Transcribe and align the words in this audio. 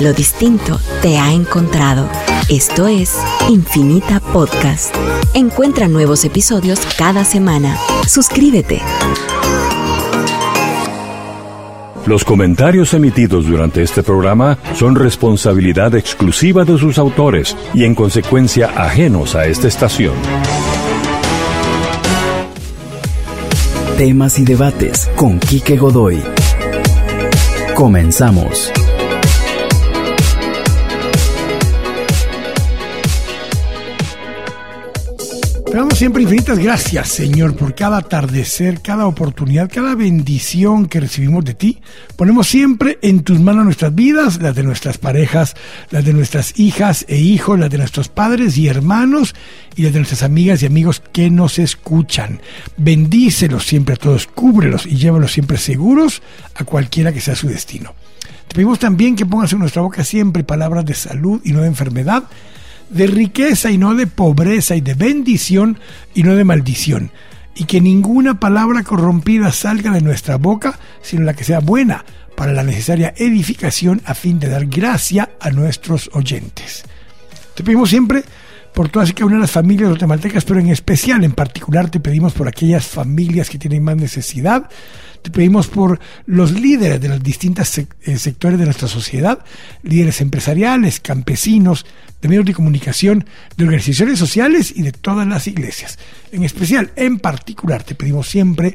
Lo 0.00 0.12
distinto 0.12 0.78
te 1.02 1.18
ha 1.18 1.32
encontrado. 1.32 2.08
Esto 2.48 2.86
es 2.86 3.18
Infinita 3.48 4.20
Podcast. 4.20 4.94
Encuentra 5.34 5.88
nuevos 5.88 6.24
episodios 6.24 6.78
cada 6.96 7.24
semana. 7.24 7.76
Suscríbete. 8.06 8.80
Los 12.06 12.24
comentarios 12.24 12.94
emitidos 12.94 13.46
durante 13.46 13.82
este 13.82 14.04
programa 14.04 14.56
son 14.74 14.94
responsabilidad 14.94 15.96
exclusiva 15.96 16.64
de 16.64 16.78
sus 16.78 16.96
autores 16.96 17.56
y 17.74 17.82
en 17.82 17.96
consecuencia 17.96 18.70
ajenos 18.76 19.34
a 19.34 19.46
esta 19.46 19.66
estación. 19.66 20.14
Temas 23.96 24.38
y 24.38 24.44
debates 24.44 25.10
con 25.16 25.40
Quique 25.40 25.76
Godoy. 25.76 26.22
Comenzamos. 27.74 28.72
Te 35.70 35.76
damos 35.76 35.98
siempre 35.98 36.22
infinitas 36.22 36.58
gracias, 36.58 37.08
Señor, 37.08 37.54
por 37.54 37.74
cada 37.74 37.98
atardecer, 37.98 38.80
cada 38.80 39.06
oportunidad, 39.06 39.70
cada 39.70 39.94
bendición 39.94 40.86
que 40.86 40.98
recibimos 40.98 41.44
de 41.44 41.52
ti. 41.52 41.78
Ponemos 42.16 42.48
siempre 42.48 42.98
en 43.02 43.22
tus 43.22 43.38
manos 43.38 43.66
nuestras 43.66 43.94
vidas, 43.94 44.40
las 44.40 44.54
de 44.54 44.62
nuestras 44.62 44.96
parejas, 44.96 45.56
las 45.90 46.06
de 46.06 46.14
nuestras 46.14 46.58
hijas 46.58 47.04
e 47.06 47.18
hijos, 47.18 47.58
las 47.58 47.68
de 47.68 47.76
nuestros 47.76 48.08
padres 48.08 48.56
y 48.56 48.66
hermanos 48.66 49.34
y 49.76 49.82
las 49.82 49.92
de 49.92 49.98
nuestras 49.98 50.22
amigas 50.22 50.62
y 50.62 50.66
amigos 50.66 51.02
que 51.12 51.28
nos 51.28 51.58
escuchan. 51.58 52.40
Bendícelos 52.78 53.66
siempre 53.66 53.96
a 53.96 53.98
todos, 53.98 54.26
cúbrelos 54.26 54.86
y 54.86 54.96
llévalos 54.96 55.32
siempre 55.32 55.58
seguros 55.58 56.22
a 56.54 56.64
cualquiera 56.64 57.12
que 57.12 57.20
sea 57.20 57.36
su 57.36 57.46
destino. 57.46 57.94
Te 58.48 58.54
pedimos 58.54 58.78
también 58.78 59.16
que 59.16 59.26
pongas 59.26 59.52
en 59.52 59.58
nuestra 59.58 59.82
boca 59.82 60.02
siempre 60.02 60.44
palabras 60.44 60.86
de 60.86 60.94
salud 60.94 61.42
y 61.44 61.52
no 61.52 61.60
de 61.60 61.66
enfermedad 61.66 62.24
de 62.90 63.06
riqueza 63.06 63.70
y 63.70 63.78
no 63.78 63.94
de 63.94 64.06
pobreza 64.06 64.76
y 64.76 64.80
de 64.80 64.94
bendición 64.94 65.78
y 66.14 66.22
no 66.22 66.34
de 66.36 66.44
maldición. 66.44 67.10
Y 67.54 67.64
que 67.64 67.80
ninguna 67.80 68.38
palabra 68.38 68.84
corrompida 68.84 69.52
salga 69.52 69.90
de 69.90 70.00
nuestra 70.00 70.36
boca, 70.36 70.78
sino 71.02 71.24
la 71.24 71.34
que 71.34 71.44
sea 71.44 71.60
buena 71.60 72.04
para 72.36 72.52
la 72.52 72.62
necesaria 72.62 73.14
edificación 73.16 74.00
a 74.04 74.14
fin 74.14 74.38
de 74.38 74.48
dar 74.48 74.66
gracia 74.66 75.30
a 75.40 75.50
nuestros 75.50 76.08
oyentes. 76.12 76.84
Te 77.54 77.64
pedimos 77.64 77.90
siempre 77.90 78.22
por 78.72 78.88
todas 78.90 79.10
y 79.10 79.12
cada 79.12 79.26
una 79.26 79.36
de 79.36 79.40
las 79.40 79.50
familias 79.50 79.88
guatemaltecas, 79.88 80.44
pero 80.44 80.60
en 80.60 80.68
especial, 80.68 81.24
en 81.24 81.32
particular, 81.32 81.90
te 81.90 81.98
pedimos 81.98 82.32
por 82.32 82.46
aquellas 82.46 82.86
familias 82.86 83.50
que 83.50 83.58
tienen 83.58 83.82
más 83.82 83.96
necesidad, 83.96 84.70
te 85.22 85.30
pedimos 85.30 85.66
por 85.68 86.00
los 86.26 86.52
líderes 86.52 87.00
de 87.00 87.08
los 87.08 87.22
distintos 87.22 87.78
eh, 87.78 87.86
sectores 88.18 88.58
de 88.58 88.64
nuestra 88.64 88.88
sociedad, 88.88 89.44
líderes 89.82 90.20
empresariales, 90.20 91.00
campesinos, 91.00 91.86
de 92.20 92.28
medios 92.28 92.46
de 92.46 92.54
comunicación, 92.54 93.26
de 93.56 93.64
organizaciones 93.64 94.18
sociales 94.18 94.72
y 94.74 94.82
de 94.82 94.92
todas 94.92 95.26
las 95.26 95.46
iglesias. 95.46 95.98
En 96.32 96.44
especial, 96.44 96.92
en 96.96 97.18
particular, 97.18 97.82
te 97.82 97.94
pedimos 97.94 98.28
siempre 98.28 98.74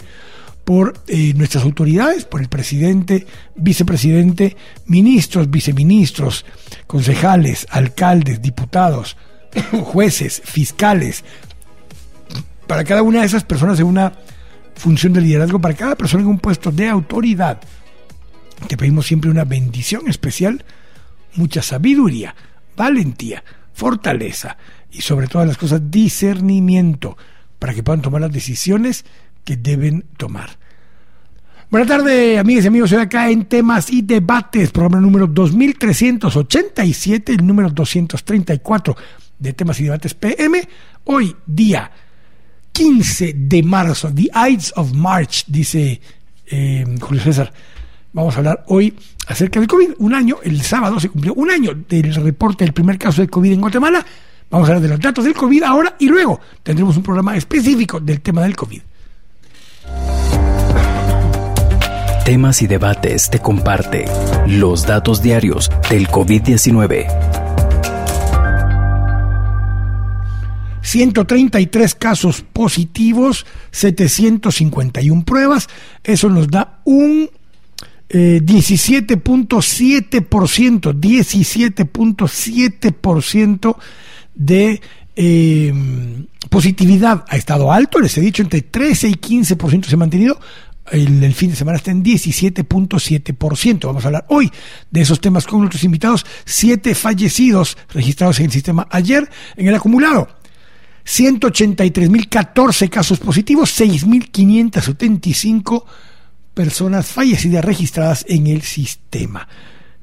por 0.63 0.93
eh, 1.07 1.33
nuestras 1.35 1.63
autoridades, 1.63 2.23
por 2.23 2.41
el 2.41 2.47
presidente, 2.47 3.27
vicepresidente, 3.55 4.55
ministros, 4.85 5.51
viceministros, 5.51 6.45
concejales, 6.87 7.67
alcaldes, 7.69 8.41
diputados, 8.41 9.17
jueces, 9.83 10.41
fiscales, 10.45 11.23
para 12.67 12.85
cada 12.85 13.01
una 13.01 13.19
de 13.19 13.25
esas 13.25 13.43
personas 13.43 13.79
en 13.79 13.87
una 13.87 14.13
función 14.75 15.13
de 15.13 15.21
liderazgo, 15.21 15.59
para 15.59 15.75
cada 15.75 15.95
persona 15.95 16.23
en 16.23 16.29
un 16.29 16.39
puesto 16.39 16.71
de 16.71 16.89
autoridad. 16.89 17.61
Te 18.67 18.77
pedimos 18.77 19.05
siempre 19.05 19.29
una 19.29 19.45
bendición 19.45 20.07
especial, 20.07 20.65
mucha 21.35 21.61
sabiduría, 21.61 22.35
valentía, 22.75 23.43
fortaleza 23.73 24.57
y 24.91 25.01
sobre 25.01 25.27
todas 25.27 25.47
las 25.47 25.57
cosas 25.57 25.89
discernimiento 25.89 27.17
para 27.59 27.73
que 27.73 27.83
puedan 27.83 28.01
tomar 28.01 28.21
las 28.21 28.31
decisiones 28.31 29.03
que 29.43 29.57
deben 29.57 30.05
tomar. 30.17 30.51
Buenas 31.69 31.89
tardes, 31.89 32.39
amigas 32.39 32.63
y 32.65 32.67
amigos. 32.67 32.89
Soy 32.91 32.99
acá 32.99 33.29
en 33.29 33.45
Temas 33.45 33.89
y 33.89 34.03
Debates, 34.03 34.69
programa 34.71 34.99
número 34.99 35.25
2387, 35.25 37.31
el 37.31 37.47
número 37.47 37.71
234 37.71 38.95
de 39.39 39.53
Temas 39.53 39.79
y 39.79 39.85
Debates 39.85 40.13
PM. 40.13 40.61
Hoy, 41.05 41.35
día 41.47 41.89
15 42.73 43.33
de 43.37 43.63
marzo, 43.63 44.11
The 44.13 44.29
Ides 44.49 44.73
of 44.75 44.91
March, 44.93 45.45
dice 45.47 46.01
eh, 46.47 46.83
Julio 46.99 47.23
César. 47.23 47.53
Vamos 48.11 48.35
a 48.35 48.39
hablar 48.39 48.63
hoy 48.67 48.93
acerca 49.27 49.59
del 49.59 49.67
COVID. 49.67 49.91
Un 49.99 50.13
año, 50.13 50.37
el 50.43 50.61
sábado 50.61 50.99
se 50.99 51.09
cumplió 51.09 51.33
un 51.35 51.49
año 51.49 51.73
del 51.87 52.13
reporte 52.15 52.63
del 52.63 52.73
primer 52.73 52.97
caso 52.97 53.21
de 53.21 53.27
COVID 53.27 53.53
en 53.53 53.61
Guatemala. 53.61 54.05
Vamos 54.49 54.67
a 54.67 54.73
hablar 54.73 54.83
de 54.83 54.89
los 54.89 54.99
datos 54.99 55.25
del 55.25 55.33
COVID 55.33 55.63
ahora 55.63 55.95
y 55.99 56.07
luego 56.07 56.39
tendremos 56.61 56.97
un 56.97 57.03
programa 57.03 57.35
específico 57.35 57.99
del 57.99 58.21
tema 58.21 58.43
del 58.43 58.55
COVID. 58.55 58.81
Temas 62.25 62.61
y 62.61 62.67
debates 62.67 63.29
te 63.29 63.39
comparte 63.39 64.05
los 64.47 64.85
datos 64.85 65.21
diarios 65.21 65.69
del 65.89 66.07
COVID-19. 66.07 67.52
133 70.83 71.95
casos 71.95 72.45
positivos, 72.53 73.47
751 73.71 75.25
pruebas. 75.25 75.67
Eso 76.03 76.29
nos 76.29 76.47
da 76.49 76.81
un 76.85 77.27
17.7%, 78.09 80.89
eh, 80.89 80.93
17.7% 80.93 83.77
de 84.35 84.81
eh, 85.15 85.73
positividad. 86.49 87.23
Ha 87.27 87.37
estado 87.37 87.71
alto, 87.71 87.99
les 87.99 88.17
he 88.17 88.21
dicho, 88.21 88.41
entre 88.43 88.61
13 88.61 89.09
y 89.09 89.13
15% 89.13 89.85
se 89.85 89.95
ha 89.95 89.97
mantenido. 89.97 90.39
El, 90.91 91.23
el, 91.23 91.33
fin 91.33 91.51
de 91.51 91.55
semana 91.55 91.77
está 91.77 91.91
en 91.91 92.03
17.7%. 92.03 93.87
Vamos 93.87 94.03
a 94.03 94.09
hablar 94.09 94.25
hoy 94.27 94.51
de 94.91 94.99
esos 95.01 95.21
temas 95.21 95.47
con 95.47 95.61
nuestros 95.61 95.85
invitados. 95.85 96.25
Siete 96.45 96.93
fallecidos 96.93 97.77
registrados 97.93 98.39
en 98.39 98.47
el 98.47 98.51
sistema 98.51 98.85
ayer 98.91 99.29
en 99.55 99.69
el 99.69 99.75
acumulado. 99.75 100.42
183.014 101.05 102.89
casos 102.89 103.19
positivos, 103.19 103.79
6.575 103.79 105.83
personas 106.53 107.07
fallecidas 107.07 107.65
registradas 107.65 108.25
en 108.27 108.47
el 108.47 108.61
sistema. 108.61 109.47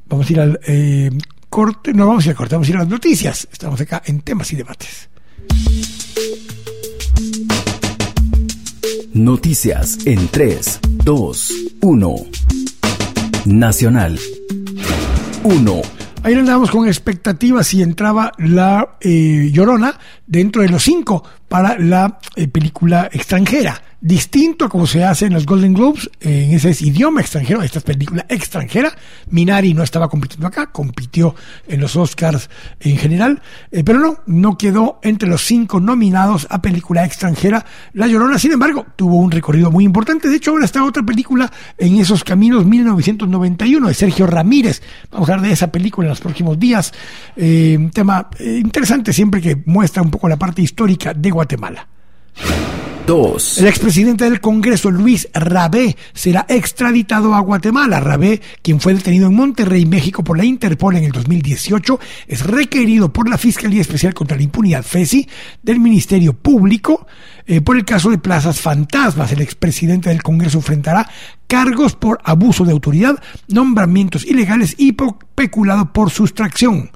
Vamos 0.07 0.29
a 0.29 0.33
ir 0.33 0.41
al 0.41 0.61
eh, 0.67 1.11
corte, 1.49 1.95
no 1.95 2.07
vamos 2.07 2.25
a 2.25 2.27
ir 2.27 2.31
al 2.31 2.37
corte, 2.37 2.55
vamos 2.55 2.69
a 2.69 2.71
ir 2.71 2.77
a 2.77 2.81
las 2.81 2.89
noticias. 2.89 3.49
Estamos 3.51 3.81
acá 3.81 4.03
en 4.07 4.21
temas 4.21 4.53
y 4.53 4.57
debates. 4.57 5.09
Noticias 9.13 9.99
en 10.07 10.29
3, 10.29 10.81
2, 11.05 11.53
1. 11.81 12.15
Nacional 13.47 14.21
1. 15.43 16.00
Ahí 16.23 16.35
andábamos 16.35 16.71
con 16.71 16.87
expectativas 16.87 17.67
si 17.67 17.83
entraba 17.83 18.33
la 18.37 18.97
eh, 19.01 19.49
Llorona 19.53 19.99
dentro 20.27 20.61
de 20.61 20.69
los 20.69 20.83
cinco 20.83 21.25
para 21.49 21.79
la 21.79 22.19
eh, 22.37 22.47
película 22.47 23.09
extranjera 23.11 23.83
distinto 24.01 24.65
a 24.65 24.69
como 24.69 24.87
se 24.87 25.05
hace 25.05 25.27
en 25.27 25.35
los 25.35 25.45
Golden 25.45 25.75
Globes, 25.75 26.11
en 26.21 26.53
ese 26.53 26.71
idioma 26.85 27.21
extranjero, 27.21 27.63
esta 27.63 27.79
es 27.79 27.85
película 27.85 28.25
extranjera. 28.29 28.93
Minari 29.29 29.75
no 29.75 29.83
estaba 29.83 30.09
compitiendo 30.09 30.47
acá, 30.47 30.73
compitió 30.73 31.35
en 31.69 31.81
los 31.81 31.97
Oscars 31.97 32.49
en 32.81 32.97
general, 32.97 33.43
eh, 33.71 33.85
pero 33.85 33.99
no, 33.99 34.19
no 34.27 34.57
quedó 34.57 35.01
entre 35.03 35.29
los 35.29 35.45
cinco 35.45 35.81
nominados 35.81 36.47
a 36.51 36.63
película 36.63 37.05
extranjera. 37.05 37.65
La 37.93 38.07
Llorona, 38.07 38.39
sin 38.39 38.53
embargo, 38.53 38.87
tuvo 38.97 39.17
un 39.17 39.31
recorrido 39.31 39.71
muy 39.71 39.85
importante. 39.85 40.29
De 40.29 40.37
hecho, 40.37 40.53
ahora 40.53 40.65
está 40.65 40.85
otra 40.85 41.03
película 41.03 41.51
en 41.77 41.97
esos 41.97 42.25
caminos, 42.25 42.65
1991, 42.65 43.89
de 43.89 43.95
Sergio 43.95 44.27
Ramírez. 44.27 44.83
Vamos 45.11 45.29
a 45.29 45.35
hablar 45.35 45.47
de 45.47 45.53
esa 45.53 45.71
película 45.71 46.07
en 46.07 46.11
los 46.11 46.21
próximos 46.21 46.59
días. 46.59 46.93
Eh, 47.37 47.77
un 47.79 47.91
tema 47.91 48.29
eh, 48.39 48.61
interesante 48.63 49.13
siempre 49.13 49.41
que 49.41 49.63
muestra 49.67 50.03
un 50.03 50.11
poco 50.11 50.29
la 50.29 50.39
parte 50.39 50.63
histórica 50.63 51.13
de 51.13 51.31
Guatemala. 51.31 51.87
El 53.59 53.67
expresidente 53.67 54.25
del 54.25 54.41
Congreso, 54.41 54.91
Luis 54.91 55.29
Rabé, 55.33 55.97
será 56.13 56.47
extraditado 56.49 57.35
a 57.35 57.41
Guatemala. 57.41 57.99
Rabé, 57.99 58.41
quien 58.63 58.81
fue 58.81 58.95
detenido 58.95 59.29
en 59.29 59.35
Monterrey, 59.35 59.85
México, 59.85 60.23
por 60.23 60.37
la 60.37 60.45
Interpol 60.45 60.97
en 60.97 61.05
el 61.05 61.13
2018, 61.13 61.99
es 62.29 62.47
requerido 62.47 63.13
por 63.13 63.29
la 63.29 63.39
Fiscalía 63.39 63.81
Especial 63.81 64.15
contra 64.15 64.37
la 64.37 64.45
Impunidad, 64.45 64.85
FESI, 64.85 65.29
del 65.63 65.81
Ministerio 65.81 66.35
Público, 66.35 67.07
eh, 67.47 67.61
por 67.61 67.77
el 67.77 67.85
caso 67.85 68.11
de 68.11 68.19
plazas 68.19 68.61
fantasmas. 68.61 69.33
El 69.33 69.41
expresidente 69.41 70.11
del 70.11 70.23
Congreso 70.23 70.59
enfrentará 70.59 71.09
cargos 71.47 71.97
por 71.97 72.21
abuso 72.25 72.65
de 72.65 72.73
autoridad, 72.73 73.19
nombramientos 73.49 74.25
ilegales 74.25 74.77
y 74.79 74.95
peculado 75.35 75.93
por 75.93 76.11
sustracción. 76.11 76.91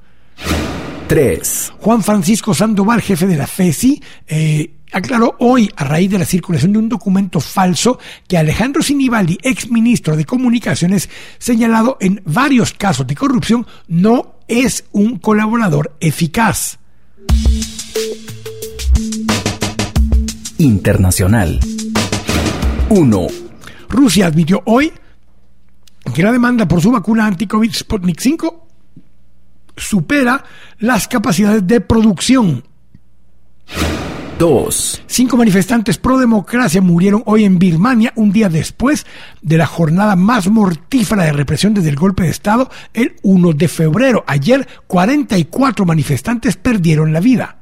3. 1.07 1.73
Juan 1.79 2.03
Francisco 2.03 2.53
Sandoval, 2.53 3.01
jefe 3.01 3.27
de 3.27 3.37
la 3.37 3.47
FESI, 3.47 4.01
eh, 4.27 4.74
aclaró 4.91 5.35
hoy, 5.39 5.69
a 5.75 5.83
raíz 5.83 6.11
de 6.11 6.19
la 6.19 6.25
circulación 6.25 6.73
de 6.73 6.79
un 6.79 6.89
documento 6.89 7.39
falso, 7.39 7.99
que 8.27 8.37
Alejandro 8.37 8.81
Sinibaldi, 8.81 9.37
ex 9.41 9.69
ministro 9.69 10.15
de 10.15 10.25
Comunicaciones, 10.25 11.09
señalado 11.37 11.97
en 11.99 12.21
varios 12.25 12.73
casos 12.73 13.07
de 13.07 13.15
corrupción, 13.15 13.65
no 13.87 14.35
es 14.47 14.85
un 14.91 15.19
colaborador 15.19 15.95
eficaz. 15.99 16.79
Internacional 20.57 21.59
1. 22.89 23.27
Rusia 23.89 24.27
admitió 24.27 24.61
hoy 24.65 24.91
que 26.13 26.23
la 26.23 26.31
demanda 26.31 26.67
por 26.67 26.81
su 26.81 26.91
vacuna 26.91 27.25
anti-COVID 27.25 27.73
Sputnik 27.73 28.19
5 28.19 28.67
supera 29.75 30.43
las 30.79 31.07
capacidades 31.07 31.65
de 31.67 31.81
producción 31.81 32.63
2. 34.37 35.03
Cinco 35.07 35.37
manifestantes 35.37 35.97
pro 35.97 36.17
democracia 36.17 36.81
murieron 36.81 37.23
hoy 37.25 37.45
en 37.45 37.57
Birmania, 37.57 38.11
un 38.15 38.31
día 38.31 38.49
después 38.49 39.05
de 39.41 39.57
la 39.57 39.65
jornada 39.65 40.15
más 40.15 40.49
mortífera 40.49 41.23
de 41.23 41.33
represión 41.33 41.73
desde 41.73 41.89
el 41.89 41.95
golpe 41.95 42.23
de 42.23 42.29
Estado 42.29 42.69
el 42.93 43.15
1 43.23 43.53
de 43.53 43.67
febrero. 43.67 44.23
Ayer, 44.27 44.67
44 44.87 45.85
manifestantes 45.85 46.57
perdieron 46.57 47.13
la 47.13 47.19
vida. 47.21 47.57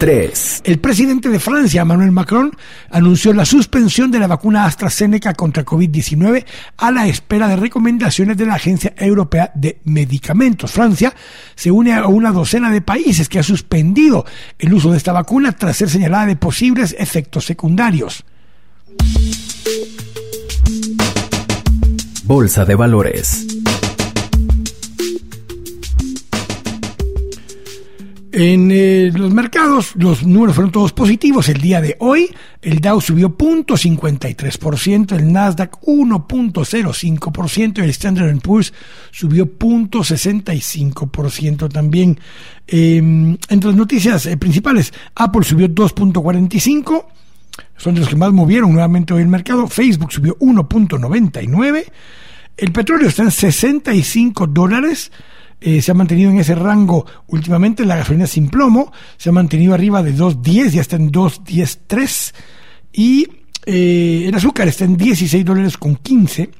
3. 0.00 0.62
El 0.64 0.78
presidente 0.78 1.28
de 1.28 1.38
Francia, 1.38 1.82
Emmanuel 1.82 2.10
Macron, 2.10 2.56
anunció 2.90 3.34
la 3.34 3.44
suspensión 3.44 4.10
de 4.10 4.18
la 4.18 4.28
vacuna 4.28 4.64
AstraZeneca 4.64 5.34
contra 5.34 5.62
COVID-19 5.62 6.46
a 6.78 6.90
la 6.90 7.06
espera 7.06 7.48
de 7.48 7.56
recomendaciones 7.56 8.38
de 8.38 8.46
la 8.46 8.54
Agencia 8.54 8.94
Europea 8.96 9.52
de 9.54 9.78
Medicamentos. 9.84 10.72
Francia 10.72 11.14
se 11.54 11.70
une 11.70 11.92
a 11.92 12.06
una 12.06 12.32
docena 12.32 12.70
de 12.70 12.80
países 12.80 13.28
que 13.28 13.40
ha 13.40 13.42
suspendido 13.42 14.24
el 14.58 14.72
uso 14.72 14.90
de 14.90 14.96
esta 14.96 15.12
vacuna 15.12 15.52
tras 15.52 15.76
ser 15.76 15.90
señalada 15.90 16.24
de 16.24 16.36
posibles 16.36 16.96
efectos 16.98 17.44
secundarios. 17.44 18.24
Bolsa 22.24 22.64
de 22.64 22.74
Valores. 22.74 23.59
En 28.32 28.70
eh, 28.70 29.10
los 29.12 29.34
mercados 29.34 29.96
los 29.96 30.24
números 30.24 30.54
fueron 30.54 30.70
todos 30.70 30.92
positivos 30.92 31.48
el 31.48 31.60
día 31.60 31.80
de 31.80 31.96
hoy. 31.98 32.32
El 32.62 32.78
Dow 32.78 33.00
subió 33.00 33.36
0.53%, 33.36 35.16
el 35.16 35.32
Nasdaq 35.32 35.80
1.05% 35.80 37.78
y 37.78 37.80
el 37.80 37.90
Standard 37.90 38.38
Poor's 38.38 38.72
subió 39.10 39.46
0.65% 39.46 41.72
también. 41.72 42.20
Em, 42.68 43.36
entre 43.48 43.70
las 43.70 43.76
noticias 43.76 44.26
eh, 44.26 44.36
principales, 44.36 44.92
Apple 45.16 45.42
subió 45.42 45.66
2.45%, 45.68 47.06
son 47.76 47.96
los 47.96 48.08
que 48.08 48.14
más 48.14 48.32
movieron 48.32 48.72
nuevamente 48.72 49.12
hoy 49.12 49.22
el 49.22 49.28
mercado. 49.28 49.66
Facebook 49.66 50.12
subió 50.12 50.38
1.99%, 50.38 51.84
el 52.58 52.70
petróleo 52.70 53.08
está 53.08 53.24
en 53.24 53.32
65 53.32 54.46
dólares. 54.46 55.10
Eh, 55.60 55.82
se 55.82 55.90
ha 55.90 55.94
mantenido 55.94 56.30
en 56.30 56.38
ese 56.38 56.54
rango 56.54 57.04
últimamente. 57.28 57.84
La 57.84 57.96
gasolina 57.96 58.26
sin 58.26 58.48
plomo 58.48 58.92
se 59.16 59.28
ha 59.28 59.32
mantenido 59.32 59.74
arriba 59.74 60.02
de 60.02 60.14
2.10, 60.14 60.70
ya 60.70 60.80
está 60.80 60.96
en 60.96 61.12
2.10.3. 61.12 62.34
Y 62.92 63.28
eh, 63.66 64.24
el 64.26 64.34
azúcar 64.34 64.68
está 64.68 64.84
en 64.84 64.96
16 64.96 65.44
dólares 65.44 65.76
con 65.76 65.96
15. 65.96 66.50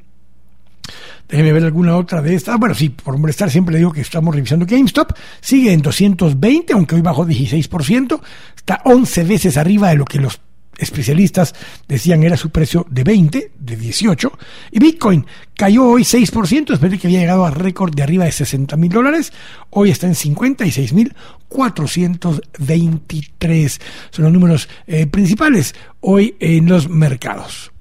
Déjeme 1.29 1.52
ver 1.52 1.64
alguna 1.64 1.97
otra 1.97 2.20
de 2.20 2.35
estas. 2.35 2.58
Bueno, 2.58 2.75
sí, 2.75 2.88
por 2.88 3.17
molestar 3.17 3.50
siempre 3.50 3.73
le 3.73 3.79
digo 3.79 3.93
que 3.93 4.00
estamos 4.00 4.35
revisando 4.35 4.67
GameStop. 4.67 5.12
Sigue 5.41 5.73
en 5.73 5.81
220, 5.81 6.73
aunque 6.73 6.96
hoy 6.96 7.03
bajó 7.03 7.25
16%. 7.25 8.20
Está 8.56 8.82
11 8.85 9.25
veces 9.25 9.56
arriba 9.56 9.91
de 9.91 9.96
lo 9.96 10.05
que 10.05 10.19
los 10.19 10.41
especialistas 10.81 11.55
decían 11.87 12.23
era 12.23 12.37
su 12.37 12.50
precio 12.50 12.87
de 12.91 13.05
20, 13.05 13.53
de 13.59 13.77
18, 13.77 14.32
y 14.73 14.79
Bitcoin 14.79 15.27
cayó 15.55 15.87
hoy 15.87 16.03
6% 16.03 16.67
después 16.69 16.91
de 16.91 16.99
que 16.99 17.06
había 17.06 17.21
llegado 17.21 17.44
a 17.44 17.50
récord 17.50 17.94
de 17.94 18.03
arriba 18.03 18.25
de 18.25 18.32
60 18.32 18.77
mil 18.77 18.91
dólares, 18.91 19.32
hoy 19.71 19.91
está 19.91 20.06
en 20.06 20.15
56 20.15 20.93
mil 20.93 21.15
423. 21.49 23.81
Son 24.11 24.25
los 24.25 24.32
números 24.32 24.69
eh, 24.87 25.06
principales 25.06 25.75
hoy 26.00 26.37
en 26.41 26.67
los 26.67 26.88
mercados. 26.88 27.73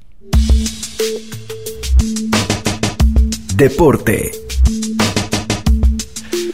Deporte. 3.56 4.49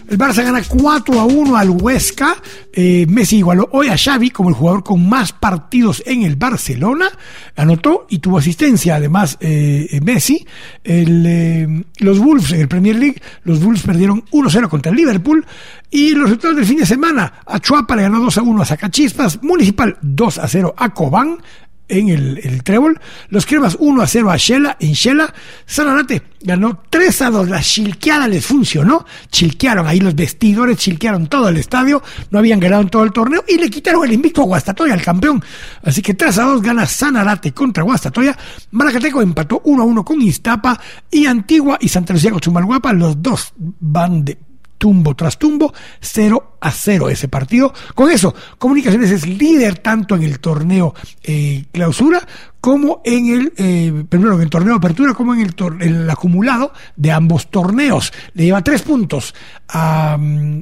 El 0.07 0.19
Barça 0.19 0.43
gana 0.43 0.61
4 0.61 1.19
a 1.19 1.25
1 1.25 1.57
al 1.57 1.69
Huesca. 1.71 2.35
Eh, 2.71 3.07
Messi 3.09 3.37
igualó 3.37 3.67
hoy 3.71 3.87
a 3.87 3.97
Xavi 3.97 4.29
como 4.29 4.49
el 4.49 4.55
jugador 4.55 4.83
con 4.83 5.09
más 5.09 5.31
partidos 5.31 6.03
en 6.05 6.21
el 6.21 6.35
Barcelona. 6.35 7.09
Anotó 7.55 8.05
y 8.09 8.19
tuvo 8.19 8.37
asistencia. 8.37 8.97
Además, 8.97 9.37
eh, 9.39 9.87
eh, 9.91 10.01
Messi. 10.01 10.45
los 10.83 12.19
Wolves 12.19 12.51
en 12.51 12.61
el 12.61 12.67
Premier 12.67 12.97
League. 12.97 13.19
Los 13.43 13.63
Wolves 13.63 13.81
perdieron 13.81 14.23
1-0 14.31 14.69
contra 14.69 14.91
el 14.91 14.97
Liverpool. 14.97 15.43
Y 15.89 16.11
los 16.11 16.25
resultados 16.25 16.57
del 16.57 16.65
fin 16.65 16.77
de 16.77 16.85
semana. 16.85 17.41
A 17.45 17.59
Chuapa 17.59 17.95
le 17.95 18.03
ganó 18.03 18.19
2 18.19 18.37
a 18.37 18.41
1 18.43 18.61
a 18.61 18.65
Zacachispas. 18.65 19.41
Municipal 19.41 19.97
2 20.01 20.37
a 20.37 20.47
0 20.47 20.75
a 20.77 20.93
Cobán 20.93 21.39
en 21.87 22.09
el, 22.09 22.39
el 22.43 22.63
trébol. 22.63 22.99
Los 23.29 23.45
cremas 23.45 23.77
1 23.79 24.01
a 24.01 24.07
0 24.07 24.31
a 24.31 24.37
Shela, 24.37 24.77
en 24.79 24.93
Shela. 24.93 25.33
Sanarate 25.65 26.21
ganó 26.41 26.83
3 26.89 27.21
a 27.21 27.29
2. 27.29 27.49
La 27.49 27.61
chilqueada 27.61 28.27
les 28.27 28.45
funcionó. 28.45 29.05
Chilquearon 29.29 29.87
ahí 29.87 29.99
los 29.99 30.15
vestidores, 30.15 30.77
chilquearon 30.77 31.27
todo 31.27 31.49
el 31.49 31.57
estadio. 31.57 32.01
No 32.31 32.39
habían 32.39 32.59
ganado 32.59 32.81
en 32.83 32.89
todo 32.89 33.03
el 33.03 33.11
torneo 33.11 33.43
y 33.47 33.57
le 33.57 33.69
quitaron 33.69 34.05
el 34.05 34.13
invicto 34.13 34.41
a 34.41 34.45
Guastatoya, 34.45 34.93
al 34.93 35.01
campeón. 35.01 35.43
Así 35.83 36.01
que 36.01 36.13
3 36.13 36.37
a 36.37 36.43
2 36.43 36.61
gana 36.61 36.85
Sanarate 36.85 37.51
contra 37.53 37.83
Guastatoya. 37.83 38.37
Maracateco 38.71 39.21
empató 39.21 39.61
1 39.63 39.81
a 39.81 39.85
1 39.85 40.05
con 40.05 40.21
Iztapa 40.21 40.79
y 41.11 41.25
Antigua 41.25 41.77
y 41.79 41.87
Santa 41.87 42.13
Lucía 42.13 42.31
con 42.31 42.39
Chumalguapa. 42.39 42.93
Los 42.93 43.21
dos 43.21 43.53
van 43.57 44.23
de 44.25 44.37
tumbo 44.85 45.15
tras 45.15 45.39
tumbo, 45.39 45.73
0 45.99 46.57
a 46.61 46.69
0 46.69 47.09
ese 47.09 47.27
partido. 47.27 47.73
Con 47.95 48.11
eso, 48.11 48.35
Comunicaciones 48.59 49.09
es 49.09 49.27
líder 49.27 49.79
tanto 49.79 50.13
en 50.13 50.21
el 50.21 50.39
torneo 50.39 50.93
eh, 51.23 51.65
clausura 51.71 52.21
como 52.61 53.01
en 53.03 53.29
el, 53.29 53.53
eh, 53.57 54.03
primero 54.07 54.35
en 54.35 54.41
el 54.41 54.49
torneo 54.51 54.75
apertura, 54.75 55.15
como 55.15 55.33
en 55.33 55.41
el, 55.41 55.55
el, 55.81 56.07
acumulado 56.07 56.71
de 56.95 57.11
ambos 57.11 57.49
torneos. 57.49 58.13
Le 58.35 58.43
lleva 58.43 58.63
tres 58.63 58.83
puntos 58.83 59.33
a 59.69 60.17
mm, 60.19 60.61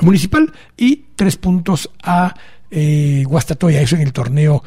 Municipal 0.00 0.52
y 0.76 1.04
tres 1.14 1.36
puntos 1.36 1.88
a 2.02 2.34
eh, 2.72 3.22
Guastatoya, 3.24 3.80
eso 3.80 3.94
en 3.94 4.02
el 4.02 4.12
torneo 4.12 4.64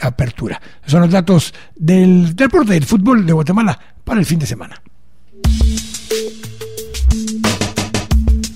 apertura. 0.00 0.58
son 0.86 1.02
los 1.02 1.10
datos 1.10 1.52
del 1.76 2.34
deporte 2.34 2.72
del 2.72 2.86
fútbol 2.86 3.26
de 3.26 3.34
Guatemala 3.34 3.78
para 4.02 4.18
el 4.18 4.24
fin 4.24 4.38
de 4.38 4.46
semana. 4.46 4.80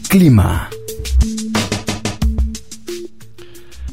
Clima. 0.08 0.70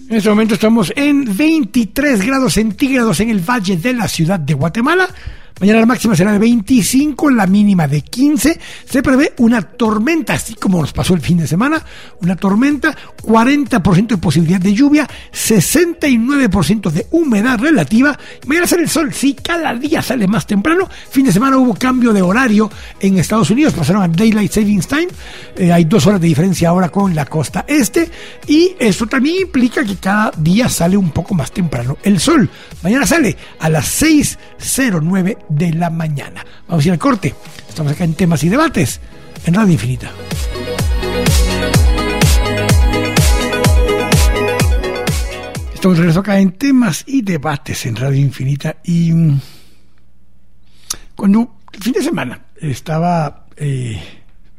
En 0.10 0.18
este 0.18 0.30
momento 0.30 0.54
estamos 0.54 0.94
en 0.96 1.36
23 1.36 2.26
grados 2.26 2.54
centígrados 2.54 3.20
en 3.20 3.30
el 3.30 3.42
valle 3.42 3.76
de 3.76 3.94
la 3.94 4.08
ciudad 4.08 4.40
de 4.40 4.54
Guatemala. 4.54 5.10
Mañana 5.58 5.80
la 5.80 5.86
máxima 5.86 6.18
será 6.18 6.34
de 6.34 6.40
25, 6.40 7.30
la 7.30 7.48
mínima 7.48 7.88
de 7.88 8.02
15. 8.02 8.60
Se 8.90 9.02
prevé 9.02 9.34
una 9.38 9.62
tormenta, 9.62 10.34
así 10.34 10.54
como 10.56 10.82
nos 10.82 10.92
pasó 10.92 11.14
el 11.14 11.22
fin 11.22 11.38
de 11.38 11.48
semana. 11.48 11.82
Una 12.20 12.36
tormenta, 12.36 12.94
40% 13.22 14.08
de 14.08 14.18
posibilidad 14.18 14.60
de 14.60 14.74
lluvia, 14.74 15.08
69% 15.32 16.92
de 16.92 17.08
humedad 17.12 17.58
relativa. 17.58 18.20
Mañana 18.48 18.68
sale 18.68 18.84
el 18.84 18.90
sol, 18.90 19.14
sí, 19.14 19.34
cada 19.34 19.74
día 19.76 20.02
sale 20.02 20.28
más 20.28 20.46
temprano. 20.46 20.90
Fin 21.10 21.26
de 21.26 21.32
semana 21.32 21.58
hubo 21.58 21.74
cambio 21.76 22.12
de 22.12 22.22
horario 22.22 22.70
en 23.00 23.18
Estados 23.18 23.50
Unidos, 23.50 23.74
pasaron 23.74 24.04
a 24.04 24.10
Daylight 24.10 24.52
Savings 24.52 24.88
Time. 24.90 25.08
Eh, 25.56 25.72
hay 25.72 25.86
dos 25.86 26.06
horas 26.06 26.20
de 26.20 26.28
diferencia 26.28 26.68
ahora 26.68 26.90
con 26.90 27.16
la 27.16 27.28
costa 27.28 27.64
este. 27.70 28.12
Y 28.46 28.76
eso 28.78 29.08
también 29.08 29.44
implica 29.44 29.86
que 29.86 29.96
cada 29.96 30.32
día 30.36 30.68
sale 30.68 30.98
un 30.98 31.12
poco 31.12 31.34
más 31.34 31.54
temprano 31.54 31.98
el 32.04 32.20
sol. 32.20 32.50
Mañana 32.84 33.08
sale 33.08 33.38
a 33.60 33.70
las 33.70 34.04
6.09 34.04 35.45
de 35.50 35.74
la 35.74 35.90
mañana. 35.90 36.46
Vamos 36.68 36.86
a 36.86 36.88
ir 36.88 36.92
al 36.94 37.00
corte. 37.00 37.34
Estamos 37.68 37.92
acá 37.92 38.04
en 38.04 38.14
temas 38.14 38.44
y 38.44 38.50
debates 38.50 39.00
en 39.46 39.54
Radio 39.54 39.74
Infinita. 39.74 40.12
Estamos 45.74 45.98
de 45.98 46.02
regreso 46.02 46.20
acá 46.22 46.40
en 46.40 46.52
temas 46.54 47.04
y 47.06 47.22
debates 47.22 47.86
en 47.86 47.96
Radio 47.96 48.20
Infinita 48.20 48.78
y 48.84 49.12
mm, 49.12 49.40
cuando 51.16 51.58
el 51.72 51.84
fin 51.84 51.94
de 51.94 52.02
semana 52.02 52.40
estaba 52.60 53.46
eh, 53.56 54.02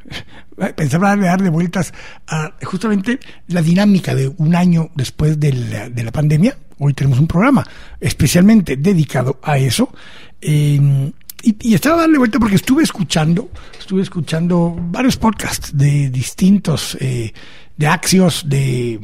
pensaba 0.76 1.16
darle 1.16 1.50
vueltas 1.50 1.92
a 2.26 2.52
justamente 2.62 3.18
la 3.48 3.62
dinámica 3.62 4.14
de 4.14 4.28
un 4.36 4.54
año 4.54 4.90
después 4.94 5.38
de 5.38 5.52
la, 5.52 5.88
de 5.88 6.04
la 6.04 6.12
pandemia. 6.12 6.56
Hoy 6.78 6.92
tenemos 6.92 7.18
un 7.18 7.26
programa 7.26 7.66
especialmente 8.00 8.76
dedicado 8.76 9.38
a 9.42 9.58
eso 9.58 9.92
eh, 10.40 11.12
y, 11.42 11.74
estaba 11.74 12.02
dando 12.02 12.18
vuelta 12.18 12.38
porque 12.38 12.56
estuve 12.56 12.82
escuchando, 12.82 13.50
estuve 13.78 14.02
escuchando 14.02 14.74
varios 14.90 15.16
podcasts 15.16 15.76
de 15.76 16.10
distintos, 16.10 16.96
eh, 17.00 17.32
de 17.76 17.86
Axios, 17.86 18.48
de, 18.48 19.00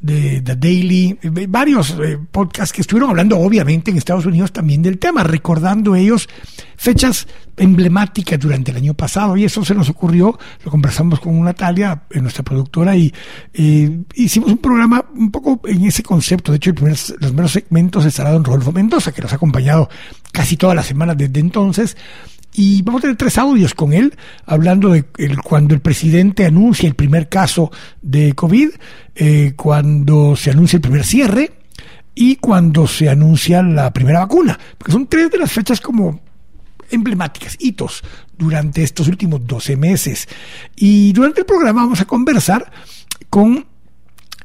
de 0.00 0.40
The 0.42 0.56
Daily, 0.56 1.18
eh, 1.22 1.46
varios 1.48 1.90
eh, 1.90 2.18
podcasts 2.30 2.72
que 2.72 2.82
estuvieron 2.82 3.10
hablando 3.10 3.38
obviamente 3.38 3.90
en 3.90 3.96
Estados 3.96 4.26
Unidos 4.26 4.52
también 4.52 4.82
del 4.82 4.98
tema, 4.98 5.24
recordando 5.24 5.96
ellos 5.96 6.28
fechas 6.76 7.26
emblemáticas 7.56 8.38
durante 8.38 8.70
el 8.70 8.76
año 8.76 8.94
pasado. 8.94 9.36
Y 9.36 9.44
eso 9.44 9.64
se 9.64 9.74
nos 9.74 9.88
ocurrió, 9.88 10.38
lo 10.64 10.70
conversamos 10.70 11.18
con 11.18 11.42
Natalia, 11.42 12.02
nuestra 12.14 12.44
productora, 12.44 12.96
y 12.96 13.12
hicimos 14.14 14.50
un 14.50 14.58
programa 14.58 15.04
un 15.14 15.30
poco 15.32 15.60
en 15.66 15.84
ese 15.84 16.04
concepto, 16.04 16.52
de 16.52 16.56
hecho 16.56 16.72
los 16.78 17.16
primeros 17.18 17.52
segmentos 17.52 18.04
estará 18.04 18.30
don 18.30 18.44
Rodolfo 18.44 18.70
Mendoza, 18.70 19.10
que 19.12 19.22
nos 19.22 19.32
ha 19.32 19.36
acompañado 19.36 19.88
casi 20.30 20.56
todas 20.56 20.76
las 20.76 20.86
semanas 20.86 21.16
desde 21.18 21.40
entonces, 21.40 21.96
y 22.54 22.82
vamos 22.82 23.00
a 23.00 23.02
tener 23.02 23.16
tres 23.16 23.38
audios 23.38 23.74
con 23.74 23.92
él, 23.92 24.14
hablando 24.46 24.90
de 24.90 25.04
cuando 25.44 25.74
el 25.74 25.80
presidente 25.80 26.44
anuncia 26.46 26.88
el 26.88 26.94
primer 26.94 27.28
caso 27.28 27.70
de 28.02 28.32
COVID, 28.32 28.70
eh, 29.14 29.52
cuando 29.56 30.34
se 30.34 30.50
anuncia 30.50 30.76
el 30.76 30.82
primer 30.82 31.04
cierre 31.04 31.52
y 32.14 32.36
cuando 32.36 32.86
se 32.86 33.08
anuncia 33.08 33.62
la 33.62 33.92
primera 33.92 34.20
vacuna. 34.20 34.58
Porque 34.76 34.92
son 34.92 35.06
tres 35.06 35.30
de 35.30 35.38
las 35.38 35.52
fechas 35.52 35.80
como 35.80 36.20
emblemáticas, 36.90 37.56
hitos, 37.60 38.02
durante 38.36 38.82
estos 38.82 39.08
últimos 39.08 39.46
12 39.46 39.76
meses. 39.76 40.28
Y 40.74 41.12
durante 41.12 41.40
el 41.40 41.46
programa 41.46 41.82
vamos 41.82 42.00
a 42.00 42.06
conversar 42.06 42.72
con 43.30 43.66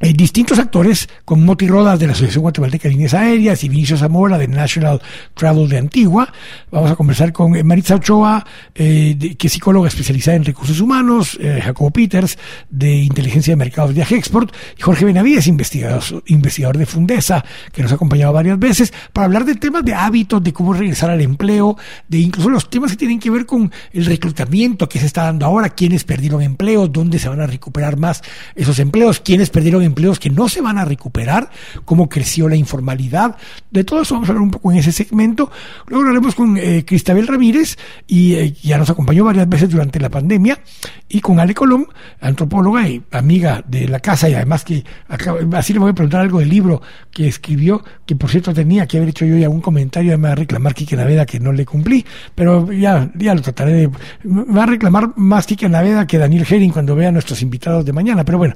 hay 0.03 0.11
distintos 0.11 0.59
actores, 0.59 1.07
con 1.23 1.45
Moti 1.45 1.65
Rodas 1.65 1.97
de 1.97 2.07
la 2.07 2.11
Asociación 2.11 2.41
Guatemalteca 2.41 2.89
de 2.89 2.95
Líneas 2.95 3.13
Aéreas 3.13 3.63
y 3.63 3.69
Vinicio 3.69 3.95
Zamora 3.95 4.37
de 4.37 4.49
National 4.49 5.01
Travel 5.33 5.69
de 5.69 5.77
Antigua. 5.77 6.27
Vamos 6.71 6.91
a 6.91 6.97
conversar 6.97 7.31
con 7.31 7.55
eh, 7.55 7.63
Maritza 7.63 7.95
Ochoa, 7.95 8.45
eh, 8.75 9.35
que 9.39 9.47
es 9.47 9.53
psicóloga 9.53 9.87
especializada 9.87 10.35
en 10.35 10.43
recursos 10.43 10.81
humanos, 10.81 11.37
eh, 11.39 11.61
Jacobo 11.63 11.89
Peters 11.91 12.37
de 12.69 12.93
Inteligencia 12.93 13.53
de 13.53 13.55
Mercados 13.55 13.95
de 13.95 14.01
Export 14.01 14.53
y 14.77 14.81
Jorge 14.81 15.05
Benavides, 15.05 15.47
investigador, 15.47 16.03
investigador 16.25 16.77
de 16.77 16.85
Fundesa, 16.85 17.45
que 17.71 17.81
nos 17.81 17.93
ha 17.93 17.95
acompañado 17.95 18.33
varias 18.33 18.59
veces, 18.59 18.91
para 19.13 19.23
hablar 19.23 19.45
de 19.45 19.55
temas 19.55 19.85
de 19.85 19.93
hábitos, 19.93 20.43
de 20.43 20.51
cómo 20.51 20.73
regresar 20.73 21.11
al 21.11 21.21
empleo, 21.21 21.77
de 22.09 22.19
incluso 22.19 22.49
los 22.49 22.69
temas 22.69 22.91
que 22.91 22.97
tienen 22.97 23.21
que 23.21 23.29
ver 23.29 23.45
con 23.45 23.71
el 23.93 24.05
reclutamiento 24.05 24.89
que 24.89 24.99
se 24.99 25.05
está 25.05 25.23
dando 25.23 25.45
ahora, 25.45 25.69
quiénes 25.69 26.03
perdieron 26.03 26.41
empleo, 26.41 26.89
dónde 26.89 27.19
se 27.19 27.29
van 27.29 27.39
a 27.39 27.47
recuperar 27.47 27.95
más 27.95 28.21
esos 28.53 28.79
empleos, 28.79 29.21
quiénes 29.21 29.49
perdieron 29.49 29.81
empleo 29.81 29.92
empleos 29.93 30.19
que 30.19 30.29
no 30.29 30.49
se 30.49 30.61
van 30.61 30.77
a 30.77 30.85
recuperar, 30.85 31.49
cómo 31.85 32.09
creció 32.09 32.49
la 32.49 32.55
informalidad. 32.55 33.37
De 33.69 33.83
todo 33.83 34.01
eso 34.01 34.15
vamos 34.15 34.29
a 34.29 34.31
hablar 34.31 34.43
un 34.43 34.51
poco 34.51 34.71
en 34.71 34.79
ese 34.79 34.91
segmento. 34.91 35.51
Luego 35.87 36.03
hablaremos 36.03 36.33
con 36.35 36.57
eh, 36.57 36.83
Cristabel 36.85 37.27
Ramírez, 37.27 37.77
y 38.07 38.33
eh, 38.33 38.53
ya 38.63 38.77
nos 38.77 38.89
acompañó 38.89 39.23
varias 39.23 39.47
veces 39.47 39.69
durante 39.69 39.99
la 39.99 40.09
pandemia, 40.09 40.59
y 41.07 41.21
con 41.21 41.39
Ale 41.39 41.53
Colón, 41.53 41.87
antropóloga 42.19 42.87
y 42.87 43.03
amiga 43.11 43.63
de 43.67 43.87
la 43.87 43.99
casa, 43.99 44.29
y 44.29 44.33
además 44.33 44.63
que 44.63 44.83
así 45.53 45.73
le 45.73 45.79
voy 45.79 45.91
a 45.91 45.93
preguntar 45.93 46.21
algo 46.21 46.39
del 46.39 46.49
libro 46.49 46.81
que 47.11 47.27
escribió, 47.27 47.83
que 48.05 48.15
por 48.15 48.29
cierto 48.29 48.53
tenía 48.53 48.87
que 48.87 48.97
haber 48.97 49.09
hecho 49.09 49.25
yo 49.25 49.37
ya 49.37 49.49
un 49.49 49.61
comentario, 49.61 50.17
me 50.17 50.27
va 50.27 50.33
a 50.33 50.35
reclamar 50.35 50.73
Quique 50.73 50.95
Naveda 50.95 51.25
que 51.25 51.39
no 51.39 51.51
le 51.51 51.65
cumplí, 51.65 52.05
pero 52.33 52.71
ya, 52.71 53.11
ya 53.15 53.35
lo 53.35 53.41
trataré 53.41 53.73
de... 53.73 53.89
Me 54.23 54.43
va 54.43 54.63
a 54.63 54.67
reclamar 54.67 55.13
más 55.15 55.45
Quique 55.45 55.69
Naveda 55.69 56.07
que 56.07 56.17
Daniel 56.17 56.45
Herring 56.49 56.71
cuando 56.71 56.95
vea 56.95 57.09
a 57.09 57.11
nuestros 57.11 57.41
invitados 57.41 57.85
de 57.85 57.93
mañana, 57.93 58.23
pero 58.25 58.37
bueno. 58.37 58.55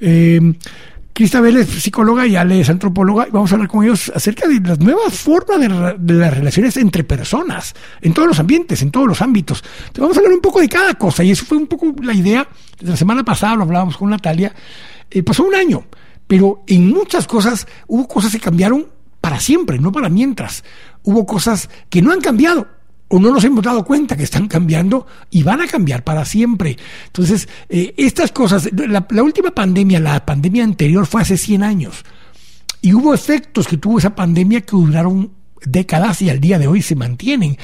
Eh, 0.00 0.54
Cristabel 1.16 1.56
es 1.56 1.68
psicóloga 1.68 2.26
y 2.26 2.36
Ale 2.36 2.60
es 2.60 2.68
antropóloga 2.68 3.26
y 3.26 3.30
vamos 3.30 3.50
a 3.50 3.54
hablar 3.54 3.70
con 3.70 3.82
ellos 3.82 4.12
acerca 4.14 4.46
de 4.46 4.60
las 4.60 4.78
nuevas 4.78 5.14
formas 5.14 5.58
de, 5.58 6.14
las 6.14 6.36
relaciones 6.36 6.76
entre 6.76 7.04
personas, 7.04 7.74
en 8.02 8.12
todos 8.12 8.28
los 8.28 8.38
ambientes, 8.38 8.82
en 8.82 8.90
todos 8.90 9.06
los 9.06 9.22
ámbitos. 9.22 9.64
Entonces 9.86 10.00
vamos 10.02 10.16
a 10.18 10.20
hablar 10.20 10.34
un 10.34 10.42
poco 10.42 10.60
de 10.60 10.68
cada 10.68 10.92
cosa 10.92 11.24
y 11.24 11.30
eso 11.30 11.46
fue 11.46 11.56
un 11.56 11.68
poco 11.68 11.90
la 12.02 12.12
idea. 12.12 12.46
La 12.80 12.98
semana 12.98 13.24
pasada 13.24 13.56
lo 13.56 13.62
hablábamos 13.62 13.96
con 13.96 14.10
Natalia. 14.10 14.54
Eh, 15.10 15.22
pasó 15.22 15.44
un 15.44 15.54
año, 15.54 15.86
pero 16.26 16.64
en 16.66 16.90
muchas 16.90 17.26
cosas 17.26 17.66
hubo 17.86 18.06
cosas 18.06 18.30
que 18.30 18.38
cambiaron 18.38 18.86
para 19.22 19.40
siempre, 19.40 19.78
no 19.78 19.92
para 19.92 20.10
mientras. 20.10 20.64
Hubo 21.02 21.24
cosas 21.24 21.70
que 21.88 22.02
no 22.02 22.12
han 22.12 22.20
cambiado, 22.20 22.68
o 23.08 23.18
no 23.18 23.32
nos 23.32 23.44
hemos 23.44 23.62
dado 23.62 23.84
cuenta 23.84 24.16
que 24.16 24.24
están 24.24 24.48
cambiando 24.48 25.06
y 25.30 25.42
van 25.42 25.60
a 25.60 25.66
cambiar 25.66 26.02
para 26.02 26.24
siempre. 26.24 26.76
Entonces, 27.06 27.48
eh, 27.68 27.94
estas 27.96 28.32
cosas, 28.32 28.68
la, 28.72 29.06
última 29.22 29.50
pandemia, 29.50 30.00
la 30.00 30.24
pandemia 30.24 30.64
anterior 30.64 31.06
fue 31.06 31.22
hace 31.22 31.36
100 31.36 31.62
años 31.62 32.04
y 32.82 32.92
hubo 32.92 33.14
efectos 33.14 33.68
que 33.68 33.76
tuvo 33.76 33.98
esa 33.98 34.14
pandemia 34.14 34.62
que 34.62 34.76
duraron 34.76 35.32
décadas 35.64 36.22
y 36.22 36.30
al 36.30 36.40
día 36.40 36.58
de 36.58 36.66
hoy 36.66 36.82
se 36.82 36.96
mantienen. 36.96 37.56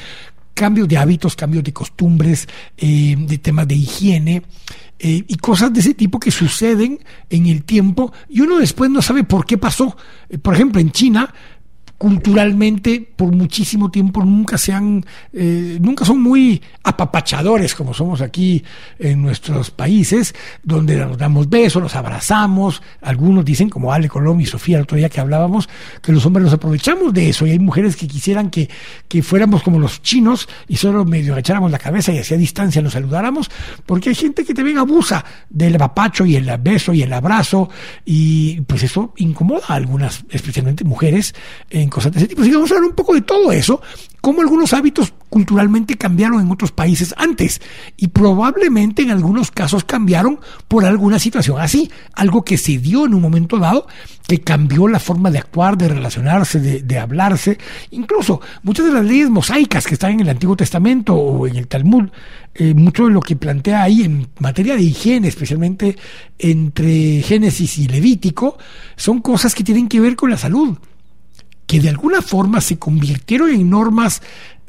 Cambios 0.53 0.87
de 0.87 0.97
hábitos, 0.97 1.35
cambios 1.35 1.63
de 1.63 1.73
costumbres, 1.73 2.47
eh, 2.77 3.15
de 3.17 3.37
temas 3.39 3.67
de 3.67 3.75
higiene 3.75 4.43
eh, 4.99 5.23
y 5.27 5.35
cosas 5.37 5.73
de 5.73 5.79
ese 5.79 5.95
tipo 5.95 6.19
que 6.19 6.29
suceden 6.29 6.99
en 7.29 7.47
el 7.47 7.63
tiempo 7.63 8.13
y 8.29 8.41
uno 8.41 8.59
después 8.59 8.91
no 8.91 9.01
sabe 9.01 9.23
por 9.23 9.45
qué 9.45 9.57
pasó. 9.57 9.97
por 10.41 10.53
ejemplo, 10.53 10.79
en 10.79 10.91
China 10.91 11.33
culturalmente 12.03 12.99
por 13.15 13.33
muchísimo 13.33 13.89
tiempo 13.89 14.25
nunca 14.25 14.57
se 14.57 14.73
han, 14.73 15.05
eh, 15.31 15.77
nunca 15.79 16.03
son 16.03 16.21
muy 16.21 16.61
apapachadores 16.83 17.75
como 17.75 17.93
somos 17.93 18.19
aquí 18.19 18.61
en 18.99 19.21
nuestros 19.21 19.71
países, 19.71 20.35
donde 20.63 20.97
nos 20.97 21.17
damos 21.17 21.47
besos, 21.47 21.81
nos 21.81 21.95
abrazamos, 21.95 22.81
algunos 23.01 23.45
dicen, 23.45 23.69
como 23.69 23.93
Ale 23.93 24.09
Colón 24.09 24.41
y 24.41 24.45
Sofía 24.45 24.75
el 24.75 24.83
otro 24.83 24.97
día 24.97 25.07
que 25.07 25.21
hablábamos, 25.21 25.69
que 26.01 26.11
los 26.11 26.25
hombres 26.25 26.43
nos 26.43 26.53
aprovechamos 26.53 27.13
de 27.13 27.29
eso. 27.29 27.47
Y 27.47 27.51
hay 27.51 27.59
mujeres 27.59 27.95
que 27.95 28.05
quisieran 28.05 28.49
que, 28.49 28.69
que 29.07 29.23
fuéramos 29.23 29.63
como 29.63 29.79
los 29.79 30.01
chinos 30.01 30.49
y 30.67 30.75
solo 30.75 31.05
medio 31.05 31.37
echáramos 31.37 31.71
la 31.71 31.79
cabeza 31.79 32.11
y 32.11 32.17
hacia 32.17 32.35
distancia 32.35 32.81
nos 32.81 32.91
saludáramos, 32.91 33.49
porque 33.85 34.09
hay 34.09 34.15
gente 34.15 34.43
que 34.43 34.53
también 34.53 34.77
abusa 34.77 35.23
del 35.49 35.75
apapacho 35.75 36.25
y 36.25 36.35
el 36.35 36.51
beso 36.57 36.91
y 36.91 37.01
el 37.01 37.13
abrazo 37.13 37.69
y 38.03 38.59
pues 38.59 38.83
eso 38.83 39.13
incomoda 39.15 39.67
a 39.69 39.75
algunas, 39.75 40.25
especialmente 40.29 40.83
mujeres, 40.83 41.33
en 41.69 41.92
cosas 41.93 42.11
de 42.11 42.19
ese 42.19 42.27
tipo. 42.27 42.41
Así 42.41 42.51
vamos 42.51 42.71
a 42.71 42.75
hablar 42.75 42.89
un 42.89 42.95
poco 42.95 43.13
de 43.13 43.21
todo 43.21 43.51
eso, 43.51 43.81
cómo 44.19 44.41
algunos 44.41 44.73
hábitos 44.73 45.13
culturalmente 45.29 45.95
cambiaron 45.95 46.41
en 46.41 46.51
otros 46.51 46.71
países 46.71 47.13
antes. 47.17 47.61
Y 47.97 48.07
probablemente 48.07 49.03
en 49.03 49.11
algunos 49.11 49.51
casos 49.51 49.83
cambiaron 49.83 50.39
por 50.67 50.85
alguna 50.85 51.19
situación 51.19 51.59
así, 51.59 51.91
algo 52.13 52.43
que 52.43 52.57
se 52.57 52.79
dio 52.79 53.05
en 53.05 53.13
un 53.13 53.21
momento 53.21 53.59
dado, 53.59 53.87
que 54.27 54.41
cambió 54.41 54.87
la 54.87 54.99
forma 54.99 55.29
de 55.29 55.37
actuar, 55.37 55.77
de 55.77 55.87
relacionarse, 55.87 56.59
de, 56.59 56.99
hablarse, 56.99 57.57
incluso 57.91 58.41
muchas 58.63 58.87
de 58.87 58.93
las 58.93 59.05
leyes 59.05 59.29
mosaicas 59.29 59.85
que 59.85 59.93
están 59.93 60.13
en 60.13 60.21
el 60.21 60.29
Antiguo 60.29 60.55
Testamento 60.55 61.13
o 61.13 61.45
en 61.45 61.57
el 61.57 61.67
Talmud, 61.67 62.09
eh, 62.55 62.73
mucho 62.73 63.05
de 63.05 63.11
lo 63.11 63.21
que 63.21 63.35
plantea 63.35 63.83
ahí 63.83 64.03
en 64.03 64.29
materia 64.39 64.75
de 64.75 64.81
higiene, 64.81 65.27
especialmente 65.27 65.97
entre 66.39 67.21
Génesis 67.21 67.77
y 67.77 67.87
Levítico, 67.87 68.57
son 68.95 69.21
cosas 69.21 69.53
que 69.53 69.63
tienen 69.63 69.87
que 69.87 69.99
ver 69.99 70.15
con 70.15 70.29
la 70.29 70.37
salud 70.37 70.77
que 71.73 71.79
de 71.79 71.89
alguna 71.89 72.21
forma 72.21 72.61
se 72.61 72.77
convirtieron 72.77 73.49
en 73.49 73.67
normas 73.67 74.21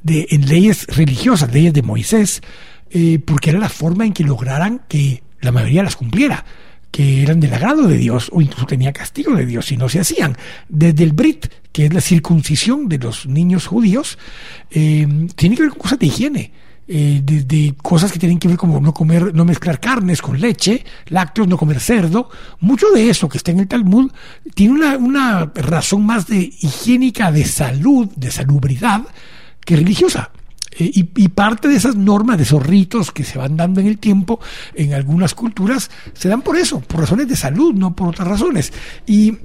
de, 0.02 0.26
en 0.30 0.48
leyes 0.48 0.86
religiosas, 0.86 1.52
leyes 1.52 1.74
de 1.74 1.82
Moisés, 1.82 2.40
eh, 2.88 3.18
porque 3.18 3.50
era 3.50 3.58
la 3.58 3.68
forma 3.68 4.06
en 4.06 4.14
que 4.14 4.24
lograran 4.24 4.80
que 4.88 5.22
la 5.42 5.52
mayoría 5.52 5.82
las 5.82 5.96
cumpliera, 5.96 6.46
que 6.90 7.22
eran 7.22 7.40
del 7.40 7.52
agrado 7.52 7.86
de 7.88 7.98
Dios 7.98 8.30
o 8.32 8.40
incluso 8.40 8.64
tenía 8.64 8.94
castigo 8.94 9.36
de 9.36 9.44
Dios 9.44 9.66
si 9.66 9.76
no 9.76 9.90
se 9.90 10.00
hacían. 10.00 10.38
Desde 10.70 11.04
el 11.04 11.12
Brit, 11.12 11.48
que 11.72 11.84
es 11.84 11.92
la 11.92 12.00
circuncisión 12.00 12.88
de 12.88 12.96
los 12.96 13.26
niños 13.26 13.66
judíos, 13.66 14.16
eh, 14.70 15.06
tiene 15.36 15.56
que 15.56 15.62
ver 15.64 15.72
con 15.72 15.80
cosas 15.80 15.98
de 15.98 16.06
higiene 16.06 16.52
eh, 16.86 17.22
de, 17.24 17.74
cosas 17.82 18.12
que 18.12 18.18
tienen 18.18 18.38
que 18.38 18.46
ver 18.46 18.58
como 18.58 18.78
no 18.78 18.92
comer, 18.92 19.34
no 19.34 19.44
mezclar 19.46 19.80
carnes 19.80 20.20
con 20.20 20.38
leche, 20.38 20.84
lácteos, 21.06 21.48
no 21.48 21.56
comer 21.56 21.80
cerdo. 21.80 22.28
Mucho 22.60 22.90
de 22.90 23.08
eso 23.08 23.28
que 23.28 23.38
está 23.38 23.52
en 23.52 23.60
el 23.60 23.68
Talmud 23.68 24.12
tiene 24.54 24.74
una, 24.74 24.96
una 24.98 25.52
razón 25.54 26.04
más 26.04 26.26
de 26.26 26.36
higiénica, 26.36 27.32
de 27.32 27.44
salud, 27.46 28.08
de 28.16 28.30
salubridad, 28.30 29.06
que 29.64 29.76
religiosa. 29.76 30.30
Eh, 30.78 30.90
y, 30.94 31.28
parte 31.28 31.68
de 31.68 31.76
esas 31.76 31.96
normas, 31.96 32.36
de 32.36 32.42
esos 32.42 32.64
ritos 32.64 33.12
que 33.12 33.24
se 33.24 33.38
van 33.38 33.56
dando 33.56 33.80
en 33.80 33.86
el 33.86 33.98
tiempo, 33.98 34.40
en 34.74 34.92
algunas 34.92 35.34
culturas, 35.34 35.90
se 36.12 36.28
dan 36.28 36.42
por 36.42 36.56
eso, 36.56 36.80
por 36.80 37.00
razones 37.00 37.28
de 37.28 37.36
salud, 37.36 37.72
no 37.72 37.94
por 37.94 38.08
otras 38.08 38.28
razones. 38.28 38.72
Y 39.06 39.38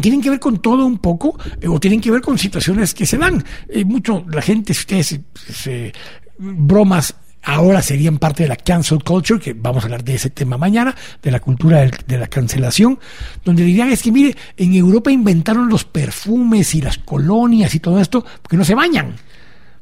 tienen 0.00 0.20
que 0.20 0.28
ver 0.28 0.40
con 0.40 0.58
todo 0.60 0.84
un 0.84 0.98
poco, 0.98 1.38
eh, 1.60 1.68
o 1.68 1.80
tienen 1.80 2.00
que 2.00 2.10
ver 2.10 2.20
con 2.20 2.36
situaciones 2.36 2.92
que 2.92 3.06
se 3.06 3.16
dan. 3.16 3.42
mucho, 3.86 4.24
la 4.30 4.42
gente, 4.42 4.72
ustedes 4.72 5.20
se, 5.34 5.92
bromas 6.38 7.14
ahora 7.46 7.80
serían 7.80 8.18
parte 8.18 8.42
de 8.42 8.48
la 8.48 8.56
cancel 8.56 9.02
culture, 9.02 9.40
que 9.40 9.54
vamos 9.54 9.84
a 9.84 9.86
hablar 9.86 10.04
de 10.04 10.16
ese 10.16 10.30
tema 10.30 10.58
mañana, 10.58 10.94
de 11.22 11.30
la 11.30 11.40
cultura 11.40 11.88
de 12.06 12.18
la 12.18 12.26
cancelación, 12.26 12.98
donde 13.44 13.62
dirían 13.62 13.88
es 13.90 14.02
que 14.02 14.12
mire, 14.12 14.36
en 14.56 14.74
Europa 14.74 15.10
inventaron 15.10 15.68
los 15.68 15.84
perfumes 15.84 16.74
y 16.74 16.82
las 16.82 16.98
colonias 16.98 17.74
y 17.74 17.80
todo 17.80 18.00
esto 18.00 18.24
porque 18.42 18.56
no 18.56 18.64
se 18.64 18.74
bañan. 18.74 19.14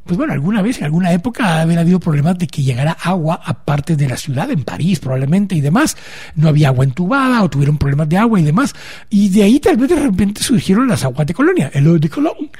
Pues 0.04 0.18
bueno, 0.18 0.34
alguna 0.34 0.60
vez, 0.60 0.76
en 0.78 0.84
alguna 0.84 1.12
época, 1.12 1.62
haber 1.62 1.78
habido 1.78 1.98
problemas 1.98 2.36
de 2.36 2.46
que 2.46 2.62
llegara 2.62 2.92
agua 2.92 3.40
a 3.42 3.64
partes 3.64 3.96
de 3.96 4.06
la 4.06 4.18
ciudad, 4.18 4.50
en 4.50 4.62
París 4.62 5.00
probablemente 5.00 5.54
y 5.54 5.62
demás. 5.62 5.96
No 6.34 6.48
había 6.48 6.68
agua 6.68 6.84
entubada 6.84 7.42
o 7.42 7.48
tuvieron 7.48 7.78
problemas 7.78 8.10
de 8.10 8.18
agua 8.18 8.38
y 8.38 8.42
demás. 8.42 8.74
Y 9.08 9.30
de 9.30 9.44
ahí 9.44 9.60
tal 9.60 9.78
vez 9.78 9.88
de 9.88 9.96
repente 9.96 10.42
surgieron 10.42 10.88
las 10.88 11.04
aguas 11.04 11.26
de 11.26 11.32
colonia, 11.32 11.70
el 11.72 11.98
de 11.98 12.10
Cologne 12.10 12.50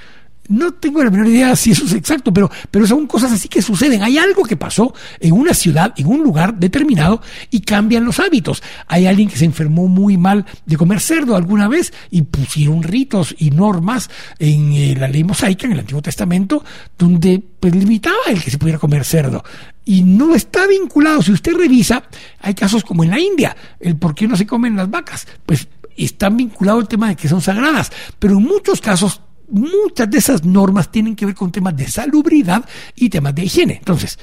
No 0.49 0.73
tengo 0.75 1.03
la 1.03 1.11
menor 1.11 1.29
idea 1.29 1.57
si 1.57 1.71
eso 1.71 1.87
es 1.87 1.95
exacto, 1.95 2.33
pero, 2.33 2.51
pero 2.71 2.87
son 2.87 3.07
cosas 3.07 3.33
así 3.33 3.49
que 3.49 3.63
suceden. 3.63 4.03
Hay 4.03 4.19
algo 4.19 4.45
que 4.45 4.57
pasó 4.57 4.93
en 5.19 5.33
una 5.33 5.55
ciudad, 5.55 5.95
en 5.97 6.07
un 6.07 6.23
lugar 6.23 6.55
determinado, 6.59 7.23
y 7.51 7.61
cambian 7.61 8.05
los 8.05 8.21
hábitos. 8.21 8.63
Hay 8.87 9.07
alguien 9.07 9.29
que 9.29 9.37
se 9.37 9.47
enfermó 9.47 9.89
muy 9.89 10.19
mal 10.19 10.45
de 10.67 10.77
comer 10.77 11.01
cerdo 11.01 11.35
alguna 11.35 11.69
vez 11.69 11.93
y 12.11 12.23
pusieron 12.23 12.83
ritos 12.83 13.35
y 13.39 13.51
normas 13.51 14.11
en 14.39 14.73
eh, 14.73 14.95
la 14.99 15.09
ley 15.09 15.25
mosaica, 15.25 15.67
en 15.67 15.73
el 15.73 15.81
Antiguo 15.81 16.03
Testamento, 16.03 16.63
donde 16.99 17.43
pues, 17.61 17.75
limitaba 17.75 18.17
el 18.29 18.43
que 18.43 18.51
se 18.51 18.59
pudiera 18.59 18.79
comer 18.79 19.05
cerdo. 19.05 19.43
Y 19.87 20.03
no 20.03 20.35
está 20.35 20.67
vinculado. 20.67 21.23
Si 21.23 21.33
usted 21.33 21.55
revisa, 21.55 22.05
hay 22.41 22.55
casos 22.55 22.85
como 22.85 23.03
en 23.03 23.11
la 23.11 23.19
India, 23.19 23.57
el 23.81 23.97
por 23.97 24.15
qué 24.15 24.29
no 24.29 24.37
se 24.37 24.47
comen 24.47 24.77
las 24.77 24.91
vacas. 24.91 25.27
Pues 25.47 25.69
están 25.97 26.37
vinculados 26.37 26.83
al 26.83 26.89
tema 26.89 27.09
de 27.09 27.17
que 27.17 27.29
son 27.29 27.41
sagradas, 27.41 27.93
pero 28.19 28.39
en 28.39 28.43
muchos 28.43 28.81
casos 28.81 29.21
muchas 29.49 30.11
de 30.11 30.19
esas 30.19 30.45
normas 30.45 30.91
tienen 30.91 31.17
que 31.17 31.27
ver 31.27 31.35
con 31.35 31.53
temas 31.53 31.77
de 31.77 31.89
salubridad 31.89 32.65
y 32.95 33.09
temas 33.09 33.35
de 33.35 33.45
higiene. 33.45 33.77
Entonces, 33.79 34.19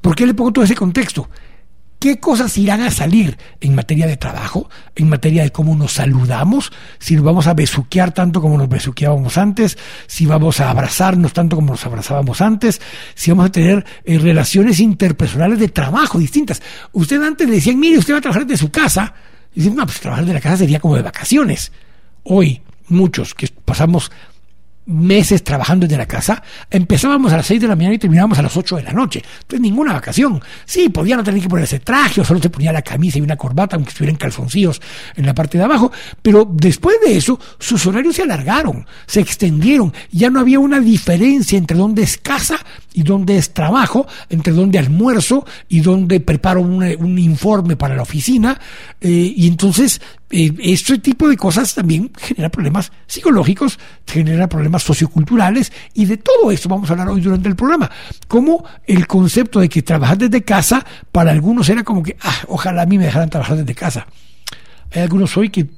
¿por 0.00 0.14
qué 0.14 0.26
le 0.26 0.34
pongo 0.34 0.52
todo 0.52 0.64
ese 0.64 0.74
contexto? 0.74 1.28
¿Qué 2.02 2.18
cosas 2.18 2.58
irán 2.58 2.80
a 2.80 2.90
salir 2.90 3.38
en 3.60 3.76
materia 3.76 4.08
de 4.08 4.16
trabajo, 4.16 4.68
en 4.96 5.08
materia 5.08 5.44
de 5.44 5.52
cómo 5.52 5.76
nos 5.76 5.92
saludamos, 5.92 6.72
si 6.98 7.14
nos 7.14 7.22
vamos 7.22 7.46
a 7.46 7.54
besuquear 7.54 8.12
tanto 8.12 8.40
como 8.40 8.58
nos 8.58 8.68
besuqueábamos 8.68 9.38
antes, 9.38 9.78
si 10.08 10.26
vamos 10.26 10.58
a 10.58 10.70
abrazarnos 10.70 11.32
tanto 11.32 11.54
como 11.54 11.70
nos 11.70 11.86
abrazábamos 11.86 12.40
antes, 12.40 12.80
si 13.14 13.30
vamos 13.30 13.46
a 13.46 13.52
tener 13.52 13.86
eh, 14.04 14.18
relaciones 14.18 14.80
interpersonales 14.80 15.60
de 15.60 15.68
trabajo 15.68 16.18
distintas? 16.18 16.60
Usted 16.90 17.22
antes 17.22 17.48
le 17.48 17.54
decían, 17.54 17.78
mire, 17.78 17.98
usted 17.98 18.14
va 18.14 18.18
a 18.18 18.22
trabajar 18.22 18.48
desde 18.48 18.64
su 18.64 18.72
casa, 18.72 19.14
y 19.54 19.60
dicen, 19.60 19.76
no, 19.76 19.86
pues 19.86 20.00
trabajar 20.00 20.24
de 20.24 20.32
la 20.32 20.40
casa 20.40 20.56
sería 20.56 20.80
como 20.80 20.96
de 20.96 21.02
vacaciones. 21.02 21.70
Hoy, 22.24 22.62
muchos 22.88 23.32
que 23.32 23.48
pasamos 23.64 24.10
meses 24.86 25.44
trabajando 25.44 25.86
desde 25.86 25.98
la 25.98 26.06
casa, 26.06 26.42
empezábamos 26.70 27.32
a 27.32 27.36
las 27.36 27.46
6 27.46 27.60
de 27.60 27.68
la 27.68 27.76
mañana 27.76 27.94
y 27.94 27.98
terminábamos 27.98 28.38
a 28.38 28.42
las 28.42 28.56
8 28.56 28.76
de 28.76 28.82
la 28.82 28.92
noche. 28.92 29.22
Entonces, 29.42 29.60
ninguna 29.60 29.92
vacación. 29.92 30.40
Sí, 30.64 30.88
podía 30.88 31.16
no 31.16 31.24
tener 31.24 31.40
que 31.40 31.48
ponerse 31.48 31.80
traje 31.80 32.20
o 32.20 32.24
solo 32.24 32.40
se 32.40 32.50
ponía 32.50 32.72
la 32.72 32.82
camisa 32.82 33.18
y 33.18 33.20
una 33.20 33.36
corbata, 33.36 33.76
aunque 33.76 33.90
estuvieran 33.90 34.16
calzoncillos 34.16 34.80
en 35.16 35.26
la 35.26 35.34
parte 35.34 35.58
de 35.58 35.64
abajo. 35.64 35.92
Pero 36.20 36.48
después 36.50 36.96
de 37.04 37.16
eso, 37.16 37.38
sus 37.58 37.86
horarios 37.86 38.16
se 38.16 38.22
alargaron, 38.22 38.86
se 39.06 39.20
extendieron. 39.20 39.92
Ya 40.10 40.30
no 40.30 40.40
había 40.40 40.58
una 40.58 40.80
diferencia 40.80 41.58
entre 41.58 41.76
dónde 41.76 42.02
es 42.02 42.18
casa 42.18 42.58
y 42.92 43.02
dónde 43.02 43.38
es 43.38 43.54
trabajo, 43.54 44.06
entre 44.28 44.52
dónde 44.52 44.78
almuerzo 44.78 45.46
y 45.68 45.80
dónde 45.80 46.20
preparo 46.20 46.60
un, 46.60 46.82
un 46.82 47.18
informe 47.18 47.76
para 47.76 47.96
la 47.96 48.02
oficina. 48.02 48.60
Eh, 49.00 49.34
y 49.36 49.46
entonces 49.46 50.00
este 50.32 50.98
tipo 50.98 51.28
de 51.28 51.36
cosas 51.36 51.74
también 51.74 52.10
genera 52.16 52.48
problemas 52.48 52.90
psicológicos, 53.06 53.78
genera 54.06 54.48
problemas 54.48 54.82
socioculturales 54.82 55.72
y 55.92 56.06
de 56.06 56.16
todo 56.16 56.50
esto 56.50 56.68
vamos 56.68 56.88
a 56.88 56.94
hablar 56.94 57.10
hoy 57.10 57.20
durante 57.20 57.48
el 57.48 57.56
programa. 57.56 57.90
Como 58.28 58.64
el 58.86 59.06
concepto 59.06 59.60
de 59.60 59.68
que 59.68 59.82
trabajar 59.82 60.16
desde 60.16 60.42
casa 60.42 60.84
para 61.12 61.32
algunos 61.32 61.68
era 61.68 61.84
como 61.84 62.02
que, 62.02 62.16
ah, 62.22 62.44
ojalá 62.48 62.82
a 62.82 62.86
mí 62.86 62.96
me 62.96 63.04
dejaran 63.04 63.28
trabajar 63.28 63.58
desde 63.58 63.74
casa. 63.74 64.06
Hay 64.94 65.02
algunos 65.02 65.36
hoy 65.36 65.50
que 65.50 65.68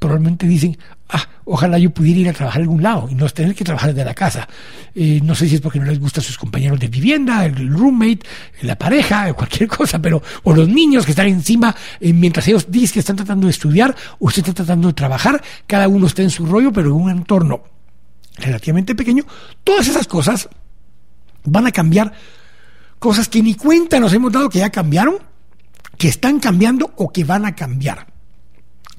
probablemente 0.00 0.46
dicen, 0.46 0.78
ah, 1.10 1.28
ojalá 1.44 1.78
yo 1.78 1.90
pudiera 1.90 2.20
ir 2.20 2.28
a 2.30 2.32
trabajar 2.32 2.60
a 2.60 2.62
algún 2.62 2.82
lado 2.82 3.06
y 3.10 3.14
no 3.14 3.28
tener 3.28 3.54
que 3.54 3.64
trabajar 3.64 3.90
desde 3.90 4.04
la 4.04 4.14
casa. 4.14 4.48
Eh, 4.94 5.20
no 5.22 5.34
sé 5.34 5.46
si 5.46 5.56
es 5.56 5.60
porque 5.60 5.78
no 5.78 5.84
les 5.84 6.00
gustan 6.00 6.24
sus 6.24 6.38
compañeros 6.38 6.80
de 6.80 6.88
vivienda, 6.88 7.44
el 7.44 7.68
roommate, 7.68 8.20
la 8.62 8.76
pareja, 8.76 9.32
cualquier 9.34 9.68
cosa, 9.68 10.00
pero, 10.00 10.22
o 10.42 10.54
los 10.54 10.68
niños 10.68 11.04
que 11.04 11.12
están 11.12 11.28
encima 11.28 11.76
eh, 12.00 12.14
mientras 12.14 12.48
ellos 12.48 12.66
dicen 12.70 12.94
que 12.94 13.00
están 13.00 13.16
tratando 13.16 13.46
de 13.46 13.50
estudiar 13.50 13.94
o 14.18 14.26
usted 14.26 14.40
está 14.40 14.54
tratando 14.54 14.88
de 14.88 14.94
trabajar, 14.94 15.42
cada 15.66 15.86
uno 15.86 16.06
está 16.06 16.22
en 16.22 16.30
su 16.30 16.46
rollo, 16.46 16.72
pero 16.72 16.88
en 16.88 16.94
un 16.94 17.10
entorno 17.10 17.62
relativamente 18.38 18.94
pequeño. 18.94 19.24
Todas 19.62 19.86
esas 19.86 20.08
cosas 20.08 20.48
van 21.44 21.66
a 21.66 21.72
cambiar, 21.72 22.14
cosas 22.98 23.28
que 23.28 23.42
ni 23.42 23.54
cuenta 23.54 24.00
nos 24.00 24.14
hemos 24.14 24.32
dado 24.32 24.48
que 24.48 24.60
ya 24.60 24.70
cambiaron, 24.70 25.16
que 25.98 26.08
están 26.08 26.40
cambiando 26.40 26.90
o 26.96 27.12
que 27.12 27.24
van 27.24 27.44
a 27.44 27.54
cambiar. 27.54 28.09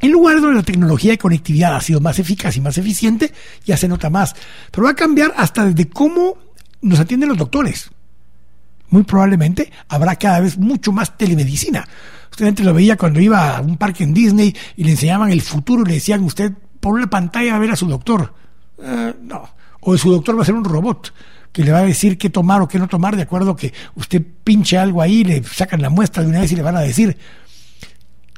En 0.02 0.12
lugares 0.12 0.42
donde 0.42 0.58
la 0.58 0.64
tecnología 0.64 1.12
de 1.12 1.18
conectividad 1.18 1.76
ha 1.76 1.82
sido 1.82 2.00
más 2.00 2.18
eficaz 2.18 2.58
y 2.58 2.62
más 2.62 2.78
eficiente, 2.78 3.32
ya 3.66 3.78
se 3.78 3.88
nota 3.88 4.10
más. 4.10 4.36
Pero 4.72 4.86
va 4.86 4.92
a 4.92 4.96
cambiar 4.96 5.34
hasta 5.38 5.66
desde 5.66 5.90
cómo 5.90 6.38
nos 6.82 7.00
atienden 7.00 7.30
los 7.30 7.38
doctores. 7.38 7.92
Muy 8.90 9.04
probablemente 9.04 9.72
habrá 9.88 10.16
cada 10.16 10.40
vez 10.40 10.58
mucho 10.58 10.92
más 10.92 11.18
telemedicina. 11.18 11.88
Usted 12.32 12.48
antes 12.48 12.66
lo 12.66 12.74
veía 12.74 12.98
cuando 12.98 13.20
iba 13.20 13.58
a 13.58 13.62
un 13.62 13.78
parque 13.78 14.04
en 14.04 14.14
Disney 14.14 14.56
y 14.76 14.84
le 14.84 14.92
enseñaban 14.92 15.32
el 15.32 15.42
futuro 15.42 15.84
y 15.84 15.88
le 15.88 15.94
decían, 15.96 16.24
usted 16.24 16.52
por 16.80 16.96
una 16.96 17.10
pantalla 17.10 17.56
a 17.56 17.60
ver 17.60 17.72
a 17.72 17.76
su 17.76 17.88
doctor. 17.88 18.34
Eh, 18.82 19.14
no. 19.22 19.50
O 19.82 19.98
su 19.98 20.12
doctor 20.12 20.38
va 20.38 20.42
a 20.42 20.46
ser 20.46 20.56
un 20.56 20.66
robot 20.66 21.14
que 21.52 21.64
le 21.64 21.72
va 21.72 21.80
a 21.80 21.84
decir 21.84 22.18
qué 22.18 22.30
tomar 22.30 22.62
o 22.62 22.68
qué 22.68 22.80
no 22.80 22.88
tomar 22.88 23.16
de 23.16 23.24
acuerdo 23.24 23.56
que 23.56 23.74
usted 23.96 24.24
pinche 24.44 24.78
algo 24.78 25.02
ahí, 25.02 25.24
le 25.24 25.44
sacan 25.44 25.82
la 25.82 25.90
muestra 25.90 26.24
de 26.24 26.30
una 26.30 26.40
vez 26.42 26.52
y 26.52 26.56
le 26.56 26.62
van 26.62 26.78
a 26.78 26.82
decir, 26.82 27.18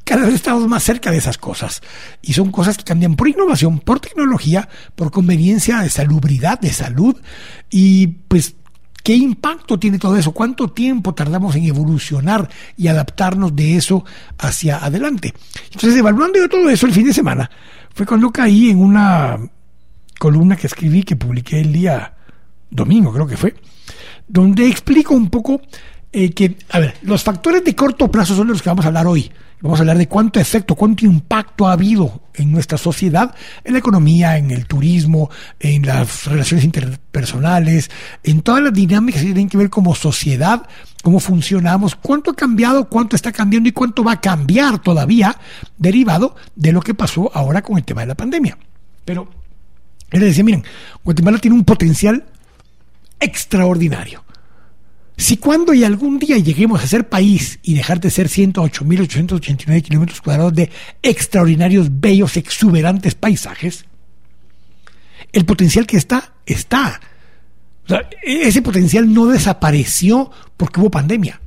cada 0.04 0.26
vez 0.26 0.36
estamos 0.36 0.68
más 0.68 0.84
cerca 0.84 1.12
de 1.12 1.18
esas 1.18 1.38
cosas. 1.38 1.82
Y 2.22 2.34
son 2.34 2.52
cosas 2.52 2.78
que 2.78 2.84
cambian 2.84 3.16
por 3.16 3.28
innovación, 3.28 3.80
por 3.80 4.00
tecnología, 4.00 4.68
por 4.96 5.12
conveniencia 5.12 5.80
de 5.80 5.90
salubridad, 5.90 6.60
de 6.60 6.74
salud. 6.74 7.16
Y 7.70 8.08
pues, 8.08 8.56
¿qué 9.04 9.16
impacto 9.16 9.80
tiene 9.80 10.00
todo 10.00 10.18
eso? 10.18 10.32
¿Cuánto 10.32 10.70
tiempo 10.70 11.14
tardamos 11.14 11.56
en 11.56 11.66
evolucionar 11.66 12.50
y 12.78 12.88
adaptarnos 12.88 13.56
de 13.56 13.78
eso 13.78 14.04
hacia 14.38 14.84
adelante? 14.84 15.34
Entonces, 15.72 15.98
evaluando 15.98 16.38
yo 16.38 16.50
todo 16.50 16.70
eso 16.70 16.86
el 16.86 16.94
fin 16.94 17.06
de 17.06 17.14
semana, 17.14 17.50
fue 17.94 18.06
cuando 18.06 18.32
caí 18.32 18.70
en 18.70 18.80
una 18.80 19.40
columna 20.20 20.56
que 20.56 20.68
escribí, 20.68 21.04
que 21.04 21.16
publiqué 21.16 21.62
el 21.62 21.72
día 21.72 22.14
domingo, 22.70 23.14
creo 23.14 23.28
que 23.28 23.38
fue, 23.38 23.56
donde 24.28 24.68
explico 24.68 25.14
un 25.14 25.30
poco 25.30 25.62
eh, 26.12 26.32
que, 26.32 26.58
a 26.70 26.80
ver, 26.80 26.96
los 27.04 27.24
factores 27.24 27.64
de 27.64 27.76
corto 27.76 28.10
plazo 28.10 28.36
son 28.36 28.48
de 28.48 28.54
los 28.54 28.62
que 28.62 28.70
vamos 28.70 28.86
a 28.86 28.90
hablar 28.90 29.08
hoy. 29.08 29.32
Vamos 29.64 29.80
a 29.80 29.84
hablar 29.84 29.98
de 29.98 30.10
cuánto 30.10 30.42
efecto, 30.42 30.76
cuánto 30.76 31.06
impacto 31.06 31.66
ha 31.66 31.72
habido 31.72 32.22
en 32.34 32.52
nuestra 32.52 32.78
sociedad, 32.78 33.34
en 33.64 33.72
la 33.72 33.80
economía, 33.80 34.38
en 34.38 34.52
el 34.52 34.66
turismo, 34.66 35.30
en 35.58 35.86
las 35.86 36.26
relaciones 36.26 36.66
interpersonales, 36.66 37.90
en 38.24 38.42
todas 38.42 38.62
las 38.62 38.74
dinámicas 38.74 39.22
que 39.22 39.28
tienen 39.28 39.48
que 39.48 39.56
ver 39.56 39.70
como 39.70 39.96
sociedad, 39.96 40.64
cómo 41.02 41.22
funcionamos, 41.22 41.96
cuánto 41.96 42.32
ha 42.32 42.36
cambiado, 42.36 42.90
cuánto 42.90 43.16
está 43.16 43.32
cambiando 43.32 43.70
y 43.70 43.72
cuánto 43.72 44.04
va 44.04 44.12
a 44.12 44.20
cambiar 44.20 44.80
todavía 44.80 45.38
derivado 45.78 46.36
de 46.58 46.74
lo 46.74 46.82
que 46.82 46.94
pasó 46.94 47.32
ahora 47.34 47.62
con 47.62 47.78
el 47.78 47.86
tema 47.86 48.02
de 48.02 48.08
la 48.08 48.16
pandemia. 48.16 48.58
Pero, 49.06 49.30
él 50.12 50.20
decía, 50.20 50.44
miren, 50.44 50.66
Guatemala 51.06 51.38
tiene 51.38 51.56
un 51.56 51.64
potencial 51.64 52.26
extraordinario. 53.18 54.26
Si 55.18 55.38
cuando 55.38 55.74
y 55.74 55.84
algún 55.84 56.18
día 56.18 56.38
lleguemos 56.38 56.84
a 56.84 56.88
ser 56.88 57.08
país 57.08 57.60
y 57.62 57.76
dejar 57.76 58.00
de 58.00 58.10
ser 58.10 58.28
108.889 58.28 59.82
kilómetros 59.84 60.22
cuadrados 60.22 60.54
de 60.54 60.72
extraordinarios, 61.02 61.88
bellos, 62.00 62.36
exuberantes 62.36 63.14
paisajes, 63.16 63.86
el 65.32 65.46
potencial 65.46 65.86
que 65.86 65.98
está, 65.98 66.34
está. 66.46 67.00
ese 68.24 68.62
potencial 68.62 69.14
no 69.14 69.28
desapareció 69.28 70.32
porque 70.58 70.80
hubo 70.80 70.92
pandemia. 70.92 71.40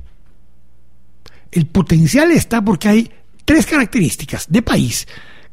El 1.51 1.65
potencial 1.67 2.31
está 2.31 2.63
porque 2.63 2.89
hay 2.89 3.11
tres 3.45 3.65
características 3.65 4.45
de 4.49 4.61
país 4.61 5.07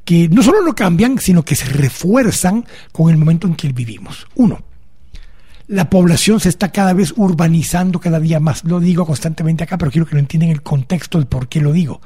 que 0.05 0.29
no 0.29 0.43
solo 0.43 0.63
no 0.63 0.75
cambian, 0.75 1.19
sino 1.19 1.45
que 1.45 1.55
se 1.55 1.67
refuerzan 1.67 2.67
con 2.93 3.11
el 3.11 3.17
momento 3.17 3.47
en 3.47 3.55
que 3.55 3.73
vivimos. 3.73 4.27
Uno, 4.35 4.63
la 5.67 5.89
población 5.89 6.41
se 6.41 6.49
está 6.49 6.73
cada 6.73 6.93
vez 6.93 7.15
urbanizando 7.17 8.01
cada 8.01 8.21
día 8.21 8.41
más. 8.41 8.65
Lo 8.65 8.81
digo 8.81 9.07
constantemente 9.07 9.65
acá, 9.65 9.79
pero 9.79 9.91
quiero 9.91 10.07
que 10.07 10.15
lo 10.15 10.21
entiendan 10.21 10.51
el 10.51 10.63
contexto 10.63 11.19
del 11.19 11.27
por 11.27 11.49
qué 11.49 11.61
lo 11.61 11.73
digo. 11.73 12.01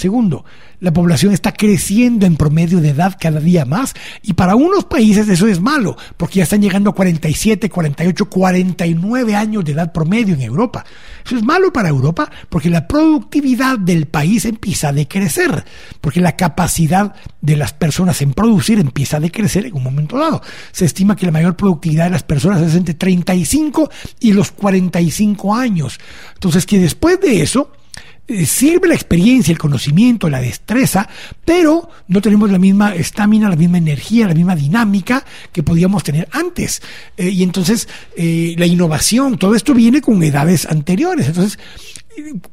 Segundo, 0.00 0.46
la 0.80 0.94
población 0.94 1.34
está 1.34 1.52
creciendo 1.52 2.24
en 2.24 2.36
promedio 2.36 2.80
de 2.80 2.88
edad 2.88 3.18
cada 3.20 3.38
día 3.38 3.66
más 3.66 3.92
y 4.22 4.32
para 4.32 4.56
unos 4.56 4.86
países 4.86 5.28
eso 5.28 5.46
es 5.46 5.60
malo, 5.60 5.94
porque 6.16 6.36
ya 6.36 6.44
están 6.44 6.62
llegando 6.62 6.88
a 6.88 6.94
47, 6.94 7.68
48, 7.68 8.30
49 8.30 9.36
años 9.36 9.62
de 9.62 9.72
edad 9.72 9.92
promedio 9.92 10.32
en 10.32 10.40
Europa. 10.40 10.86
Eso 11.22 11.36
es 11.36 11.44
malo 11.44 11.70
para 11.70 11.90
Europa 11.90 12.30
porque 12.48 12.70
la 12.70 12.88
productividad 12.88 13.78
del 13.78 14.06
país 14.06 14.46
empieza 14.46 14.88
a 14.88 14.92
decrecer, 14.94 15.66
porque 16.00 16.22
la 16.22 16.34
capacidad 16.34 17.14
de 17.42 17.56
las 17.58 17.74
personas 17.74 18.22
en 18.22 18.32
producir 18.32 18.78
empieza 18.78 19.18
a 19.18 19.20
decrecer 19.20 19.66
en 19.66 19.74
un 19.74 19.82
momento 19.82 20.16
dado. 20.16 20.40
Se 20.72 20.86
estima 20.86 21.14
que 21.14 21.26
la 21.26 21.32
mayor 21.32 21.56
productividad 21.56 22.04
de 22.04 22.12
las 22.12 22.22
personas 22.22 22.62
es 22.62 22.74
entre 22.74 22.94
35 22.94 23.90
y 24.20 24.32
los 24.32 24.50
45 24.50 25.54
años. 25.54 26.00
Entonces 26.32 26.64
que 26.64 26.78
después 26.78 27.20
de 27.20 27.42
eso, 27.42 27.70
sirve 28.46 28.88
la 28.88 28.94
experiencia, 28.94 29.52
el 29.52 29.58
conocimiento, 29.58 30.28
la 30.28 30.40
destreza, 30.40 31.08
pero 31.44 31.88
no 32.08 32.20
tenemos 32.20 32.50
la 32.50 32.58
misma 32.58 32.94
estamina, 32.94 33.48
la 33.48 33.56
misma 33.56 33.78
energía, 33.78 34.28
la 34.28 34.34
misma 34.34 34.54
dinámica 34.54 35.24
que 35.52 35.62
podíamos 35.62 36.04
tener 36.04 36.28
antes. 36.32 36.82
Eh, 37.16 37.30
y 37.30 37.42
entonces 37.42 37.88
eh, 38.16 38.54
la 38.56 38.66
innovación, 38.66 39.38
todo 39.38 39.54
esto 39.54 39.74
viene 39.74 40.00
con 40.00 40.22
edades 40.22 40.66
anteriores. 40.66 41.28
Entonces, 41.28 41.58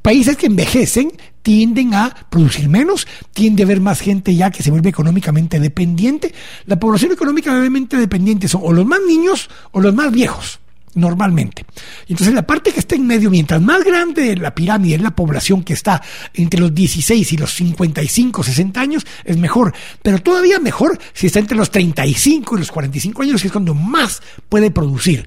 países 0.02 0.38
que 0.38 0.48
envejecen 0.48 1.12
tienden 1.42 1.94
a 1.94 2.14
producir 2.30 2.68
menos, 2.68 3.08
tiende 3.34 3.64
a 3.64 3.66
haber 3.66 3.80
más 3.80 4.02
gente 4.02 4.36
ya 4.36 4.52
que 4.52 4.64
se 4.64 4.72
vuelve 4.72 4.90
económicamente 4.90 5.60
dependiente. 5.60 6.34
La 6.66 6.80
población 6.80 7.12
económicamente 7.12 7.98
dependiente 7.98 8.48
son 8.48 8.62
o 8.64 8.74
los 8.74 8.86
más 8.86 9.00
niños 9.08 9.50
o 9.72 9.80
los 9.80 9.94
más 9.94 10.12
viejos 10.12 10.60
normalmente. 10.98 11.66
Entonces 12.08 12.34
la 12.34 12.46
parte 12.46 12.72
que 12.72 12.80
está 12.80 12.96
en 12.96 13.08
medio, 13.08 13.30
mientras 13.30 13.62
más 13.62 13.84
grande 13.84 14.36
la 14.36 14.54
pirámide 14.54 14.96
es 14.96 15.02
la 15.02 15.16
población 15.16 15.64
que 15.64 15.74
está 15.74 16.02
entre 16.34 16.60
los 16.60 16.74
16 16.74 17.34
y 17.34 17.38
los 17.38 17.54
55, 17.54 18.44
60 18.44 18.82
años, 18.82 19.06
es 19.24 19.38
mejor. 19.38 19.74
Pero 20.02 20.20
todavía 20.20 20.60
mejor 20.60 20.98
si 21.14 21.28
está 21.28 21.40
entre 21.40 21.58
los 21.58 21.72
35 21.72 22.56
y 22.56 22.60
los 22.60 22.72
45 22.72 23.22
años, 23.22 23.42
que 23.42 23.48
es 23.48 23.52
cuando 23.52 23.74
más 23.74 24.22
puede 24.50 24.72
producir. 24.72 25.26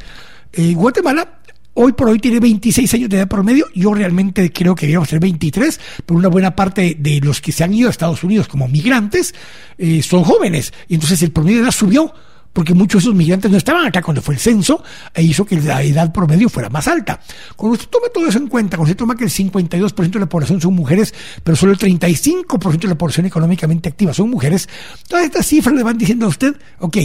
Eh, 0.52 0.74
Guatemala 0.74 1.40
hoy 1.74 1.92
por 1.92 2.08
hoy 2.08 2.18
tiene 2.18 2.40
26 2.40 2.92
años 2.94 3.08
de 3.08 3.16
edad 3.16 3.28
promedio. 3.28 3.66
Yo 3.74 3.94
realmente 3.94 4.52
creo 4.52 4.74
que 4.74 4.82
deberíamos 4.82 5.08
tener 5.08 5.22
23, 5.22 5.80
pero 6.04 6.18
una 6.18 6.28
buena 6.28 6.54
parte 6.54 6.96
de 6.98 7.20
los 7.20 7.40
que 7.40 7.52
se 7.52 7.64
han 7.64 7.72
ido 7.72 7.88
a 7.88 7.90
Estados 7.90 8.22
Unidos 8.24 8.48
como 8.48 8.68
migrantes 8.68 9.34
eh, 9.78 10.02
son 10.02 10.24
jóvenes. 10.24 10.72
Y 10.88 10.94
entonces 10.94 11.22
el 11.22 11.30
promedio 11.30 11.58
de 11.58 11.64
edad 11.64 11.72
subió 11.72 12.12
porque 12.52 12.74
muchos 12.74 13.02
de 13.02 13.08
esos 13.08 13.14
migrantes 13.14 13.50
no 13.50 13.56
estaban 13.56 13.86
acá 13.86 14.02
cuando 14.02 14.22
fue 14.22 14.34
el 14.34 14.40
censo 14.40 14.82
e 15.14 15.22
hizo 15.22 15.44
que 15.44 15.60
la 15.60 15.82
edad 15.82 16.12
promedio 16.12 16.48
fuera 16.48 16.68
más 16.68 16.88
alta. 16.88 17.20
Cuando 17.56 17.74
usted 17.74 17.88
toma 17.88 18.08
todo 18.12 18.26
eso 18.26 18.38
en 18.38 18.48
cuenta, 18.48 18.76
cuando 18.76 18.90
usted 18.90 18.98
toma 18.98 19.14
que 19.14 19.24
el 19.24 19.30
52% 19.30 20.10
de 20.10 20.20
la 20.20 20.28
población 20.28 20.60
son 20.60 20.74
mujeres, 20.74 21.14
pero 21.44 21.56
solo 21.56 21.72
el 21.72 21.78
35% 21.78 22.80
de 22.80 22.88
la 22.88 22.98
población 22.98 23.26
económicamente 23.26 23.88
activa 23.88 24.12
son 24.12 24.30
mujeres, 24.30 24.68
todas 25.08 25.24
estas 25.24 25.46
cifras 25.46 25.74
le 25.74 25.82
van 25.82 25.98
diciendo 25.98 26.26
a 26.26 26.28
usted, 26.28 26.56
ok, 26.80 26.96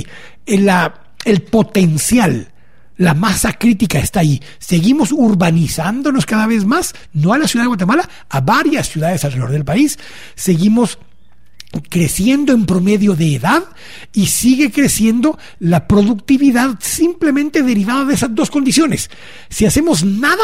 el, 0.45 0.65
la, 0.65 0.93
el 1.25 1.41
potencial, 1.43 2.51
la 2.97 3.13
masa 3.13 3.53
crítica 3.53 3.99
está 3.99 4.21
ahí. 4.21 4.41
Seguimos 4.57 5.11
urbanizándonos 5.11 6.25
cada 6.25 6.47
vez 6.47 6.65
más, 6.65 6.95
no 7.13 7.33
a 7.33 7.37
la 7.37 7.47
ciudad 7.47 7.65
de 7.65 7.69
Guatemala, 7.69 8.09
a 8.29 8.41
varias 8.41 8.89
ciudades 8.89 9.23
alrededor 9.25 9.51
del 9.51 9.65
país. 9.65 9.99
Seguimos 10.35 10.97
creciendo 11.89 12.53
en 12.53 12.65
promedio 12.65 13.15
de 13.15 13.35
edad 13.35 13.63
y 14.13 14.27
sigue 14.27 14.71
creciendo 14.71 15.37
la 15.59 15.87
productividad 15.87 16.77
simplemente 16.79 17.63
derivada 17.63 18.05
de 18.05 18.13
esas 18.13 18.33
dos 18.33 18.49
condiciones. 18.49 19.09
Si 19.49 19.65
hacemos 19.65 20.03
nada, 20.03 20.43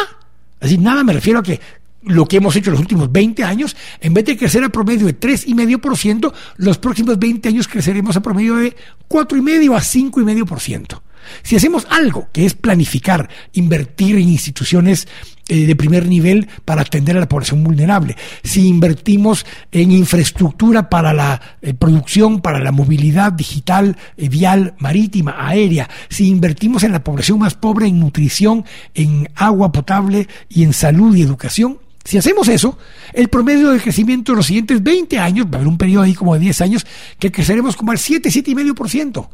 así 0.60 0.78
nada 0.78 1.04
me 1.04 1.14
refiero 1.14 1.40
a 1.40 1.44
que 1.44 1.60
lo 2.04 2.26
que 2.26 2.38
hemos 2.38 2.56
hecho 2.56 2.72
los 2.72 2.80
últimos 2.80 3.12
20 3.12 3.44
años, 3.44 3.76
en 4.00 4.14
vez 4.14 4.26
de 4.26 4.38
crecer 4.38 4.64
a 4.64 4.70
promedio 4.70 5.06
de 5.06 5.20
3,5%, 5.20 6.34
los 6.58 6.78
próximos 6.78 7.20
20 7.20 7.50
años 7.50 7.68
creceremos 7.68 8.16
a 8.16 8.22
promedio 8.22 8.56
de 8.56 8.76
4,5 9.08 9.76
a 9.76 9.82
5,5%. 9.82 11.02
Si 11.44 11.56
hacemos 11.56 11.86
algo, 11.90 12.30
que 12.32 12.46
es 12.46 12.56
planificar, 12.56 13.30
invertir 13.54 14.16
en 14.16 14.30
instituciones 14.30 15.08
eh, 15.48 15.66
de 15.66 15.76
primer 15.76 16.08
nivel 16.08 16.48
para 16.66 16.82
atender 16.82 17.18
a 17.18 17.20
la 17.20 17.28
población 17.28 17.64
vulnerable, 17.64 18.16
si 18.44 18.68
invertimos 18.68 19.46
en 19.72 19.92
infraestructura 19.92 20.90
para 20.90 21.14
la 21.14 21.42
eh, 21.62 21.74
producción, 21.74 22.42
para 22.42 22.60
la 22.60 22.72
movilidad 22.72 23.32
digital, 23.34 23.98
eh, 24.18 24.30
vial, 24.30 24.76
marítima, 24.80 25.36
aérea, 25.38 25.90
si 26.10 26.28
invertimos 26.28 26.84
en 26.84 26.92
la 26.92 27.04
población 27.04 27.40
más 27.40 27.56
pobre 27.56 27.88
en 27.88 28.00
nutrición, 28.00 28.66
en 28.94 29.30
agua 29.36 29.72
potable 29.72 30.28
y 30.50 30.64
en 30.64 30.74
salud 30.74 31.16
y 31.16 31.22
educación, 31.22 31.80
si 32.04 32.18
hacemos 32.18 32.48
eso, 32.48 32.80
el 33.14 33.28
promedio 33.28 33.70
de 33.70 33.80
crecimiento 33.80 34.32
de 34.32 34.38
los 34.38 34.48
siguientes 34.48 34.82
20 34.82 35.20
años, 35.20 35.46
va 35.46 35.52
a 35.54 35.56
haber 35.58 35.68
un 35.68 35.78
periodo 35.78 36.04
ahí 36.04 36.16
como 36.16 36.34
de 36.34 36.40
10 36.40 36.62
años, 36.62 36.88
que 37.20 37.32
creceremos 37.32 37.76
como 37.76 37.92
al 37.92 38.00
7, 38.00 38.30
7,5% 38.30 39.30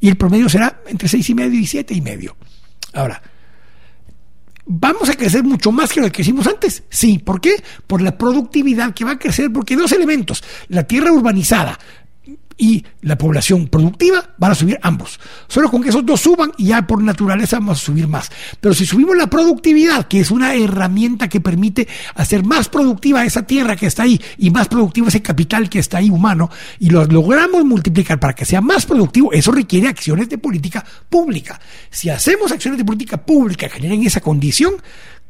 y 0.00 0.08
el 0.08 0.16
promedio 0.16 0.48
será 0.48 0.80
entre 0.86 1.08
seis 1.08 1.28
y 1.28 1.34
medio 1.34 1.60
y 1.60 1.66
siete 1.66 1.94
y 1.94 2.00
medio. 2.00 2.36
Ahora, 2.94 3.22
¿Vamos 4.72 5.08
a 5.08 5.16
crecer 5.16 5.42
mucho 5.42 5.72
más 5.72 5.92
que 5.92 6.00
lo 6.00 6.12
que 6.12 6.22
hicimos 6.22 6.46
antes? 6.46 6.84
Sí. 6.88 7.18
¿Por 7.18 7.40
qué? 7.40 7.60
Por 7.88 8.00
la 8.00 8.16
productividad 8.16 8.94
que 8.94 9.04
va 9.04 9.10
a 9.12 9.18
crecer, 9.18 9.52
porque 9.52 9.74
dos 9.74 9.90
elementos. 9.90 10.44
La 10.68 10.84
tierra 10.84 11.10
urbanizada, 11.10 11.76
y 12.60 12.84
la 13.00 13.16
población 13.16 13.68
productiva 13.68 14.34
van 14.36 14.52
a 14.52 14.54
subir 14.54 14.78
ambos. 14.82 15.18
Solo 15.48 15.70
con 15.70 15.82
que 15.82 15.88
esos 15.88 16.04
dos 16.04 16.20
suban 16.20 16.52
y 16.58 16.66
ya 16.66 16.86
por 16.86 17.02
naturaleza 17.02 17.58
vamos 17.58 17.80
a 17.80 17.84
subir 17.86 18.06
más. 18.06 18.30
Pero 18.60 18.74
si 18.74 18.84
subimos 18.84 19.16
la 19.16 19.28
productividad, 19.28 20.06
que 20.06 20.20
es 20.20 20.30
una 20.30 20.54
herramienta 20.54 21.26
que 21.26 21.40
permite 21.40 21.88
hacer 22.14 22.44
más 22.44 22.68
productiva 22.68 23.24
esa 23.24 23.46
tierra 23.46 23.76
que 23.76 23.86
está 23.86 24.02
ahí 24.02 24.20
y 24.36 24.50
más 24.50 24.68
productivo 24.68 25.08
ese 25.08 25.22
capital 25.22 25.70
que 25.70 25.78
está 25.78 25.98
ahí 25.98 26.10
humano, 26.10 26.50
y 26.78 26.90
lo 26.90 27.02
logramos 27.06 27.64
multiplicar 27.64 28.20
para 28.20 28.34
que 28.34 28.44
sea 28.44 28.60
más 28.60 28.84
productivo, 28.84 29.32
eso 29.32 29.52
requiere 29.52 29.88
acciones 29.88 30.28
de 30.28 30.36
política 30.36 30.84
pública. 31.08 31.58
Si 31.88 32.10
hacemos 32.10 32.52
acciones 32.52 32.76
de 32.76 32.84
política 32.84 33.16
pública 33.16 33.68
que 33.68 33.76
generen 33.76 34.04
esa 34.04 34.20
condición, 34.20 34.74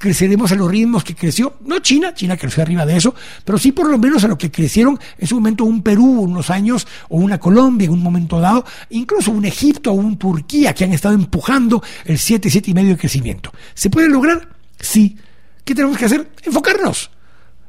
creceremos 0.01 0.51
a 0.51 0.55
los 0.55 0.71
ritmos 0.71 1.05
que 1.05 1.15
creció, 1.15 1.59
no 1.67 1.79
China, 1.81 2.15
China 2.15 2.35
creció 2.35 2.63
arriba 2.63 2.87
de 2.87 2.97
eso, 2.97 3.15
pero 3.45 3.59
sí 3.59 3.71
por 3.71 3.87
lo 3.87 3.99
menos 3.99 4.25
a 4.25 4.29
lo 4.29 4.39
que 4.39 4.51
crecieron 4.51 4.99
en 5.19 5.27
su 5.29 5.35
momento 5.35 5.65
un 5.65 5.83
Perú 5.83 6.23
unos 6.23 6.49
años, 6.49 6.87
o 7.11 7.19
una 7.19 7.39
Colombia 7.39 7.85
en 7.85 7.93
un 7.93 8.03
momento 8.03 8.41
dado, 8.41 8.65
incluso 8.89 9.31
un 9.31 9.45
Egipto 9.45 9.91
o 9.91 9.95
un 9.95 10.17
Turquía 10.17 10.73
que 10.73 10.85
han 10.85 10.93
estado 10.93 11.15
empujando 11.15 11.83
el 12.07 12.19
7, 12.19 12.49
7 12.49 12.71
y 12.71 12.75
medio 12.75 12.91
de 12.91 12.97
crecimiento. 12.97 13.53
¿Se 13.75 13.91
puede 13.91 14.09
lograr? 14.09 14.49
Sí. 14.81 15.19
¿Qué 15.65 15.75
tenemos 15.75 15.99
que 15.99 16.07
hacer? 16.07 16.31
Enfocarnos. 16.45 17.11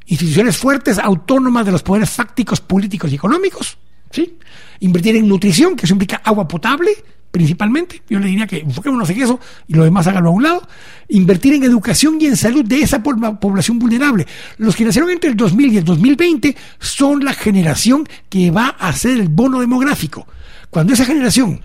Instituciones 0.05 0.55
fuertes, 0.55 0.99
autónomas 0.99 1.65
de 1.65 1.73
los 1.73 1.83
poderes 1.83 2.11
fácticos, 2.11 2.61
políticos 2.61 3.11
y 3.11 3.15
económicos. 3.15 3.77
¿Sí? 4.09 4.37
Invertir 4.79 5.17
en 5.17 5.27
nutrición, 5.27 5.75
que 5.75 5.85
eso 5.85 5.93
implica 5.93 6.21
agua 6.23 6.47
potable, 6.47 6.91
principalmente. 7.31 8.01
Yo 8.09 8.19
le 8.19 8.27
diría 8.27 8.45
que 8.45 8.59
enfoquémonos 8.59 9.09
en 9.09 9.21
eso 9.21 9.39
y 9.67 9.73
lo 9.73 9.83
demás 9.83 10.07
háganlo 10.07 10.29
a 10.29 10.33
un 10.33 10.43
lado. 10.43 10.67
Invertir 11.07 11.53
en 11.53 11.63
educación 11.63 12.17
y 12.19 12.25
en 12.25 12.37
salud 12.37 12.63
de 12.65 12.81
esa 12.81 13.01
población 13.01 13.79
vulnerable. 13.79 14.27
Los 14.57 14.75
que 14.75 14.85
nacieron 14.85 15.09
entre 15.09 15.29
el 15.29 15.37
2000 15.37 15.73
y 15.73 15.77
el 15.77 15.85
2020 15.85 16.55
son 16.79 17.23
la 17.23 17.33
generación 17.33 18.07
que 18.29 18.51
va 18.51 18.75
a 18.77 18.89
hacer 18.89 19.19
el 19.19 19.29
bono 19.29 19.59
demográfico. 19.61 20.27
Cuando 20.69 20.93
esa 20.93 21.05
generación 21.05 21.61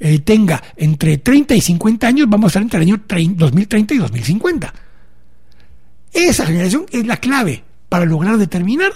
eh, 0.00 0.18
tenga 0.18 0.62
entre 0.76 1.18
30 1.18 1.54
y 1.54 1.60
50 1.60 2.06
años, 2.06 2.28
vamos 2.28 2.46
a 2.46 2.48
estar 2.48 2.62
entre 2.62 2.78
el 2.78 2.88
año 2.88 3.00
2030 3.36 3.94
y 3.94 3.98
2050. 3.98 4.74
Esa 6.12 6.44
generación 6.44 6.86
es 6.90 7.06
la 7.06 7.16
clave 7.18 7.64
para 7.88 8.04
lograr 8.04 8.36
determinar 8.36 8.92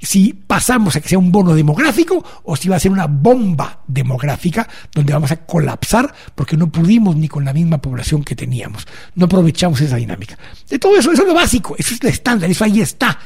si 0.00 0.32
pasamos 0.32 0.96
a 0.96 1.00
que 1.00 1.08
sea 1.08 1.18
un 1.18 1.32
bono 1.32 1.54
demográfico 1.54 2.24
o 2.44 2.56
si 2.56 2.68
va 2.68 2.76
a 2.76 2.80
ser 2.80 2.92
una 2.92 3.06
bomba 3.06 3.82
demográfica 3.86 4.68
donde 4.94 5.12
vamos 5.12 5.32
a 5.32 5.44
colapsar 5.44 6.12
porque 6.34 6.56
no 6.56 6.70
pudimos 6.70 7.16
ni 7.16 7.28
con 7.28 7.44
la 7.44 7.52
misma 7.52 7.78
población 7.78 8.22
que 8.22 8.36
teníamos. 8.36 8.86
No 9.14 9.26
aprovechamos 9.26 9.80
esa 9.80 9.96
dinámica. 9.96 10.38
De 10.68 10.78
todo 10.78 10.96
eso, 10.96 11.12
eso 11.12 11.22
es 11.22 11.28
lo 11.28 11.34
básico, 11.34 11.74
eso 11.78 11.94
es 11.94 12.00
el 12.02 12.08
estándar, 12.08 12.50
eso 12.50 12.64
ahí 12.64 12.80
está. 12.80 13.18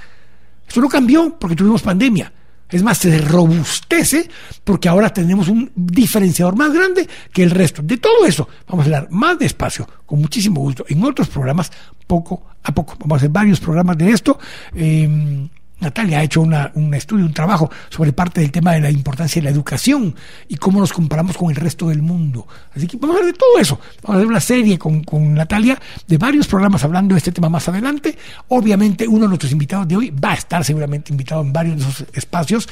Eso 0.67 0.81
no 0.81 0.89
cambió 0.89 1.39
porque 1.39 1.57
tuvimos 1.57 1.83
pandemia. 1.83 2.33
Es 2.71 2.83
más, 2.83 2.97
se 2.97 3.19
robustece 3.19 4.31
porque 4.65 4.89
ahora 4.89 5.13
tenemos 5.13 5.49
un 5.49 5.71
diferenciador 5.75 6.57
más 6.57 6.73
grande 6.73 7.07
que 7.31 7.43
el 7.43 7.51
resto. 7.51 7.83
De 7.83 7.99
todo 7.99 8.25
eso 8.25 8.49
vamos 8.67 8.85
a 8.85 8.87
hablar 8.87 9.09
más 9.11 9.39
despacio, 9.39 9.87
con 10.07 10.21
muchísimo 10.21 10.63
gusto, 10.63 10.87
en 10.89 11.05
otros 11.05 11.29
programas, 11.29 11.71
poco 12.07 12.47
a 12.63 12.73
poco. 12.73 12.97
Vamos 12.99 13.17
a 13.17 13.19
hacer 13.19 13.31
varios 13.31 13.61
programas 13.61 13.99
de 13.99 14.11
esto. 14.11 14.39
Eh, 14.75 15.49
Natalia 15.83 16.21
ha 16.21 16.23
hecho 16.23 16.41
un 16.41 16.95
estudio, 16.95 17.27
un 17.27 17.35
trabajo 17.35 17.71
sobre 17.91 18.13
parte 18.13 18.41
del 18.41 18.53
tema 18.53 18.73
de 18.73 18.81
la 18.81 18.91
importancia 18.91 19.41
de 19.43 19.45
la 19.45 19.51
educación 19.51 20.15
y 20.49 20.57
cómo 20.57 20.79
nos 20.79 20.93
comparamos 20.93 21.37
con 21.37 21.51
el 21.51 21.57
resto 21.57 21.89
del 21.89 22.03
mundo. 22.03 22.47
Así 22.75 22.87
que 22.87 22.97
vamos 22.97 23.17
a 23.17 23.19
hablar 23.19 23.33
de 23.33 23.39
todo 23.39 23.59
eso. 23.59 23.79
Vamos 24.03 24.15
a 24.15 24.19
hacer 24.19 24.27
una 24.29 24.41
serie 24.41 24.79
con, 24.79 25.03
Natalia 25.35 25.79
de 26.07 26.19
varios 26.19 26.47
programas 26.47 26.85
hablando 26.85 27.15
de 27.15 27.19
este 27.19 27.33
tema 27.33 27.49
más 27.49 27.69
adelante. 27.69 28.17
Obviamente 28.49 29.09
uno 29.09 29.23
de 29.23 29.29
nuestros 29.29 29.51
invitados 29.51 29.89
de 29.89 29.97
hoy 29.97 30.11
va 30.11 30.33
a 30.33 30.35
estar 30.35 30.65
seguramente 30.65 31.13
invitado 31.13 31.43
en 31.43 31.53
varios 31.53 31.77
de 31.77 31.83
esos 31.83 32.07
espacios, 32.13 32.69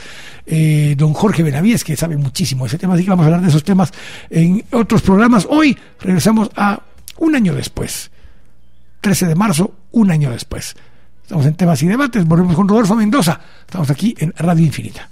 eh, 0.46 0.94
don 0.96 1.12
Jorge 1.12 1.42
Benavides, 1.42 1.82
que 1.82 1.96
sabe 1.96 2.16
muchísimo 2.16 2.64
de 2.64 2.68
ese 2.68 2.78
tema. 2.78 2.94
Así 2.94 3.02
que 3.02 3.10
vamos 3.10 3.24
a 3.24 3.26
hablar 3.26 3.42
de 3.42 3.48
esos 3.48 3.64
temas 3.64 3.92
en 4.30 4.64
otros 4.70 5.02
programas. 5.02 5.46
Hoy 5.50 5.76
regresamos 6.00 6.50
a 6.54 6.80
un 7.18 7.34
año 7.34 7.54
después. 7.54 8.12
13 9.00 9.26
de 9.26 9.34
marzo, 9.34 9.74
un 9.90 10.10
año 10.10 10.30
después. 10.30 10.76
Estamos 11.30 11.46
en 11.46 11.54
temas 11.54 11.80
y 11.80 11.86
debates. 11.86 12.26
Volvemos 12.26 12.56
con 12.56 12.66
Rodolfo 12.66 12.96
Mendoza. 12.96 13.38
Estamos 13.60 13.88
aquí 13.88 14.16
en 14.18 14.34
Radio 14.36 14.64
Infinita. 14.64 15.08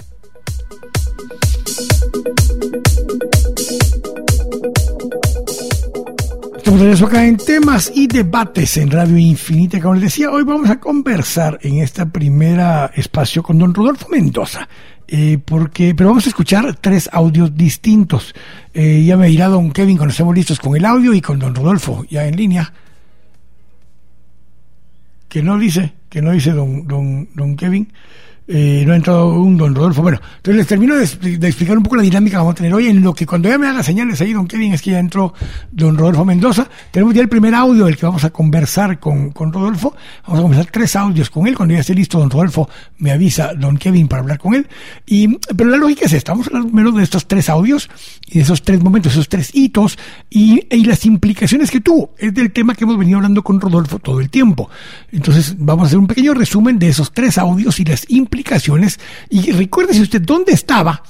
Estamos 6.57 6.81
de 6.81 7.07
acá 7.07 7.24
en 7.24 7.37
temas 7.37 7.92
y 7.94 8.09
debates 8.09 8.78
en 8.78 8.90
Radio 8.90 9.16
Infinita. 9.16 9.81
Como 9.81 9.94
les 9.94 10.02
decía, 10.02 10.33
hoy 10.33 10.42
vamos 10.42 10.68
a 10.68 10.81
conversar 10.81 11.61
en 11.62 11.78
esta 11.78 12.07
primera 12.07 12.90
espacio 12.96 13.44
con 13.44 13.57
don 13.57 13.72
Rodolfo 13.72 14.09
Mendoza. 14.09 14.68
Eh, 15.07 15.38
porque, 15.44 15.94
pero 15.94 16.09
vamos 16.09 16.26
a 16.26 16.31
escuchar 16.31 16.74
tres 16.81 17.09
audios 17.12 17.57
distintos. 17.57 18.35
Eh, 18.74 19.04
ya 19.07 19.16
me 19.16 19.28
dirá 19.28 19.46
don 19.46 19.70
Kevin 19.70 19.96
cuando 19.96 20.11
estemos 20.11 20.35
listos 20.35 20.59
con 20.59 20.74
el 20.74 20.85
audio 20.85 21.14
y 21.14 21.20
con 21.20 21.38
don 21.38 21.54
Rodolfo 21.54 22.04
ya 22.11 22.26
en 22.26 22.35
línea. 22.37 22.72
Que 25.28 25.44
no 25.44 25.57
dice. 25.57 25.97
Que 26.08 26.22
no 26.22 26.32
dice 26.32 26.52
don, 26.52 26.86
don, 26.86 27.28
don 27.34 27.56
Kevin. 27.56 27.92
Eh, 28.50 28.82
no 28.87 28.94
ha 28.94 28.96
entrado 28.96 29.28
un 29.34 29.58
don 29.58 29.74
Rodolfo. 29.74 30.00
Bueno, 30.00 30.18
entonces 30.37 30.56
les 30.56 30.66
termino 30.66 30.96
de, 30.96 31.04
explicar 31.46 31.76
un 31.76 31.82
poco 31.82 31.96
la 31.96 32.02
dinámica 32.02 32.32
que 32.32 32.38
vamos 32.38 32.52
a 32.52 32.54
tener 32.54 32.72
hoy. 32.72 32.87
En 32.87 33.02
lo 33.02 33.12
que 33.12 33.26
cuando 33.26 33.46
ya 33.46 33.58
me 33.58 33.66
haga 33.66 33.82
señales 33.82 34.18
ahí, 34.22 34.32
don 34.32 34.48
Kevin, 34.48 34.72
es 34.72 34.80
que 34.80 34.92
ya 34.92 34.98
entró 34.98 35.34
don 35.70 35.98
Rodolfo 35.98 36.24
Mendoza. 36.24 36.66
Tenemos 36.90 37.14
ya 37.14 37.20
el 37.20 37.28
primer 37.28 37.54
audio 37.54 37.84
del 37.84 37.98
que 37.98 38.06
vamos 38.06 38.24
a 38.24 38.30
conversar 38.30 38.98
con, 38.98 39.32
con 39.32 39.52
Rodolfo. 39.52 39.94
Vamos 40.22 40.38
a 40.38 40.42
conversar 40.42 40.72
tres 40.72 40.96
audios 40.96 41.28
con 41.28 41.46
él. 41.46 41.56
Cuando 41.56 41.74
ya 41.74 41.80
esté 41.80 41.94
listo, 41.94 42.18
don 42.18 42.30
Rodolfo 42.30 42.70
me 42.96 43.12
avisa, 43.12 43.52
don 43.52 43.76
Kevin, 43.76 44.08
para 44.08 44.22
hablar 44.22 44.38
con 44.38 44.54
él. 44.54 44.66
Y, 45.04 45.37
pero 45.54 45.68
la 45.68 45.76
lógica 45.76 46.06
es 46.06 46.14
esta. 46.14 46.32
Vamos 46.32 46.46
a 46.46 46.56
hablar 46.56 46.72
primero 46.72 46.92
de 46.92 47.04
estos 47.04 47.28
tres 47.28 47.50
audios 47.50 47.90
y 48.26 48.38
de 48.38 48.44
esos 48.44 48.62
tres 48.62 48.82
momentos, 48.82 49.12
esos 49.12 49.28
tres 49.28 49.50
hitos 49.52 49.98
y, 50.30 50.66
y 50.74 50.87
las 50.87 51.04
implicaciones 51.04 51.70
que 51.70 51.82
tuvo. 51.82 52.14
Es 52.16 52.32
del 52.32 52.50
tema 52.52 52.74
que 52.74 52.84
hemos 52.84 52.96
venido 52.96 53.18
hablando 53.18 53.42
con 53.42 53.61
Rodolfo 53.61 53.98
todo 53.98 54.20
el 54.20 54.30
tiempo. 54.30 54.70
Entonces, 55.12 55.54
vamos 55.58 55.84
a 55.84 55.87
hacer 55.88 55.98
un 55.98 56.06
pequeño 56.06 56.32
resumen 56.32 56.78
de 56.78 56.88
esos 56.88 57.12
tres 57.12 57.37
audios 57.37 57.78
y 57.80 57.84
las 57.84 58.06
implicaciones 58.08 58.38
y 59.31 59.53
recuérdese 59.53 60.03
usted 60.03 60.22
dónde 60.22 60.53
estaba 60.53 61.03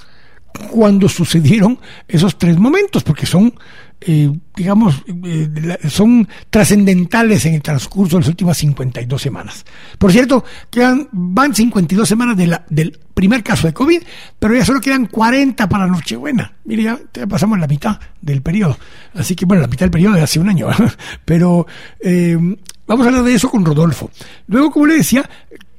cuando 0.70 1.08
sucedieron 1.08 1.78
esos 2.06 2.36
tres 2.36 2.58
momentos, 2.58 3.02
porque 3.04 3.26
son, 3.26 3.54
eh, 4.00 4.30
digamos, 4.56 5.02
eh, 5.24 5.78
son 5.88 6.26
trascendentales 6.50 7.44
en 7.46 7.54
el 7.54 7.62
transcurso 7.62 8.16
de 8.16 8.22
las 8.22 8.28
últimas 8.28 8.58
52 8.58 9.20
semanas. 9.22 9.64
Por 9.98 10.10
cierto, 10.10 10.44
quedan, 10.70 11.08
van 11.12 11.54
52 11.54 12.08
semanas 12.08 12.36
de 12.36 12.46
la, 12.48 12.64
del 12.68 12.98
primer 13.14 13.42
caso 13.42 13.66
de 13.66 13.72
COVID, 13.72 14.02
pero 14.38 14.54
ya 14.54 14.64
solo 14.64 14.80
quedan 14.80 15.06
40 15.06 15.68
para 15.68 15.86
Nochebuena. 15.86 16.52
Mire, 16.64 16.82
ya, 16.82 16.98
pasamos 17.28 17.58
la 17.58 17.66
mitad 17.66 17.98
del 18.20 18.42
periodo. 18.42 18.76
Así 19.14 19.34
que, 19.34 19.44
bueno, 19.44 19.62
la 19.62 19.68
mitad 19.68 19.80
del 19.80 19.90
periodo 19.90 20.14
de 20.14 20.22
hace 20.22 20.40
un 20.40 20.48
año. 20.48 20.68
pero 21.24 21.66
eh, 22.00 22.36
vamos 22.86 23.06
a 23.06 23.08
hablar 23.08 23.24
de 23.24 23.34
eso 23.34 23.48
con 23.48 23.64
Rodolfo. 23.64 24.10
Luego, 24.48 24.70
como 24.70 24.86
le 24.86 24.96
decía, 24.96 25.28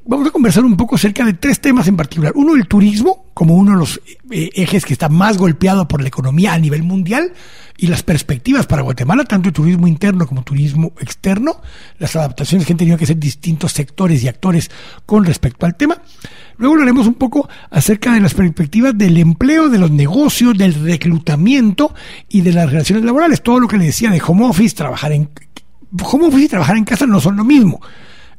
vamos 0.10 0.28
a 0.28 0.32
conversar 0.32 0.66
un 0.66 0.76
poco 0.76 0.96
acerca 0.96 1.24
de 1.24 1.34
tres 1.34 1.62
temas 1.62 1.88
en 1.88 1.96
particular. 1.96 2.34
Uno, 2.36 2.56
el 2.56 2.68
turismo, 2.68 3.26
como 3.36 3.56
uno 3.56 3.74
de 3.74 3.78
los 3.78 4.02
eh, 4.32 4.50
ejes 4.56 4.84
que 4.84 4.94
está 4.94 5.08
más 5.08 5.38
golpeado 5.38 5.88
por 5.88 6.02
la 6.02 6.08
economía 6.08 6.54
a 6.54 6.58
nivel 6.58 6.82
mundial 6.82 7.32
y 7.78 7.86
las 7.86 8.02
perspectivas 8.02 8.66
para 8.66 8.82
Guatemala, 8.82 9.24
tanto 9.24 9.50
el 9.50 9.54
turismo 9.54 9.88
interno 9.88 10.26
como 10.26 10.42
turismo 10.42 10.94
externo, 11.00 11.62
las 12.00 12.16
adaptaciones 12.16 12.66
que 12.66 12.74
han 12.74 12.80
tenido 12.80 12.98
que 12.98 13.04
hacer 13.04 13.20
distintos 13.20 13.72
sectores 13.72 14.24
y 14.24 14.28
actores 14.28 14.72
con 15.06 15.26
respecto 15.26 15.68
al 15.68 15.76
tema. 15.76 16.02
Luego 16.58 16.74
hablaremos 16.74 17.06
un 17.06 17.14
poco 17.14 17.48
acerca 17.70 18.12
de 18.12 18.20
las 18.20 18.34
perspectivas 18.34 18.98
del 18.98 19.16
empleo, 19.16 19.70
de 19.70 19.78
los 19.78 19.92
negocios, 19.92 20.58
del 20.58 20.74
reclutamiento 20.74 21.94
y 22.28 22.42
de 22.42 22.54
las 22.54 22.72
relaciones 22.72 23.06
laborales. 23.06 23.44
Todo 23.44 23.60
lo 23.60 23.68
que 23.68 23.78
le 23.78 23.86
decía 23.86 24.10
de 24.10 24.22
home 24.26 24.46
office, 24.46 24.76
trabajar 24.76 25.12
en 25.12 25.30
home 26.04 26.28
office 26.28 26.46
y 26.46 26.50
trabajar 26.50 26.78
en 26.78 26.84
casa 26.84 27.06
no 27.06 27.22
son 27.22 27.38
lo 27.38 27.44
mismo. 27.44 27.80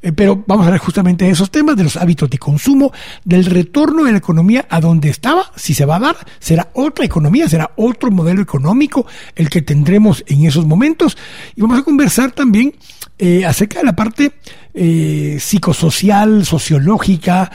Eh, 0.03 0.13
pero 0.13 0.43
vamos 0.47 0.65
a 0.65 0.69
hablar 0.69 0.81
justamente 0.81 1.27
de 1.27 1.33
esos 1.33 1.51
temas, 1.51 1.77
de 1.77 1.85
los 1.85 1.97
hábitos 1.97 2.31
de 2.31 2.39
consumo, 2.39 2.93
del 3.25 3.45
retorno 3.45 4.05
de 4.05 4.13
la 4.13 4.19
economía 4.19 4.67
a 4.71 4.81
donde 4.81 5.11
estaba, 5.11 5.53
si 5.57 5.75
se 5.75 5.85
va 5.85 5.97
a 5.97 6.01
dar, 6.01 6.17
será 6.39 6.71
otra 6.75 7.05
economía, 7.05 7.49
será 7.49 7.73
otro 7.77 8.11
modelo 8.11 8.41
económico 8.41 9.07
el 9.35 9.51
que 9.51 9.63
tendremos 9.63 10.25
en 10.27 10.47
esos 10.47 10.67
momentos. 10.67 11.17
Y 11.55 11.61
vamos 11.61 11.79
a 11.79 11.83
conversar 11.83 12.33
también 12.33 12.75
eh, 13.19 13.45
acerca 13.45 13.81
de 13.81 13.85
la 13.85 13.97
parte 13.97 14.33
eh, 14.73 15.37
psicosocial, 15.39 16.47
sociológica, 16.47 17.51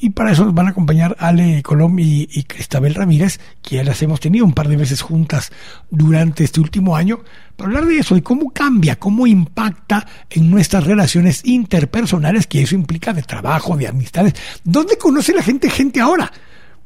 y 0.00 0.10
para 0.10 0.32
eso 0.32 0.44
nos 0.44 0.54
van 0.54 0.66
a 0.66 0.70
acompañar 0.70 1.16
Ale 1.18 1.62
Colom 1.62 1.98
y, 1.98 2.44
Cristabel 2.44 2.94
Ramírez, 2.94 3.40
que 3.62 3.76
ya 3.76 3.84
las 3.84 4.00
hemos 4.02 4.20
tenido 4.20 4.44
un 4.44 4.52
par 4.52 4.68
de 4.68 4.76
veces 4.76 5.02
juntas 5.02 5.50
durante 5.90 6.44
este 6.44 6.60
último 6.60 6.96
año, 6.96 7.20
para 7.56 7.68
hablar 7.68 7.86
de 7.86 7.98
eso, 7.98 8.14
de 8.14 8.22
cómo 8.22 8.50
cambia, 8.50 8.96
cómo 8.96 9.26
impacta 9.26 10.06
en 10.30 10.50
nuestras 10.50 10.84
relaciones 10.84 11.42
interpersonales, 11.44 12.46
que 12.46 12.62
eso 12.62 12.74
implica 12.74 13.12
de 13.12 13.22
trabajo, 13.22 13.76
de 13.76 13.88
amistades. 13.88 14.34
¿Dónde 14.64 14.96
conoce 14.96 15.32
la 15.32 15.42
gente 15.42 15.70
gente 15.70 16.00
ahora? 16.00 16.30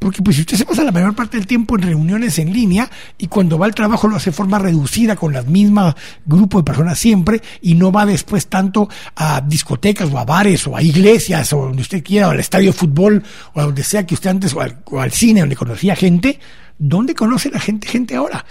Porque 0.03 0.21
pues 0.21 0.35
si 0.35 0.43
usted 0.43 0.57
se 0.57 0.65
pasa 0.65 0.83
la 0.83 0.91
mayor 0.91 1.15
parte 1.15 1.37
del 1.37 1.47
tiempo 1.47 1.77
en 1.77 1.83
reuniones 1.83 2.39
en 2.41 2.53
línea 2.53 2.91
y 3.19 3.29
cuando 3.29 3.57
va 3.57 3.67
al 3.67 3.75
trabajo 3.75 4.09
lo 4.09 4.17
hace 4.17 4.31
de 4.31 4.37
forma 4.37 4.59
reducida 4.59 5.15
con 5.15 5.33
las 5.33 5.47
mismas 5.47 5.95
grupos 6.27 6.63
de 6.63 6.65
personas 6.65 6.99
siempre 6.99 7.41
y 7.61 7.77
no 7.77 7.93
va 7.93 8.05
después 8.05 8.49
tanto 8.49 8.89
a 9.15 9.41
discotecas 9.41 10.11
o 10.13 10.19
a 10.19 10.25
bares 10.25 10.67
o 10.67 10.77
a 10.77 10.83
iglesias 10.83 11.53
o 11.53 11.67
donde 11.67 11.83
usted 11.83 12.03
quiera 12.03 12.27
o 12.27 12.31
al 12.33 12.41
estadio 12.41 12.73
de 12.73 12.79
fútbol 12.79 13.23
o 13.55 13.61
a 13.61 13.65
donde 13.65 13.85
sea 13.85 14.05
que 14.05 14.15
usted 14.15 14.31
antes 14.31 14.55
o 14.55 14.61
al, 14.61 14.83
o 14.87 15.01
al 15.01 15.13
cine 15.13 15.41
donde 15.41 15.55
conocía 15.55 15.95
gente, 15.95 16.41
¿dónde 16.79 17.15
conoce 17.15 17.51
la 17.51 17.61
gente 17.61 17.87
gente 17.87 18.17
ahora? 18.17 18.45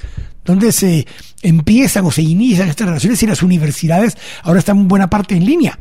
¿Dónde 0.46 0.72
se 0.72 1.06
empiezan 1.42 2.06
o 2.06 2.12
se 2.12 2.22
inician 2.22 2.70
estas 2.70 2.88
relaciones 2.88 3.22
y 3.24 3.28
las 3.28 3.44
universidades 3.44 4.18
ahora 4.44 4.60
están 4.60 4.78
en 4.78 4.88
buena 4.88 5.10
parte 5.10 5.36
en 5.36 5.46
línea? 5.46 5.78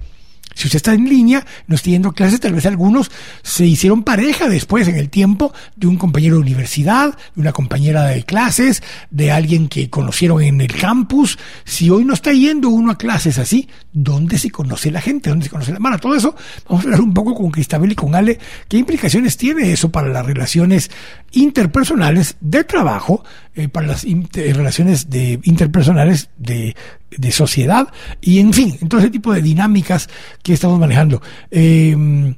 Si 0.60 0.66
usted 0.66 0.76
está 0.76 0.92
en 0.92 1.08
línea, 1.08 1.46
no 1.68 1.74
está 1.74 1.88
yendo 1.88 2.12
clases, 2.12 2.38
tal 2.38 2.52
vez 2.52 2.66
algunos 2.66 3.10
se 3.42 3.64
hicieron 3.64 4.02
pareja 4.02 4.46
después 4.46 4.86
en 4.88 4.96
el 4.96 5.08
tiempo 5.08 5.54
de 5.74 5.86
un 5.86 5.96
compañero 5.96 6.34
de 6.34 6.42
universidad, 6.42 7.16
de 7.34 7.40
una 7.40 7.52
compañera 7.52 8.04
de 8.04 8.24
clases, 8.24 8.82
de 9.10 9.32
alguien 9.32 9.68
que 9.68 9.88
conocieron 9.88 10.42
en 10.42 10.60
el 10.60 10.70
campus. 10.70 11.38
Si 11.64 11.88
hoy 11.88 12.04
no 12.04 12.12
está 12.12 12.34
yendo 12.34 12.68
uno 12.68 12.90
a 12.90 12.98
clases 12.98 13.38
así, 13.38 13.70
¿dónde 13.94 14.36
se 14.36 14.50
conoce 14.50 14.90
la 14.90 15.00
gente? 15.00 15.30
¿Dónde 15.30 15.46
se 15.46 15.50
conoce 15.50 15.72
la 15.72 15.78
mano? 15.78 15.98
Todo 15.98 16.14
eso, 16.14 16.36
vamos 16.68 16.84
a 16.84 16.88
hablar 16.88 17.00
un 17.00 17.14
poco 17.14 17.34
con 17.34 17.50
Cristabel 17.50 17.92
y 17.92 17.94
con 17.94 18.14
Ale, 18.14 18.38
qué 18.68 18.76
implicaciones 18.76 19.38
tiene 19.38 19.72
eso 19.72 19.90
para 19.90 20.08
las 20.08 20.26
relaciones 20.26 20.90
interpersonales 21.32 22.36
de 22.42 22.64
trabajo, 22.64 23.24
eh, 23.54 23.68
para 23.68 23.86
las 23.86 24.04
relaciones 24.04 25.08
de, 25.08 25.40
interpersonales 25.44 26.28
de, 26.36 26.76
de, 27.16 27.30
sociedad 27.32 27.88
y 28.20 28.38
en 28.38 28.52
fin, 28.52 28.76
en 28.80 28.88
todo 28.88 29.00
ese 29.00 29.10
tipo 29.10 29.32
de 29.32 29.42
dinámicas 29.42 30.08
que 30.42 30.54
estamos 30.54 30.78
manejando. 30.78 31.22
Eh, 31.50 32.34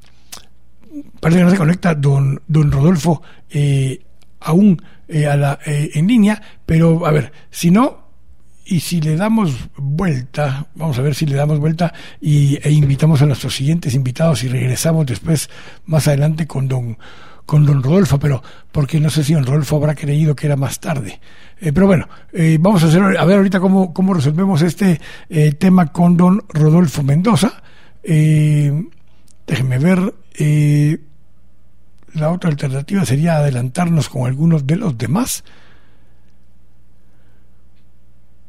parece 1.21 1.39
que 1.39 1.45
no 1.45 1.51
se 1.51 1.57
conecta 1.57 1.95
don, 1.95 2.41
don 2.47 2.71
Rodolfo 2.71 3.23
eh, 3.51 4.01
aún 4.41 4.81
eh, 5.09 5.27
a 5.27 5.37
la, 5.37 5.59
en 5.65 6.07
línea, 6.07 6.41
pero 6.67 7.07
a 7.07 7.11
ver, 7.11 7.33
si 7.51 7.71
no, 7.71 8.03
y 8.65 8.81
si 8.81 9.01
le 9.01 9.17
damos 9.17 9.55
vuelta, 9.77 10.67
vamos 10.75 10.99
a 10.99 11.03
ver 11.03 11.15
si 11.15 11.27
le 11.27 11.37
damos 11.37 11.59
vuelta 11.59 11.93
y, 12.21 12.59
e 12.63 12.71
invitamos 12.71 13.21
a 13.23 13.27
nuestros 13.27 13.55
siguientes 13.55 13.95
invitados 13.95 14.45
y 14.45 14.49
regresamos 14.49 15.07
después 15.07 15.51
más 15.87 16.09
adelante 16.09 16.47
con 16.47 16.69
don 16.69 16.99
con 17.45 17.67
don 17.67 17.83
Rodolfo, 17.83 18.19
pero 18.19 18.43
porque 18.71 19.01
no 19.01 19.11
sé 19.11 19.25
si 19.25 19.35
don 19.35 19.45
Rodolfo 19.45 19.77
habrá 19.77 19.95
creído 19.95 20.37
que 20.37 20.47
era 20.47 20.57
más 20.57 20.81
tarde. 20.81 21.21
Eh, 21.62 21.72
pero 21.72 21.87
bueno, 21.87 22.09
eh, 22.33 22.59
vamos 22.61 22.83
a 22.83 22.88
hacer 22.88 23.01
a 23.01 23.25
ver 23.25 23.37
ahorita 23.37 23.61
cómo, 23.61 23.94
cómo 23.94 24.14
resolvemos 24.14 24.62
este 24.62 25.01
eh, 25.29 25.53
tema 25.53 25.92
con 25.92 26.16
don 26.16 26.42
Rodolfo 26.48 27.05
Mendoza. 27.05 27.62
déjenme 28.03 29.79
ver. 29.79 30.12
la 32.14 32.31
otra 32.31 32.51
alternativa 32.51 33.05
sería 33.07 33.37
adelantarnos 33.37 34.09
con 34.09 34.27
algunos 34.27 34.66
de 34.66 34.75
los 34.75 34.98
demás. 34.98 35.44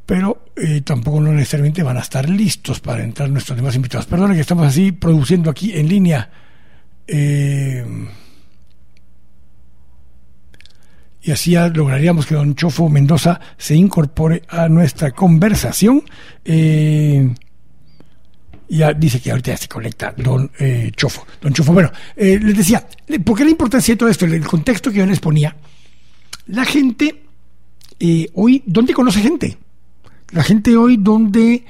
Pero 0.08 0.46
tampoco 0.84 1.22
no 1.22 1.32
necesariamente 1.34 1.84
van 1.84 1.98
a 1.98 2.02
estar 2.02 2.28
listos 2.28 2.80
para 2.80 3.04
entrar 3.04 3.30
nuestros 3.30 3.56
demás 3.56 3.76
invitados. 3.76 4.08
Perdone 4.08 4.34
que 4.34 4.42
estamos 4.42 4.66
así 4.66 4.92
produciendo 4.92 5.52
aquí 5.52 5.72
en 5.74 5.88
línea. 5.88 6.32
Eh, 7.06 7.86
y 11.24 11.32
así 11.32 11.56
lograríamos 11.74 12.26
que 12.26 12.36
don 12.36 12.54
Chofo 12.54 12.90
Mendoza 12.90 13.40
se 13.58 13.76
incorpore 13.76 14.44
a 14.50 14.68
nuestra 14.68 15.12
conversación. 15.12 16.04
Eh, 16.44 17.34
ya 18.68 18.92
dice 18.92 19.22
que 19.22 19.32
ahorita 19.32 19.52
ya 19.52 19.58
se 19.58 19.68
conecta 19.70 20.14
don 20.18 20.52
eh, 20.60 20.92
Chofo. 20.94 21.26
Don 21.42 21.54
Chofo, 21.54 21.72
bueno, 21.72 21.92
eh, 22.18 22.38
les 22.42 22.58
decía, 22.58 22.86
¿por 23.24 23.38
qué 23.38 23.46
la 23.46 23.52
importancia 23.52 23.94
de 23.94 23.98
todo 23.98 24.10
esto? 24.10 24.26
El 24.26 24.46
contexto 24.46 24.92
que 24.92 24.98
yo 24.98 25.06
les 25.06 25.22
ponía. 25.22 25.56
La 26.48 26.66
gente 26.66 27.22
hoy, 28.34 28.62
¿dónde 28.66 28.94
conoce 28.94 29.22
gente? 29.22 29.58
La 30.32 30.44
gente 30.44 30.76
hoy, 30.76 30.98
¿dónde 30.98 31.64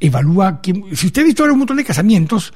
evalúa? 0.00 0.62
Que, 0.62 0.72
si 0.94 1.08
usted 1.08 1.20
ha 1.20 1.26
visto 1.26 1.42
ahora 1.42 1.52
un 1.52 1.58
montón 1.58 1.76
de 1.76 1.84
casamientos, 1.84 2.54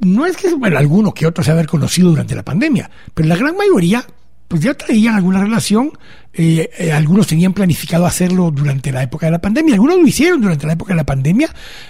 no 0.00 0.26
es 0.26 0.36
que, 0.36 0.54
bueno, 0.54 0.78
alguno 0.78 1.12
que 1.12 1.26
otro 1.26 1.42
se 1.42 1.50
haber 1.50 1.66
conocido 1.66 2.10
durante 2.10 2.34
la 2.34 2.44
pandemia, 2.44 2.90
pero 3.14 3.28
la 3.28 3.36
gran 3.36 3.56
mayoría 3.56 4.04
pues 4.48 4.62
ya 4.62 4.74
traían 4.74 5.16
alguna 5.16 5.40
relación 5.40 5.92
eh, 6.32 6.70
eh, 6.78 6.92
algunos 6.92 7.26
tenían 7.26 7.54
planificado 7.54 8.04
hacerlo 8.04 8.50
durante 8.50 8.92
la 8.92 9.02
época 9.02 9.26
de 9.26 9.32
la 9.32 9.40
pandemia, 9.40 9.74
algunos 9.74 9.96
lo 9.98 10.06
hicieron 10.06 10.40
durante 10.40 10.66
la 10.66 10.74
época 10.74 10.92
de 10.92 10.96
la 10.96 11.04
pandemia, 11.04 11.48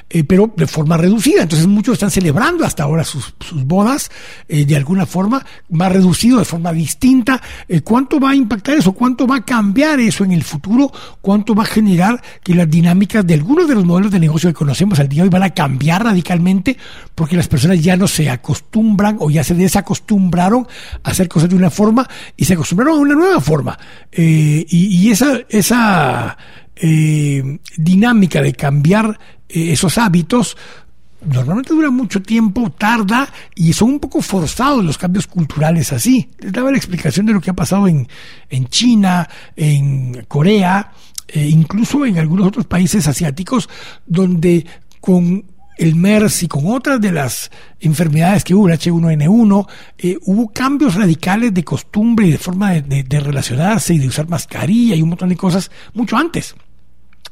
eh, 0.09 0.23
pero 0.23 0.53
de 0.57 0.67
forma 0.67 0.97
reducida. 0.97 1.43
Entonces 1.43 1.67
muchos 1.67 1.95
están 1.95 2.11
celebrando 2.11 2.65
hasta 2.65 2.85
ahora 2.85 3.03
sus, 3.03 3.35
sus 3.41 3.65
bodas 3.65 4.11
de 4.49 4.77
alguna 4.77 5.07
forma 5.07 5.45
más 5.71 5.93
reducido, 5.93 6.39
de 6.39 6.45
forma 6.45 6.73
distinta. 6.73 7.43
¿Cuánto 7.83 8.21
va 8.21 8.31
a 8.31 8.35
impactar 8.35 8.77
eso? 8.77 8.93
¿Cuánto 8.93 9.27
va 9.27 9.37
a 9.37 9.45
cambiar 9.45 9.99
eso 10.01 10.25
en 10.25 10.33
el 10.33 10.45
futuro? 10.45 10.93
¿Cuánto 11.21 11.55
va 11.55 11.65
a 11.65 11.67
generar 11.67 12.23
que 12.43 12.55
las 12.55 12.71
dinámicas 12.71 13.27
de 13.27 13.35
algunos 13.35 13.69
de 13.69 13.75
los 13.75 13.85
modelos 13.85 14.13
de 14.13 14.21
negocio 14.21 14.49
que 14.51 14.55
conocemos 14.55 14.99
al 15.01 15.09
día 15.09 15.23
de 15.23 15.29
hoy 15.29 15.31
van 15.31 15.43
a 15.43 15.51
cambiar 15.51 16.05
radicalmente 16.05 16.77
porque 17.15 17.37
las 17.37 17.49
personas 17.49 17.83
ya 17.83 17.97
no 17.97 18.07
se 18.07 18.31
acostumbran 18.31 19.17
o 19.21 19.31
ya 19.31 19.43
se 19.43 19.55
desacostumbraron 19.55 20.67
a 21.03 21.11
hacer 21.11 21.29
cosas 21.29 21.49
de 21.49 21.57
una 21.57 21.71
forma 21.71 22.09
y 22.37 22.45
se 22.45 22.55
acostumbraron 22.55 22.99
a 22.99 23.01
una 23.01 23.15
nueva 23.15 23.41
forma? 23.41 23.79
Eh, 24.13 24.36
y, 24.39 25.11
esa, 25.11 25.41
esa 25.49 26.37
eh, 26.75 27.59
dinámica 27.77 28.43
de 28.43 28.53
cambiar 28.53 29.19
eh, 29.49 29.73
esos 29.73 29.99
hábitos 29.99 30.57
normalmente 31.25 31.75
dura 31.75 31.91
mucho 31.91 32.23
tiempo, 32.23 32.71
tarda 32.71 33.29
y 33.55 33.73
son 33.73 33.91
un 33.91 34.01
poco 34.01 34.23
forzados 34.23 34.85
los 34.85 34.99
cambios 34.99 35.27
culturales 35.27 35.93
así. 35.93 36.31
Les 36.39 36.53
daba 36.53 36.71
la 36.71 36.77
explicación 36.77 37.27
de 37.27 37.33
lo 37.33 37.41
que 37.41 37.51
ha 37.51 37.55
pasado 37.55 37.89
en, 37.89 38.07
en 38.49 38.67
China, 38.69 39.29
en 39.57 40.25
Corea, 40.29 40.93
e 41.27 41.49
incluso 41.49 42.07
en 42.07 42.19
algunos 42.19 42.47
otros 42.47 42.67
países 42.67 43.07
asiáticos, 43.09 43.69
donde 44.07 44.67
con 45.01 45.45
el 45.77 45.95
MERS 45.95 46.43
y 46.43 46.49
con 46.49 46.67
otras 46.67 47.01
de 47.01 47.13
las 47.13 47.51
enfermedades 47.81 48.45
que 48.45 48.55
hubo, 48.55 48.69
el 48.69 48.79
H1N1, 48.79 49.69
eh, 49.99 50.17
hubo 50.23 50.53
cambios 50.53 50.95
radicales 50.95 51.53
de 51.53 51.65
costumbre 51.65 52.27
y 52.27 52.33
de 52.33 52.39
forma 52.39 52.73
de, 52.73 53.21
relacionarse 53.21 53.95
y 53.95 53.99
de 53.99 54.09
usar 54.09 54.29
mascarilla 54.29 54.95
y 54.95 55.03
un 55.03 55.11
montón 55.11 55.29
de 55.29 55.37
cosas 55.37 55.71
mucho 55.95 56.17
antes. 56.17 56.55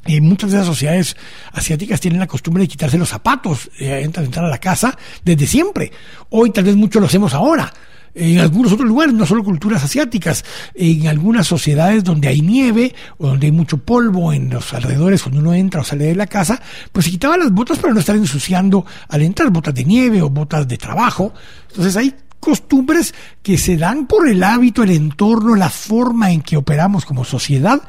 Eh, 0.06 0.20
muchas 0.20 0.50
de 0.50 0.58
las 0.58 0.66
sociedades 0.66 1.16
asiáticas 1.52 1.98
tienen 2.00 2.20
la 2.20 2.26
costumbre 2.26 2.62
de 2.62 2.68
quitarse 2.68 2.98
los 2.98 3.08
zapatos 3.08 3.70
eh, 3.78 4.02
entrar 4.02 4.44
a 4.44 4.48
la 4.48 4.58
casa 4.58 4.96
desde 5.24 5.46
siempre. 5.46 5.90
Hoy 6.28 6.50
tal 6.50 6.64
vez 6.64 6.76
mucho 6.76 7.00
lo 7.00 7.06
hacemos 7.06 7.32
ahora 7.32 7.72
en 8.14 8.38
algunos 8.38 8.72
otros 8.72 8.88
lugares, 8.88 9.14
no 9.14 9.26
solo 9.26 9.44
culturas 9.44 9.84
asiáticas, 9.84 10.44
en 10.74 11.08
algunas 11.08 11.46
sociedades 11.46 12.04
donde 12.04 12.28
hay 12.28 12.40
nieve 12.40 12.94
o 13.18 13.28
donde 13.28 13.46
hay 13.46 13.52
mucho 13.52 13.78
polvo 13.78 14.32
en 14.32 14.50
los 14.50 14.72
alrededores 14.72 15.22
cuando 15.22 15.40
uno 15.40 15.54
entra 15.54 15.80
o 15.80 15.84
sale 15.84 16.04
de 16.04 16.14
la 16.14 16.26
casa, 16.26 16.60
pues 16.92 17.06
se 17.06 17.12
quitaba 17.12 17.36
las 17.36 17.52
botas 17.52 17.78
para 17.78 17.92
no 17.92 18.00
estar 18.00 18.16
ensuciando 18.16 18.86
al 19.08 19.22
entrar, 19.22 19.50
botas 19.50 19.74
de 19.74 19.84
nieve 19.84 20.22
o 20.22 20.30
botas 20.30 20.66
de 20.68 20.76
trabajo. 20.76 21.32
Entonces 21.68 21.96
hay 21.96 22.14
costumbres 22.44 23.14
que 23.42 23.58
se 23.58 23.76
dan 23.76 24.06
por 24.06 24.28
el 24.28 24.42
hábito, 24.42 24.82
el 24.82 24.90
entorno, 24.90 25.56
la 25.56 25.70
forma 25.70 26.30
en 26.30 26.42
que 26.42 26.56
operamos 26.56 27.04
como 27.04 27.24
sociedad 27.24 27.82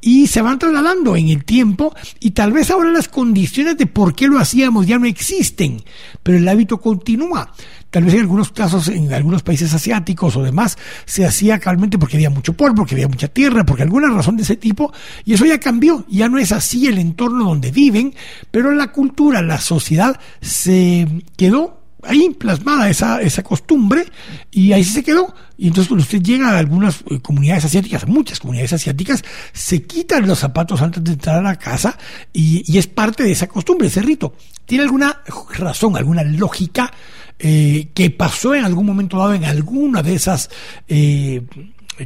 y 0.00 0.26
se 0.26 0.42
van 0.42 0.58
trasladando 0.58 1.16
en 1.16 1.28
el 1.28 1.44
tiempo 1.44 1.94
y 2.20 2.32
tal 2.32 2.52
vez 2.52 2.70
ahora 2.70 2.90
las 2.90 3.08
condiciones 3.08 3.78
de 3.78 3.86
por 3.86 4.14
qué 4.14 4.26
lo 4.26 4.38
hacíamos 4.38 4.86
ya 4.86 4.98
no 4.98 5.06
existen, 5.06 5.82
pero 6.22 6.38
el 6.38 6.48
hábito 6.48 6.80
continúa. 6.80 7.52
Tal 7.90 8.04
vez 8.04 8.14
en 8.14 8.20
algunos 8.20 8.50
casos, 8.52 8.88
en 8.88 9.12
algunos 9.12 9.42
países 9.42 9.72
asiáticos 9.74 10.34
o 10.36 10.42
demás, 10.42 10.78
se 11.04 11.26
hacía 11.26 11.58
calmente 11.58 11.98
porque 11.98 12.16
había 12.16 12.30
mucho 12.30 12.54
polvo, 12.54 12.76
porque 12.76 12.94
había 12.94 13.08
mucha 13.08 13.28
tierra, 13.28 13.64
porque 13.64 13.82
alguna 13.82 14.08
razón 14.08 14.36
de 14.36 14.44
ese 14.44 14.56
tipo, 14.56 14.92
y 15.26 15.34
eso 15.34 15.44
ya 15.44 15.60
cambió, 15.60 16.04
ya 16.08 16.28
no 16.28 16.38
es 16.38 16.52
así 16.52 16.86
el 16.86 16.98
entorno 16.98 17.44
donde 17.44 17.70
viven, 17.70 18.14
pero 18.50 18.72
la 18.72 18.92
cultura, 18.92 19.42
la 19.42 19.60
sociedad 19.60 20.18
se 20.40 21.06
quedó 21.36 21.81
ahí 22.02 22.30
plasmada 22.30 22.90
esa, 22.90 23.20
esa 23.20 23.42
costumbre 23.42 24.04
y 24.50 24.72
ahí 24.72 24.84
se 24.84 25.02
quedó. 25.02 25.34
Y 25.56 25.68
entonces 25.68 25.88
cuando 25.88 26.02
usted 26.02 26.22
llega 26.22 26.50
a 26.50 26.58
algunas 26.58 27.04
eh, 27.10 27.20
comunidades 27.20 27.64
asiáticas, 27.64 28.06
muchas 28.08 28.40
comunidades 28.40 28.72
asiáticas, 28.72 29.24
se 29.52 29.82
quitan 29.82 30.26
los 30.26 30.40
zapatos 30.40 30.82
antes 30.82 31.02
de 31.04 31.12
entrar 31.12 31.38
a 31.38 31.42
la 31.42 31.56
casa 31.56 31.96
y, 32.32 32.64
y 32.66 32.78
es 32.78 32.86
parte 32.86 33.22
de 33.22 33.32
esa 33.32 33.46
costumbre, 33.46 33.88
ese 33.88 34.02
rito. 34.02 34.34
¿Tiene 34.66 34.84
alguna 34.84 35.22
razón, 35.58 35.96
alguna 35.96 36.22
lógica 36.24 36.92
eh, 37.38 37.88
que 37.92 38.10
pasó 38.10 38.54
en 38.54 38.64
algún 38.64 38.86
momento 38.86 39.18
dado 39.18 39.34
en 39.34 39.44
alguna 39.44 40.02
de 40.02 40.14
esas... 40.14 40.50
Eh, 40.88 41.42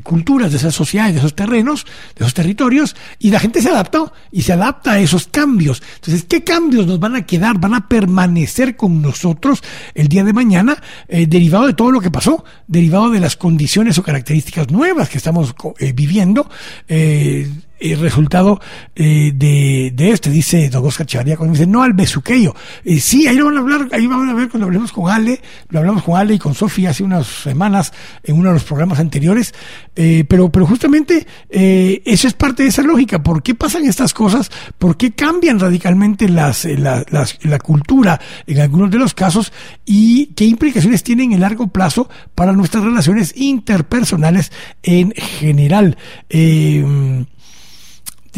culturas, 0.03 0.51
de 0.51 0.59
esas 0.59 0.75
sociedades, 0.75 1.15
de 1.15 1.19
esos 1.21 1.35
terrenos, 1.35 1.85
de 2.17 2.25
esos 2.25 2.35
territorios, 2.35 2.97
y 3.19 3.31
la 3.31 3.41
gente 3.41 3.63
se 3.63 3.71
adaptó 3.71 4.13
y 4.31 4.43
se 4.43 4.53
adapta 4.53 4.93
a 4.93 4.99
esos 4.99 5.27
cambios. 5.29 5.83
Entonces, 5.97 6.25
¿qué 6.29 6.45
cambios 6.45 6.87
nos 6.87 6.99
van 6.99 7.17
a 7.17 7.27
quedar, 7.27 7.59
van 7.59 7.75
a 7.75 7.89
permanecer 7.89 8.77
con 8.77 9.01
nosotros 9.01 9.63
el 9.95 10.09
día 10.09 10.25
de 10.25 10.33
mañana, 10.33 10.83
eh, 11.09 11.27
derivado 11.27 11.67
de 11.67 11.75
todo 11.75 11.91
lo 11.91 12.01
que 12.01 12.11
pasó, 12.11 12.45
derivado 12.67 13.11
de 13.11 13.21
las 13.21 13.37
condiciones 13.37 13.99
o 13.99 14.03
características 14.03 14.71
nuevas 14.71 15.09
que 15.09 15.19
estamos 15.19 15.55
eh, 15.79 15.93
viviendo? 15.93 16.49
Eh, 16.89 17.49
el 17.79 18.01
resultado 18.01 18.61
eh, 18.95 19.33
de, 19.35 19.93
de 19.95 20.11
este, 20.11 20.31
dice 20.31 20.69
Don 20.71 20.85
Oscar 20.87 21.07
Chavarría, 21.07 21.37
cuando 21.37 21.53
dice 21.53 21.67
no 21.67 21.83
al 21.83 21.93
besuqueyo. 21.93 22.55
Eh, 22.85 23.01
sí, 23.01 23.27
ahí 23.27 23.37
lo 23.37 23.47
van 23.47 23.57
a 23.57 23.61
hablar, 23.61 23.89
ahí 23.93 24.07
van 24.07 24.29
a 24.29 24.35
ver 24.35 24.49
cuando 24.49 24.67
hablemos 24.67 24.93
con 24.93 25.11
Ale, 25.11 25.41
lo 25.69 25.79
hablamos 25.79 26.03
con 26.03 26.17
Ale 26.17 26.35
y 26.35 26.39
con 26.39 26.55
Sofía 26.55 26.91
hace 26.91 27.03
unas 27.03 27.27
semanas 27.27 27.93
en 28.23 28.37
uno 28.37 28.49
de 28.49 28.55
los 28.55 28.65
programas 28.65 28.99
anteriores, 28.99 29.55
eh, 29.95 30.25
pero, 30.29 30.51
pero 30.51 30.67
justamente 30.67 31.27
eh, 31.51 32.03
eso 32.05 32.29
es 32.29 32.35
parte 32.35 32.63
de 32.63 32.69
esa 32.71 32.83
lógica. 32.83 33.23
¿Por 33.23 33.43
qué 33.43 33.55
pasan 33.55 33.85
estas 33.85 34.15
cosas? 34.15 34.51
¿Por 34.79 34.97
qué 34.97 35.13
cambian 35.13 35.59
radicalmente 35.59 36.29
las, 36.29 36.65
eh, 36.65 36.77
la, 36.77 37.05
las, 37.11 37.39
la 37.45 37.59
cultura 37.59 38.21
en 38.47 38.61
algunos 38.61 38.91
de 38.91 38.99
los 38.99 39.15
casos? 39.15 39.53
¿Y 39.85 40.27
qué 40.35 40.45
implicaciones 40.45 41.03
tienen 41.03 41.33
en 41.33 41.41
largo 41.41 41.69
plazo 41.69 42.09
para 42.35 42.53
nuestras 42.53 42.85
relaciones 42.85 43.35
interpersonales 43.37 44.53
en 44.83 45.13
general? 45.13 45.97
Eh, 46.29 47.25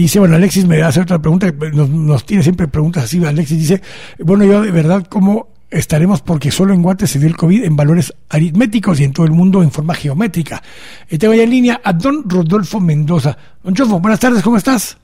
Dice, 0.02 0.20
bueno, 0.20 0.36
Alexis 0.36 0.64
me 0.64 0.80
hace 0.80 1.00
otra 1.00 1.20
pregunta, 1.20 1.52
nos, 1.72 1.90
nos 1.90 2.24
tiene 2.24 2.44
siempre 2.44 2.68
preguntas 2.68 3.02
así. 3.02 3.24
Alexis 3.24 3.58
dice, 3.58 3.82
bueno, 4.20 4.44
yo 4.44 4.62
de 4.62 4.70
verdad, 4.70 5.04
¿cómo 5.08 5.48
estaremos? 5.70 6.22
Porque 6.22 6.52
solo 6.52 6.72
en 6.72 6.82
Guate 6.82 7.08
se 7.08 7.18
dio 7.18 7.26
el 7.26 7.36
COVID 7.36 7.64
en 7.64 7.74
valores 7.74 8.14
aritméticos 8.28 9.00
y 9.00 9.04
en 9.04 9.12
todo 9.12 9.26
el 9.26 9.32
mundo 9.32 9.60
en 9.60 9.72
forma 9.72 9.94
geométrica. 9.94 10.62
Y 11.10 11.18
tengo 11.18 11.34
ya 11.34 11.42
en 11.42 11.50
línea 11.50 11.80
a 11.82 11.92
don 11.92 12.30
Rodolfo 12.30 12.78
Mendoza. 12.78 13.36
Don 13.64 13.74
Chofo, 13.74 13.98
buenas 13.98 14.20
tardes, 14.20 14.40
¿cómo 14.40 14.56
estás? 14.56 14.96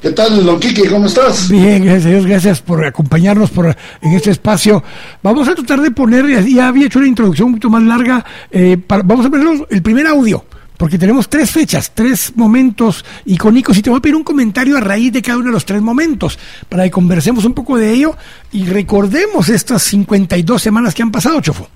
¿Qué 0.00 0.12
tal, 0.12 0.46
don 0.46 0.60
Kiki? 0.60 0.86
¿Cómo 0.86 1.06
estás? 1.06 1.48
Bien, 1.48 1.84
gracias 1.84 2.06
a 2.06 2.08
Dios, 2.10 2.24
gracias 2.26 2.62
por 2.62 2.86
acompañarnos 2.86 3.50
por, 3.50 3.66
en 4.00 4.12
este 4.12 4.30
espacio. 4.30 4.80
Vamos 5.24 5.48
a 5.48 5.56
tratar 5.56 5.80
de 5.80 5.90
poner, 5.90 6.24
ya 6.46 6.68
había 6.68 6.86
hecho 6.86 7.00
una 7.00 7.08
introducción 7.08 7.46
un 7.46 7.54
poquito 7.54 7.70
más 7.70 7.82
larga, 7.82 8.24
eh, 8.52 8.76
para, 8.76 9.02
vamos 9.02 9.26
a 9.26 9.28
poner 9.28 9.66
el 9.70 9.82
primer 9.82 10.06
audio 10.06 10.44
porque 10.78 10.96
tenemos 10.96 11.28
tres 11.28 11.50
fechas, 11.50 11.90
tres 11.92 12.32
momentos 12.36 13.04
icónicos 13.26 13.76
y 13.76 13.82
te 13.82 13.90
voy 13.90 13.98
a 13.98 14.00
pedir 14.00 14.14
un 14.14 14.24
comentario 14.24 14.76
a 14.76 14.80
raíz 14.80 15.12
de 15.12 15.20
cada 15.20 15.36
uno 15.36 15.48
de 15.48 15.52
los 15.52 15.66
tres 15.66 15.82
momentos 15.82 16.38
para 16.68 16.84
que 16.84 16.90
conversemos 16.90 17.44
un 17.44 17.52
poco 17.52 17.76
de 17.76 17.92
ello 17.92 18.16
y 18.52 18.64
recordemos 18.64 19.48
estas 19.50 19.82
52 19.82 20.62
semanas 20.62 20.94
que 20.94 21.02
han 21.02 21.10
pasado, 21.10 21.40
Chofo. 21.40 21.68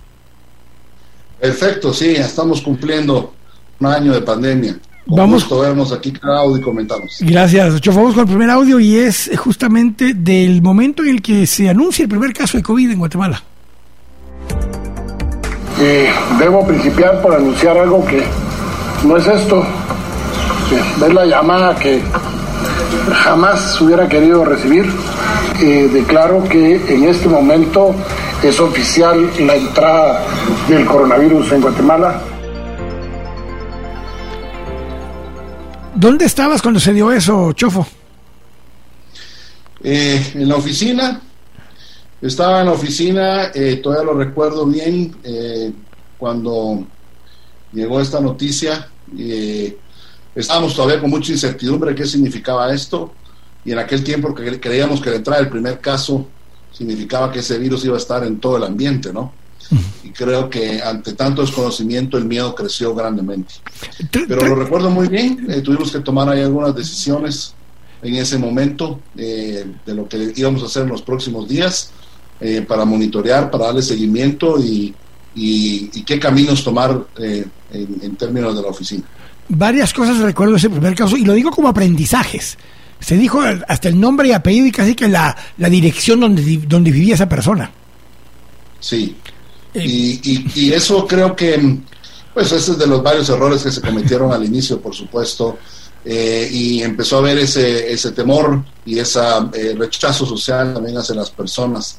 Perfecto, 1.41 1.93
sí, 1.93 2.11
estamos 2.11 2.63
cumpliendo 2.63 3.35
un 3.81 3.87
año 3.87 4.13
de 4.15 4.23
pandemia. 4.23 4.79
Con 5.05 5.17
Vamos. 5.17 5.43
gusto 5.43 5.59
vernos 5.59 5.91
aquí 5.91 6.13
cada 6.13 6.39
audio 6.43 6.59
y 6.59 6.61
comentamos. 6.61 7.19
Gracias, 7.21 7.81
Chofo. 7.81 7.99
Vamos 7.99 8.15
con 8.15 8.23
el 8.23 8.29
primer 8.29 8.51
audio 8.51 8.79
y 8.79 8.95
es 8.95 9.33
justamente 9.37 10.15
del 10.15 10.63
momento 10.63 11.03
en 11.03 11.09
el 11.09 11.23
que 11.23 11.45
se 11.49 11.69
anuncia 11.69 12.05
el 12.05 12.09
primer 12.09 12.33
caso 12.33 12.57
de 12.57 12.63
COVID 12.63 12.93
en 12.93 12.99
Guatemala. 13.01 13.43
Eh, 15.81 16.09
debo 16.39 16.65
principiar 16.65 17.21
por 17.21 17.35
anunciar 17.35 17.77
algo 17.77 18.05
que 18.05 18.23
no 19.05 19.17
es 19.17 19.27
esto. 19.27 19.65
Es 21.05 21.13
la 21.13 21.25
llamada 21.25 21.75
que 21.77 22.03
jamás 23.13 23.81
hubiera 23.81 24.09
querido 24.09 24.45
recibir. 24.45 24.91
Eh, 25.61 25.89
declaro 25.93 26.43
que 26.45 26.77
en 26.95 27.05
este 27.05 27.29
momento 27.29 27.95
es 28.43 28.59
oficial 28.59 29.31
la 29.41 29.55
entrada 29.55 30.25
del 30.69 30.85
coronavirus 30.87 31.53
en 31.53 31.61
Guatemala. 31.61 32.21
¿Dónde 35.95 36.25
estabas 36.25 36.61
cuando 36.61 36.81
se 36.81 36.93
dio 36.93 37.13
eso, 37.13 37.53
Chofo? 37.53 37.87
Eh, 39.85 40.33
en 40.35 40.49
la 40.49 40.57
oficina, 40.57 41.21
estaba 42.21 42.61
en 42.61 42.67
la 42.67 42.73
oficina, 42.73 43.51
eh, 43.55 43.81
todavía 43.83 44.13
lo 44.13 44.19
recuerdo 44.19 44.65
bien, 44.67 45.15
eh, 45.25 45.73
cuando 46.19 46.85
llegó 47.73 48.01
esta 48.01 48.21
noticia, 48.21 48.89
eh, 49.19 49.79
estábamos 50.35 50.75
todavía 50.75 51.01
con 51.01 51.11
mucha 51.11 51.33
incertidumbre 51.33 51.95
qué 51.95 52.07
significaba 52.07 52.73
esto, 52.73 53.13
y 53.65 53.73
en 53.73 53.79
aquel 53.79 54.03
tiempo 54.03 54.35
que 54.35 54.61
creíamos 54.61 55.01
que 55.01 55.11
la 55.11 55.17
entrada 55.17 55.41
del 55.41 55.51
primer 55.51 55.81
caso 55.81 56.27
significaba 56.73 57.31
que 57.31 57.41
ese 57.41 57.59
virus 57.59 57.85
iba 57.85 57.95
a 57.95 57.99
estar 57.99 58.25
en 58.25 58.41
todo 58.41 58.57
el 58.57 58.65
ambiente, 58.65 59.13
¿no? 59.13 59.33
Y 60.05 60.11
creo 60.11 60.51
que 60.51 60.83
ante 60.83 61.15
tanto 61.15 61.43
desconocimiento 61.43 62.19
el 62.19 62.25
miedo 62.25 62.55
creció 62.55 62.95
grandemente. 62.95 63.55
Pero 64.11 64.47
lo 64.47 64.55
recuerdo 64.55 64.91
muy 64.91 65.09
bien, 65.09 65.47
eh, 65.51 65.61
tuvimos 65.61 65.91
que 65.93 66.01
tomar 66.01 66.29
ahí 66.29 66.43
algunas 66.43 66.75
decisiones 66.75 67.55
en 68.03 68.17
ese 68.17 68.37
momento 68.37 69.01
eh, 69.17 69.65
de 69.87 69.95
lo 69.95 70.09
que 70.09 70.33
íbamos 70.37 70.63
a 70.63 70.67
hacer 70.67 70.83
en 70.83 70.89
los 70.89 71.03
próximos 71.03 71.49
días 71.49 71.91
eh, 72.41 72.65
para 72.67 72.85
monitorear, 72.85 73.51
para 73.51 73.67
darle 73.67 73.83
seguimiento 73.83 74.59
y, 74.59 74.95
y, 75.35 75.91
y 75.95 76.03
qué 76.05 76.19
caminos 76.19 76.63
tomar 76.65 77.05
eh, 77.19 77.45
en, 77.73 77.99
en 78.03 78.17
términos 78.17 78.55
de 78.57 78.63
la 78.63 78.69
oficina. 78.69 79.05
Varias 79.49 79.93
cosas 79.93 80.19
recuerdo 80.19 80.57
ese 80.57 80.71
primer 80.71 80.95
caso 80.95 81.17
y 81.17 81.25
lo 81.25 81.35
digo 81.35 81.51
como 81.51 81.69
aprendizajes. 81.69 82.57
Se 83.01 83.17
dijo 83.17 83.41
hasta 83.69 83.89
el 83.89 83.99
nombre 83.99 84.29
y 84.29 84.33
apellido 84.33 84.67
y 84.67 84.73
casi 84.73 84.95
que 84.95 85.09
la, 85.09 85.37
la 85.59 85.69
dirección 85.69 86.21
donde, 86.21 86.59
donde 86.69 86.91
vivía 86.93 87.15
esa 87.15 87.29
persona. 87.29 87.71
Sí. 88.79 89.17
Eh, 89.75 89.85
Y, 89.85 90.21
y, 90.23 90.47
y 90.55 90.73
eso 90.73 91.07
creo 91.07 91.35
que, 91.35 91.79
pues, 92.33 92.53
ese 92.53 92.73
es 92.73 92.79
de 92.79 92.87
los 92.87 93.03
varios 93.03 93.29
errores 93.31 93.63
que 93.63 93.73
se 93.73 93.81
cometieron 93.81 94.33
al 94.33 94.45
inicio, 94.45 94.81
por 94.81 94.95
supuesto. 94.95 95.59
eh, 96.05 96.49
y 96.53 96.83
empezó 96.83 97.17
a 97.17 97.19
haber 97.21 97.39
ese, 97.39 97.93
ese 97.93 98.11
temor 98.13 98.63
y 98.85 98.99
ese 98.99 99.21
rechazo 99.77 100.27
social 100.27 100.75
también 100.75 100.97
hacia 100.99 101.15
las 101.15 101.31
personas. 101.31 101.99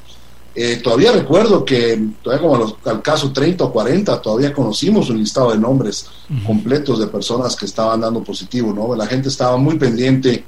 Eh, 0.56 0.76
todavía 0.76 1.10
recuerdo 1.10 1.64
que, 1.64 2.00
todavía 2.22 2.42
como 2.46 2.56
los- 2.58 2.76
al 2.84 3.02
caso 3.02 3.32
30 3.32 3.64
o 3.64 3.72
40, 3.72 4.22
todavía 4.22 4.52
conocimos 4.52 5.10
un 5.10 5.18
listado 5.18 5.50
de 5.50 5.58
nombres 5.58 6.06
completos 6.46 7.00
de 7.00 7.08
personas 7.08 7.56
que 7.56 7.66
estaban 7.66 8.00
dando 8.00 8.22
positivo, 8.22 8.72
¿no? 8.72 8.94
La 8.94 9.06
gente 9.06 9.28
estaba 9.28 9.56
muy 9.56 9.76
pendiente 9.78 10.44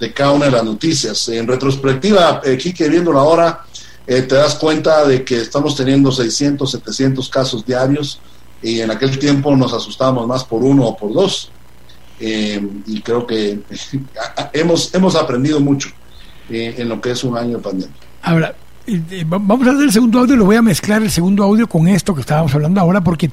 de 0.00 0.12
cada 0.12 0.32
una 0.32 0.46
de 0.46 0.50
las 0.50 0.64
noticias. 0.64 1.28
En 1.28 1.46
retrospectiva, 1.46 2.42
aquí 2.52 2.74
que 2.74 2.88
viéndolo 2.88 3.20
ahora, 3.20 3.64
te 4.06 4.22
das 4.26 4.56
cuenta 4.56 5.06
de 5.06 5.24
que 5.24 5.36
estamos 5.40 5.76
teniendo 5.76 6.10
600, 6.10 6.68
700 6.72 7.28
casos 7.28 7.64
diarios 7.64 8.18
y 8.60 8.80
en 8.80 8.90
aquel 8.90 9.18
tiempo 9.18 9.54
nos 9.56 9.72
asustábamos 9.72 10.26
más 10.26 10.42
por 10.44 10.64
uno 10.64 10.84
o 10.88 10.96
por 10.96 11.12
dos. 11.12 11.50
y 12.20 13.00
creo 13.02 13.24
que 13.26 13.60
hemos, 14.52 14.92
hemos 14.94 15.14
aprendido 15.14 15.60
mucho 15.60 15.90
en 16.48 16.88
lo 16.88 17.00
que 17.00 17.12
es 17.12 17.22
un 17.24 17.36
año 17.38 17.56
de 17.58 17.62
pandemia. 17.62 17.94
Ahora, 18.22 18.54
vamos 19.26 19.66
a 19.66 19.70
hacer 19.70 19.84
el 19.84 19.92
segundo 19.92 20.20
audio, 20.20 20.36
lo 20.36 20.44
voy 20.44 20.56
a 20.56 20.62
mezclar 20.62 21.02
el 21.02 21.10
segundo 21.10 21.44
audio 21.44 21.68
con 21.68 21.88
esto 21.88 22.14
que 22.14 22.20
estábamos 22.20 22.54
hablando 22.54 22.80
ahora, 22.80 23.02
porque 23.02 23.30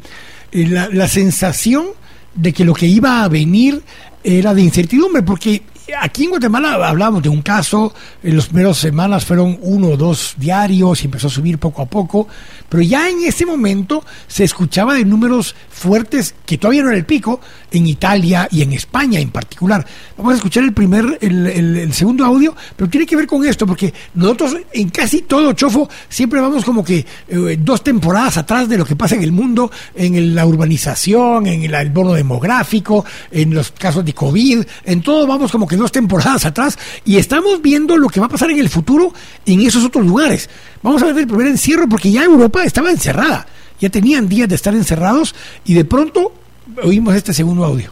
la, 0.51 0.89
la 0.89 1.07
sensación 1.07 1.87
de 2.33 2.53
que 2.53 2.63
lo 2.63 2.73
que 2.73 2.87
iba 2.87 3.23
a 3.23 3.27
venir 3.27 3.81
era 4.23 4.53
de 4.53 4.61
incertidumbre, 4.61 5.23
porque 5.23 5.63
aquí 5.99 6.25
en 6.25 6.29
Guatemala 6.31 6.87
hablamos 6.87 7.21
de 7.21 7.29
un 7.29 7.41
caso, 7.41 7.93
en 8.23 8.35
las 8.35 8.47
primeras 8.47 8.77
semanas 8.77 9.25
fueron 9.25 9.57
uno 9.61 9.89
o 9.89 9.97
dos 9.97 10.35
diarios 10.37 11.01
y 11.01 11.05
empezó 11.05 11.27
a 11.27 11.29
subir 11.29 11.57
poco 11.57 11.81
a 11.81 11.85
poco, 11.85 12.27
pero 12.69 12.83
ya 12.83 13.09
en 13.09 13.23
ese 13.23 13.45
momento 13.45 14.03
se 14.27 14.43
escuchaba 14.43 14.93
de 14.93 15.05
números 15.05 15.55
fuertes 15.69 16.35
que 16.45 16.57
todavía 16.57 16.83
no 16.83 16.89
era 16.89 16.97
el 16.97 17.05
pico 17.05 17.39
en 17.71 17.87
Italia 17.87 18.47
y 18.51 18.61
en 18.61 18.73
España 18.73 19.19
en 19.19 19.31
particular. 19.31 19.85
Vamos 20.17 20.33
a 20.33 20.35
escuchar 20.37 20.63
el 20.63 20.73
primer, 20.73 21.17
el, 21.21 21.91
segundo 21.93 22.25
audio, 22.25 22.55
pero 22.75 22.89
tiene 22.89 23.05
que 23.05 23.15
ver 23.15 23.27
con 23.27 23.45
esto, 23.45 23.65
porque 23.65 23.93
nosotros 24.13 24.57
en 24.73 24.89
casi 24.89 25.23
todo 25.23 25.53
Chofo 25.53 25.89
siempre 26.07 26.39
vamos 26.39 26.63
como 26.63 26.83
que 26.83 27.05
eh, 27.27 27.57
dos 27.59 27.83
temporadas 27.83 28.37
atrás 28.37 28.69
de 28.69 28.77
lo 28.77 28.85
que 28.85 28.95
pasa 28.95 29.15
en 29.15 29.23
el 29.23 29.31
mundo, 29.31 29.71
en 29.95 30.35
la 30.35 30.45
urbanización, 30.45 31.47
en 31.47 31.63
el, 31.63 31.73
el 31.73 31.89
bono 31.89 32.13
demográfico, 32.13 33.03
en 33.31 33.53
los 33.53 33.71
casos 33.71 34.05
de 34.05 34.13
COVID, 34.13 34.63
en 34.85 35.01
todo 35.01 35.25
vamos 35.25 35.51
como 35.51 35.67
que 35.67 35.80
dos 35.81 35.91
temporadas 35.91 36.45
atrás 36.45 36.77
y 37.03 37.17
estamos 37.17 37.61
viendo 37.61 37.97
lo 37.97 38.07
que 38.07 38.19
va 38.19 38.27
a 38.27 38.29
pasar 38.29 38.51
en 38.51 38.59
el 38.59 38.69
futuro 38.69 39.13
en 39.45 39.61
esos 39.61 39.83
otros 39.83 40.05
lugares. 40.05 40.49
Vamos 40.81 41.01
a 41.01 41.07
ver 41.07 41.17
el 41.17 41.27
primer 41.27 41.47
encierro 41.47 41.89
porque 41.89 42.11
ya 42.11 42.23
Europa 42.23 42.63
estaba 42.63 42.91
encerrada, 42.91 43.45
ya 43.79 43.89
tenían 43.89 44.29
días 44.29 44.47
de 44.47 44.55
estar 44.55 44.73
encerrados 44.73 45.35
y 45.65 45.73
de 45.73 45.85
pronto 45.85 46.33
oímos 46.83 47.15
este 47.15 47.33
segundo 47.33 47.65
audio. 47.65 47.91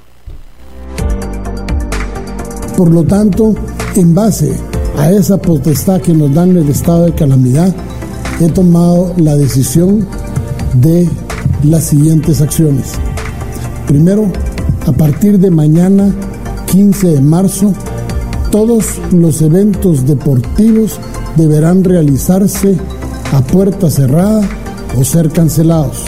Por 2.77 2.91
lo 2.91 3.03
tanto, 3.03 3.55
en 3.95 4.15
base 4.15 4.55
a 4.97 5.11
esa 5.11 5.37
potestad 5.37 6.01
que 6.01 6.13
nos 6.13 6.33
dan 6.33 6.55
el 6.55 6.69
estado 6.69 7.05
de 7.05 7.13
calamidad, 7.13 7.75
he 8.39 8.49
tomado 8.49 9.13
la 9.17 9.35
decisión 9.35 10.07
de 10.75 11.09
las 11.63 11.85
siguientes 11.85 12.41
acciones. 12.41 12.93
Primero, 13.85 14.31
a 14.85 14.91
partir 14.91 15.39
de 15.39 15.51
mañana, 15.51 16.13
15 16.71 17.07
de 17.07 17.21
marzo, 17.21 17.73
todos 18.51 18.99
los 19.11 19.41
eventos 19.41 20.05
deportivos 20.05 20.99
deberán 21.35 21.83
realizarse 21.83 22.77
a 23.31 23.41
puerta 23.41 23.89
cerrada 23.89 24.41
o 24.97 25.03
ser 25.03 25.29
cancelados. 25.29 26.03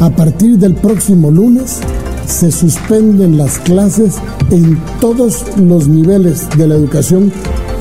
A 0.00 0.10
partir 0.10 0.58
del 0.58 0.74
próximo 0.74 1.30
lunes 1.30 1.78
se 2.26 2.52
suspenden 2.52 3.38
las 3.38 3.58
clases 3.58 4.16
en 4.50 4.78
todos 5.00 5.44
los 5.56 5.88
niveles 5.88 6.48
de 6.56 6.66
la 6.66 6.74
educación 6.74 7.32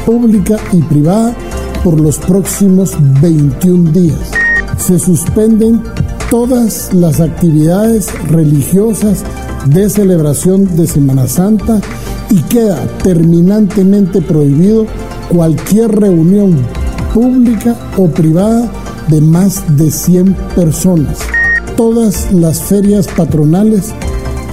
pública 0.06 0.58
y 0.72 0.82
privada 0.82 1.36
por 1.84 2.00
los 2.00 2.18
próximos 2.20 2.94
21 3.22 3.92
días. 3.92 4.32
Se 4.78 4.98
suspenden 4.98 5.82
todas 6.30 6.94
las 6.94 7.20
actividades 7.20 8.08
religiosas 8.30 9.24
de 9.66 9.90
celebración 9.90 10.76
de 10.76 10.88
Semana 10.88 11.28
Santa 11.28 11.82
y 12.30 12.42
queda 12.44 12.86
terminantemente 13.04 14.22
prohibido 14.22 14.86
cualquier 15.30 15.92
reunión 15.92 16.58
pública 17.14 17.76
o 17.98 18.08
privada 18.08 18.72
de 19.08 19.22
más 19.22 19.78
de 19.78 19.92
100 19.92 20.34
personas. 20.56 21.20
Todas 21.76 22.32
las 22.32 22.62
ferias 22.62 23.08
patronales 23.08 23.94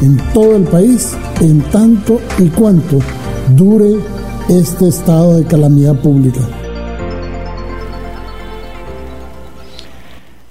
en 0.03 0.19
todo 0.33 0.57
el 0.57 0.65
país 0.65 1.13
en 1.41 1.61
tanto 1.71 2.21
y 2.39 2.49
cuanto 2.49 2.99
dure 3.57 3.97
este 4.49 4.89
estado 4.89 5.37
de 5.37 5.45
calamidad 5.45 5.97
pública. 6.01 6.66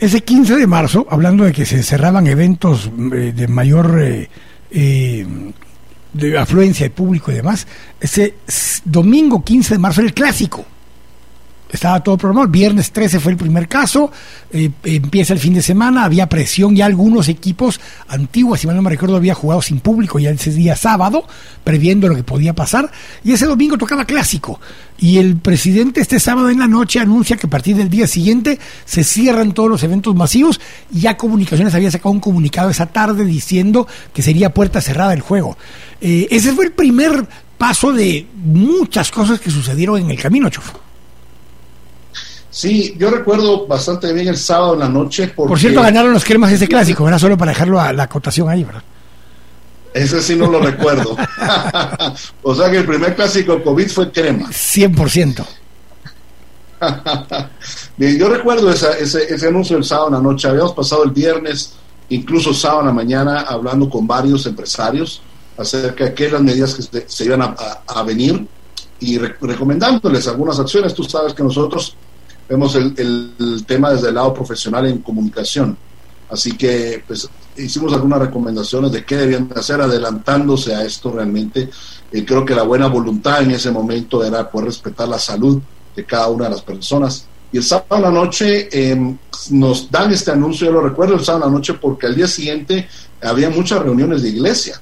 Ese 0.05 0.21
15 0.21 0.57
de 0.57 0.67
marzo, 0.67 1.07
hablando 1.09 1.45
de 1.45 1.51
que 1.51 1.65
se 1.65 1.81
cerraban 1.81 2.27
eventos 2.27 2.91
eh, 3.11 3.33
de 3.35 3.47
mayor 3.47 3.99
eh, 3.99 4.29
eh, 4.69 5.25
de 6.13 6.37
afluencia 6.37 6.85
de 6.85 6.91
público 6.91 7.31
y 7.31 7.35
demás, 7.35 7.65
ese 7.99 8.35
domingo 8.83 9.43
15 9.43 9.73
de 9.73 9.79
marzo 9.79 10.01
era 10.01 10.09
el 10.09 10.13
clásico. 10.13 10.63
Estaba 11.71 12.03
todo 12.03 12.19
programado. 12.19 12.49
Viernes 12.49 12.91
13 12.91 13.19
fue 13.19 13.31
el 13.31 13.37
primer 13.39 13.67
caso, 13.67 14.11
empieza 14.83 15.33
el 15.33 15.39
fin 15.39 15.55
de 15.55 15.63
semana, 15.63 16.05
había 16.05 16.29
presión, 16.29 16.75
ya 16.75 16.85
algunos 16.85 17.27
equipos 17.27 17.81
antiguos, 18.07 18.59
si 18.59 18.67
mal 18.67 18.75
no 18.75 18.83
me 18.83 18.91
recuerdo, 18.91 19.15
había 19.15 19.33
jugado 19.33 19.63
sin 19.63 19.79
público 19.79 20.19
ya 20.19 20.29
ese 20.29 20.51
día 20.51 20.75
sábado, 20.75 21.25
previendo 21.63 22.07
lo 22.07 22.15
que 22.15 22.23
podía 22.23 22.53
pasar, 22.53 22.91
y 23.23 23.31
ese 23.31 23.47
domingo 23.47 23.75
tocaba 23.75 24.05
clásico. 24.05 24.59
Y 24.97 25.17
el 25.17 25.35
presidente 25.35 25.99
este 25.99 26.19
sábado 26.19 26.49
en 26.49 26.59
la 26.59 26.67
noche 26.67 26.99
anuncia 26.99 27.35
que 27.35 27.47
a 27.47 27.49
partir 27.49 27.75
del 27.75 27.89
día 27.89 28.07
siguiente 28.07 28.59
se 28.85 29.03
cierran 29.03 29.53
todos 29.53 29.69
los 29.69 29.83
eventos 29.83 30.15
masivos, 30.15 30.61
y 30.91 31.01
ya 31.01 31.17
Comunicaciones 31.17 31.75
había 31.75 31.91
sacado 31.91 32.11
un 32.11 32.19
comunicado 32.19 32.69
esa 32.69 32.85
tarde 32.85 33.25
diciendo 33.25 33.87
que 34.13 34.21
sería 34.21 34.53
puerta 34.53 34.79
cerrada 34.79 35.13
el 35.13 35.21
juego. 35.21 35.57
Eh, 35.99 36.27
ese 36.31 36.53
fue 36.53 36.65
el 36.65 36.71
primer 36.71 37.27
paso 37.57 37.91
de 37.91 38.27
muchas 38.35 39.11
cosas 39.11 39.39
que 39.39 39.51
sucedieron 39.51 39.99
en 39.99 40.11
el 40.11 40.21
camino, 40.21 40.49
Chofo. 40.49 40.79
Sí, 42.49 42.95
yo 42.97 43.11
recuerdo 43.11 43.67
bastante 43.67 44.13
bien 44.13 44.29
el 44.29 44.37
sábado 44.37 44.75
en 44.75 44.79
la 44.79 44.87
noche. 44.87 45.27
Por 45.27 45.59
cierto, 45.59 45.81
ganaron 45.81 46.13
los 46.13 46.23
cremas 46.23 46.53
ese 46.53 46.69
clásico, 46.69 47.05
era 47.05 47.19
solo 47.19 47.37
para 47.37 47.51
dejarlo 47.51 47.81
a 47.81 47.91
la 47.91 48.03
acotación 48.03 48.47
ahí, 48.47 48.63
¿verdad? 48.63 48.83
Ese 49.95 50.21
sí 50.21 50.35
no 50.35 50.47
lo 50.47 50.59
recuerdo. 50.59 51.15
o 52.43 52.53
sea 52.53 52.69
que 52.69 52.77
el 52.79 52.85
primer 52.85 53.15
clásico 53.15 53.63
COVID 53.63 53.87
fue 53.87 54.11
crema. 54.11 54.49
100%. 54.49 55.45
bien, 57.97 58.17
yo 58.17 58.27
recuerdo 58.27 58.69
ese, 58.69 59.01
ese 59.01 59.47
anuncio 59.47 59.77
el 59.77 59.85
sábado 59.85 60.09
en 60.09 60.13
la 60.15 60.21
noche. 60.21 60.49
Habíamos 60.49 60.73
pasado 60.73 61.05
el 61.05 61.11
viernes, 61.11 61.75
incluso 62.09 62.53
sábado 62.53 62.81
en 62.81 62.87
la 62.87 62.93
mañana, 62.93 63.39
hablando 63.47 63.89
con 63.89 64.05
varios 64.05 64.45
empresarios 64.45 65.21
acerca 65.57 66.03
de 66.03 66.13
qué 66.13 66.29
las 66.29 66.41
medidas 66.41 66.73
que 66.75 67.05
se, 67.07 67.25
iban 67.25 67.41
a, 67.41 68.03
venir 68.03 68.45
y 68.99 69.17
recomendándoles 69.17 70.27
algunas 70.27 70.59
acciones. 70.59 70.93
Tú 70.93 71.03
sabes 71.03 71.33
que 71.33 71.43
nosotros 71.43 71.95
vemos 72.49 72.75
el, 72.75 73.65
tema 73.65 73.91
desde 73.91 74.09
el 74.09 74.15
lado 74.15 74.33
profesional 74.33 74.85
en 74.87 74.99
comunicación. 74.99 75.77
Así 76.29 76.57
que 76.57 77.03
pues, 77.05 77.29
hicimos 77.57 77.93
algunas 77.93 78.19
recomendaciones 78.19 78.91
de 78.91 79.05
qué 79.05 79.15
debían 79.15 79.49
hacer 79.55 79.81
adelantándose 79.81 80.75
a 80.75 80.83
esto 80.83 81.11
realmente. 81.11 81.69
Eh, 82.11 82.25
creo 82.25 82.45
que 82.45 82.55
la 82.55 82.63
buena 82.63 82.87
voluntad 82.87 83.41
en 83.43 83.51
ese 83.51 83.71
momento 83.71 84.23
era 84.23 84.49
poder 84.49 84.67
respetar 84.67 85.07
la 85.07 85.19
salud 85.19 85.61
de 85.95 86.05
cada 86.05 86.27
una 86.29 86.45
de 86.45 86.51
las 86.51 86.61
personas. 86.61 87.27
Y 87.51 87.57
el 87.57 87.63
sábado 87.63 87.95
a 87.95 87.99
la 87.99 88.11
noche 88.11 88.67
em, 88.71 89.17
nos 89.51 89.89
dan 89.89 90.11
este 90.11 90.31
anuncio, 90.31 90.67
yo 90.67 90.73
lo 90.73 90.81
recuerdo 90.81 91.13
el 91.13 91.23
sábado 91.23 91.45
a 91.45 91.47
la 91.47 91.53
noche 91.53 91.75
porque 91.75 92.07
al 92.07 92.15
día 92.15 92.27
siguiente 92.27 92.87
había 93.21 93.49
muchas 93.49 93.81
reuniones 93.81 94.23
de 94.23 94.29
iglesia. 94.29 94.81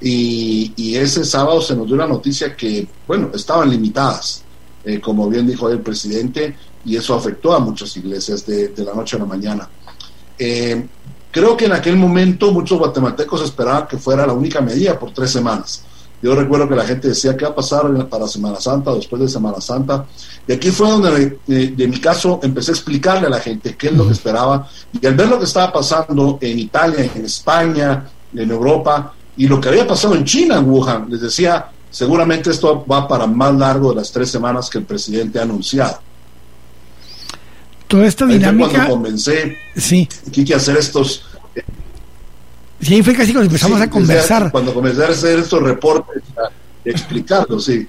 Y, 0.00 0.72
y 0.76 0.96
ese 0.96 1.24
sábado 1.24 1.60
se 1.60 1.76
nos 1.76 1.86
dio 1.86 1.96
la 1.96 2.06
noticia 2.06 2.56
que, 2.56 2.86
bueno, 3.06 3.30
estaban 3.34 3.70
limitadas. 3.70 4.44
Eh, 4.82 4.98
como 4.98 5.28
bien 5.28 5.46
dijo 5.46 5.68
el 5.68 5.80
presidente, 5.80 6.56
y 6.84 6.96
eso 6.96 7.14
afectó 7.14 7.52
a 7.52 7.58
muchas 7.58 7.94
iglesias 7.98 8.46
de, 8.46 8.72
la 8.78 8.94
noche 8.94 9.16
a 9.16 9.18
la 9.18 9.26
mañana. 9.26 9.68
Eh, 10.42 10.86
creo 11.30 11.54
que 11.54 11.66
en 11.66 11.72
aquel 11.72 11.96
momento 11.96 12.50
muchos 12.50 12.78
guatemaltecos 12.78 13.42
esperaban 13.42 13.86
que 13.86 13.98
fuera 13.98 14.26
la 14.26 14.32
única 14.32 14.62
medida 14.62 14.98
por 14.98 15.12
tres 15.12 15.30
semanas. 15.30 15.84
Yo 16.22 16.34
recuerdo 16.34 16.66
que 16.66 16.76
la 16.76 16.84
gente 16.86 17.08
decía 17.08 17.36
qué 17.36 17.44
va 17.44 17.50
a 17.50 17.54
pasar 17.54 18.08
para 18.08 18.26
Semana 18.26 18.58
Santa, 18.58 18.94
después 18.94 19.20
de 19.20 19.28
Semana 19.28 19.60
Santa. 19.60 20.06
Y 20.46 20.52
aquí 20.52 20.70
fue 20.70 20.88
donde, 20.88 21.38
eh, 21.48 21.74
de 21.76 21.88
mi 21.88 22.00
caso, 22.00 22.40
empecé 22.42 22.70
a 22.70 22.74
explicarle 22.74 23.26
a 23.26 23.30
la 23.30 23.40
gente 23.40 23.76
qué 23.76 23.88
es 23.88 23.92
lo 23.92 24.06
que 24.06 24.12
esperaba. 24.12 24.66
Y 24.98 25.06
al 25.06 25.14
ver 25.14 25.28
lo 25.28 25.38
que 25.38 25.44
estaba 25.44 25.70
pasando 25.70 26.38
en 26.40 26.58
Italia, 26.58 27.10
en 27.14 27.24
España, 27.26 28.08
en 28.34 28.50
Europa, 28.50 29.12
y 29.36 29.46
lo 29.46 29.60
que 29.60 29.68
había 29.68 29.86
pasado 29.86 30.14
en 30.14 30.24
China, 30.24 30.58
en 30.58 30.70
Wuhan, 30.70 31.06
les 31.10 31.20
decía, 31.20 31.70
seguramente 31.90 32.50
esto 32.50 32.84
va 32.90 33.06
para 33.06 33.26
más 33.26 33.54
largo 33.54 33.90
de 33.90 33.96
las 33.96 34.10
tres 34.10 34.30
semanas 34.30 34.70
que 34.70 34.78
el 34.78 34.84
presidente 34.84 35.38
ha 35.38 35.42
anunciado 35.42 36.09
toda 37.90 38.06
esta 38.06 38.24
dinámica. 38.24 38.70
cuando 38.70 38.94
comencé 38.94 39.58
sí. 39.76 40.08
que 40.32 40.54
hacer 40.54 40.76
estos. 40.76 41.24
Sí, 42.80 42.94
ahí 42.94 43.02
fue 43.02 43.14
casi 43.14 43.32
cuando 43.32 43.46
empezamos 43.46 43.80
a 43.80 43.90
conversar. 43.90 44.50
Cuando 44.52 44.72
comencé 44.72 45.04
a 45.04 45.08
hacer 45.08 45.40
estos 45.40 45.60
reportes, 45.60 46.22
explicarlos, 46.84 47.64
sí. 47.64 47.86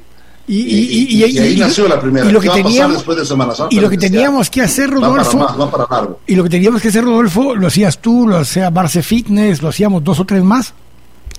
Y, 0.48 0.58
y, 0.58 1.18
y, 1.18 1.40
ahí 1.40 1.56
nació 1.56 1.88
la 1.88 2.02
primera. 2.02 2.28
Y 2.28 2.32
lo 2.32 2.42
que 2.42 2.50
teníamos, 2.50 2.96
después 2.96 3.18
de 3.18 3.26
Semana 3.26 3.54
Santa, 3.54 3.74
y 3.74 3.80
lo 3.80 3.90
que 3.90 3.98
teníamos 3.98 4.50
que 4.50 4.62
hacer, 4.62 4.90
Rodolfo. 4.90 5.38
Va 5.38 5.72
para 5.72 5.86
largo. 5.90 6.20
Y 6.26 6.36
lo 6.36 6.44
que 6.44 6.50
teníamos 6.50 6.82
que 6.82 6.88
hacer, 6.88 7.06
Rodolfo, 7.06 7.56
lo 7.56 7.68
hacías 7.68 8.00
tú, 8.00 8.28
lo 8.28 8.38
hacía 8.38 8.70
Barce 8.72 9.04
Fitness, 9.04 9.62
lo 9.62 9.70
hacíamos 9.70 10.04
dos 10.04 10.20
o 10.20 10.26
tres 10.26 10.44
más. 10.44 10.74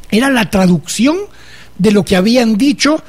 Era 0.08 0.30
la 0.30 0.48
traducción 0.48 1.16
de 1.76 1.90
lo 1.90 2.04
que 2.04 2.16
habían 2.16 2.56
dicho 2.56 3.02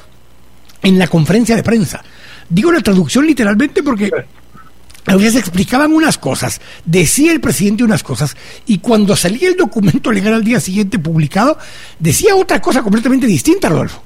en 0.82 0.98
la 0.98 1.08
conferencia 1.08 1.56
de 1.56 1.64
prensa. 1.64 2.04
Digo 2.50 2.72
la 2.72 2.82
traducción 2.82 3.26
literalmente 3.26 3.84
porque 3.84 4.12
a 5.06 5.16
veces 5.16 5.36
explicaban 5.36 5.92
unas 5.92 6.18
cosas, 6.18 6.62
decía 6.86 7.32
el 7.32 7.42
presidente 7.42 7.84
unas 7.84 8.04
cosas, 8.04 8.36
y 8.66 8.78
cuando 8.78 9.16
salía 9.16 9.50
el 9.50 9.58
documento 9.58 10.12
legal 10.12 10.34
al 10.34 10.44
día 10.44 10.60
siguiente 10.60 11.00
publicado, 11.00 11.58
decía 12.00 12.36
otra 12.36 12.62
cosa 12.62 12.82
completamente 12.82 13.28
distinta, 13.28 13.70
Rodolfo. 13.70 14.02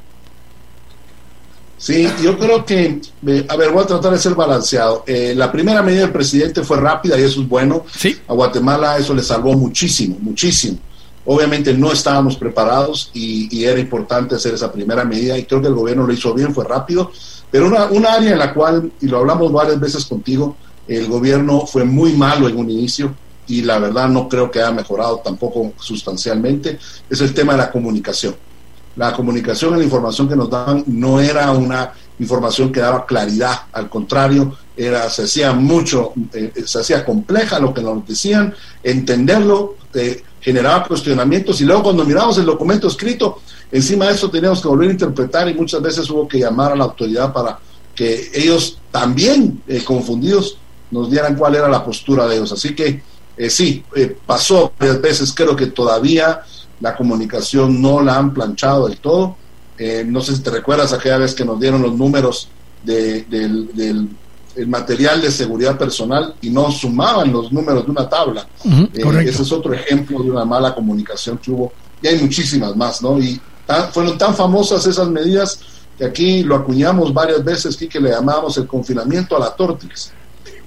Sí, 1.78 2.10
yo 2.24 2.39
creo 2.39 2.66
que, 2.66 3.00
eh, 3.28 3.45
a 3.48 3.56
ver, 3.56 3.72
voy 3.72 3.84
a 3.84 3.88
tratar 3.88 4.12
de 4.12 4.18
ser 4.18 4.34
balanceado. 4.34 5.04
Eh, 5.06 5.34
la 5.36 5.52
primera 5.52 5.84
medida 5.84 6.02
del 6.02 6.12
presidente 6.12 6.64
fue 6.64 6.78
rápida 6.78 7.20
y 7.20 7.24
eso 7.24 7.41
es 7.41 7.48
bueno. 7.48 7.86
Sí. 7.95 8.18
A 8.28 8.34
Guatemala 8.34 8.98
eso 8.98 9.14
le 9.14 9.22
salvó 9.22 9.54
muchísimo, 9.54 10.18
muchísimo. 10.20 10.80
Obviamente 11.26 11.74
no 11.74 11.91
estábamos 11.91 12.36
preparados 12.36 13.12
y, 13.14 13.64
era 13.64 13.80
importante 13.80 14.36
hacer 14.36 14.56
esa 14.56 14.72
primera 14.72 15.04
medida 15.04 15.38
y 15.38 15.43
creo 15.43 15.62
que 15.62 15.68
el 15.68 15.76
gobierno 15.76 16.08
lo 16.08 16.14
hizo 16.14 16.34
bien, 16.34 16.54
fue 16.54 16.66
rápido. 16.66 17.12
Pero 17.52 17.68
una, 17.68 17.86
una 17.86 18.14
área 18.14 18.32
en 18.32 18.39
la 18.39 18.54
cual, 18.54 18.91
y 19.00 19.08
lo 19.08 19.20
hablamos 19.20 19.52
varias 19.52 19.80
veces 19.80 20.06
contigo, 20.06 20.56
el 20.88 21.08
gobierno 21.08 21.66
fue 21.66 21.84
muy 21.84 22.14
malo 22.14 22.48
en 22.48 22.58
un 22.58 22.70
inicio 22.70 23.14
y 23.48 23.62
la 23.62 23.80
verdad 23.80 24.10
no 24.10 24.28
creo 24.28 24.52
que 24.52 24.60
haya 24.60 24.72
mejorado 24.72 25.22
tampoco 25.24 25.74
sustancialmente, 25.80 26.80
es 27.10 27.22
el 27.22 27.34
tema 27.34 27.54
de 27.54 27.60
la 27.60 27.72
comunicación. 27.72 28.36
La 28.96 29.14
comunicación 29.14 29.76
y 29.76 29.78
la 29.78 29.84
información 29.84 30.28
que 30.28 30.36
nos 30.36 30.50
daban 30.50 30.84
no 30.88 31.22
era 31.22 31.52
una 31.52 31.94
información 32.20 32.72
que 32.72 32.80
daba 32.80 33.06
claridad, 33.06 33.62
al 33.72 33.90
contrario, 33.90 34.58
era, 34.76 35.10
se 35.10 35.24
hacía 35.24 35.54
mucho, 35.54 36.14
eh, 36.34 36.52
se 36.66 36.80
hacía 36.80 37.06
compleja 37.06 37.60
lo 37.60 37.74
que 37.74 37.82
nos 37.82 38.06
decían, 38.08 38.54
entenderlo 38.84 39.76
eh, 39.94 40.24
generaba 40.42 40.86
cuestionamientos 40.86 41.62
y 41.62 41.66
luego 41.66 41.84
cuando 41.84 42.06
miramos 42.06 42.38
el 42.38 42.46
documento 42.46 42.88
escrito, 42.88 43.42
encima 43.72 44.06
de 44.08 44.14
eso 44.14 44.30
teníamos 44.30 44.62
que 44.62 44.68
volver 44.68 44.90
a 44.90 44.94
interpretar 44.94 45.50
y 45.50 45.54
muchas 45.54 45.82
veces 45.82 46.10
hubo 46.10 46.28
que 46.28 46.40
llamar 46.40 46.72
a 46.72 46.76
la 46.76 46.86
autoridad 46.86 47.34
para 47.34 47.60
que 47.94 48.30
ellos 48.34 48.80
también 48.92 49.62
eh, 49.68 49.84
confundidos 49.84 50.58
nos 50.92 51.10
dieran 51.10 51.36
cuál 51.36 51.56
era 51.56 51.68
la 51.68 51.84
postura 51.84 52.28
de 52.28 52.36
ellos. 52.36 52.52
Así 52.52 52.76
que 52.76 53.02
sí, 53.50 53.84
pasó 54.26 54.74
varias 54.80 55.02
veces, 55.02 55.34
creo 55.34 55.56
que 55.56 55.68
todavía 55.68 56.44
la 56.80 56.96
comunicación 56.96 57.82
no 57.82 58.02
la 58.02 58.18
han 58.18 58.34
planchado 58.34 58.88
del 58.88 58.98
todo. 58.98 59.36
Eh, 59.78 60.04
no 60.06 60.22
sé 60.22 60.36
si 60.36 60.42
te 60.42 60.50
recuerdas 60.50 60.94
aquella 60.94 61.18
vez 61.18 61.36
que 61.36 61.46
nos 61.46 61.60
dieron 61.60 61.82
los 61.82 61.94
números 61.94 62.50
de, 62.84 63.24
del, 63.24 64.10
material 64.68 65.22
de 65.22 65.30
seguridad 65.30 65.78
personal 65.78 66.34
y 66.42 66.50
no 66.50 66.72
sumaban 66.72 67.32
los 67.32 67.52
números 67.52 67.86
de 67.86 67.92
una 67.92 68.10
tabla. 68.10 68.48
Eh, 68.66 69.04
ese 69.26 69.44
es 69.44 69.52
otro 69.52 69.72
ejemplo 69.74 70.24
de 70.24 70.32
una 70.32 70.46
mala 70.46 70.74
comunicación 70.74 71.38
que 71.38 71.52
hubo. 71.52 71.72
Y 72.02 72.08
hay 72.08 72.20
muchísimas 72.20 72.76
más, 72.76 73.02
¿no? 73.02 73.20
Y 73.20 73.40
fueron 73.92 74.18
tan 74.18 74.36
famosas 74.36 74.86
esas 74.88 75.10
medidas 75.10 75.60
que 75.98 76.06
aquí 76.06 76.44
lo 76.44 76.56
acuñamos 76.56 77.14
varias 77.14 77.44
veces, 77.44 77.76
que 77.76 78.00
le 78.00 78.12
llamamos 78.12 78.58
el 78.58 78.66
confinamiento 78.66 79.36
a 79.36 79.40
la 79.40 79.56
Tortrix, 79.56 80.12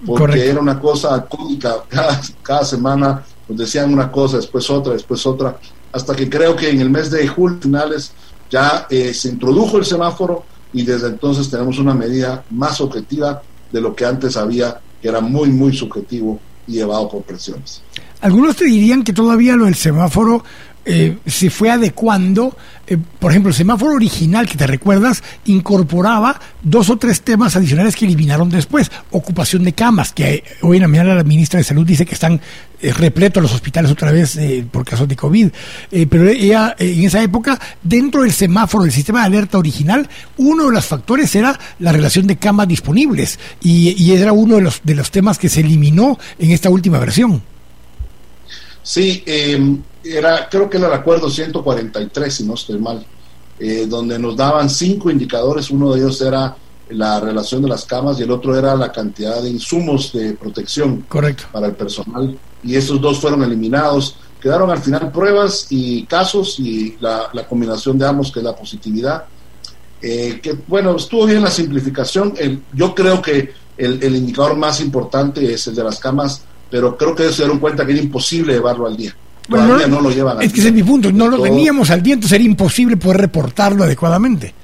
porque 0.07 0.49
era 0.49 0.61
una 0.61 0.79
cosa 0.81 1.25
cómica, 1.27 1.77
cada, 1.89 2.21
cada 2.43 2.65
semana 2.65 3.25
nos 3.49 3.59
decían 3.59 3.93
una 3.93 4.11
cosa, 4.11 4.37
después 4.37 4.69
otra, 4.71 4.93
después 4.93 5.27
otra, 5.27 5.59
hasta 5.93 6.15
que 6.15 6.29
creo 6.29 6.55
que 6.57 6.71
en 6.71 6.81
el 6.81 6.91
mes 6.91 7.11
de 7.11 7.27
julio 7.27 7.59
finales 7.61 8.13
ya 8.51 8.87
eh, 8.91 9.13
se 9.15 9.29
introdujo 9.29 9.79
el 9.79 9.85
semáforo 9.85 10.45
y 10.73 10.83
desde 10.83 11.09
entonces 11.09 11.51
tenemos 11.51 11.79
una 11.79 11.95
medida 11.95 12.45
más 12.51 12.81
objetiva 12.81 13.43
de 13.73 13.81
lo 13.81 13.95
que 13.95 14.05
antes 14.05 14.37
había, 14.37 14.81
que 15.01 15.09
era 15.09 15.21
muy, 15.21 15.49
muy 15.51 15.77
subjetivo 15.77 16.41
y 16.67 16.75
llevado 16.75 17.09
por 17.09 17.23
presiones. 17.23 17.83
Algunos 18.21 18.57
te 18.57 18.67
dirían 18.67 19.03
que 19.03 19.13
todavía 19.13 19.57
lo 19.57 19.65
del 19.65 19.75
semáforo 19.75 20.45
eh, 20.93 21.19
se 21.25 21.51
fue 21.51 21.71
adecuando. 21.71 22.57
Eh, 22.85 22.97
por 23.21 23.31
ejemplo, 23.31 23.51
el 23.51 23.55
semáforo 23.55 23.95
original, 23.95 24.49
que 24.49 24.59
te 24.59 24.67
recuerdas, 24.67 25.23
incorporaba 25.45 26.41
dos 26.63 26.91
o 26.91 26.97
tres 26.97 27.23
temas 27.23 27.55
adicionales 27.55 27.95
que 27.95 28.07
eliminaron 28.07 28.51
después. 28.51 28.91
Ocupación 29.13 29.63
de 29.63 29.73
camas, 29.73 30.13
que 30.13 30.43
hoy 30.63 30.79
en 30.79 30.83
la 30.83 30.89
mañana 30.89 31.15
la 31.15 31.23
ministra 31.23 31.59
de 31.59 31.65
Salud 31.65 31.87
dice 31.87 32.05
que 32.05 32.15
están 32.15 32.41
eh, 32.83 32.93
repletos 32.93 33.41
los 33.41 33.55
hospitales 33.55 33.93
otra 33.93 34.11
vez 34.11 34.37
por 34.73 34.85
casos 34.85 35.07
de 35.07 35.15
COVID. 35.15 35.51
pero 36.09 36.29
ella, 36.29 36.75
en 36.77 37.05
esa 37.05 37.23
época, 37.23 37.61
dentro 37.85 38.23
del 38.23 38.33
semáforo 38.33 38.83
del 38.83 38.93
sistema 38.93 39.21
de 39.21 39.27
alerta 39.27 39.59
original, 39.59 40.09
uno 40.39 40.67
de 40.67 40.73
los 40.73 40.87
factores 40.87 41.33
era 41.37 41.57
la 41.79 41.93
relación 41.93 42.27
de 42.27 42.37
camas 42.37 42.67
disponibles. 42.67 43.39
Y, 43.63 43.95
y 43.97 44.11
era 44.11 44.33
uno 44.33 44.57
de 44.57 44.63
los, 44.63 44.81
de 44.83 44.97
los 44.97 45.13
temas 45.13 45.39
que 45.39 45.49
se 45.49 45.61
eliminó 45.61 46.19
en 46.41 46.51
esta 46.51 46.69
última 46.69 46.99
versión. 46.99 47.43
Sí, 48.83 49.23
eh, 49.27 49.77
era, 50.05 50.49
creo 50.49 50.69
que 50.69 50.79
era 50.79 50.89
el 50.89 50.95
acuerdo 50.95 51.31
143, 51.31 52.35
si 52.35 52.45
no 52.45 52.55
estoy 52.55 52.79
mal, 52.79 53.05
eh, 53.59 53.87
donde 53.87 54.19
nos 54.19 54.37
daban 54.37 54.71
cinco 54.71 55.11
indicadores, 55.11 55.71
uno 55.71 55.93
de 55.93 56.01
ellos 56.01 56.21
era 56.23 56.57
la 56.91 57.21
relación 57.21 57.63
de 57.63 57.69
las 57.69 57.85
camas 57.85 58.19
y 58.19 58.23
el 58.23 58.31
otro 58.31 58.57
era 58.57 58.75
la 58.75 58.91
cantidad 58.91 59.43
de 59.43 59.51
insumos 59.51 60.13
de 60.13 60.33
protección 60.33 61.03
Correcto. 61.03 61.45
para 61.53 61.67
el 61.67 61.75
personal. 61.75 62.37
Y 62.65 62.75
esos 62.75 63.01
dos 63.01 63.21
fueron 63.21 63.43
eliminados. 63.43 64.17
Quedaron 64.41 64.71
al 64.71 64.79
final 64.79 65.13
pruebas 65.13 65.67
y 65.71 66.05
casos 66.07 66.59
y 66.59 66.97
la, 67.01 67.31
combinación 67.49 67.99
de 67.99 68.07
ambos, 68.07 68.33
que 68.33 68.41
es 68.41 68.45
la 68.45 68.57
positividad. 68.57 69.25
Eh, 70.03 70.41
que 70.43 70.57
bueno, 70.67 70.97
estuvo 70.97 71.27
bien 71.27 71.43
la 71.43 71.51
simplificación. 71.51 72.35
yo 72.73 72.95
creo 72.95 73.21
que 73.21 73.53
el, 73.77 74.03
el, 74.03 74.17
indicador 74.17 74.57
más 74.57 74.81
importante 74.81 75.53
es 75.53 75.67
el 75.67 75.75
de 75.75 75.85
las 75.85 76.01
camas, 76.01 76.43
pero 76.71 76.97
creo 76.97 77.15
que 77.15 77.31
se 77.31 77.43
dieron 77.43 77.59
cuenta 77.59 77.85
que 77.85 77.93
era 77.93 78.01
imposible 78.01 78.55
llevarlo 78.55 78.87
al 78.87 78.97
día 78.97 79.15
no, 79.49 80.01
lo 80.01 80.11
llevan 80.11 80.41
Es 80.43 80.53
que 80.53 80.61
ese 80.61 80.69
es 80.69 80.75
mi 80.75 80.83
punto, 80.83 81.11
no 81.11 81.29
lo 81.29 81.43
teníamos 81.43 81.91
al 81.91 82.03
día, 82.03 82.15
entonces 82.15 82.37
era 82.37 82.45
imposible 82.45 82.97
poder 82.97 83.19
reportarlo 83.19 83.85
adecuadamente. 83.85 84.55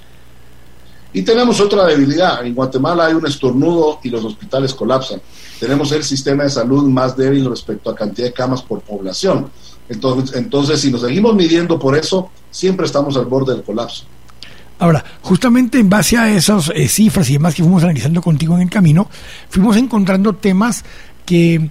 Y 1.13 1.23
tenemos 1.23 1.61
otra 1.61 1.87
debilidad. 1.87 2.45
En 2.45 2.55
Guatemala 2.55 3.07
hay 3.07 3.15
un 3.15 3.27
estornudo 3.27 4.01
y 4.03 4.11
los 4.11 4.23
hospitales 4.23 4.75
colapsan. 4.75 5.21
Tenemos 5.59 5.91
el 5.93 6.05
sistema 6.05 6.43
de 6.43 6.51
salud 6.51 6.85
más 6.91 7.17
débil 7.17 7.49
respecto 7.49 7.89
a 7.89 7.95
cantidad 7.95 8.27
de 8.29 8.35
camas 8.35 8.63
por 8.63 8.83
población. 8.83 9.51
Entonces, 9.89 10.37
entonces 10.37 10.79
si 10.79 10.91
nos 10.91 11.01
seguimos 11.01 11.35
midiendo 11.35 11.79
por 11.79 11.97
eso, 11.97 12.31
siempre 12.51 12.85
estamos 12.85 13.17
al 13.17 13.25
borde 13.25 13.55
del 13.55 13.63
colapso. 13.63 14.05
Ahora, 14.79 15.03
justamente 15.23 15.79
en 15.79 15.89
base 15.89 16.19
a 16.19 16.31
esas 16.31 16.71
eh, 16.75 16.87
cifras 16.87 17.31
y 17.31 17.35
demás 17.35 17.55
que 17.55 17.63
fuimos 17.63 17.83
analizando 17.83 18.21
contigo 18.21 18.55
en 18.57 18.63
el 18.63 18.71
camino, 18.71 19.09
fuimos 19.49 19.77
encontrando 19.77 20.35
temas 20.35 20.85
que 21.25 21.71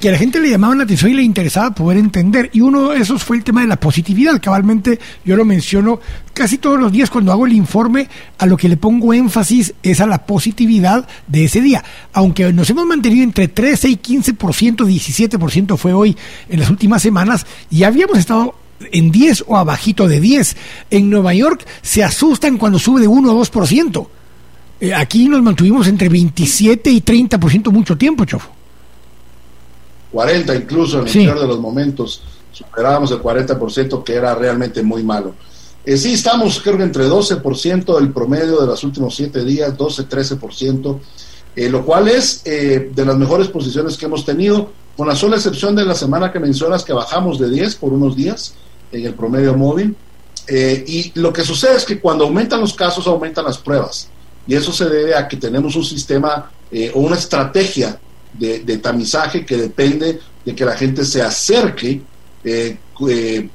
que 0.00 0.08
a 0.08 0.12
la 0.12 0.18
gente 0.18 0.40
le 0.40 0.48
llamaba 0.48 0.74
la 0.74 0.84
atención 0.84 1.10
y 1.10 1.14
le 1.14 1.22
interesaba 1.22 1.74
poder 1.74 1.98
entender. 1.98 2.48
Y 2.54 2.62
uno 2.62 2.88
de 2.88 2.98
esos 2.98 3.22
fue 3.22 3.36
el 3.36 3.44
tema 3.44 3.60
de 3.60 3.66
la 3.66 3.78
positividad. 3.78 4.40
Cabalmente 4.40 4.98
yo 5.26 5.36
lo 5.36 5.44
menciono 5.44 6.00
casi 6.32 6.56
todos 6.56 6.80
los 6.80 6.90
días 6.90 7.10
cuando 7.10 7.32
hago 7.32 7.44
el 7.44 7.52
informe, 7.52 8.08
a 8.38 8.46
lo 8.46 8.56
que 8.56 8.70
le 8.70 8.78
pongo 8.78 9.12
énfasis 9.12 9.74
es 9.82 10.00
a 10.00 10.06
la 10.06 10.24
positividad 10.24 11.06
de 11.26 11.44
ese 11.44 11.60
día. 11.60 11.84
Aunque 12.14 12.50
nos 12.50 12.70
hemos 12.70 12.86
mantenido 12.86 13.22
entre 13.24 13.48
13 13.48 13.90
y 13.90 13.96
15%, 13.96 14.38
17% 14.38 15.76
fue 15.76 15.92
hoy 15.92 16.16
en 16.48 16.60
las 16.60 16.70
últimas 16.70 17.02
semanas, 17.02 17.44
y 17.70 17.82
habíamos 17.82 18.16
estado 18.16 18.54
en 18.92 19.10
10 19.10 19.44
o 19.48 19.58
abajito 19.58 20.08
de 20.08 20.18
10. 20.18 20.56
En 20.90 21.10
Nueva 21.10 21.34
York 21.34 21.66
se 21.82 22.02
asustan 22.02 22.56
cuando 22.56 22.78
sube 22.78 23.02
de 23.02 23.06
1 23.06 23.32
o 23.32 23.44
2%. 23.44 24.08
Eh, 24.80 24.94
aquí 24.94 25.28
nos 25.28 25.42
mantuvimos 25.42 25.86
entre 25.88 26.08
27 26.08 26.90
y 26.90 27.02
30% 27.02 27.70
mucho 27.70 27.98
tiempo, 27.98 28.24
Chofo. 28.24 28.59
40 30.12 30.54
incluso 30.56 31.00
en 31.00 31.06
el 31.06 31.12
peor 31.12 31.40
de 31.40 31.46
los 31.46 31.60
momentos, 31.60 32.22
superábamos 32.52 33.10
el 33.10 33.22
40% 33.22 34.02
que 34.04 34.14
era 34.14 34.34
realmente 34.34 34.82
muy 34.82 35.02
malo. 35.02 35.34
Eh, 35.84 35.96
sí, 35.96 36.12
estamos 36.12 36.60
creo 36.60 36.76
que 36.76 36.82
entre 36.82 37.06
12% 37.06 37.98
del 37.98 38.12
promedio 38.12 38.60
de 38.60 38.66
los 38.66 38.84
últimos 38.84 39.14
7 39.16 39.44
días, 39.44 39.76
12-13%, 39.76 40.98
eh, 41.56 41.68
lo 41.70 41.84
cual 41.84 42.08
es 42.08 42.42
eh, 42.44 42.90
de 42.94 43.04
las 43.04 43.16
mejores 43.16 43.48
posiciones 43.48 43.96
que 43.96 44.06
hemos 44.06 44.24
tenido, 44.24 44.72
con 44.96 45.08
la 45.08 45.16
sola 45.16 45.36
excepción 45.36 45.74
de 45.74 45.84
la 45.84 45.94
semana 45.94 46.30
que 46.30 46.38
mencionas 46.38 46.84
que 46.84 46.92
bajamos 46.92 47.38
de 47.38 47.48
10 47.48 47.76
por 47.76 47.92
unos 47.92 48.14
días 48.14 48.54
en 48.92 49.06
el 49.06 49.14
promedio 49.14 49.56
móvil. 49.56 49.96
y 50.48 51.12
lo 51.14 51.32
que 51.32 51.42
sucede 51.42 51.76
es 51.76 51.84
que 51.84 52.00
cuando 52.00 52.24
aumentan 52.24 52.60
los 52.60 52.74
casos, 52.74 53.06
aumentan 53.06 53.44
las 53.44 53.56
pruebas. 53.56 54.08
Y 54.46 54.54
eso 54.54 54.72
se 54.72 54.88
debe 54.88 55.14
a 55.14 55.28
que 55.28 55.36
tenemos 55.36 55.76
un 55.76 55.84
sistema 55.84 56.50
o 56.94 57.00
una 57.00 57.14
estrategia 57.16 57.98
de, 58.34 58.78
tamizaje 58.78 59.44
que 59.44 59.56
depende 59.56 60.20
de 60.44 60.54
que 60.54 60.64
la 60.64 60.76
gente 60.76 61.04
se 61.04 61.22
acerque 61.22 62.02
eh, 62.44 62.78
eh, 63.08 63.48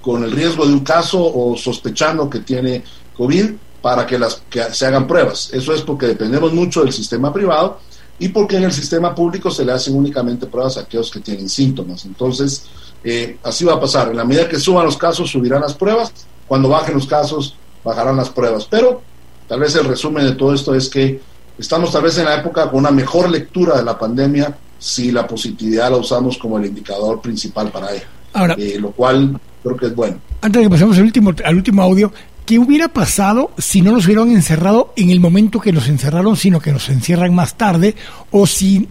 con 0.00 0.24
el 0.24 0.32
riesgo 0.32 0.66
de 0.66 0.72
un 0.72 0.80
caso 0.80 1.22
o 1.22 1.56
sospechando 1.56 2.28
que 2.28 2.40
tiene 2.40 2.82
COVID 3.16 3.50
para 3.80 4.06
que, 4.06 4.18
las, 4.18 4.42
que 4.48 4.62
se 4.72 4.86
hagan 4.86 5.06
pruebas. 5.06 5.50
Eso 5.52 5.74
es 5.74 5.82
porque 5.82 6.06
dependemos 6.06 6.52
mucho 6.52 6.82
del 6.82 6.92
sistema 6.92 7.32
privado 7.32 7.80
y 8.18 8.28
porque 8.28 8.56
en 8.56 8.64
el 8.64 8.72
sistema 8.72 9.14
público 9.14 9.50
se 9.50 9.64
le 9.64 9.72
hacen 9.72 9.96
únicamente 9.96 10.46
pruebas 10.46 10.76
a 10.76 10.82
aquellos 10.82 11.10
que 11.10 11.20
tienen 11.20 11.48
síntomas. 11.48 12.04
Entonces, 12.04 12.66
eh, 13.02 13.38
así 13.42 13.64
va 13.64 13.74
a 13.74 13.80
pasar. 13.80 14.10
En 14.10 14.16
la 14.16 14.24
medida 14.24 14.48
que 14.48 14.58
suban 14.58 14.86
los 14.86 14.96
casos, 14.96 15.30
subirán 15.30 15.60
las 15.60 15.74
pruebas. 15.74 16.12
Cuando 16.46 16.68
bajen 16.68 16.94
los 16.94 17.06
casos, 17.06 17.56
bajarán 17.82 18.16
las 18.16 18.30
pruebas. 18.30 18.66
Pero 18.70 19.02
tal 19.48 19.60
vez 19.60 19.74
el 19.74 19.84
resumen 19.84 20.24
de 20.24 20.32
todo 20.32 20.54
esto 20.54 20.74
es 20.74 20.88
que 20.88 21.20
Estamos 21.58 21.92
tal 21.92 22.02
vez 22.02 22.18
en 22.18 22.24
la 22.24 22.36
época 22.36 22.70
con 22.70 22.80
una 22.80 22.90
mejor 22.90 23.30
lectura 23.30 23.76
de 23.76 23.84
la 23.84 23.98
pandemia 23.98 24.56
si 24.78 25.12
la 25.12 25.26
positividad 25.26 25.90
la 25.90 25.98
usamos 25.98 26.38
como 26.38 26.58
el 26.58 26.66
indicador 26.66 27.20
principal 27.20 27.70
para 27.70 27.92
ella. 27.92 28.06
Ahora, 28.32 28.54
eh, 28.58 28.78
lo 28.80 28.90
cual 28.92 29.38
creo 29.62 29.76
que 29.76 29.86
es 29.86 29.94
bueno. 29.94 30.18
Antes 30.40 30.60
de 30.60 30.66
que 30.66 30.70
pasemos 30.70 30.96
al 30.96 31.04
último, 31.04 31.32
al 31.44 31.56
último 31.56 31.82
audio, 31.82 32.12
¿Qué 32.46 32.58
hubiera 32.58 32.88
pasado 32.88 33.52
si 33.56 33.82
no 33.82 33.92
nos 33.92 34.06
hubieran 34.06 34.30
encerrado 34.30 34.92
en 34.96 35.10
el 35.10 35.20
momento 35.20 35.60
que 35.60 35.72
nos 35.72 35.86
encerraron, 35.88 36.36
sino 36.36 36.60
que 36.60 36.72
nos 36.72 36.88
encierran 36.88 37.32
más 37.34 37.56
tarde? 37.56 37.94
¿O 38.32 38.48
si 38.48 38.88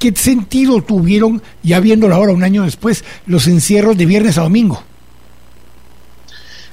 qué 0.00 0.12
sentido 0.16 0.82
tuvieron, 0.82 1.40
ya 1.62 1.78
viéndolo 1.78 2.16
ahora 2.16 2.32
un 2.32 2.42
año 2.42 2.64
después, 2.64 3.04
los 3.26 3.46
encierros 3.46 3.96
de 3.96 4.06
viernes 4.06 4.36
a 4.36 4.42
domingo? 4.42 4.82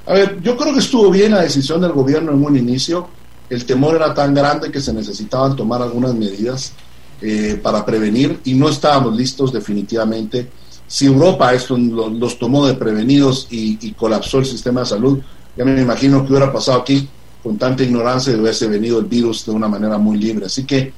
A 0.07 0.13
ver, 0.13 0.41
yo 0.41 0.57
creo 0.57 0.73
que 0.73 0.79
estuvo 0.79 1.11
bien 1.11 1.31
la 1.31 1.41
decisión 1.41 1.79
del 1.81 1.91
gobierno 1.91 2.31
en 2.31 2.43
un 2.43 2.57
inicio. 2.57 3.07
El 3.49 3.65
temor 3.65 3.95
era 3.95 4.13
tan 4.13 4.33
grande 4.33 4.71
que 4.71 4.81
se 4.81 4.93
necesitaban 4.93 5.55
tomar 5.55 5.81
algunas 5.81 6.13
medidas 6.15 6.73
eh, 7.21 7.59
para 7.61 7.85
prevenir 7.85 8.39
y 8.43 8.55
no 8.55 8.69
estábamos 8.69 9.15
listos 9.15 9.53
definitivamente. 9.53 10.49
Si 10.87 11.05
Europa 11.05 11.53
esto 11.53 11.77
los, 11.77 12.37
tomó 12.37 12.65
de 12.65 12.73
prevenidos 12.73 13.47
y, 13.49 13.91
colapsó 13.93 14.39
el 14.39 14.45
sistema 14.45 14.81
de 14.81 14.85
salud, 14.87 15.19
ya 15.55 15.65
me 15.65 15.81
imagino 15.81 16.23
que 16.23 16.31
hubiera 16.31 16.51
pasado 16.51 16.79
aquí 16.79 17.07
con 17.41 17.57
tanta 17.57 17.83
ignorancia 17.83 18.33
y 18.33 18.39
hubiese 18.39 18.67
venido 18.67 18.99
el 18.99 19.05
virus 19.05 19.45
de 19.45 19.51
una 19.51 19.67
manera 19.67 19.97
muy 19.97 20.17
libre. 20.17 20.47
Así 20.47 20.65
que 20.65 20.93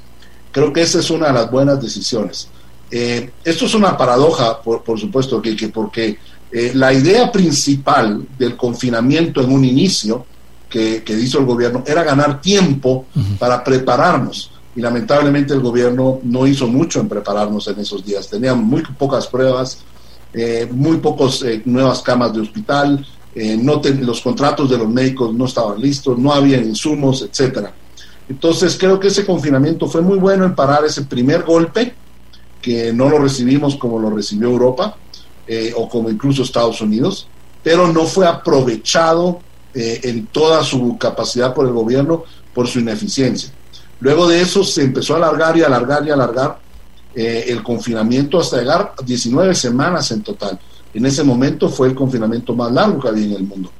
creo 0.52 0.74
que 0.74 0.82
esa 0.82 1.00
es 1.00 1.10
una 1.10 1.28
de 1.28 1.34
las 1.34 1.52
buenas 1.52 1.82
decisiones. 1.82 2.50
Eh, 2.90 3.32
esto 3.44 3.66
es 3.66 3.76
una 3.76 3.98
paradoja, 3.98 4.62
por, 4.62 5.00
supuesto, 5.00 5.42
que, 5.42 5.56
que 5.56 5.70
porque 5.70 6.18
eh, 6.52 6.72
la 6.74 6.94
idea 6.94 7.32
principal 7.32 8.26
del 8.38 8.56
confinamiento 8.56 9.42
en 9.42 9.52
un 9.52 9.66
inicio 9.66 10.26
que, 10.70 11.04
que 11.04 11.14
hizo 11.14 11.40
el 11.40 11.46
gobierno 11.46 11.84
era 11.86 12.04
ganar 12.04 12.42
tiempo 12.42 13.06
para 13.40 13.64
prepararnos. 13.64 14.52
Y 14.76 14.82
lamentablemente 14.82 15.54
el 15.54 15.62
gobierno 15.62 16.20
no 16.24 16.46
hizo 16.46 16.68
mucho 16.68 17.00
en 17.00 17.10
prepararnos 17.10 17.68
en 17.68 17.80
esos 17.80 18.06
días. 18.06 18.30
Tenían 18.30 18.64
muy 18.64 18.84
pocas 18.84 19.28
pruebas, 19.28 19.80
eh, 20.34 20.68
muy 20.72 20.98
pocas 20.98 21.42
eh, 21.44 21.62
nuevas 21.66 22.02
camas 22.02 22.34
de 22.34 22.42
hospital, 22.42 23.06
no 23.60 23.80
los 24.02 24.22
contratos 24.22 24.68
de 24.68 24.80
los 24.80 24.90
médicos 24.90 25.32
no 25.32 25.46
estaban 25.46 25.80
listos, 25.80 26.18
no 26.18 26.34
había 26.34 26.58
insumos, 26.58 27.22
etcétera. 27.22 27.72
Entonces 28.30 28.78
creo 28.78 29.00
que 29.00 29.08
ese 29.08 29.26
confinamiento 29.26 29.88
fue 29.88 30.02
muy 30.02 30.18
bueno 30.18 30.46
en 30.46 30.56
parar 30.56 30.84
ese 30.86 31.04
primer 31.04 31.44
golpe, 31.44 31.94
que 32.62 32.92
no 32.92 33.10
lo 33.10 33.20
recibimos 33.20 33.76
como 33.76 34.00
lo 34.00 34.10
recibió 34.10 34.50
Europa, 34.50 34.98
eh, 35.48 35.74
o 35.76 35.88
como 35.88 36.10
incluso 36.10 36.44
Estados 36.44 36.82
Unidos, 36.82 37.28
pero 37.64 37.92
no 37.92 38.06
fue 38.06 38.28
aprovechado 38.28 39.40
eh, 39.74 40.02
en 40.04 40.28
toda 40.28 40.64
su 40.64 40.98
capacidad 40.98 41.54
por 41.54 41.68
el 41.68 41.74
gobierno 41.74 42.24
por 42.54 42.68
su 42.68 42.80
ineficiencia. 42.80 43.52
Luego 44.00 44.28
de 44.28 44.42
eso 44.42 44.64
se 44.64 44.84
empezó 44.84 45.14
a 45.14 45.18
alargar 45.18 45.58
y 45.58 45.64
alargar 45.64 46.06
y 46.06 46.12
alargar 46.12 46.60
eh, 47.16 47.46
el 47.48 47.64
confinamiento 47.64 48.40
hasta 48.40 48.58
llegar 48.58 48.94
a 48.98 49.04
19 49.04 49.56
semanas 49.56 50.12
en 50.12 50.22
total. 50.22 50.60
En 50.94 51.06
ese 51.06 51.24
momento 51.24 51.70
fue 51.70 51.88
el 51.88 51.96
confinamiento 51.96 52.54
más 52.54 52.72
largo 52.72 53.00
que 53.00 53.08
había 53.08 53.26
en 53.26 53.34
el 53.34 53.44
mundo. 53.44 53.72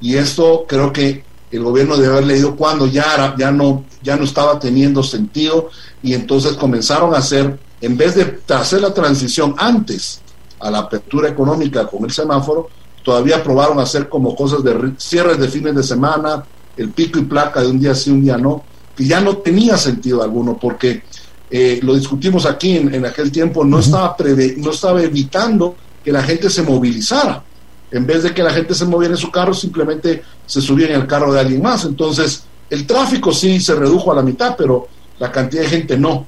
Y 0.00 0.16
esto 0.16 0.64
creo 0.66 0.92
que 0.92 1.24
el 1.50 1.62
gobierno 1.62 1.96
debe 1.96 2.14
haber 2.14 2.26
leído 2.26 2.56
cuando 2.56 2.86
ya, 2.86 3.34
ya, 3.38 3.50
no, 3.50 3.84
ya 4.02 4.16
no 4.16 4.24
estaba 4.24 4.58
teniendo 4.58 5.02
sentido 5.02 5.70
y 6.02 6.14
entonces 6.14 6.52
comenzaron 6.54 7.14
a 7.14 7.18
hacer, 7.18 7.58
en 7.80 7.96
vez 7.96 8.14
de 8.14 8.38
hacer 8.54 8.80
la 8.82 8.92
transición 8.92 9.54
antes 9.56 10.20
a 10.60 10.70
la 10.70 10.78
apertura 10.78 11.28
económica 11.28 11.86
con 11.86 12.04
el 12.04 12.10
semáforo, 12.10 12.68
todavía 13.08 13.42
probaron 13.42 13.80
hacer 13.80 14.06
como 14.06 14.36
cosas 14.36 14.62
de 14.62 14.92
cierres 14.98 15.38
de 15.38 15.48
fines 15.48 15.74
de 15.74 15.82
semana, 15.82 16.44
el 16.76 16.90
pico 16.90 17.18
y 17.18 17.22
placa 17.22 17.62
de 17.62 17.68
un 17.68 17.80
día 17.80 17.94
sí, 17.94 18.10
un 18.10 18.22
día 18.22 18.36
no, 18.36 18.62
que 18.94 19.06
ya 19.06 19.18
no 19.18 19.38
tenía 19.38 19.78
sentido 19.78 20.22
alguno, 20.22 20.58
porque 20.58 21.04
eh, 21.50 21.80
lo 21.82 21.94
discutimos 21.94 22.44
aquí 22.44 22.76
en, 22.76 23.06
aquel 23.06 23.32
tiempo, 23.32 23.64
no 23.64 23.78
estaba, 23.78 24.14
no 24.58 24.70
estaba 24.70 25.02
evitando 25.02 25.74
que 26.04 26.12
la 26.12 26.22
gente 26.22 26.50
se 26.50 26.62
movilizara. 26.62 27.42
En 27.90 28.06
vez 28.06 28.24
de 28.24 28.34
que 28.34 28.42
la 28.42 28.50
gente 28.50 28.74
se 28.74 28.84
moviera 28.84 29.14
en 29.14 29.18
su 29.18 29.30
carro, 29.30 29.54
simplemente 29.54 30.22
se 30.44 30.60
subía 30.60 30.88
en 30.88 31.00
el 31.00 31.06
carro 31.06 31.32
de 31.32 31.40
alguien 31.40 31.62
más. 31.62 31.86
Entonces, 31.86 32.42
el 32.68 32.86
tráfico 32.86 33.32
sí 33.32 33.58
se 33.58 33.74
redujo 33.74 34.12
a 34.12 34.16
la 34.16 34.22
mitad, 34.22 34.54
pero 34.54 34.86
la 35.18 35.32
cantidad 35.32 35.62
de 35.62 35.68
gente 35.68 35.96
no. 35.96 36.26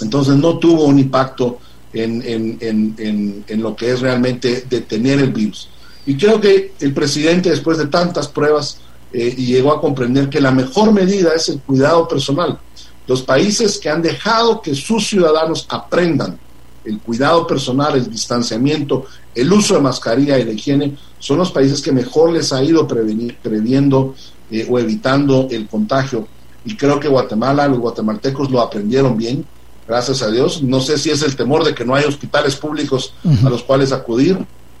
Entonces, 0.00 0.36
no 0.36 0.56
tuvo 0.58 0.84
un 0.84 1.00
impacto 1.00 1.58
en, 1.92 3.60
lo 3.60 3.74
que 3.74 3.90
es 3.90 4.00
realmente 4.00 4.66
detener 4.70 5.18
el 5.18 5.32
virus. 5.32 5.68
Y 6.06 6.16
creo 6.16 6.40
que 6.40 6.72
el 6.80 6.94
presidente, 6.94 7.50
después 7.50 7.78
de 7.78 7.86
tantas 7.86 8.28
pruebas, 8.28 8.78
eh, 9.12 9.34
llegó 9.34 9.72
a 9.72 9.80
comprender 9.80 10.28
que 10.28 10.40
la 10.40 10.52
mejor 10.52 10.92
medida 10.92 11.32
es 11.34 11.48
el 11.48 11.60
cuidado 11.60 12.06
personal. 12.06 12.58
Los 13.06 13.22
países 13.22 13.78
que 13.78 13.88
han 13.88 14.02
dejado 14.02 14.60
que 14.60 14.74
sus 14.74 15.06
ciudadanos 15.06 15.66
aprendan 15.68 16.38
el 16.84 17.00
cuidado 17.00 17.46
personal, 17.46 17.96
el 17.96 18.10
distanciamiento, 18.10 19.06
el 19.34 19.52
uso 19.52 19.74
de 19.74 19.80
mascarilla 19.80 20.38
y 20.38 20.44
la 20.44 20.52
higiene, 20.52 20.96
son 21.18 21.38
los 21.38 21.50
países 21.50 21.82
que 21.82 21.92
mejor 21.92 22.32
les 22.32 22.52
ha 22.52 22.62
ido 22.62 22.86
prevenir, 22.86 23.36
previendo 23.42 24.14
eh, 24.50 24.66
o 24.68 24.78
evitando 24.78 25.48
el 25.50 25.66
contagio. 25.66 26.28
Y 26.64 26.76
creo 26.76 27.00
que 27.00 27.08
Guatemala, 27.08 27.68
los 27.68 27.78
guatemaltecos 27.78 28.50
lo 28.50 28.60
aprendieron 28.60 29.16
bien 29.16 29.44
gracias 29.86 30.22
a 30.22 30.30
Dios. 30.30 30.62
No 30.62 30.80
sé 30.80 30.98
si 30.98 31.10
es 31.10 31.22
el 31.22 31.36
temor 31.36 31.64
de 31.64 31.74
que 31.74 31.84
no 31.84 31.94
hay 31.94 32.04
hospitales 32.04 32.56
públicos 32.56 33.12
a 33.44 33.48
los 33.48 33.62
cuales 33.62 33.92
acudir, 33.92 34.38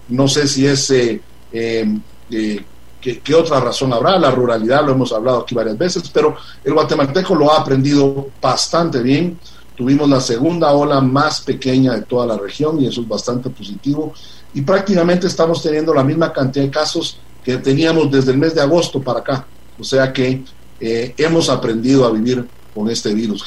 no 0.08 0.28
sé 0.28 0.46
si 0.46 0.66
es 0.66 0.90
eh, 0.90 1.20
eh, 1.52 1.98
eh 2.30 2.64
qué 3.00 3.34
otra 3.34 3.60
razón 3.60 3.92
habrá, 3.92 4.18
la 4.18 4.30
ruralidad, 4.30 4.84
lo 4.84 4.92
hemos 4.92 5.12
hablado 5.12 5.40
aquí 5.40 5.54
varias 5.54 5.78
veces, 5.78 6.10
pero 6.12 6.36
el 6.64 6.74
guatemalteco 6.74 7.34
lo 7.34 7.52
ha 7.52 7.60
aprendido 7.60 8.30
bastante 8.42 9.00
bien. 9.00 9.38
Tuvimos 9.76 10.08
la 10.08 10.20
segunda 10.20 10.72
ola 10.72 11.00
más 11.00 11.40
pequeña 11.42 11.94
de 11.94 12.02
toda 12.02 12.26
la 12.26 12.36
región 12.36 12.80
y 12.80 12.86
eso 12.86 13.02
es 13.02 13.08
bastante 13.08 13.50
positivo. 13.50 14.12
Y 14.54 14.62
prácticamente 14.62 15.26
estamos 15.26 15.62
teniendo 15.62 15.94
la 15.94 16.02
misma 16.02 16.32
cantidad 16.32 16.64
de 16.64 16.70
casos 16.70 17.18
que 17.44 17.58
teníamos 17.58 18.10
desde 18.10 18.32
el 18.32 18.38
mes 18.38 18.54
de 18.54 18.62
agosto 18.62 19.00
para 19.00 19.20
acá. 19.20 19.46
O 19.78 19.84
sea 19.84 20.12
que 20.12 20.42
eh, 20.80 21.14
hemos 21.16 21.48
aprendido 21.48 22.06
a 22.06 22.10
vivir 22.10 22.44
con 22.74 22.90
este 22.90 23.14
virus. 23.14 23.44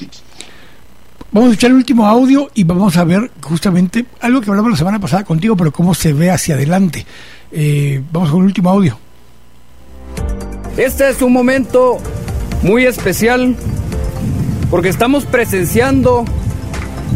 Vamos 1.32 1.50
a 1.50 1.52
escuchar 1.52 1.70
el 1.70 1.78
último 1.78 2.08
audio 2.08 2.50
y 2.56 2.64
vamos 2.64 2.98
a 2.98 3.04
ver 3.04 3.30
justamente 3.42 4.04
algo 4.20 4.42
que 4.42 4.50
hablamos 4.50 4.72
la 4.72 4.78
semana 4.78 5.00
pasada 5.00 5.24
contigo, 5.24 5.56
pero 5.56 5.72
cómo 5.72 5.94
se 5.94 6.12
ve 6.12 6.32
hacia 6.32 6.56
adelante. 6.56 7.06
Eh, 7.52 8.02
vamos 8.12 8.32
con 8.32 8.40
el 8.40 8.46
último 8.46 8.72
audio. 8.72 8.98
Este 10.76 11.08
es 11.08 11.22
un 11.22 11.32
momento 11.32 12.00
muy 12.64 12.86
especial 12.86 13.56
porque 14.72 14.90
estamos 14.90 15.26
presenciando 15.26 16.26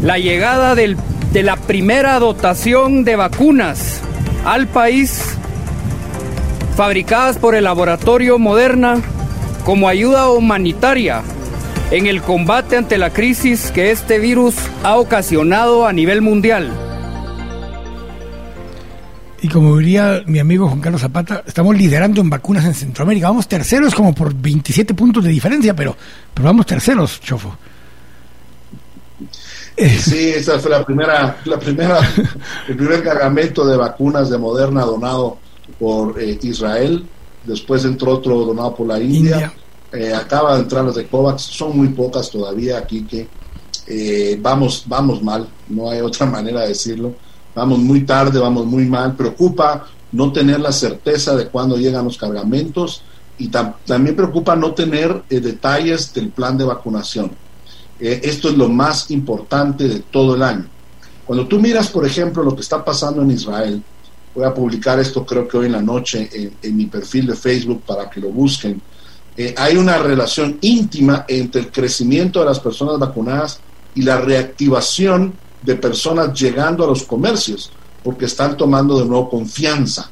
la 0.03 0.19
llegada 0.19 0.75
de 0.75 0.95
la 1.41 1.55
primera 1.55 2.19
dotación 2.19 3.03
de 3.05 3.15
vacunas 3.15 3.99
al 4.45 4.67
país 4.67 5.23
fabricadas 6.75 7.39
por 7.39 7.55
el 7.55 7.63
laboratorio 7.63 8.37
Moderna 8.37 9.01
como 9.65 9.87
ayuda 9.87 10.29
humanitaria 10.29 11.23
en 11.93 12.07
el 12.07 12.23
combate 12.23 12.75
ante 12.75 12.97
la 12.97 13.11
crisis 13.11 13.69
que 13.69 13.91
este 13.91 14.17
virus 14.17 14.55
ha 14.83 14.97
ocasionado 14.97 15.85
a 15.85 15.93
nivel 15.93 16.23
mundial. 16.23 16.71
Y 19.43 19.47
como 19.47 19.77
diría 19.77 20.23
mi 20.25 20.39
amigo 20.39 20.67
Juan 20.67 20.81
Carlos 20.81 21.01
Zapata, 21.01 21.43
estamos 21.45 21.77
liderando 21.77 22.19
en 22.21 22.31
vacunas 22.31 22.65
en 22.65 22.73
Centroamérica. 22.73 23.27
Vamos 23.27 23.47
terceros 23.47 23.93
como 23.93 24.15
por 24.15 24.33
27 24.33 24.95
puntos 24.95 25.23
de 25.23 25.29
diferencia, 25.29 25.75
pero, 25.75 25.95
pero 26.33 26.47
vamos 26.47 26.65
terceros, 26.65 27.21
Chofo. 27.21 27.55
Sí, 29.77 30.29
esa 30.29 30.57
fue 30.57 30.71
la 30.71 30.83
primera, 30.83 31.37
la 31.45 31.59
primera, 31.59 31.99
el 32.69 32.75
primer 32.75 33.03
cargamento 33.03 33.67
de 33.67 33.77
vacunas 33.77 34.31
de 34.31 34.39
Moderna 34.39 34.81
donado 34.81 35.37
por 35.77 36.19
eh, 36.19 36.39
Israel. 36.41 37.05
Después 37.43 37.85
entró 37.85 38.13
otro 38.13 38.45
donado 38.45 38.75
por 38.75 38.87
la 38.87 38.99
India. 38.99 39.53
Eh, 39.93 40.11
acaba 40.11 40.55
de 40.55 40.61
entrar 40.63 40.83
las 40.83 40.95
de 40.95 41.05
COVAX, 41.05 41.43
son 41.43 41.77
muy 41.77 41.89
pocas 41.89 42.31
todavía 42.31 42.79
aquí 42.79 43.03
que 43.03 43.27
eh, 43.85 44.39
vamos, 44.41 44.85
vamos 44.87 45.21
mal, 45.21 45.47
no 45.69 45.91
hay 45.91 46.01
otra 46.01 46.25
manera 46.37 46.61
de 46.61 46.69
decirlo. 46.69 47.13
Vamos 47.53 47.77
muy 47.77 48.01
tarde, 48.03 48.39
vamos 48.39 48.65
muy 48.65 48.85
mal. 48.85 49.15
Preocupa 49.15 49.85
no 50.11 50.31
tener 50.31 50.59
la 50.59 50.71
certeza 50.71 51.35
de 51.35 51.47
cuándo 51.47 51.77
llegan 51.77 52.05
los 52.05 52.17
cargamentos 52.17 53.03
y 53.37 53.49
también 53.49 54.15
preocupa 54.15 54.55
no 54.55 54.73
tener 54.73 55.23
eh, 55.29 55.39
detalles 55.39 56.11
del 56.11 56.29
plan 56.29 56.57
de 56.57 56.63
vacunación. 56.63 57.31
esto 57.99 58.49
es 58.49 58.57
lo 58.57 58.69
más 58.69 59.11
importante 59.11 59.87
de 59.87 59.99
todo 59.99 60.35
el 60.35 60.41
año. 60.41 60.65
Cuando 61.25 61.47
tú 61.47 61.59
miras, 61.59 61.89
por 61.89 62.05
ejemplo, 62.05 62.43
lo 62.43 62.55
que 62.55 62.61
está 62.61 62.83
pasando 62.83 63.21
en 63.21 63.31
Israel, 63.31 63.81
voy 64.33 64.45
a 64.45 64.53
publicar 64.53 64.99
esto 64.99 65.23
creo 65.23 65.47
que 65.47 65.57
hoy 65.57 65.67
en 65.67 65.73
la 65.73 65.81
noche 65.81 66.27
en 66.61 66.75
mi 66.75 66.87
perfil 66.87 67.27
de 67.27 67.35
Facebook 67.35 67.83
para 67.85 68.09
que 68.09 68.19
lo 68.19 68.29
busquen 68.29 68.81
eh, 69.35 69.55
hay 69.57 69.77
una 69.77 69.97
relación 69.97 70.57
íntima 70.61 71.25
entre 71.27 71.61
el 71.61 71.71
crecimiento 71.71 72.39
de 72.39 72.45
las 72.45 72.59
personas 72.59 72.99
vacunadas 72.99 73.59
y 73.95 74.03
la 74.03 74.17
reactivación 74.17 75.33
de 75.61 75.75
personas 75.75 76.39
llegando 76.39 76.83
a 76.83 76.87
los 76.87 77.03
comercios, 77.03 77.71
porque 78.03 78.25
están 78.25 78.57
tomando 78.57 78.99
de 78.99 79.05
nuevo 79.05 79.29
confianza. 79.29 80.11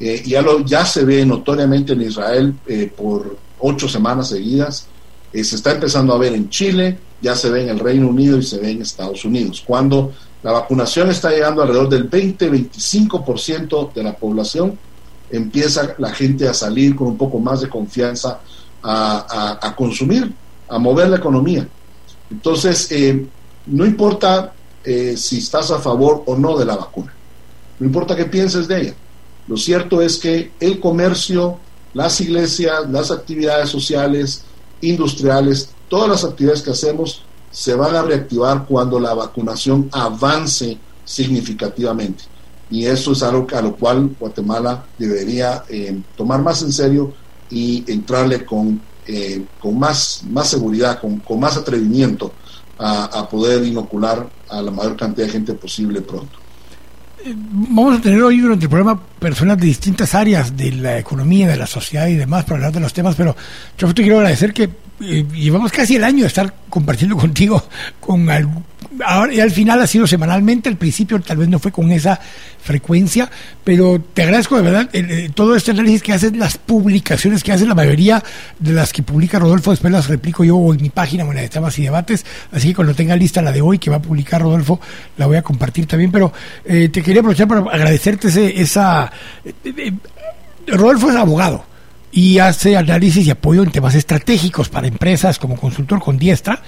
Eh, 0.00 0.22
ya, 0.26 0.42
lo, 0.42 0.66
se 0.66 1.04
ve 1.04 1.24
notoriamente 1.24 1.92
en 1.92 2.02
Israel 2.02 2.54
eh, 2.66 2.90
por 2.96 3.36
ocho 3.60 3.88
semanas 3.88 4.28
seguidas, 4.28 4.86
se 5.32 5.56
está 5.56 5.72
empezando 5.72 6.14
a 6.14 6.18
ver 6.18 6.32
en 6.32 6.48
Chile, 6.48 6.98
ya 7.20 7.36
se 7.36 7.50
ve 7.50 7.62
en 7.62 7.68
el 7.68 7.78
Reino 7.78 8.08
Unido 8.08 8.38
y 8.38 8.42
se 8.42 8.58
ve 8.58 8.70
en 8.70 8.82
Estados 8.82 9.24
Unidos. 9.24 9.62
Cuando 9.64 10.12
la 10.42 10.52
vacunación 10.52 11.10
está 11.10 11.30
llegando 11.30 11.62
alrededor 11.62 11.88
del 11.88 12.08
20-25% 12.10 13.92
de 13.92 14.02
la 14.02 14.16
población, 14.16 14.78
empieza 15.30 15.94
la 15.98 16.12
gente 16.12 16.48
a 16.48 16.54
salir 16.54 16.96
con 16.96 17.08
un 17.08 17.16
poco 17.16 17.38
más 17.38 17.60
de 17.60 17.68
confianza 17.68 18.40
a, 18.82 19.74
consumir, 19.76 20.32
a 20.68 20.78
mover 20.78 21.08
la 21.08 21.16
economía. 21.16 21.66
Entonces, 22.30 22.90
eh, 22.90 23.26
no 23.66 23.84
importa 23.84 24.52
eh, 24.84 25.16
si 25.16 25.38
estás 25.38 25.70
a 25.70 25.78
favor 25.78 26.22
o 26.26 26.36
no 26.36 26.56
de 26.56 26.64
la 26.64 26.76
vacuna, 26.76 27.12
no 27.78 27.86
importa 27.86 28.16
qué 28.16 28.24
pienses 28.24 28.68
de 28.68 28.80
ella. 28.80 28.94
Lo 29.46 29.56
cierto 29.56 30.02
es 30.02 30.18
que 30.18 30.52
el 30.60 30.78
comercio, 30.78 31.58
las 31.94 32.20
iglesias, 32.20 32.88
las 32.90 33.10
actividades 33.10 33.70
sociales, 33.70 34.44
industriales, 34.80 35.70
todas 35.88 36.08
las 36.08 36.24
actividades 36.24 36.62
que 36.62 36.70
hacemos 36.70 37.22
se 37.50 37.74
van 37.74 37.96
a 37.96 38.02
reactivar 38.02 38.66
cuando 38.66 39.00
la 39.00 39.14
vacunación 39.14 39.88
avance 39.92 40.78
significativamente. 41.04 42.24
Y 42.70 42.84
eso 42.86 43.12
es 43.12 43.22
algo 43.22 43.46
a 43.54 43.62
lo 43.62 43.76
cual 43.76 44.14
Guatemala 44.18 44.84
debería 44.98 45.64
eh, 45.68 45.98
tomar 46.16 46.42
más 46.42 46.62
en 46.62 46.72
serio 46.72 47.14
y 47.50 47.84
entrarle 47.90 48.44
con, 48.44 48.80
eh, 49.06 49.42
con 49.58 49.78
más, 49.78 50.22
más 50.28 50.48
seguridad, 50.48 51.00
con, 51.00 51.18
con 51.20 51.40
más 51.40 51.56
atrevimiento 51.56 52.32
a, 52.78 53.04
a 53.04 53.28
poder 53.28 53.64
inocular 53.64 54.28
a 54.48 54.62
la 54.62 54.70
mayor 54.70 54.96
cantidad 54.96 55.26
de 55.26 55.32
gente 55.32 55.54
posible 55.54 56.02
pronto. 56.02 56.38
Eh, 57.24 57.34
vamos 57.34 57.98
a 57.98 58.00
tener 58.00 58.22
hoy 58.22 58.38
durante 58.40 58.66
el 58.66 58.70
programa 58.70 59.00
personas 59.18 59.58
de 59.58 59.66
distintas 59.66 60.14
áreas 60.14 60.56
de 60.56 60.72
la 60.72 60.98
economía, 60.98 61.48
de 61.48 61.56
la 61.56 61.66
sociedad 61.66 62.06
y 62.06 62.14
demás 62.14 62.44
para 62.44 62.56
hablar 62.56 62.72
de 62.72 62.80
los 62.80 62.92
temas, 62.92 63.16
pero 63.16 63.34
yo 63.76 63.92
te 63.94 64.02
quiero 64.02 64.18
agradecer 64.18 64.52
que 64.52 64.70
llevamos 65.00 65.70
casi 65.72 65.96
el 65.96 66.04
año 66.04 66.22
de 66.22 66.28
estar 66.28 66.52
compartiendo 66.68 67.16
contigo 67.16 67.62
con 68.00 68.28
algo, 68.30 68.62
ahora 69.04 69.32
y 69.32 69.40
al 69.40 69.50
final 69.50 69.80
ha 69.80 69.86
sido 69.86 70.06
semanalmente, 70.06 70.68
al 70.68 70.76
principio 70.76 71.20
tal 71.20 71.38
vez 71.38 71.48
no 71.48 71.58
fue 71.58 71.70
con 71.72 71.90
esa 71.90 72.18
frecuencia, 72.60 73.30
pero 73.64 74.00
te 74.12 74.22
agradezco 74.22 74.56
de 74.56 74.62
verdad 74.62 74.90
eh, 74.92 75.30
todo 75.34 75.54
este 75.54 75.70
análisis 75.70 76.02
que 76.02 76.12
haces, 76.12 76.36
las 76.36 76.58
publicaciones 76.58 77.42
que 77.42 77.52
haces, 77.52 77.68
la 77.68 77.74
mayoría 77.74 78.22
de 78.58 78.72
las 78.72 78.92
que 78.92 79.02
publica 79.02 79.38
Rodolfo, 79.38 79.70
después 79.70 79.92
las 79.92 80.08
replico 80.08 80.44
yo 80.44 80.74
en 80.74 80.82
mi 80.82 80.90
página 80.90 81.24
en 81.24 81.34
la 81.34 81.42
de 81.42 81.48
temas 81.48 81.78
y 81.78 81.82
debates, 81.82 82.26
así 82.52 82.68
que 82.68 82.74
cuando 82.74 82.94
tenga 82.94 83.16
lista 83.16 83.40
la 83.42 83.52
de 83.52 83.60
hoy 83.60 83.78
que 83.78 83.90
va 83.90 83.96
a 83.96 84.02
publicar 84.02 84.42
Rodolfo, 84.42 84.80
la 85.16 85.26
voy 85.26 85.36
a 85.36 85.42
compartir 85.42 85.86
también, 85.86 86.10
pero 86.10 86.32
eh, 86.64 86.88
te 86.88 87.02
quería 87.02 87.20
aprovechar 87.20 87.48
para 87.48 87.60
agradecerte 87.60 88.28
ese, 88.28 88.60
esa... 88.60 89.10
Rodolfo 90.66 91.10
es 91.10 91.16
abogado 91.16 91.64
y 92.12 92.38
hace 92.38 92.76
análisis 92.76 93.26
y 93.26 93.30
apoyo 93.30 93.62
en 93.62 93.70
temas 93.70 93.94
estratégicos 93.94 94.68
para 94.68 94.86
empresas 94.86 95.38
como 95.38 95.56
consultor 95.56 96.00
con 96.00 96.18
diestra, 96.18 96.62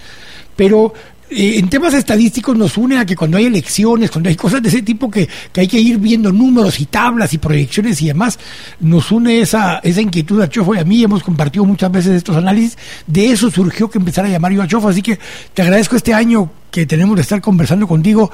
pero 0.56 0.92
eh, 1.30 1.58
en 1.58 1.68
temas 1.68 1.94
estadísticos 1.94 2.56
nos 2.56 2.76
une 2.76 2.98
a 2.98 3.06
que 3.06 3.14
cuando 3.14 3.36
hay 3.36 3.46
elecciones, 3.46 4.10
cuando 4.10 4.28
hay 4.28 4.34
cosas 4.34 4.60
de 4.62 4.68
ese 4.68 4.82
tipo 4.82 5.08
que, 5.08 5.28
hay 5.56 5.68
que 5.68 5.78
ir 5.78 5.98
viendo 5.98 6.32
números 6.32 6.80
y 6.80 6.86
tablas 6.86 7.32
y 7.32 7.38
proyecciones 7.38 8.02
y 8.02 8.08
demás, 8.08 8.38
nos 8.80 9.12
une 9.12 9.40
esa, 9.40 9.78
esa 9.78 10.00
inquietud 10.00 10.42
a 10.42 10.48
Chofo 10.48 10.74
y 10.74 10.78
a 10.78 10.84
mí, 10.84 11.04
hemos 11.04 11.22
compartido 11.22 11.64
muchas 11.64 11.92
veces 11.92 12.16
estos 12.16 12.36
análisis, 12.36 12.76
de 13.06 13.30
eso 13.30 13.48
surgió 13.48 13.88
que 13.88 13.98
empezara 13.98 14.26
a 14.26 14.30
llamar 14.32 14.52
yo 14.52 14.62
a 14.62 14.66
Chofo, 14.66 14.88
así 14.88 15.02
que 15.02 15.20
te 15.54 15.62
agradezco 15.62 15.94
este 15.94 16.12
año 16.12 16.50
que 16.72 16.84
tenemos 16.84 17.14
de 17.14 17.22
estar 17.22 17.40
conversando 17.40 17.86
contigo 17.86 18.30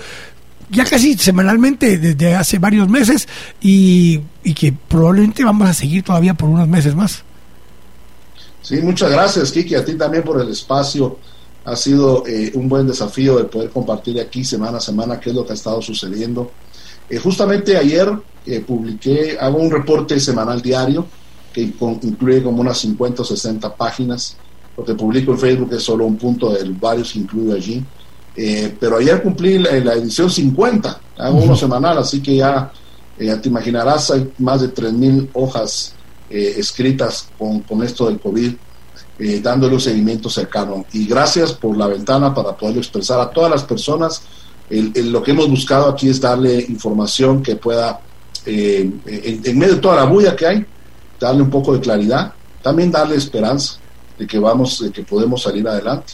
ya 0.70 0.84
casi 0.84 1.16
semanalmente 1.16 1.98
desde 1.98 2.34
hace 2.34 2.58
varios 2.58 2.88
meses 2.88 3.28
y, 3.60 4.20
que 4.54 4.72
probablemente 4.72 5.44
vamos 5.44 5.68
a 5.68 5.74
seguir 5.74 6.02
todavía 6.02 6.34
por 6.34 6.48
unos 6.48 6.68
meses 6.68 6.94
más. 6.94 7.22
Sí, 8.62 8.76
muchas 8.82 9.10
gracias, 9.10 9.52
Kiki, 9.52 9.74
a 9.74 9.84
ti 9.84 9.94
también 9.94 10.24
por 10.24 10.40
el 10.40 10.48
espacio. 10.48 11.18
Ha 11.64 11.76
sido 11.76 12.24
eh, 12.26 12.52
un 12.54 12.68
buen 12.68 12.86
desafío 12.86 13.38
de 13.38 13.44
poder 13.44 13.70
compartir 13.70 14.20
aquí 14.20 14.44
semana 14.44 14.78
a 14.78 14.80
semana 14.80 15.20
qué 15.20 15.30
es 15.30 15.36
lo 15.36 15.44
que 15.44 15.52
ha 15.52 15.54
estado 15.54 15.82
sucediendo. 15.82 16.50
Eh, 17.08 17.18
justamente 17.18 17.76
ayer 17.76 18.12
eh, 18.44 18.60
publiqué, 18.60 19.36
hago 19.40 19.58
un 19.58 19.70
reporte 19.70 20.18
semanal 20.18 20.62
diario 20.62 21.06
que 21.52 21.62
incluye 21.62 22.42
como 22.42 22.60
unas 22.60 22.78
50 22.78 23.22
o 23.22 23.24
60 23.24 23.74
páginas. 23.76 24.36
Lo 24.76 24.84
que 24.84 24.94
publico 24.94 25.32
en 25.32 25.38
Facebook 25.38 25.72
es 25.72 25.82
solo 25.82 26.04
un 26.04 26.16
punto 26.16 26.52
de 26.52 26.68
varios 26.68 27.12
que 27.12 27.20
incluyo 27.20 27.54
allí. 27.54 27.82
Eh, 28.36 28.76
pero 28.78 28.98
ayer 28.98 29.22
cumplí 29.22 29.58
la, 29.58 29.94
edición 29.94 30.30
50, 30.30 31.00
hago 31.16 31.38
uno 31.38 31.56
semanal, 31.56 31.96
así 31.98 32.20
que 32.20 32.36
ya, 32.36 32.70
eh, 33.18 33.34
te 33.36 33.48
imaginarás, 33.48 34.10
hay 34.10 34.30
más 34.38 34.60
de 34.60 34.74
3.000 34.74 35.30
hojas 35.32 35.94
eh, 36.28 36.54
escritas 36.58 37.28
con, 37.38 37.60
con, 37.60 37.82
esto 37.82 38.06
del 38.06 38.20
COVID, 38.20 38.52
dándole 39.42 39.74
un 39.74 39.80
seguimiento 39.80 40.28
cercano. 40.28 40.84
Y 40.92 41.06
gracias 41.06 41.52
por 41.52 41.74
la 41.74 41.86
ventana 41.86 42.34
para 42.34 42.54
poderlo 42.54 42.82
expresar 42.82 43.18
a 43.18 43.30
todas 43.30 43.50
las 43.50 43.64
personas. 43.64 44.20
lo 44.68 45.22
que 45.22 45.30
hemos 45.30 45.48
buscado 45.48 45.88
aquí 45.88 46.10
es 46.10 46.20
darle 46.20 46.66
información 46.68 47.42
que 47.42 47.56
pueda, 47.56 47.98
en, 48.44 49.00
en 49.06 49.58
medio 49.58 49.76
de 49.76 49.80
toda 49.80 49.96
la 49.96 50.04
bulla 50.04 50.36
que 50.36 50.46
hay, 50.46 50.66
darle 51.18 51.40
un 51.40 51.48
poco 51.48 51.72
de 51.72 51.80
claridad, 51.80 52.34
también 52.62 52.90
darle 52.90 53.16
esperanza 53.16 53.78
de 54.18 54.26
que 54.26 54.38
vamos, 54.38 54.80
de 54.80 54.92
que 54.92 55.02
podemos 55.02 55.42
salir 55.42 55.66
adelante 55.66 56.12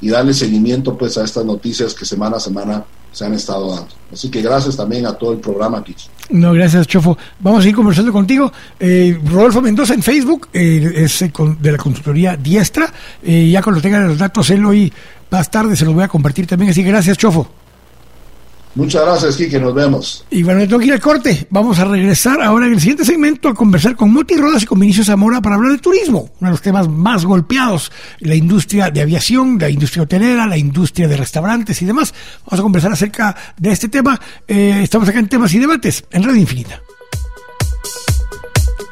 y 0.00 0.08
darle 0.08 0.34
seguimiento 0.34 0.96
pues 0.96 1.16
a 1.18 1.24
estas 1.24 1.44
noticias 1.44 1.94
que 1.94 2.04
semana 2.04 2.36
a 2.36 2.40
semana 2.40 2.84
se 3.12 3.24
han 3.24 3.34
estado 3.34 3.70
dando. 3.70 3.94
Así 4.12 4.28
que 4.28 4.42
gracias 4.42 4.76
también 4.76 5.06
a 5.06 5.12
todo 5.12 5.32
el 5.32 5.38
programa 5.38 5.78
aquí. 5.78 5.94
No, 6.30 6.52
gracias 6.52 6.86
Chofo. 6.86 7.16
Vamos 7.38 7.64
a 7.64 7.68
ir 7.68 7.74
conversando 7.74 8.12
contigo. 8.12 8.52
Eh, 8.78 9.18
Rodolfo 9.24 9.62
Mendoza 9.62 9.94
en 9.94 10.02
Facebook, 10.02 10.48
eh, 10.52 10.92
es 10.96 11.22
eh, 11.22 11.32
de 11.60 11.72
la 11.72 11.78
consultoría 11.78 12.36
Diestra. 12.36 12.92
Eh, 13.22 13.48
ya 13.50 13.62
cuando 13.62 13.80
tengan 13.80 14.08
los 14.08 14.18
datos 14.18 14.50
él 14.50 14.64
hoy 14.64 14.92
más 15.30 15.50
tarde 15.50 15.76
se 15.76 15.84
los 15.84 15.94
voy 15.94 16.04
a 16.04 16.08
compartir 16.08 16.46
también. 16.46 16.70
Así 16.70 16.82
que 16.82 16.90
gracias 16.90 17.16
Chofo. 17.16 17.48
Muchas 18.74 19.02
gracias, 19.02 19.36
Kike, 19.36 19.60
nos 19.60 19.74
vemos. 19.74 20.24
Y 20.30 20.42
bueno, 20.42 20.60
tengo 20.62 20.80
que 20.80 20.86
ir 20.86 20.92
al 20.92 21.00
corte. 21.00 21.46
Vamos 21.50 21.78
a 21.78 21.84
regresar 21.84 22.42
ahora 22.42 22.66
en 22.66 22.72
el 22.72 22.80
siguiente 22.80 23.04
segmento 23.04 23.48
a 23.48 23.54
conversar 23.54 23.94
con 23.94 24.12
Moti 24.12 24.36
Rodas 24.36 24.64
y 24.64 24.66
con 24.66 24.80
Vinicio 24.80 25.04
Zamora 25.04 25.40
para 25.40 25.54
hablar 25.54 25.72
de 25.72 25.78
turismo, 25.78 26.30
uno 26.40 26.48
de 26.48 26.50
los 26.50 26.62
temas 26.62 26.88
más 26.88 27.24
golpeados, 27.24 27.92
la 28.18 28.34
industria 28.34 28.90
de 28.90 29.00
aviación, 29.00 29.58
la 29.60 29.70
industria 29.70 30.02
hotelera, 30.02 30.46
la 30.46 30.56
industria 30.56 31.06
de 31.06 31.16
restaurantes 31.16 31.80
y 31.82 31.84
demás. 31.84 32.12
Vamos 32.46 32.60
a 32.60 32.62
conversar 32.62 32.92
acerca 32.92 33.36
de 33.56 33.70
este 33.70 33.88
tema. 33.88 34.20
Eh, 34.48 34.80
estamos 34.82 35.08
acá 35.08 35.20
en 35.20 35.28
temas 35.28 35.54
y 35.54 35.58
debates 35.60 36.04
en 36.10 36.24
Radio 36.24 36.40
Infinita. 36.40 36.80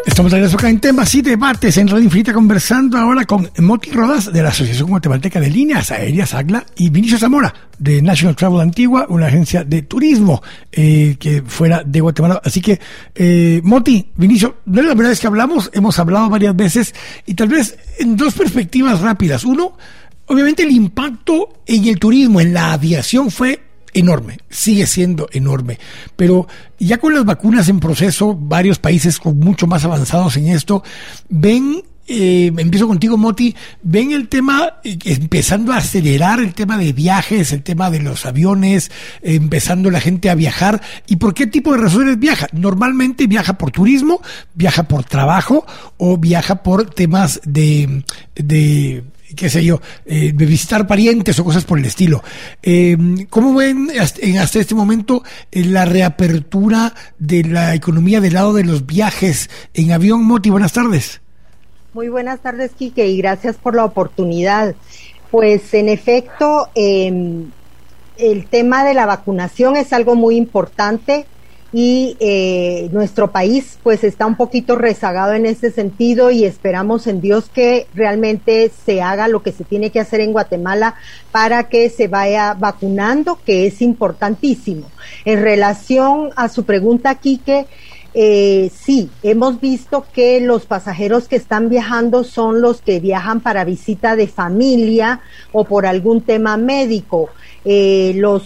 Estamos 0.05 0.33
de 0.33 0.39
regreso 0.39 0.57
acá 0.57 0.69
en 0.69 0.81
temas 0.81 1.15
y 1.15 1.23
debates 1.23 1.77
en 1.77 1.87
Radio 1.87 2.05
Infinita 2.05 2.33
conversando 2.33 2.99
ahora 2.99 3.25
con 3.25 3.49
Moti 3.59 3.91
Rodas 3.91 4.33
de 4.33 4.43
la 4.43 4.49
Asociación 4.49 4.89
Guatemalteca 4.89 5.41
de 5.41 5.49
Líneas 5.49 5.93
Aéreas 5.93 6.35
AGLA 6.35 6.67
y 6.77 6.91
Vinicio 6.91 7.19
Zamora 7.19 7.55
de 7.79 8.03
National 8.03 8.35
Travel 8.35 8.61
Antigua, 8.61 9.07
una 9.09 9.27
agencia 9.27 9.63
de 9.63 9.83
turismo 9.83 10.43
eh, 10.73 11.17
que 11.21 11.43
fuera 11.43 11.85
de 11.85 12.01
Guatemala. 12.01 12.41
Así 12.45 12.61
que, 12.61 12.81
eh, 13.15 13.61
Moti, 13.63 14.11
Vinicio, 14.17 14.57
no 14.67 14.81
es 14.81 14.87
la 14.87 14.93
primera 14.93 15.11
vez 15.11 15.21
que 15.21 15.29
hablamos, 15.29 15.71
hemos 15.73 15.97
hablado 15.99 16.29
varias 16.29 16.57
veces 16.57 16.95
y 17.25 17.35
tal 17.35 17.49
vez 17.49 17.79
en 17.99 18.17
dos 18.17 18.35
perspectivas 18.35 19.01
rápidas. 19.01 19.45
Uno, 19.45 19.77
obviamente 20.27 20.65
el 20.65 20.73
impacto 20.73 21.63
en 21.65 21.87
el 21.87 21.99
turismo, 21.99 22.41
en 22.41 22.53
la 22.53 22.73
aviación 22.73 23.31
fue 23.31 23.72
enorme, 23.95 24.39
sigue 24.49 24.87
siendo 24.87 25.29
enorme. 25.33 25.79
Pero 26.17 26.47
ya 26.79 26.99
con 26.99 27.15
las 27.15 27.25
vacunas 27.25 27.69
en 27.69 27.81
proceso, 27.81 28.35
varios 28.35 28.79
países 28.79 29.19
con 29.19 29.39
mucho 29.39 29.67
más 29.67 29.85
avanzados 29.85 30.37
en 30.37 30.49
esto, 30.49 30.83
ven 31.29 31.83
eh, 32.09 32.53
empiezo 32.57 32.89
contigo, 32.89 33.17
Moti, 33.17 33.55
ven 33.83 34.11
el 34.11 34.29
tema 34.29 34.81
eh, 34.83 34.99
empezando 35.05 35.73
a 35.73 35.77
acelerar 35.77 36.41
el 36.41 36.53
tema 36.53 36.77
de 36.77 36.93
viajes, 36.93 37.53
el 37.53 37.63
tema 37.63 37.91
de 37.91 38.01
los 38.01 38.27
aviones, 38.27 38.91
empezando 39.23 39.91
la 39.91 40.01
gente 40.01 40.29
a 40.29 40.35
viajar. 40.35 40.83
¿Y 41.07 41.17
por 41.17 41.33
qué 41.33 41.47
tipo 41.47 41.73
de 41.73 41.79
razones 41.79 42.19
viaja? 42.19 42.49
Normalmente 42.53 43.27
viaja 43.29 43.57
por 43.57 43.71
turismo, 43.71 44.21
viaja 44.55 44.83
por 44.83 45.05
trabajo 45.05 45.65
o 45.97 46.19
viaja 46.19 46.63
por 46.63 46.91
temas 46.91 47.41
de, 47.45 48.05
de 48.35 49.05
qué 49.35 49.49
sé 49.49 49.65
yo, 49.65 49.81
eh, 50.07 50.33
de 50.35 50.47
visitar 50.47 50.87
parientes 50.87 51.39
o 51.39 51.45
cosas 51.45 51.65
por 51.65 51.79
el 51.79 51.85
estilo. 51.85 52.23
Eh, 52.63 52.97
¿Cómo 53.31 53.55
ven 53.55 53.89
hasta, 53.99 54.61
este 54.61 54.75
momento 54.75 55.23
eh, 55.51 55.65
la 55.65 55.85
reapertura 55.85 56.95
de 57.19 57.45
la 57.45 57.75
economía 57.75 58.21
del 58.21 58.35
lado 58.35 58.53
de 58.53 58.65
los 58.65 58.87
viajes 58.87 59.51
en 59.75 59.93
avión? 59.93 60.25
Moti, 60.25 60.51
buenas 60.51 60.73
tardes. 60.73 61.21
Muy 61.95 62.09
buenas 62.09 62.41
tardes, 62.41 62.73
Quique, 62.77 63.07
y 63.09 63.19
gracias 63.19 63.57
por 63.57 63.75
la 63.75 63.85
oportunidad. 63.85 64.75
Pues 65.31 65.75
en 65.75 65.89
efecto, 65.89 66.69
em, 66.75 67.51
el 68.17 68.47
tema 68.47 68.85
de 68.85 68.95
la 68.95 69.07
vacunación 69.07 69.77
es 69.77 69.93
algo 69.93 70.15
muy 70.15 70.37
importante 70.37 71.27
y 71.73 72.17
eh, 72.21 72.89
nuestro 72.93 73.31
país 73.31 73.79
pues 73.83 74.05
está 74.05 74.27
un 74.27 74.37
poquito 74.37 74.77
rezagado 74.77 75.33
en 75.33 75.47
ese 75.47 75.71
sentido 75.71 76.31
y 76.31 76.45
esperamos 76.45 77.07
en 77.07 77.21
Dios 77.21 77.49
que 77.53 77.87
realmente 77.95 78.71
se 78.85 79.01
haga 79.01 79.29
lo 79.29 79.43
que 79.43 79.53
se 79.53 79.65
tiene 79.65 79.91
que 79.91 80.01
hacer 80.01 80.21
en 80.21 80.33
Guatemala 80.33 80.97
para 81.31 81.65
que 81.65 81.89
se 81.89 82.09
vaya 82.09 82.55
vacunando, 82.55 83.39
que 83.45 83.67
es 83.67 83.81
importantísimo. 83.81 84.91
En 85.25 85.43
relación 85.43 86.31
a 86.37 86.49
su 86.49 86.65
pregunta, 86.65 87.15
Quique, 87.15 87.67
eh, 88.15 88.71
sí, 88.75 89.11
hemos 89.23 89.61
visto 89.61 90.05
que 90.13 90.41
los 90.41 90.67
pasajeros 90.67 91.29
que 91.29 91.37
están 91.37 91.71
viajando 91.71 92.25
son 92.25 92.61
los 92.61 92.83
que 92.83 93.01
viajan 93.01 93.41
para 93.41 93.65
visita 93.65 94.17
de 94.17 94.27
familia 94.27 95.21
o 95.53 95.65
por 95.65 95.87
algún 95.87 96.21
tema 96.21 96.57
médico. 96.57 97.31
Eh, 97.65 98.15
los, 98.17 98.43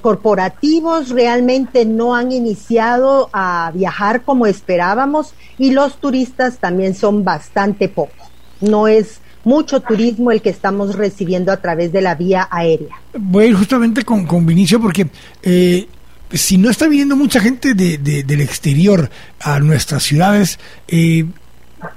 corporativos 0.00 1.08
realmente 1.08 1.86
no 1.86 2.14
han 2.14 2.30
iniciado 2.30 3.30
a 3.32 3.72
viajar 3.74 4.22
como 4.22 4.46
esperábamos 4.46 5.34
y 5.58 5.70
los 5.72 5.96
turistas 5.96 6.58
también 6.58 6.94
son 6.94 7.24
bastante 7.24 7.88
pocos. 7.88 8.28
No 8.60 8.86
es 8.86 9.20
mucho 9.44 9.80
turismo 9.80 10.30
el 10.30 10.42
que 10.42 10.50
estamos 10.50 10.94
recibiendo 10.96 11.50
a 11.50 11.56
través 11.56 11.92
de 11.92 12.02
la 12.02 12.14
vía 12.14 12.46
aérea. 12.50 13.00
Voy 13.14 13.44
a 13.44 13.46
ir 13.48 13.54
justamente 13.54 14.04
con, 14.04 14.26
con 14.26 14.44
Vinicio 14.44 14.78
porque 14.80 15.08
eh, 15.42 15.88
si 16.32 16.58
no 16.58 16.70
está 16.70 16.88
viniendo 16.88 17.16
mucha 17.16 17.40
gente 17.40 17.74
de, 17.74 17.98
del 17.98 18.40
exterior 18.40 19.10
a 19.40 19.58
nuestras 19.60 20.02
ciudades, 20.02 20.58
eh, 20.88 21.24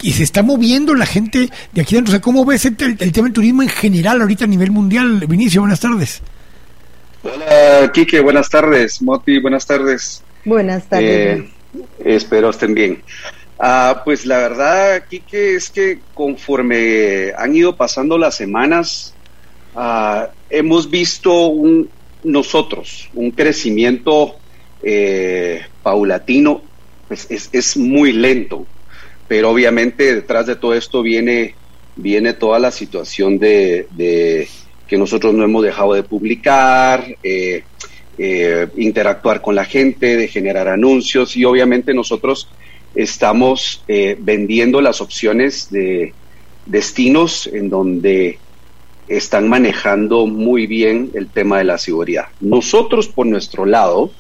y 0.02 0.14
se 0.14 0.24
está 0.24 0.44
moviendo 0.44 0.96
la 0.96 1.06
gente 1.06 1.50
de 1.72 1.82
aquí 1.82 1.96
dentro. 1.96 2.20
¿Cómo 2.22 2.46
ves 2.46 2.66
el, 2.66 2.76
tema 2.78 2.98
del 2.98 3.34
turismo 3.34 3.64
en 3.64 3.70
general 3.70 4.22
ahorita 4.22 4.46
a 4.46 4.48
nivel 4.48 4.72
mundial? 4.72 5.26
Vinicio, 5.28 5.62
buenas 5.62 5.80
tardes. 5.80 6.22
Hola, 7.24 7.92
Quique, 7.94 8.22
buenas 8.22 8.50
tardes. 8.50 9.02
Moti, 9.02 9.40
buenas 9.40 9.66
tardes. 9.66 10.24
Buenas 10.46 10.88
tardes. 10.88 11.40
Eh, 11.40 11.52
espero 12.06 12.50
estén 12.50 12.74
bien. 12.74 13.04
Ah, 13.60 14.02
pues 14.04 14.26
la 14.26 14.38
verdad, 14.40 15.04
Quique, 15.10 15.56
es 15.56 15.70
que 15.70 16.00
conforme 16.14 17.32
han 17.38 17.56
ido 17.56 17.76
pasando 17.76 18.18
las 18.18 18.36
semanas, 18.36 19.14
ah, 19.76 20.30
hemos 20.50 20.90
visto 20.90 21.48
un, 21.48 21.90
nosotros 22.24 23.10
un 23.14 23.32
crecimiento 23.32 24.36
eh, 24.82 25.62
paulatino, 25.82 26.62
pues 27.08 27.28
es, 27.30 27.50
es, 27.52 27.78
muy 27.78 28.12
lento, 28.12 28.66
pero 29.28 29.50
obviamente 29.50 30.16
detrás 30.16 30.46
de 30.48 30.56
todo 30.56 30.74
esto 30.74 31.02
viene, 31.02 31.56
viene 31.96 32.34
toda 32.34 32.60
la 32.60 32.72
situación 32.72 33.40
de, 33.40 34.48
que 34.88 34.98
nosotros 34.98 35.34
no 35.34 35.44
hemos 35.44 35.64
dejado 35.64 35.94
de 35.94 36.04
publicar, 36.04 37.06
eh, 37.24 37.64
eh, 38.18 38.68
interactuar 38.78 39.42
con 39.42 39.56
la 39.56 39.66
gente, 39.66 40.18
de 40.18 40.28
generar 40.28 40.68
anuncios. 40.68 41.36
Y 41.36 41.46
obviamente 41.46 41.94
nosotros 41.94 42.50
estamos 42.96 43.84
vendiendo 43.88 44.82
las 44.82 45.02
opciones 45.02 45.72
de 45.72 46.14
destinos 46.66 47.48
en 47.48 47.70
donde 47.70 48.38
están 49.08 49.48
manejando 49.48 50.28
muy 50.28 50.68
bien 50.68 51.12
el 51.14 51.28
tema 51.28 51.58
de 51.58 51.66
la 51.66 51.78
seguridad. 51.78 52.26
Nosotros, 52.40 53.08
por 53.08 53.26
nuestro 53.26 53.66
lado, 53.66 54.12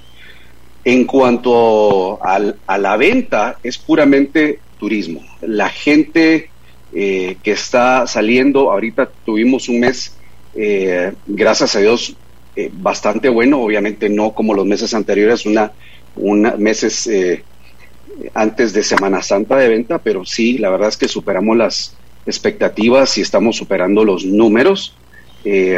en 0.86 1.05
cuanto 1.05 2.19
a 2.23 2.77
la 2.77 2.97
venta, 2.97 3.57
es 3.63 3.77
puramente 3.77 4.59
turismo. 4.77 5.21
La 5.41 5.69
gente 5.69 6.49
eh, 6.93 7.38
que 7.41 7.51
está 7.51 8.05
saliendo, 8.05 8.71
ahorita 8.71 9.09
tuvimos 9.25 9.69
un 9.69 9.79
mes, 9.79 10.15
eh, 10.55 11.13
gracias 11.25 11.75
a 11.75 11.79
Dios, 11.79 12.15
eh, 12.55 12.69
bastante 12.71 13.29
bueno, 13.29 13.61
obviamente 13.61 14.09
no 14.09 14.34
como 14.34 14.53
los 14.53 14.65
meses 14.65 14.93
anteriores, 14.93 15.45
una, 15.45 15.71
una 16.15 16.55
meses 16.55 17.09
antes 18.36 18.73
de 18.73 18.84
Semana 18.84 19.23
Santa 19.23 19.57
de 19.57 19.69
venta, 19.69 19.97
pero 19.97 20.23
sí, 20.23 20.59
la 20.59 20.69
verdad 20.69 20.89
es 20.89 20.97
que 20.97 21.07
superamos 21.07 21.57
las, 21.57 21.95
expectativas 22.26 23.17
y 23.17 23.21
estamos 23.21 23.55
superando 23.55 24.03
los 24.03 24.26
números. 24.26 24.95
Eh, 25.45 25.78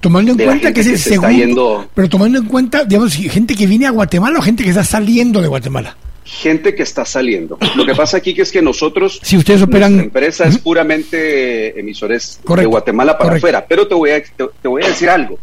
tomando 0.00 0.32
en 0.32 0.38
cuenta 0.38 0.72
que 0.72 0.80
es 0.80 0.86
el 0.86 0.98
segundo, 0.98 1.86
pero 1.94 2.08
tomando 2.08 2.38
en 2.38 2.46
cuenta, 2.46 2.84
digamos, 2.84 3.14
gente 3.14 3.54
que 3.54 3.66
viene 3.66 3.86
a 3.86 3.90
Guatemala 3.90 4.38
o 4.38 4.42
gente 4.42 4.64
que 4.64 4.70
está 4.70 4.84
saliendo 4.84 5.42
de 5.42 5.48
Guatemala. 5.48 5.96
Gente 6.24 6.74
que 6.74 6.82
está 6.82 7.04
saliendo. 7.04 7.58
Lo 7.76 7.84
que 7.84 7.94
pasa 7.94 8.16
aquí 8.16 8.32
que 8.32 8.42
es 8.42 8.50
que 8.50 8.62
nosotros, 8.62 9.20
si 9.22 9.36
ustedes 9.36 9.60
operan, 9.60 9.92
nuestra 9.92 10.06
empresa 10.06 10.44
es 10.46 10.56
puramente 10.58 11.78
emisores 11.78 12.40
de 12.42 12.64
Guatemala 12.64 13.18
para 13.18 13.36
afuera. 13.36 13.66
Pero 13.68 13.86
te 13.86 13.94
voy 13.94 14.10
a 14.10 14.22
te, 14.22 14.68
voy 14.68 14.82
a 14.82 14.88
decir 14.88 15.10
algo. 15.10 15.38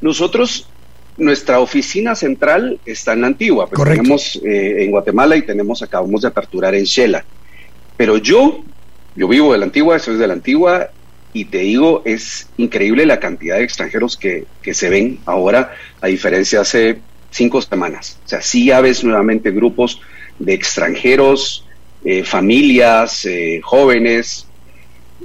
Nosotros 0.00 0.66
nuestra 1.18 1.60
oficina 1.60 2.14
central 2.14 2.80
está 2.86 3.12
en 3.12 3.20
la 3.20 3.26
antigua, 3.26 3.68
pues 3.68 3.90
tenemos 3.90 4.40
eh, 4.42 4.84
en 4.84 4.90
Guatemala 4.90 5.36
y 5.36 5.42
tenemos 5.42 5.82
acabamos 5.82 6.22
de 6.22 6.28
aperturar 6.28 6.74
en 6.74 6.84
Shela. 6.84 7.24
Pero 7.98 8.16
yo 8.16 8.64
yo 9.16 9.28
vivo 9.28 9.52
de 9.52 9.58
la 9.58 9.66
antigua, 9.66 9.96
eso 9.96 10.12
es 10.12 10.18
de 10.18 10.26
la 10.26 10.34
antigua, 10.34 10.90
y 11.32 11.46
te 11.46 11.58
digo, 11.58 12.02
es 12.04 12.48
increíble 12.56 13.06
la 13.06 13.20
cantidad 13.20 13.56
de 13.56 13.64
extranjeros 13.64 14.16
que, 14.16 14.46
se 14.72 14.88
ven 14.90 15.18
ahora, 15.24 15.72
a 16.00 16.06
diferencia 16.08 16.58
de 16.58 16.62
hace 16.62 16.98
cinco 17.30 17.62
semanas. 17.62 18.18
O 18.24 18.28
sea, 18.28 18.42
sí 18.42 18.66
ya 18.66 18.80
ves 18.80 19.02
nuevamente 19.02 19.50
grupos 19.50 20.00
de 20.38 20.52
extranjeros, 20.52 21.66
eh, 22.04 22.24
familias, 22.24 23.24
eh, 23.24 23.60
jóvenes, 23.62 24.46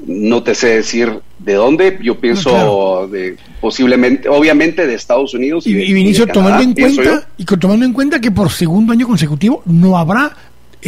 no 0.06 0.44
te 0.44 0.54
sé 0.54 0.76
decir 0.76 1.12
de 1.40 1.54
dónde, 1.54 1.98
yo 2.02 2.20
pienso 2.20 3.08
de 3.08 3.36
posiblemente, 3.60 4.30
obviamente 4.30 4.86
de 4.86 4.94
Estados 4.94 5.34
Unidos. 5.34 5.66
Y, 5.66 5.72
y, 5.72 5.94
Vinicio, 5.94 6.28
tomando 6.28 6.62
en 6.64 6.74
cuenta, 6.74 7.28
y 7.38 7.46
tomando 7.46 7.86
en 7.86 7.94
cuenta 7.94 8.20
que 8.20 8.32
por 8.32 8.52
segundo 8.52 8.94
año 8.94 9.08
consecutivo 9.08 9.64
no 9.66 9.98
habrá 9.98 10.36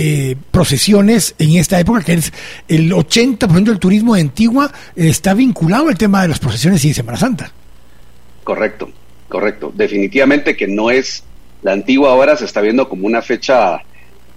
eh, 0.01 0.37
procesiones 0.51 1.35
en 1.39 1.57
esta 1.57 1.77
época, 1.77 2.01
que 2.01 2.13
es 2.13 2.31
el 2.69 2.89
80% 2.93 3.65
del 3.65 3.79
turismo 3.79 4.15
de 4.15 4.21
Antigua 4.21 4.71
está 4.95 5.33
vinculado 5.33 5.89
al 5.89 5.97
tema 5.97 6.21
de 6.21 6.29
las 6.29 6.39
procesiones 6.39 6.85
y 6.85 6.87
de 6.87 6.93
Semana 6.93 7.17
Santa. 7.17 7.51
Correcto, 8.45 8.89
correcto. 9.27 9.73
Definitivamente 9.75 10.55
que 10.55 10.67
no 10.69 10.89
es 10.89 11.25
la 11.63 11.73
Antigua 11.73 12.11
ahora 12.11 12.37
se 12.37 12.45
está 12.45 12.61
viendo 12.61 12.87
como 12.87 13.07
una 13.07 13.21
fecha 13.21 13.81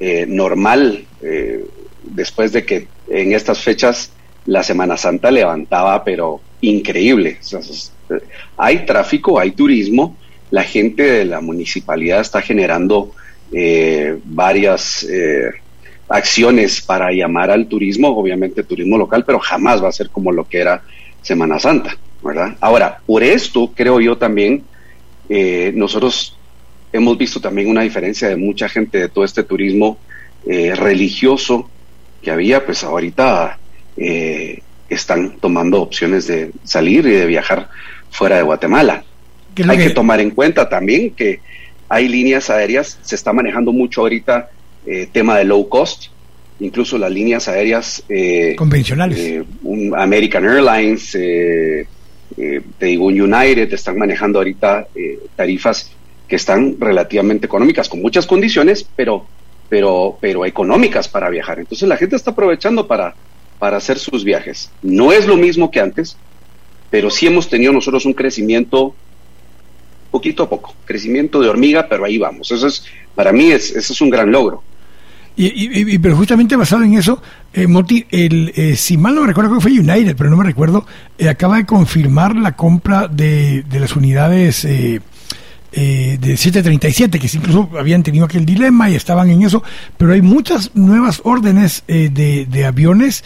eh, 0.01 0.27
normal 0.27 1.05
eh, 1.23 1.65
después 2.03 2.51
de 2.51 2.65
que 2.65 2.89
en 3.09 3.33
estas 3.33 3.61
fechas 3.61 4.11
la 4.47 4.65
Semana 4.65 4.97
Santa 4.97 5.31
levantaba, 5.31 6.03
pero 6.03 6.41
increíble. 6.61 7.39
hay 8.57 8.85
tráfico, 8.85 9.39
hay 9.39 9.53
turismo, 9.53 10.17
la 10.51 10.65
gente 10.65 11.05
de 11.05 11.25
la 11.25 11.41
municipalidad 11.41 12.21
está 12.21 12.43
generando 12.43 13.13
eh, 13.55 14.18
varias 14.24 15.05
eh, 15.05 15.50
acciones 16.09 16.80
para 16.80 17.12
llamar 17.12 17.50
al 17.50 17.66
turismo, 17.66 18.09
obviamente 18.09 18.62
turismo 18.62 18.96
local, 18.96 19.24
pero 19.26 19.38
jamás 19.38 19.82
va 19.84 19.88
a 19.88 19.92
ser 19.92 20.09
como 20.09 20.32
lo 20.32 20.48
que 20.48 20.59
era 20.59 20.82
Semana 21.20 21.59
Santa, 21.59 21.96
¿verdad? 22.22 22.57
Ahora, 22.61 23.00
por 23.05 23.22
esto 23.22 23.70
creo 23.74 24.00
yo 24.00 24.16
también, 24.16 24.64
eh, 25.28 25.70
nosotros 25.74 26.38
hemos 26.92 27.18
visto 27.18 27.40
también 27.40 27.68
una 27.68 27.82
diferencia 27.82 28.28
de 28.28 28.36
mucha 28.36 28.70
gente 28.70 28.98
de 28.98 29.09
todo 29.09 29.24
este 29.24 29.42
turismo 29.42 29.98
religioso 30.44 31.70
que 32.20 32.32
había, 32.32 32.66
pues 32.66 32.82
ahorita 32.82 33.59
están 34.88 35.36
tomando 35.38 35.80
opciones 35.80 36.26
de 36.26 36.50
salir 36.64 37.07
y 37.07 37.12
de 37.12 37.26
viajar 37.26 37.68
fuera 38.11 38.36
de 38.36 38.42
Guatemala. 38.42 39.05
Hay 39.68 39.78
que 39.78 39.90
tomar 39.90 40.20
en 40.20 40.30
cuenta 40.30 40.68
también 40.68 41.14
que 41.14 41.40
hay 41.93 42.09
líneas 42.09 42.49
aéreas, 42.49 42.99
se 43.03 43.14
está 43.14 43.34
manejando 43.34 43.70
mucho 43.70 44.01
ahorita 44.01 44.49
eh, 44.86 45.11
tema 45.12 45.36
de 45.36 45.45
low 45.45 45.68
cost, 45.68 46.07
incluso 46.59 46.97
las 46.97 47.12
líneas 47.12 47.49
aéreas 47.49 48.03
eh, 48.09 48.55
convencionales. 48.57 49.18
Eh, 49.18 49.45
American 49.95 50.43
Airlines, 50.47 51.12
te 51.12 51.86
digo, 52.86 53.05
United, 53.09 53.70
están 53.74 53.99
manejando 53.99 54.38
ahorita 54.38 54.88
tarifas 55.36 55.90
que 56.26 56.36
están 56.36 56.76
relativamente 56.80 57.45
económicas, 57.45 57.90
con 57.90 58.01
muchas 58.01 58.26
condiciones, 58.26 58.88
pero, 58.97 59.26
pero, 59.68 60.16
pero 60.18 60.47
económicas 60.47 61.09
para 61.09 61.28
viajar. 61.28 61.59
Entonces 61.59 61.86
la 61.86 61.99
gente 61.99 62.16
está 62.16 62.30
aprovechando 62.30 62.86
para, 62.86 63.14
para 63.59 63.76
hacer 63.76 63.99
sus 63.99 64.24
viajes. 64.24 64.70
No 64.80 65.12
es 65.12 65.26
lo 65.26 65.36
mismo 65.36 65.70
que 65.70 65.80
antes, 65.80 66.16
pero 66.88 67.11
sí 67.11 67.26
hemos 67.26 67.51
tenido 67.51 67.70
nosotros 67.70 68.07
un 68.07 68.14
crecimiento 68.14 68.95
poquito 70.13 70.45
a 70.45 70.49
poco, 70.49 70.77
crecimiento 70.85 71.41
de 71.41 71.49
hormiga, 71.49 71.89
pero 71.89 72.05
ahí 72.05 72.19
vamos. 72.19 72.53
Eso 72.53 72.69
es, 72.69 72.85
para 73.17 73.33
mí, 73.33 73.51
es, 73.51 73.75
eso 73.75 73.93
es 73.93 74.01
un 74.01 74.11
gran 74.11 74.31
logro. 74.31 74.63
Y, 75.35 75.99
pero 75.99 76.15
justamente 76.15 76.57
basado 76.57 76.83
en 76.83 76.95
eso, 76.95 77.23
eh, 77.55 77.67
Moti, 77.67 78.05
el, 78.11 78.53
eh, 78.55 78.77
si 78.77 78.99
mal 78.99 79.15
no 79.15 79.23
me 79.23 79.29
recuerdo, 79.29 79.55
que 79.55 79.61
fue 79.61 79.73
United, 79.73 80.15
pero 80.15 80.29
no 80.29 80.37
me 80.37 80.45
recuerdo, 80.45 80.87
eh, 81.17 81.29
acaba 81.29 81.57
de 81.57 81.65
confirmar 81.65 82.37
la 82.37 82.55
compra 82.55 83.09
de, 83.09 83.63
de 83.63 83.81
las 83.81 83.97
unidades 83.97 84.67
eh, 84.67 85.01
eh, 85.73 86.19
de 86.21 86.37
737, 86.37 87.19
que 87.19 87.31
incluso 87.33 87.71
habían 87.79 88.03
tenido 88.03 88.27
aquel 88.27 88.45
dilema 88.45 88.91
y 88.91 88.95
estaban 88.95 89.31
en 89.31 89.41
eso, 89.43 89.63
pero 89.97 90.13
hay 90.13 90.21
muchas 90.21 90.71
nuevas 90.75 91.23
órdenes 91.25 91.83
de, 91.87 92.11
de, 92.47 92.65
aviones 92.67 93.25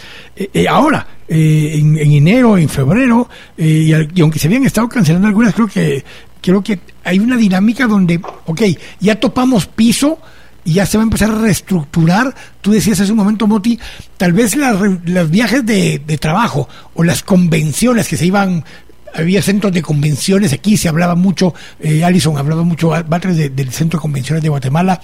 ahora, 0.71 1.09
en, 1.27 1.99
en, 1.99 2.13
enero, 2.13 2.57
en 2.57 2.69
febrero, 2.69 3.29
y, 3.59 3.93
y, 3.93 4.21
aunque 4.21 4.39
se 4.39 4.47
habían 4.47 4.65
estado 4.65 4.89
cancelando 4.89 5.27
algunas, 5.27 5.55
creo 5.55 5.67
que 5.67 6.05
creo 6.47 6.63
que 6.63 6.79
hay 7.03 7.19
una 7.19 7.37
dinámica 7.37 7.89
donde, 7.89 8.21
ok, 8.47 8.63
ya 9.01 9.19
topamos 9.19 9.67
piso 9.67 10.21
y 10.65 10.75
ya 10.75 10.87
se 10.87 10.97
va 10.97 11.03
a 11.03 11.07
empezar 11.07 11.31
a 11.31 11.39
reestructurar. 11.39 12.33
Tú 12.61 12.71
decías 12.71 13.01
hace 13.01 13.11
un 13.11 13.19
momento, 13.19 13.49
Moti, 13.49 13.81
tal 14.17 14.33
vez 14.33 14.55
las, 14.55 14.77
los 15.05 15.31
viajes 15.31 15.67
de, 15.67 15.99
trabajo 16.21 16.69
o 16.95 17.03
las 17.03 17.25
convenciones 17.25 18.07
que 18.07 18.17
se 18.17 18.27
iban 18.27 18.65
había 19.13 19.43
centros 19.43 19.73
de 19.73 19.83
convenciones 19.83 20.53
aquí, 20.53 20.77
se 20.77 20.89
hablaba 20.89 21.15
mucho, 21.15 21.55
eh, 21.81 22.05
Alison 22.05 22.37
hablaba 22.37 22.63
mucho 22.63 22.93
del 22.93 23.73
centro 23.73 23.99
de 23.99 24.03
convenciones 24.03 24.43
de 24.43 24.51
Guatemala. 24.51 25.01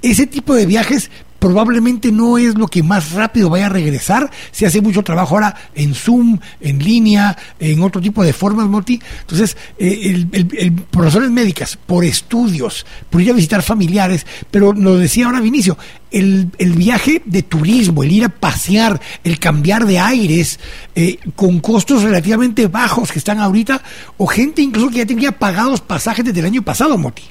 Ese 0.00 0.26
tipo 0.28 0.54
de 0.54 0.66
viajes 0.66 1.10
probablemente 1.38 2.12
no 2.12 2.38
es 2.38 2.56
lo 2.56 2.66
que 2.68 2.82
más 2.82 3.12
rápido 3.12 3.50
vaya 3.50 3.66
a 3.66 3.70
regresar. 3.70 4.30
Se 4.50 4.66
hace 4.66 4.80
mucho 4.80 5.02
trabajo 5.02 5.34
ahora 5.34 5.54
en 5.74 5.94
Zoom, 5.94 6.38
en 6.60 6.78
línea, 6.78 7.36
en 7.58 7.82
otro 7.82 8.00
tipo 8.00 8.22
de 8.22 8.32
formas, 8.32 8.66
Moti. 8.66 9.00
Entonces, 9.20 9.56
eh, 9.78 10.26
el, 10.32 10.72
profesores 10.90 11.30
médicas, 11.30 11.78
por 11.86 12.04
estudios, 12.04 12.86
por 13.10 13.20
ir 13.20 13.30
a 13.30 13.34
visitar 13.34 13.62
familiares, 13.62 14.26
pero 14.50 14.72
lo 14.72 14.96
decía 14.96 15.26
ahora 15.26 15.40
Vinicio, 15.40 15.76
el, 16.10 16.50
el 16.58 16.72
viaje 16.72 17.22
de 17.24 17.42
turismo, 17.42 18.02
el 18.02 18.12
ir 18.12 18.24
a 18.24 18.28
pasear, 18.28 19.00
el 19.24 19.38
cambiar 19.38 19.86
de 19.86 19.98
aires, 19.98 20.58
eh, 20.94 21.18
con 21.34 21.60
costos 21.60 22.02
relativamente 22.02 22.68
bajos 22.68 23.12
que 23.12 23.18
están 23.18 23.38
ahorita, 23.38 23.82
o 24.16 24.26
gente 24.26 24.62
incluso 24.62 24.90
que 24.90 24.98
ya 24.98 25.06
tenía 25.06 25.32
pagados 25.32 25.80
pasajes 25.80 26.24
desde 26.24 26.40
el 26.40 26.46
año 26.46 26.62
pasado, 26.62 26.96
Moti. 26.96 27.22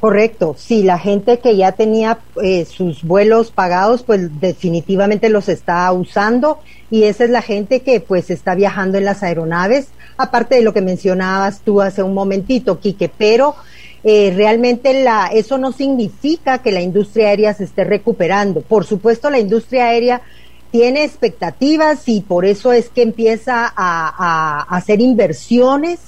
Correcto, 0.00 0.54
sí, 0.56 0.82
la 0.82 0.98
gente 0.98 1.40
que 1.40 1.56
ya 1.56 1.72
tenía 1.72 2.20
eh, 2.42 2.64
sus 2.64 3.04
vuelos 3.04 3.50
pagados, 3.50 4.02
pues 4.02 4.40
definitivamente 4.40 5.28
los 5.28 5.50
está 5.50 5.92
usando 5.92 6.58
y 6.90 7.02
esa 7.02 7.24
es 7.24 7.30
la 7.30 7.42
gente 7.42 7.80
que 7.80 8.00
pues 8.00 8.30
está 8.30 8.54
viajando 8.54 8.96
en 8.96 9.04
las 9.04 9.22
aeronaves, 9.22 9.88
aparte 10.16 10.54
de 10.54 10.62
lo 10.62 10.72
que 10.72 10.80
mencionabas 10.80 11.60
tú 11.60 11.82
hace 11.82 12.02
un 12.02 12.14
momentito, 12.14 12.80
Quique, 12.80 13.10
pero 13.10 13.56
eh, 14.02 14.32
realmente 14.34 15.02
la, 15.04 15.26
eso 15.26 15.58
no 15.58 15.70
significa 15.70 16.62
que 16.62 16.72
la 16.72 16.80
industria 16.80 17.28
aérea 17.28 17.52
se 17.52 17.64
esté 17.64 17.84
recuperando. 17.84 18.62
Por 18.62 18.86
supuesto, 18.86 19.28
la 19.28 19.38
industria 19.38 19.88
aérea 19.88 20.22
tiene 20.70 21.04
expectativas 21.04 22.08
y 22.08 22.22
por 22.22 22.46
eso 22.46 22.72
es 22.72 22.88
que 22.88 23.02
empieza 23.02 23.66
a, 23.66 23.74
a 23.76 24.76
hacer 24.76 25.02
inversiones 25.02 25.98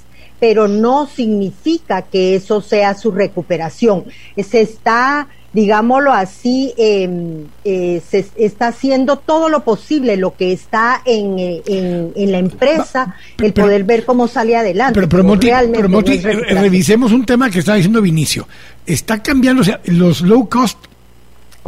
pero 0.42 0.66
no 0.66 1.06
significa 1.06 2.02
que 2.02 2.34
eso 2.34 2.60
sea 2.60 2.94
su 2.94 3.12
recuperación. 3.12 4.06
Se 4.36 4.60
está, 4.60 5.28
digámoslo 5.52 6.12
así, 6.12 6.74
em, 6.76 7.44
eh, 7.64 8.02
se 8.10 8.26
está 8.36 8.66
haciendo 8.66 9.18
todo 9.18 9.48
lo 9.48 9.62
posible, 9.62 10.16
lo 10.16 10.34
que 10.34 10.50
está 10.50 11.00
en, 11.04 11.36
en, 11.38 12.32
la 12.32 12.38
empresa, 12.38 13.14
el 13.38 13.52
poder 13.52 13.84
ver 13.84 14.04
cómo 14.04 14.26
sale 14.26 14.56
adelante. 14.56 15.06
Pero, 15.06 15.08
pero, 15.08 16.40
revisemos 16.60 17.12
un 17.12 17.24
tema 17.24 17.48
que 17.48 17.60
estaba 17.60 17.76
diciendo 17.76 18.02
Vinicio. 18.02 18.48
Está 18.84 19.22
cambiando, 19.22 19.62
o 19.62 19.64
sea, 19.64 19.80
los 19.84 20.22
low 20.22 20.48
cost 20.48 20.76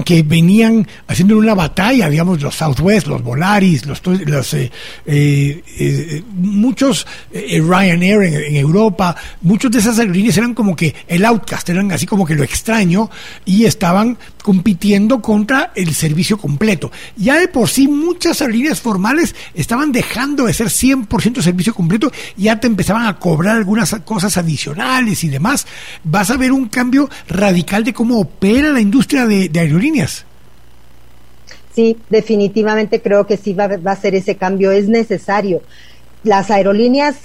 que 0.03 0.23
venían 0.23 0.87
haciendo 1.07 1.39
una 1.39 1.55
batalla, 1.55 2.09
digamos, 2.09 2.43
los 2.43 2.55
Southwest, 2.55 3.07
los 3.07 3.23
Volaris, 3.23 3.87
los, 3.87 4.03
los 4.07 4.55
eh, 4.55 4.71
eh, 5.07 5.63
eh 5.79 6.23
muchos 6.35 7.07
eh, 7.33 7.61
Ryanair 7.61 8.23
en, 8.23 8.57
Europa, 8.57 9.15
muchos 9.43 9.71
de 9.71 9.79
esas 9.79 9.99
aerolíneas 9.99 10.37
eran 10.37 10.55
como 10.55 10.75
que 10.75 10.95
el 11.07 11.25
outcast, 11.25 11.69
eran 11.69 11.93
así 11.93 12.07
como 12.07 12.27
que 12.27 12.35
lo 12.35 12.43
extraño 12.43 13.11
y 13.45 13.67
estaban 13.67 14.19
compitiendo 14.43 15.23
contra 15.23 15.73
el 15.75 15.95
servicio 15.95 16.39
completo. 16.39 16.91
Ya 17.17 17.39
de 17.39 17.49
por 17.49 17.69
sí 17.69 17.87
muchas 17.87 18.41
aerolíneas 18.41 18.81
formales 18.81 19.35
estaban 19.55 19.93
dejando 19.93 20.47
de 20.47 20.55
ser 20.55 20.69
100% 20.69 21.41
servicio 21.41 21.75
completo, 21.75 22.11
ya 22.37 22.59
te 22.59 22.67
empezaban 22.67 23.07
a 23.07 23.19
cobrar 23.19 23.57
algunas 23.57 23.95
cosas 24.05 24.37
adicionales 24.37 25.25
y 25.25 25.29
demás. 25.29 25.67
Vas 26.03 26.31
a 26.31 26.37
ver 26.37 26.53
un 26.53 26.69
cambio 26.69 27.09
radical 27.29 27.85
de 27.85 27.93
cómo 27.93 28.19
opera 28.19 28.71
la 28.71 28.81
industria 28.81 29.27
de, 29.27 29.51
aerolíneas. 29.55 29.84
Sí, 31.75 31.99
definitivamente 32.09 33.03
creo 33.03 33.27
que 33.27 33.37
sí 33.37 33.53
va, 33.53 33.65
a 33.85 33.97
ser 33.97 34.15
ese 34.15 34.37
cambio, 34.37 34.71
es 34.71 34.89
necesario. 34.89 35.61
Las 36.23 36.51
aerolíneas 36.51 37.17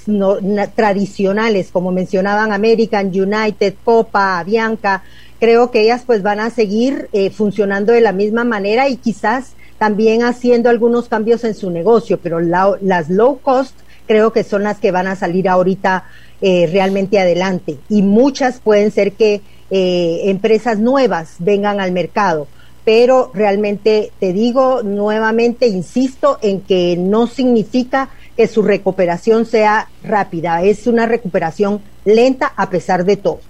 tradicionales, 0.76 1.70
como 1.72 1.92
mencionaban 1.92 2.52
American, 2.52 3.08
United, 3.08 3.76
Copa, 3.84 4.40
Avianca, 4.40 5.04
creo 5.40 5.72
que 5.72 5.82
ellas 5.82 6.04
pues 6.06 6.22
van 6.24 6.40
a 6.40 6.50
seguir 6.50 7.10
eh, 7.14 7.30
funcionando 7.30 7.94
de 7.94 8.02
la 8.02 8.12
misma 8.12 8.44
manera 8.44 8.90
y 8.90 8.98
quizás 8.98 9.54
también 9.78 10.24
haciendo 10.24 10.70
algunos 10.70 11.08
cambios 11.08 11.44
en 11.46 11.56
su 11.56 11.72
negocio, 11.72 12.20
pero 12.22 12.40
las 12.42 13.10
low 13.10 13.40
cost 13.40 13.76
creo 14.08 14.34
que 14.34 14.44
son 14.44 14.64
las 14.64 14.80
que 14.80 14.92
van 14.92 15.08
a 15.08 15.16
salir 15.16 15.48
ahorita 15.48 16.06
eh, 16.42 16.68
realmente 16.72 17.20
adelante. 17.20 17.78
Y 17.88 18.02
muchas 18.02 18.60
pueden 18.60 18.92
ser 18.92 19.14
que 19.14 19.42
eh, 19.72 20.22
empresas 20.26 20.80
nuevas 20.80 21.36
vengan 21.40 21.80
al 21.80 21.92
mercado 21.92 22.48
pero 22.90 23.32
realmente 23.36 24.12
te 24.20 24.34
digo 24.34 24.82
nuevamente, 24.82 25.68
insisto 25.68 26.40
en 26.42 26.62
que 26.62 26.96
no 26.98 27.28
significa 27.28 28.10
que 28.36 28.48
su 28.48 28.64
recuperación 28.64 29.46
sea 29.46 29.90
rápida, 30.04 30.64
es 30.64 30.88
una 30.88 31.06
recuperación 31.06 31.82
lenta 32.04 32.52
a 32.56 32.70
pesar 32.72 33.06
de 33.06 33.18
todo. 33.18 33.42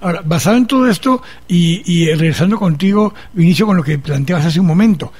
Ahora, 0.00 0.22
basado 0.24 0.56
en 0.56 0.66
todo 0.66 0.88
esto 0.88 1.22
y, 1.46 2.06
regresando 2.14 2.58
contigo, 2.58 3.12
Vinicio, 3.34 3.66
con 3.66 3.76
lo 3.76 3.84
que 3.84 3.98
planteabas 3.98 4.46
hace 4.46 4.58
un 4.58 4.66
momento, 4.66 5.12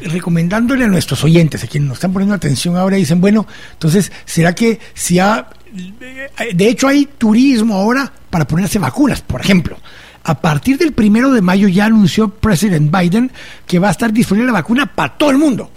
recomendándole 0.00 0.84
a 0.84 0.88
nuestros 0.88 1.24
oyentes, 1.24 1.64
a 1.64 1.66
quienes 1.66 1.88
nos 1.88 1.96
están 1.96 2.12
poniendo 2.12 2.36
atención 2.36 2.76
ahora, 2.76 2.96
dicen, 2.96 3.20
bueno, 3.20 3.46
entonces, 3.72 4.12
¿será 4.24 4.54
que 4.54 4.78
si 4.94 5.18
ha... 5.18 5.48
De 5.72 6.68
hecho, 6.68 6.88
hay 6.88 7.06
turismo 7.18 7.74
ahora 7.74 8.12
para 8.30 8.46
ponerse 8.46 8.78
vacunas, 8.78 9.20
por 9.20 9.40
ejemplo. 9.40 9.76
A 10.24 10.40
partir 10.40 10.76
del 10.78 10.92
primero 10.92 11.32
de 11.32 11.40
mayo 11.40 11.68
ya 11.68 11.86
anunció 11.86 12.28
President 12.28 12.94
Biden 12.94 13.30
que 13.66 13.78
va 13.78 13.88
a 13.88 13.92
estar 13.92 14.12
disponible 14.12 14.48
la 14.48 14.58
vacuna 14.58 14.86
para 14.86 15.16
todo 15.16 15.30
el 15.30 15.38
mundo 15.38 15.70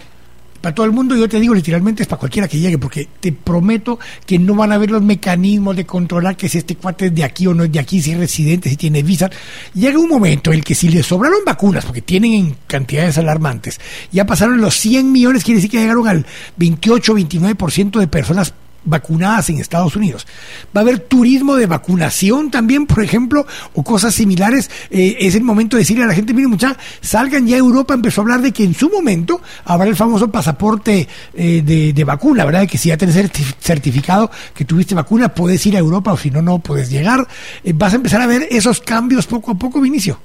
para 0.62 0.74
todo 0.74 0.86
el 0.86 0.92
mundo, 0.92 1.16
yo 1.16 1.28
te 1.28 1.40
digo 1.40 1.54
literalmente 1.54 2.04
es 2.04 2.08
para 2.08 2.20
cualquiera 2.20 2.46
que 2.46 2.58
llegue, 2.58 2.78
porque 2.78 3.08
te 3.20 3.32
prometo 3.32 3.98
que 4.24 4.38
no 4.38 4.54
van 4.54 4.70
a 4.70 4.76
haber 4.76 4.92
los 4.92 5.02
mecanismos 5.02 5.74
de 5.76 5.84
controlar 5.84 6.36
que 6.36 6.48
si 6.48 6.58
este 6.58 6.76
cuate 6.76 7.06
es 7.06 7.14
de 7.14 7.24
aquí 7.24 7.48
o 7.48 7.52
no 7.52 7.64
es 7.64 7.72
de 7.72 7.80
aquí, 7.80 8.00
si 8.00 8.12
es 8.12 8.18
residente, 8.18 8.70
si 8.70 8.76
tiene 8.76 9.02
visa. 9.02 9.28
Llega 9.74 9.98
un 9.98 10.08
momento 10.08 10.52
en 10.52 10.58
el 10.58 10.64
que 10.64 10.76
si 10.76 10.88
le 10.88 11.02
sobraron 11.02 11.40
vacunas, 11.44 11.84
porque 11.84 12.00
tienen 12.00 12.32
en 12.32 12.56
cantidades 12.68 13.18
alarmantes, 13.18 13.80
ya 14.12 14.24
pasaron 14.24 14.60
los 14.60 14.76
100 14.76 15.10
millones, 15.10 15.42
quiere 15.42 15.56
decir 15.56 15.70
que 15.70 15.80
llegaron 15.80 16.06
al 16.06 16.24
28, 16.56 17.12
29% 17.12 17.98
de 17.98 18.06
personas 18.06 18.54
vacunadas 18.84 19.48
en 19.50 19.58
Estados 19.58 19.96
Unidos. 19.96 20.26
Va 20.74 20.80
a 20.80 20.84
haber 20.84 20.98
turismo 21.00 21.56
de 21.56 21.66
vacunación 21.66 22.50
también, 22.50 22.86
por 22.86 23.02
ejemplo, 23.02 23.46
o 23.74 23.82
cosas 23.82 24.14
similares. 24.14 24.70
Eh, 24.90 25.16
es 25.20 25.34
el 25.34 25.42
momento 25.42 25.76
de 25.76 25.82
decirle 25.82 26.04
a 26.04 26.06
la 26.06 26.14
gente, 26.14 26.34
miren 26.34 26.50
muchachos, 26.50 26.78
salgan 27.00 27.46
ya 27.46 27.56
a 27.56 27.58
Europa, 27.58 27.94
empezó 27.94 28.20
a 28.20 28.24
hablar 28.24 28.42
de 28.42 28.52
que 28.52 28.64
en 28.64 28.74
su 28.74 28.90
momento 28.90 29.40
habrá 29.64 29.88
el 29.88 29.96
famoso 29.96 30.30
pasaporte 30.30 31.08
eh, 31.34 31.92
de, 31.94 32.04
vacuna, 32.04 32.44
¿verdad? 32.44 32.68
Que 32.68 32.78
si 32.78 32.88
ya 32.88 32.96
tienes 32.96 33.30
certificado 33.60 34.30
que 34.54 34.64
tuviste 34.64 34.94
vacuna, 34.94 35.32
puedes 35.32 35.64
ir 35.66 35.76
a 35.76 35.78
Europa 35.78 36.12
o 36.12 36.16
si 36.16 36.30
no, 36.30 36.42
no 36.42 36.58
puedes 36.58 36.90
llegar. 36.90 37.26
Eh, 37.62 37.72
vas 37.74 37.92
a 37.92 37.96
empezar 37.96 38.20
a 38.20 38.26
ver 38.26 38.48
esos 38.50 38.80
cambios 38.80 39.26
poco 39.26 39.52
a 39.52 39.54
poco, 39.54 39.80
Vinicio. 39.80 40.18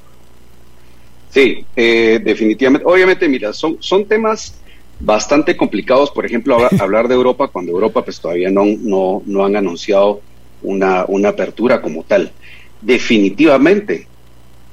Sí, 1.30 1.64
definitivamente. 1.76 2.88
Obviamente, 2.88 3.30
mira, 3.30 3.54
son, 3.54 3.78
son 3.80 4.06
temas 4.06 4.56
bastante 5.00 5.56
complicados, 5.56 6.12
por 6.12 6.26
ejemplo, 6.26 6.58
hablar 6.80 7.08
de 7.08 7.16
Europa 7.16 7.48
cuando 7.48 7.72
Europa 7.72 8.04
pues 8.04 8.20
todavía 8.20 8.50
no, 8.50 8.66
no, 8.66 9.22
no 9.26 9.46
han 9.46 9.56
anunciado 9.56 10.22
una, 10.64 11.06
una, 11.08 11.30
apertura 11.30 11.82
como 11.82 12.04
tal. 12.04 12.32
Definitivamente, 12.82 14.08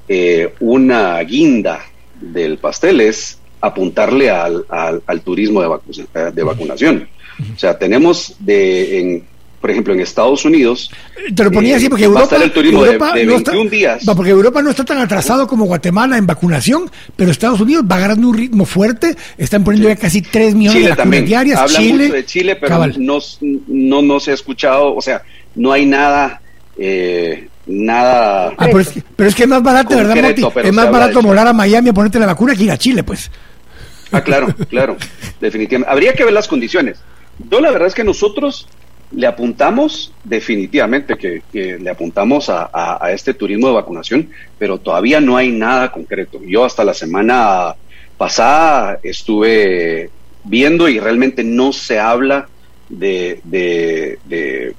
eh, 0.08 0.54
una 0.60 1.18
guinda 1.20 1.84
del 2.20 2.58
pastel 2.58 3.00
es 3.00 3.38
apuntarle 3.60 4.30
al, 4.30 4.64
al, 4.68 5.20
turismo 5.22 5.62
de, 5.62 6.30
de 6.32 6.42
vacunación. 6.42 7.08
O 7.54 7.58
sea, 7.58 7.78
tenemos 7.78 8.36
de, 8.38 9.00
en, 9.00 9.24
por 9.64 9.70
ejemplo, 9.70 9.94
en 9.94 10.00
Estados 10.00 10.44
Unidos. 10.44 10.90
Te 11.34 11.42
lo 11.42 11.50
ponía 11.50 11.76
así 11.76 11.88
porque 11.88 12.04
Europa, 12.04 12.36
el 12.36 12.52
turismo 12.52 12.84
de, 12.84 12.98
21 12.98 13.70
días. 13.70 14.04
porque 14.14 14.30
Europa 14.30 14.60
no 14.60 14.68
está 14.68 14.84
tan 14.84 14.98
atrasado 14.98 15.46
como 15.46 15.64
Guatemala 15.64 16.18
en 16.18 16.26
vacunación, 16.26 16.90
pero 17.16 17.30
Estados 17.30 17.62
Unidos 17.62 17.82
va 17.90 17.96
agarrando 17.96 18.28
un 18.28 18.36
ritmo 18.36 18.66
fuerte. 18.66 19.16
Están 19.38 19.64
poniendo 19.64 19.88
ya 19.88 19.96
casi 19.96 20.20
3 20.20 20.54
millones 20.54 20.82
de 20.82 20.90
vacunas 20.90 21.24
diarias. 21.24 21.58
Habla 21.58 21.78
Chile, 21.78 22.04
mucho 22.04 22.12
de 22.12 22.26
Chile, 22.26 22.56
pero 22.56 22.88
no, 22.98 23.18
no, 23.40 24.02
no 24.02 24.20
se 24.20 24.32
ha 24.32 24.34
escuchado, 24.34 24.94
o 24.94 25.00
sea, 25.00 25.22
no 25.54 25.72
hay 25.72 25.86
nada. 25.86 26.42
Eh, 26.76 27.48
nada. 27.64 28.52
Ah, 28.58 28.66
pero, 28.66 28.80
es 28.80 28.90
que, 28.90 29.02
pero, 29.16 29.28
es 29.30 29.34
que, 29.34 29.44
es 29.44 29.48
más 29.48 29.62
barato, 29.62 29.96
¿verdad? 29.96 30.36
Es 30.62 30.72
más 30.74 30.90
barato 30.90 31.22
volar 31.22 31.48
a 31.48 31.54
Miami 31.54 31.88
a 31.88 31.94
ponerte 31.94 32.18
la 32.18 32.26
vacuna 32.26 32.54
que 32.54 32.64
ir 32.64 32.70
a 32.70 32.76
Chile, 32.76 33.02
pues. 33.02 33.30
Ah, 34.12 34.20
claro, 34.20 34.54
claro, 34.68 34.98
definitivamente. 35.40 35.90
Habría 35.90 36.12
que 36.12 36.22
ver 36.22 36.34
las 36.34 36.48
condiciones. 36.48 36.98
Yo 37.50 37.62
la 37.62 37.70
verdad 37.70 37.88
es 37.88 37.94
que 37.94 38.04
nosotros 38.04 38.68
le 39.14 39.26
apuntamos 39.26 40.12
definitivamente 40.24 41.16
que, 41.16 41.78
le 41.78 41.90
apuntamos 41.90 42.48
a, 42.48 42.98
este 43.12 43.34
turismo 43.34 43.68
de 43.68 43.74
vacunación, 43.74 44.30
pero 44.58 44.78
todavía 44.78 45.20
no 45.20 45.36
hay 45.36 45.50
nada 45.50 45.92
concreto. 45.92 46.40
Yo 46.44 46.64
hasta 46.64 46.84
la 46.84 46.94
semana 46.94 47.74
pasada 48.16 48.98
estuve 49.02 50.10
viendo 50.44 50.88
y 50.88 50.98
realmente 50.98 51.44
no 51.44 51.72
se 51.72 51.98
habla 51.98 52.48
de, 52.88 53.40
de, 53.44 54.74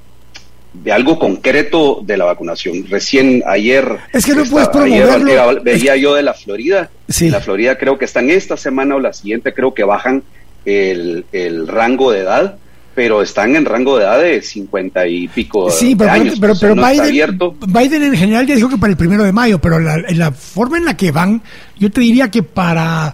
algo 0.91 1.17
concreto 1.17 2.01
de 2.03 2.17
la 2.17 2.25
vacunación. 2.25 2.85
Recién 2.89 3.43
ayer... 3.45 3.97
Es 4.13 4.25
que 4.25 4.35
no 4.35 4.43
puedes 4.45 4.69
promoverlo. 4.69 5.61
veía 5.63 5.95
yo 5.95 6.13
de 6.13 6.23
la 6.23 6.33
Florida. 6.33 6.89
Sí. 7.07 7.29
La 7.29 7.39
Florida 7.39 7.77
creo 7.77 7.97
que 7.97 8.05
están 8.05 8.29
esta 8.29 8.57
semana 8.57 8.95
o 8.95 8.99
la 8.99 9.13
siguiente, 9.13 9.53
creo 9.53 9.73
que 9.73 9.83
bajan 9.83 10.23
el, 10.65 11.25
el 11.31 11.67
rango 11.67 12.11
de 12.11 12.19
edad 12.19 12.57
pero 12.95 13.21
están 13.21 13.55
en 13.55 13.65
rango 13.65 13.97
de 13.97 14.05
edad 14.05 14.21
de 14.21 14.41
50 14.41 15.07
y 15.07 15.27
pico 15.27 15.69
sí, 15.69 15.95
pero, 15.95 16.11
años. 16.11 16.37
Pero, 16.39 16.53
pero, 16.59 16.75
Biden, 16.75 17.37
Biden, 17.67 18.03
en 18.03 18.15
general 18.15 18.47
ya 18.47 18.55
dijo 18.55 18.69
que 18.69 18.77
para 18.77 18.91
el 18.91 18.97
primero 18.97 19.23
de 19.23 19.33
mayo, 19.33 19.59
pero 19.59 19.79
la, 19.79 19.97
la 19.97 20.31
forma 20.31 20.77
en 20.77 20.85
la 20.85 20.95
que 20.95 21.11
van, 21.11 21.41
yo 21.77 21.91
te 21.91 22.01
diría 22.01 22.31
que 22.31 22.41
para 22.41 23.13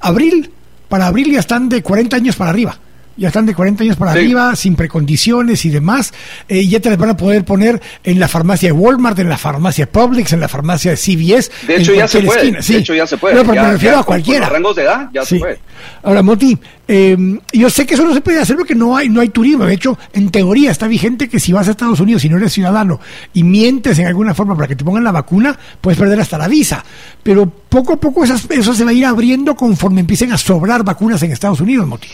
abril, 0.00 0.50
para 0.88 1.06
abril 1.06 1.32
ya 1.32 1.40
están 1.40 1.68
de 1.68 1.82
40 1.82 2.16
años 2.16 2.36
para 2.36 2.50
arriba 2.50 2.78
ya 3.16 3.28
están 3.28 3.46
de 3.46 3.54
40 3.54 3.84
años 3.84 3.96
para 3.96 4.12
arriba, 4.12 4.54
sin 4.56 4.76
precondiciones 4.76 5.64
y 5.64 5.70
demás, 5.70 6.12
eh, 6.48 6.66
ya 6.66 6.80
te 6.80 6.90
las 6.90 6.98
van 6.98 7.10
a 7.10 7.16
poder 7.16 7.44
poner 7.44 7.80
en 8.02 8.18
la 8.18 8.28
farmacia 8.28 8.68
de 8.68 8.72
Walmart, 8.72 9.18
en 9.18 9.28
la 9.28 9.38
farmacia 9.38 9.90
Publix, 9.90 10.32
en 10.32 10.40
la 10.40 10.48
farmacia 10.48 10.92
de 10.92 10.96
CVS. 10.96 11.50
De 11.66 11.76
hecho, 11.76 11.94
ya 11.94 12.08
se 12.08 12.22
puede. 12.22 12.52
De 12.52 12.76
hecho, 12.76 12.94
ya 12.94 13.06
se 13.06 13.16
puede. 13.16 13.36
pero 13.44 13.62
me 13.62 13.72
refiero 13.72 13.98
a 13.98 14.04
cualquiera. 14.04 14.48
rangos 14.48 14.76
de 14.76 14.82
edad, 14.82 15.08
ya 15.12 15.24
se 15.24 15.38
puede. 15.38 15.58
Ahora, 16.02 16.22
Moti, 16.22 16.58
eh, 16.86 17.16
yo 17.52 17.70
sé 17.70 17.86
que 17.86 17.94
eso 17.94 18.04
no 18.04 18.12
se 18.12 18.20
puede 18.20 18.40
hacer 18.40 18.56
porque 18.56 18.74
no 18.74 18.96
hay, 18.96 19.08
no 19.08 19.20
hay 19.20 19.28
turismo. 19.28 19.64
De 19.64 19.74
hecho, 19.74 19.98
en 20.12 20.30
teoría 20.30 20.70
está 20.70 20.86
vigente 20.86 21.28
que 21.28 21.40
si 21.40 21.52
vas 21.52 21.68
a 21.68 21.70
Estados 21.70 22.00
Unidos 22.00 22.24
y 22.24 22.28
no 22.28 22.36
eres 22.36 22.52
ciudadano 22.52 23.00
y 23.32 23.42
mientes 23.42 23.98
en 23.98 24.06
alguna 24.06 24.34
forma 24.34 24.54
para 24.54 24.68
que 24.68 24.76
te 24.76 24.84
pongan 24.84 25.04
la 25.04 25.12
vacuna, 25.12 25.58
puedes 25.80 25.98
perder 25.98 26.20
hasta 26.20 26.38
la 26.38 26.48
visa. 26.48 26.84
Pero 27.22 27.46
poco 27.46 27.94
a 27.94 27.96
poco 27.96 28.24
eso 28.24 28.74
se 28.74 28.84
va 28.84 28.90
a 28.90 28.94
ir 28.94 29.06
abriendo 29.06 29.54
conforme 29.54 30.00
empiecen 30.00 30.32
a 30.32 30.38
sobrar 30.38 30.84
vacunas 30.84 31.22
en 31.22 31.32
Estados 31.32 31.60
Unidos, 31.60 31.86
Moti. 31.86 32.08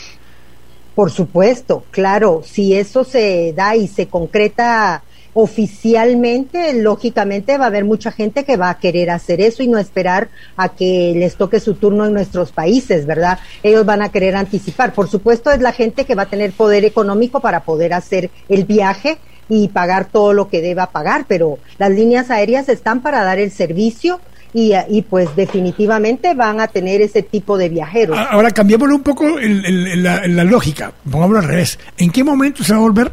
Por 0.94 1.10
supuesto, 1.10 1.84
claro, 1.90 2.42
si 2.44 2.74
eso 2.74 3.04
se 3.04 3.52
da 3.54 3.76
y 3.76 3.86
se 3.88 4.08
concreta 4.08 5.02
oficialmente, 5.32 6.74
lógicamente 6.74 7.56
va 7.56 7.64
a 7.64 7.68
haber 7.68 7.84
mucha 7.84 8.10
gente 8.10 8.44
que 8.44 8.56
va 8.56 8.70
a 8.70 8.78
querer 8.78 9.10
hacer 9.10 9.40
eso 9.40 9.62
y 9.62 9.68
no 9.68 9.78
esperar 9.78 10.28
a 10.56 10.70
que 10.70 11.12
les 11.14 11.36
toque 11.36 11.60
su 11.60 11.74
turno 11.74 12.06
en 12.06 12.12
nuestros 12.12 12.50
países, 12.50 13.06
¿verdad? 13.06 13.38
Ellos 13.62 13.86
van 13.86 14.02
a 14.02 14.10
querer 14.10 14.34
anticipar. 14.34 14.92
Por 14.92 15.08
supuesto, 15.08 15.50
es 15.52 15.60
la 15.60 15.72
gente 15.72 16.04
que 16.04 16.14
va 16.16 16.22
a 16.22 16.30
tener 16.30 16.52
poder 16.52 16.84
económico 16.84 17.40
para 17.40 17.60
poder 17.60 17.94
hacer 17.94 18.30
el 18.48 18.64
viaje 18.64 19.18
y 19.48 19.68
pagar 19.68 20.06
todo 20.06 20.32
lo 20.32 20.48
que 20.48 20.62
deba 20.62 20.90
pagar, 20.90 21.24
pero 21.28 21.58
las 21.78 21.90
líneas 21.90 22.30
aéreas 22.30 22.68
están 22.68 23.00
para 23.02 23.24
dar 23.24 23.38
el 23.38 23.50
servicio 23.50 24.20
y, 24.52 25.02
pues 25.02 25.34
definitivamente 25.36 26.34
van 26.34 26.60
a 26.60 26.68
tener 26.68 27.00
ese 27.00 27.22
tipo 27.22 27.56
de 27.56 27.68
viajeros. 27.68 28.18
Ahora 28.18 28.50
cambiémoslo 28.50 28.96
un 28.96 29.02
poco 29.02 29.38
en, 29.38 30.02
la, 30.02 30.44
lógica, 30.44 30.92
pongámoslo 31.10 31.38
al 31.40 31.48
revés. 31.48 31.78
¿En 31.96 32.10
qué 32.10 32.24
momento 32.24 32.64
se 32.64 32.72
va 32.72 32.78
a 32.78 32.82
volver 32.82 33.12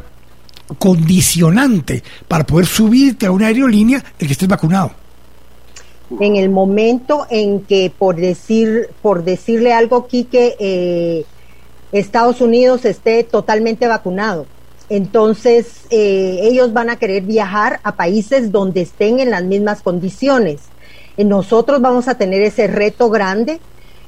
condicionante 0.78 2.02
para 2.26 2.44
poder 2.44 2.66
subirte 2.66 3.26
a 3.26 3.30
una 3.30 3.46
aerolínea 3.46 4.02
el 4.18 4.26
que 4.26 4.32
estés 4.32 4.48
vacunado? 4.48 4.92
En 6.20 6.36
el 6.36 6.48
momento 6.48 7.26
en 7.30 7.60
que, 7.60 7.92
por 7.96 8.16
decir, 8.16 8.88
por 9.02 9.24
decirle 9.24 9.72
algo, 9.72 10.06
Quique, 10.06 10.56
eh, 10.58 11.24
Estados 11.92 12.40
Unidos 12.40 12.84
esté 12.84 13.24
totalmente 13.24 13.86
vacunado. 13.86 14.46
Entonces, 14.90 15.82
eh, 15.90 16.40
ellos 16.42 16.72
van 16.72 16.88
a 16.88 16.96
querer 16.96 17.22
viajar 17.22 17.80
a 17.82 17.94
países 17.96 18.50
donde 18.50 18.80
estén 18.80 19.20
en 19.20 19.30
las 19.30 19.44
mismas 19.44 19.82
condiciones. 19.82 20.62
Eh, 21.18 21.24
nosotros 21.24 21.82
vamos 21.82 22.08
a 22.08 22.14
tener 22.14 22.40
ese 22.42 22.68
reto 22.68 23.10
grande 23.10 23.60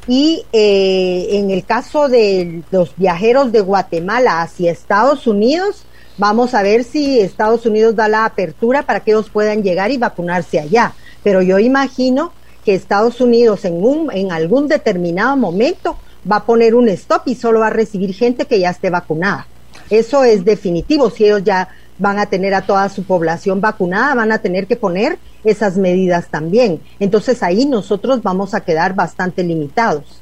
y 0.06 0.44
eh, 0.52 1.26
en 1.32 1.50
el 1.50 1.64
caso 1.64 2.08
de 2.08 2.62
los 2.70 2.96
viajeros 2.96 3.52
de 3.52 3.60
Guatemala 3.60 4.40
hacia 4.40 4.72
Estados 4.72 5.26
Unidos, 5.26 5.84
vamos 6.16 6.54
a 6.54 6.62
ver 6.62 6.84
si 6.84 7.20
Estados 7.20 7.66
Unidos 7.66 7.96
da 7.96 8.08
la 8.08 8.24
apertura 8.24 8.82
para 8.82 9.00
que 9.00 9.10
ellos 9.10 9.28
puedan 9.28 9.62
llegar 9.62 9.90
y 9.90 9.98
vacunarse 9.98 10.60
allá. 10.60 10.94
Pero 11.22 11.42
yo 11.42 11.58
imagino 11.58 12.32
que 12.64 12.74
Estados 12.74 13.20
Unidos 13.20 13.64
en, 13.64 13.84
un, 13.84 14.10
en 14.12 14.32
algún 14.32 14.68
determinado 14.68 15.36
momento 15.36 15.96
va 16.30 16.36
a 16.36 16.46
poner 16.46 16.74
un 16.74 16.88
stop 16.90 17.22
y 17.26 17.34
solo 17.34 17.60
va 17.60 17.66
a 17.66 17.70
recibir 17.70 18.14
gente 18.14 18.46
que 18.46 18.60
ya 18.60 18.70
esté 18.70 18.88
vacunada. 18.88 19.46
Eso 19.90 20.22
es 20.22 20.44
definitivo. 20.44 21.10
Si 21.10 21.24
ellos 21.24 21.42
ya 21.42 21.68
van 22.00 22.18
a 22.18 22.26
tener 22.26 22.54
a 22.54 22.62
toda 22.62 22.88
su 22.88 23.04
población 23.04 23.60
vacunada, 23.60 24.14
van 24.14 24.32
a 24.32 24.38
tener 24.38 24.66
que 24.66 24.76
poner 24.76 25.18
esas 25.44 25.76
medidas 25.76 26.28
también. 26.28 26.80
Entonces 26.98 27.42
ahí 27.42 27.66
nosotros 27.66 28.22
vamos 28.22 28.54
a 28.54 28.60
quedar 28.60 28.94
bastante 28.94 29.44
limitados. 29.44 30.20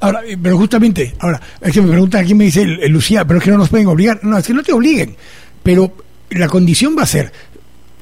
Ahora, 0.00 0.22
eh, 0.26 0.36
pero 0.42 0.58
justamente, 0.58 1.14
ahora, 1.20 1.40
es 1.60 1.72
que 1.72 1.82
me 1.82 1.90
pregunta 1.90 2.18
aquí 2.18 2.34
me 2.34 2.44
dice 2.44 2.64
Lucía, 2.64 3.24
pero 3.24 3.38
es 3.38 3.44
que 3.44 3.50
no 3.50 3.58
nos 3.58 3.68
pueden 3.68 3.86
obligar. 3.86 4.20
No, 4.24 4.38
es 4.38 4.46
que 4.46 4.54
no 4.54 4.62
te 4.62 4.72
obliguen, 4.72 5.16
pero 5.62 5.92
la 6.30 6.48
condición 6.48 6.96
va 6.96 7.02
a 7.02 7.06
ser, 7.06 7.32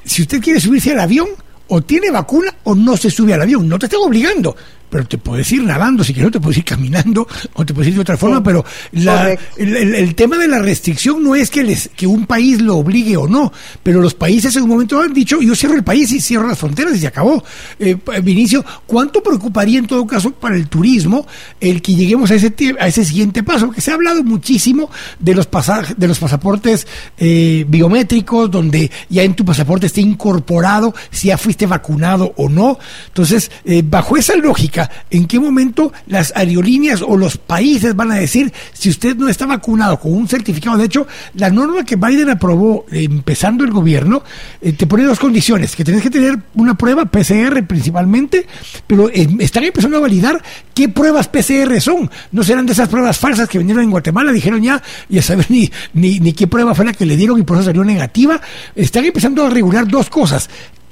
si 0.03 0.23
usted 0.23 0.41
quiere 0.41 0.59
subirse 0.59 0.91
al 0.91 0.99
avión, 0.99 1.27
o 1.73 1.81
tiene 1.81 2.11
vacuna 2.11 2.53
o 2.63 2.75
no 2.75 2.97
se 2.97 3.09
sube 3.09 3.33
al 3.33 3.41
avión. 3.41 3.67
No 3.67 3.79
te 3.79 3.85
están 3.85 4.01
obligando, 4.01 4.55
pero 4.91 5.05
te 5.05 5.17
puedes 5.17 5.49
ir 5.53 5.63
nadando, 5.63 6.03
si 6.03 6.13
quieres, 6.13 6.33
te 6.33 6.39
puedes 6.39 6.57
ir 6.57 6.65
caminando 6.65 7.25
o 7.53 7.65
te 7.65 7.73
puedes 7.73 7.87
ir 7.87 7.95
de 7.95 8.01
otra 8.01 8.17
forma, 8.17 8.43
pero 8.43 8.63
el, 8.91 10.15
tema 10.15 10.37
de 10.37 10.49
la 10.49 10.59
restricción 10.59 11.23
no 11.23 11.33
es 11.33 11.49
que, 11.49 11.63
les, 11.63 11.89
que 11.95 12.05
un 12.05 12.25
país 12.25 12.61
lo 12.61 12.75
obligue 12.77 13.15
o 13.15 13.25
no, 13.25 13.53
pero 13.81 14.01
los 14.01 14.13
países 14.13 14.53
en 14.57 14.63
un 14.63 14.69
momento 14.69 15.01
han 15.01 15.13
dicho, 15.13 15.41
yo 15.41 15.55
cierro 15.55 15.75
el 15.75 15.83
país 15.83 16.11
y 16.11 16.19
cierro 16.19 16.47
las 16.47 16.59
fronteras 16.59 16.93
y 16.95 16.99
se 16.99 17.07
acabó. 17.07 17.41
Eh, 17.79 17.97
Vinicio, 18.21 18.65
¿cuánto 18.85 19.23
preocuparía 19.23 19.79
en 19.79 19.87
todo 19.87 20.05
caso 20.05 20.31
para 20.31 20.57
el 20.57 20.67
turismo 20.67 21.25
el 21.61 21.81
que 21.81 21.95
lleguemos 21.95 22.29
a 22.31 22.35
ese, 22.35 22.53
a 22.77 22.87
ese 22.87 23.05
siguiente 23.05 23.43
paso? 23.43 23.71
Que 23.71 23.79
se 23.79 23.91
ha 23.91 23.93
hablado 23.93 24.23
muchísimo 24.23 24.89
de 25.19 25.33
los, 25.33 25.47
pasajes, 25.47 25.97
de 25.97 26.07
los 26.07 26.19
pasaportes 26.19 26.85
eh, 27.17 27.65
biométricos, 27.67 28.51
donde 28.51 28.91
ya 29.09 29.23
en 29.23 29.35
tu 29.35 29.45
pasaporte 29.45 29.85
esté 29.85 30.01
incorporado 30.01 30.93
si 31.11 31.29
ya 31.29 31.37
fuiste 31.37 31.65
vacunado 31.65 32.33
o 32.35 32.49
no. 32.49 32.77
Entonces, 33.07 33.51
eh, 33.63 33.83
bajo 33.85 34.17
esa 34.17 34.35
lógica, 34.35 34.80
¿en 35.09 35.27
qué 35.27 35.39
momento 35.39 35.91
las 36.07 36.33
aerolíneas 36.35 37.01
o 37.01 37.17
los 37.17 37.37
países 37.37 37.95
van 37.95 38.11
a 38.11 38.15
decir 38.15 38.51
si 38.73 38.89
usted 38.89 39.15
no 39.15 39.27
está 39.27 39.45
vacunado 39.45 39.99
con 39.99 40.13
un 40.13 40.27
certificado? 40.27 40.77
De 40.77 40.85
hecho, 40.85 41.07
la 41.35 41.49
norma 41.49 41.83
que 41.83 41.95
Biden 41.95 42.29
aprobó 42.29 42.85
empezando 42.91 43.63
el 43.63 43.71
gobierno 43.71 44.23
eh, 44.61 44.73
te 44.73 44.87
pone 44.87 45.03
dos 45.03 45.19
condiciones, 45.19 45.75
que 45.75 45.83
tienes 45.83 46.03
que 46.03 46.09
tener 46.09 46.37
una 46.55 46.75
prueba 46.75 47.05
PCR 47.05 47.63
principalmente, 47.65 48.47
pero 48.87 49.09
eh, 49.09 49.27
están 49.39 49.63
empezando 49.63 49.97
a 49.97 50.01
validar 50.01 50.41
qué 50.73 50.89
pruebas 50.89 51.27
PCR 51.27 51.79
son. 51.81 52.09
No 52.31 52.43
serán 52.43 52.65
de 52.65 52.73
esas 52.73 52.89
pruebas 52.89 53.17
falsas 53.17 53.47
que 53.49 53.57
vinieron 53.57 53.83
en 53.83 53.91
Guatemala, 53.91 54.31
dijeron 54.31 54.61
ya, 54.61 54.81
ya 55.09 55.21
saben 55.21 55.45
ni, 55.49 55.71
ni, 55.93 56.19
ni 56.19 56.33
qué 56.33 56.47
prueba 56.47 56.75
fue 56.75 56.85
la 56.85 56.93
que 56.93 57.05
le 57.05 57.17
dieron 57.17 57.39
y 57.39 57.43
por 57.43 57.57
eso 57.57 57.65
salió 57.65 57.83
negativa. 57.83 58.39
Están 58.75 59.05
empezando 59.05 59.45
a 59.45 59.49
regular 59.49 59.87
dos 59.87 60.09
cosas 60.09 60.49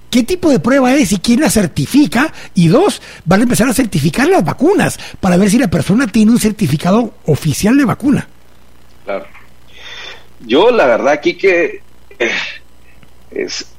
qué 0.09 0.23
tipo 0.23 0.49
de 0.49 0.59
prueba 0.59 0.93
es 0.95 1.11
y 1.11 1.19
quién 1.19 1.41
la 1.41 1.49
certifica. 1.49 2.33
Y 2.55 2.67
dos, 2.67 3.01
van 3.25 3.41
a 3.41 3.43
empezar 3.43 3.69
a 3.69 3.73
certificar 3.73 4.27
las 4.27 4.43
vacunas 4.43 4.99
para 5.19 5.37
ver 5.37 5.49
si 5.49 5.57
la 5.57 5.69
persona 5.69 6.07
tiene 6.07 6.31
un 6.31 6.39
certificado 6.39 7.13
oficial 7.25 7.77
de 7.77 7.85
vacuna. 7.85 8.27
Claro. 9.05 9.25
Yo 10.45 10.71
la 10.71 10.85
verdad 10.85 11.13
aquí 11.13 11.35
que 11.35 11.81
es, 12.19 13.73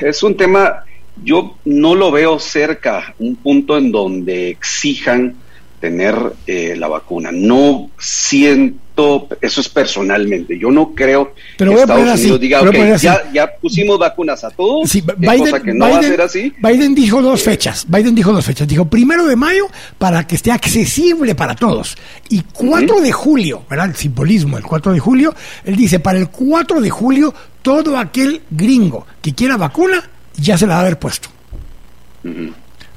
es 0.00 0.22
un 0.22 0.36
tema, 0.36 0.84
yo 1.22 1.56
no 1.64 1.94
lo 1.94 2.10
veo 2.10 2.38
cerca, 2.38 3.14
un 3.18 3.36
punto 3.36 3.78
en 3.78 3.90
donde 3.90 4.50
exijan 4.50 5.36
tener 5.82 6.14
eh, 6.46 6.76
la 6.78 6.86
vacuna. 6.86 7.30
No 7.32 7.90
siento, 7.98 9.26
eso 9.40 9.60
es 9.60 9.68
personalmente, 9.68 10.56
yo 10.56 10.70
no 10.70 10.94
creo 10.94 11.34
que 11.58 11.64
Estados 11.64 12.20
Unidos 12.20 12.38
diga, 12.38 12.62
ok, 12.62 12.74
ya, 13.32 13.50
pusimos 13.60 13.98
vacunas 13.98 14.44
a 14.44 14.50
todos, 14.50 14.88
sí, 14.88 15.02
Biden, 15.18 15.60
que 15.60 15.74
no 15.74 15.90
va 15.90 15.98
a 15.98 16.02
ser 16.04 16.20
así. 16.20 16.54
Biden 16.62 16.94
dijo 16.94 17.20
dos 17.20 17.42
fechas, 17.42 17.84
Biden 17.88 18.14
dijo 18.14 18.32
dos 18.32 18.46
fechas, 18.46 18.68
dijo 18.68 18.84
primero 18.84 19.26
de 19.26 19.34
mayo 19.34 19.66
para 19.98 20.24
que 20.24 20.36
esté 20.36 20.52
accesible 20.52 21.34
para 21.34 21.56
todos 21.56 21.96
y 22.28 22.42
4 22.42 23.00
de 23.00 23.10
julio, 23.10 23.64
¿verdad? 23.68 23.86
El 23.86 23.96
simbolismo, 23.96 24.58
el 24.58 24.64
4 24.64 24.92
de 24.92 25.00
julio, 25.00 25.34
él 25.64 25.74
dice, 25.74 25.98
para 25.98 26.20
el 26.20 26.28
4 26.28 26.80
de 26.80 26.90
julio 26.90 27.34
todo 27.60 27.98
aquel 27.98 28.42
gringo 28.50 29.04
que 29.20 29.34
quiera 29.34 29.56
vacuna 29.56 30.08
ya 30.36 30.56
se 30.56 30.68
la 30.68 30.74
va 30.74 30.78
a 30.78 30.82
haber 30.82 31.00
puesto. 31.00 31.28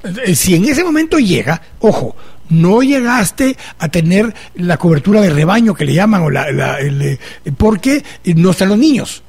Eh, 0.05 0.35
si 0.35 0.55
en 0.55 0.65
ese 0.65 0.83
momento 0.83 1.17
llega, 1.17 1.61
ojo, 1.79 2.15
no 2.49 2.81
llegaste 2.81 3.57
a 3.79 3.89
tener 3.89 4.33
la 4.55 4.77
cobertura 4.77 5.21
de 5.21 5.29
rebaño 5.29 5.73
que 5.73 5.85
le 5.85 5.93
llaman, 5.93 6.21
o 6.21 6.29
la, 6.29 6.47
eh, 6.79 7.17
porque 7.57 8.03
no 8.35 8.51
están 8.51 8.69
los 8.69 8.77
niños. 8.77 9.23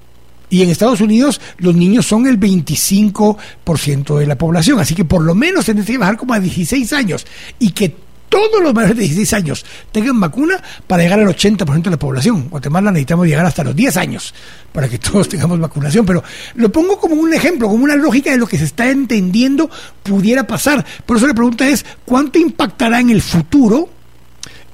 Y 0.49 0.63
en 0.63 0.71
Estados 0.71 1.01
Unidos 1.01 1.41
los 1.59 1.75
niños 1.75 2.07
son 2.07 2.27
el 2.27 2.39
25% 2.39 4.19
de 4.19 4.27
la 4.27 4.39
población, 4.39 4.79
así 4.79 4.95
que 4.95 5.05
por 5.05 5.23
lo 5.23 5.35
menos 5.35 5.67
tenés 5.67 5.87
que 5.87 5.99
bajar 5.99 6.17
como 6.17 6.35
a 6.35 6.41
16 6.41 6.93
años 6.93 7.27
y 7.59 7.71
que 7.71 8.06
todos 8.29 8.63
los 8.63 8.75
mayores 8.75 8.97
de 8.97 9.03
16 9.03 9.33
años 9.35 9.65
tengan 9.93 10.19
vacuna 10.21 10.63
para 10.87 11.03
llegar 11.03 11.21
al 11.21 11.27
80% 11.27 11.83
de 11.83 11.91
la 11.91 11.99
población. 11.99 12.49
Guatemala 12.49 12.91
necesitamos 12.91 13.27
llegar 13.27 13.47
hasta 13.47 13.65
los 13.65 13.75
10 13.75 13.97
años 13.97 14.35
para 14.73 14.89
que 14.89 14.99
todos 14.99 15.29
tengamos 15.29 15.59
vacunación, 15.61 16.05
pero 16.05 16.23
lo 16.55 16.71
pongo 16.71 16.99
como 16.99 17.15
un 17.15 17.33
ejemplo, 17.33 17.69
como 17.69 17.85
una 17.85 17.97
lógica 17.97 18.31
de 18.31 18.39
lo 18.39 18.47
que 18.47 18.59
se 18.59 18.65
está 18.65 18.91
entendiendo 18.91 19.71
pudiera 20.03 20.47
pasar. 20.47 20.85
Por 21.05 21.17
eso 21.17 21.27
la 21.27 21.35
pregunta 21.35 21.69
es, 21.69 21.85
¿cuánto 22.05 22.39
impactará 22.39 23.01
en 23.01 23.11
el 23.11 23.23
futuro 23.23 23.89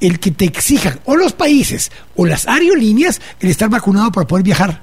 el 0.01 0.19
que 0.19 0.33
te 0.33 0.45
exijan 0.45 1.01
o 1.05 1.17
los 1.17 1.33
países 1.33 1.93
o 2.17 2.27
las 2.27 2.49
aerolíneas 2.49 3.21
el 3.41 3.51
estar 3.51 3.69
vacunado 3.69 4.11
para 4.11 4.27
poder 4.27 4.45
viajar? 4.45 4.81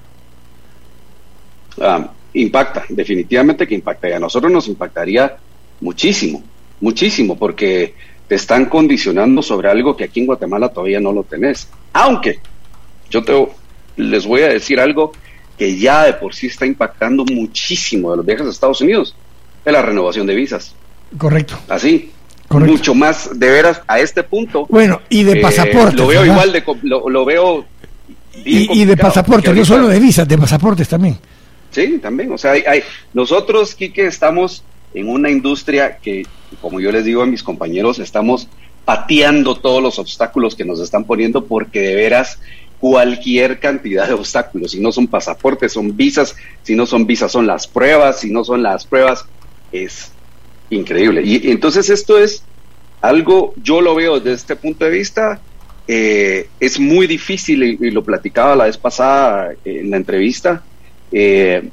Impacta, 2.34 2.84
definitivamente 2.90 3.68
que 3.68 3.76
impacta. 3.76 4.10
Y 4.10 4.14
a 4.14 4.20
nosotros 4.20 4.52
nos 4.52 4.68
impactaría 4.68 5.38
muchísimo, 5.82 6.44
muchísimo, 6.80 7.38
porque 7.38 7.96
te 8.30 8.35
están 8.35 8.65
condicionando 8.68 9.41
sobre 9.41 9.69
algo 9.69 9.97
que 9.97 10.06
aquí 10.06 10.22
en 10.22 10.27
Guatemala 10.27 10.69
todavía 10.69 10.99
no 11.01 11.11
lo 11.11 11.23
tenés. 11.23 11.68
Aunque 11.91 12.39
yo 13.10 13.23
te 13.23 13.34
les 13.97 14.26
voy 14.26 14.43
a 14.43 14.49
decir 14.49 14.80
algo 14.80 15.11
que 15.57 15.77
ya 15.77 16.03
de 16.06 16.14
por 16.14 16.34
sí 16.34 16.47
está 16.47 16.65
impactando 16.65 17.26
muchísimo 17.26 18.11
de 18.11 18.18
los 18.18 18.26
viajes 18.26 18.45
a 18.45 18.49
Estados 18.51 18.80
Unidos, 18.81 19.15
es 19.65 19.73
la 19.73 19.81
renovación 19.81 20.26
de 20.27 20.35
visas. 20.35 20.73
Correcto. 21.18 21.57
Así, 21.68 22.11
mucho 22.51 22.93
más 22.93 23.38
de 23.38 23.49
veras 23.49 23.81
a 23.88 23.99
este 23.99 24.23
punto. 24.23 24.65
Bueno, 24.69 25.01
y 25.10 25.23
de 25.23 25.39
eh, 25.39 25.41
pasaportes. 25.41 25.95
Lo 25.99 26.07
veo 26.07 26.22
¿verdad? 26.22 26.34
igual, 26.34 26.53
de, 26.53 26.64
lo, 26.84 27.10
lo 27.10 27.26
veo... 27.26 27.65
Y, 28.45 28.81
y 28.81 28.85
de 28.85 28.95
pasaportes, 28.95 29.53
no 29.53 29.65
solo 29.65 29.88
de 29.88 29.99
visas, 29.99 30.27
de 30.27 30.38
pasaportes 30.38 30.88
también. 30.88 31.18
Sí, 31.72 31.97
también. 32.01 32.31
O 32.31 32.38
sea, 32.38 32.51
hay, 32.51 32.64
hay- 32.65 32.84
nosotros, 33.14 33.76
Quique, 33.76 34.06
estamos 34.06 34.64
en 34.94 35.10
una 35.10 35.30
industria 35.30 35.98
que, 35.98 36.26
como 36.61 36.80
yo 36.80 36.91
les 36.91 37.06
digo 37.06 37.22
a 37.22 37.26
mis 37.26 37.44
compañeros, 37.44 37.99
estamos 37.99 38.48
pateando 38.86 39.56
todos 39.56 39.84
los 39.84 39.99
obstáculos 39.99 40.56
que 40.56 40.66
nos 40.66 40.80
están 40.80 41.03
poniendo 41.03 41.45
porque 41.45 41.80
de 41.82 41.95
veras 41.95 42.40
cualquier 42.80 43.60
cantidad 43.60 44.07
de 44.07 44.14
obstáculos, 44.14 44.72
si 44.72 44.80
no 44.80 44.91
son 44.91 45.07
pasaportes, 45.07 45.74
son 45.74 45.95
visas, 45.95 46.36
si 46.64 46.76
no 46.76 46.86
son 46.86 47.06
visas, 47.06 47.32
son 47.32 47.45
las 47.45 47.68
pruebas, 47.68 48.22
si 48.22 48.32
no 48.32 48.44
son 48.44 48.64
las 48.64 48.86
pruebas, 48.86 49.26
es 49.72 50.11
increíble. 50.70 51.22
Y, 51.24 51.52
entonces 51.52 51.90
esto 51.90 52.18
es 52.18 52.44
algo, 53.02 53.53
yo 53.61 53.82
lo 53.82 53.95
veo 53.95 54.20
desde 54.20 54.34
este 54.34 54.56
punto 54.56 54.86
de 54.86 54.91
vista, 54.91 55.41
eh, 55.88 56.48
es 56.60 56.80
muy 56.80 57.06
difícil, 57.06 57.64
y, 57.64 57.88
y 57.88 57.91
lo 57.91 58.03
platicaba 58.03 58.56
la 58.56 58.66
vez 58.66 58.78
pasada 58.78 59.52
eh, 59.52 59.80
en 59.82 59.91
la 59.91 59.98
entrevista, 59.98 60.64
eh, 61.11 61.70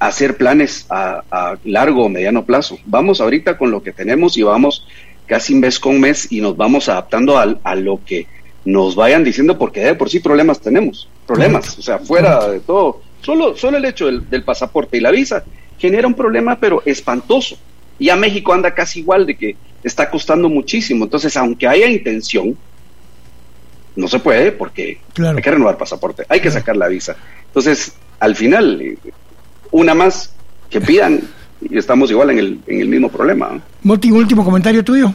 hacer 0.00 0.36
planes 0.36 0.86
a, 0.90 1.22
a 1.30 1.56
largo 1.64 2.06
o 2.06 2.08
mediano 2.08 2.44
plazo. 2.44 2.78
Vamos 2.86 3.20
ahorita 3.20 3.56
con 3.56 3.70
lo 3.70 3.82
que 3.82 3.92
tenemos 3.92 4.36
y 4.36 4.42
vamos 4.42 4.86
casi 5.26 5.54
mes 5.54 5.78
con 5.78 6.00
mes 6.00 6.26
y 6.32 6.40
nos 6.40 6.56
vamos 6.56 6.88
adaptando 6.88 7.38
al- 7.38 7.60
a, 7.62 7.74
lo 7.76 8.00
que 8.04 8.26
nos 8.64 8.96
vayan 8.96 9.22
diciendo 9.22 9.56
porque 9.58 9.80
de 9.80 9.94
por 9.94 10.10
sí 10.10 10.18
problemas 10.20 10.60
tenemos, 10.60 11.08
problemas, 11.26 11.78
o 11.78 11.82
sea, 11.82 11.98
fuera 12.00 12.48
de 12.48 12.60
todo. 12.60 13.00
Solo, 13.22 13.56
solo 13.56 13.76
el 13.76 13.84
hecho 13.84 14.06
del, 14.06 14.28
del 14.28 14.42
pasaporte 14.42 14.96
y 14.96 15.00
la 15.00 15.10
visa 15.10 15.44
genera 15.78 16.06
un 16.08 16.14
problema, 16.14 16.58
pero 16.58 16.82
espantoso. 16.84 17.56
Y 17.98 18.08
a 18.08 18.16
México 18.16 18.52
anda 18.54 18.74
casi 18.74 19.00
igual 19.00 19.26
de 19.26 19.36
que 19.36 19.56
está 19.84 20.10
costando 20.10 20.48
muchísimo. 20.48 21.04
Entonces, 21.04 21.36
aunque 21.36 21.68
haya 21.68 21.86
intención, 21.86 22.56
no 23.96 24.08
se 24.08 24.18
puede 24.18 24.52
porque 24.52 24.98
Claro. 25.12 25.36
hay 25.36 25.42
que 25.42 25.50
renovar 25.50 25.76
pasaporte, 25.76 26.24
hay 26.28 26.40
que 26.40 26.50
sacar 26.50 26.76
la 26.76 26.88
visa. 26.88 27.16
Entonces, 27.46 27.92
al 28.18 28.34
final, 28.36 28.80
eh, 28.80 28.96
una 29.70 29.94
más 29.94 30.32
que 30.68 30.80
pidan 30.80 31.20
y 31.60 31.76
estamos 31.76 32.10
igual 32.10 32.30
en 32.30 32.38
el, 32.38 32.60
en 32.66 32.80
el 32.80 32.88
mismo 32.88 33.08
problema. 33.08 33.60
último 33.84 34.44
comentario 34.44 34.84
tuyo. 34.84 35.12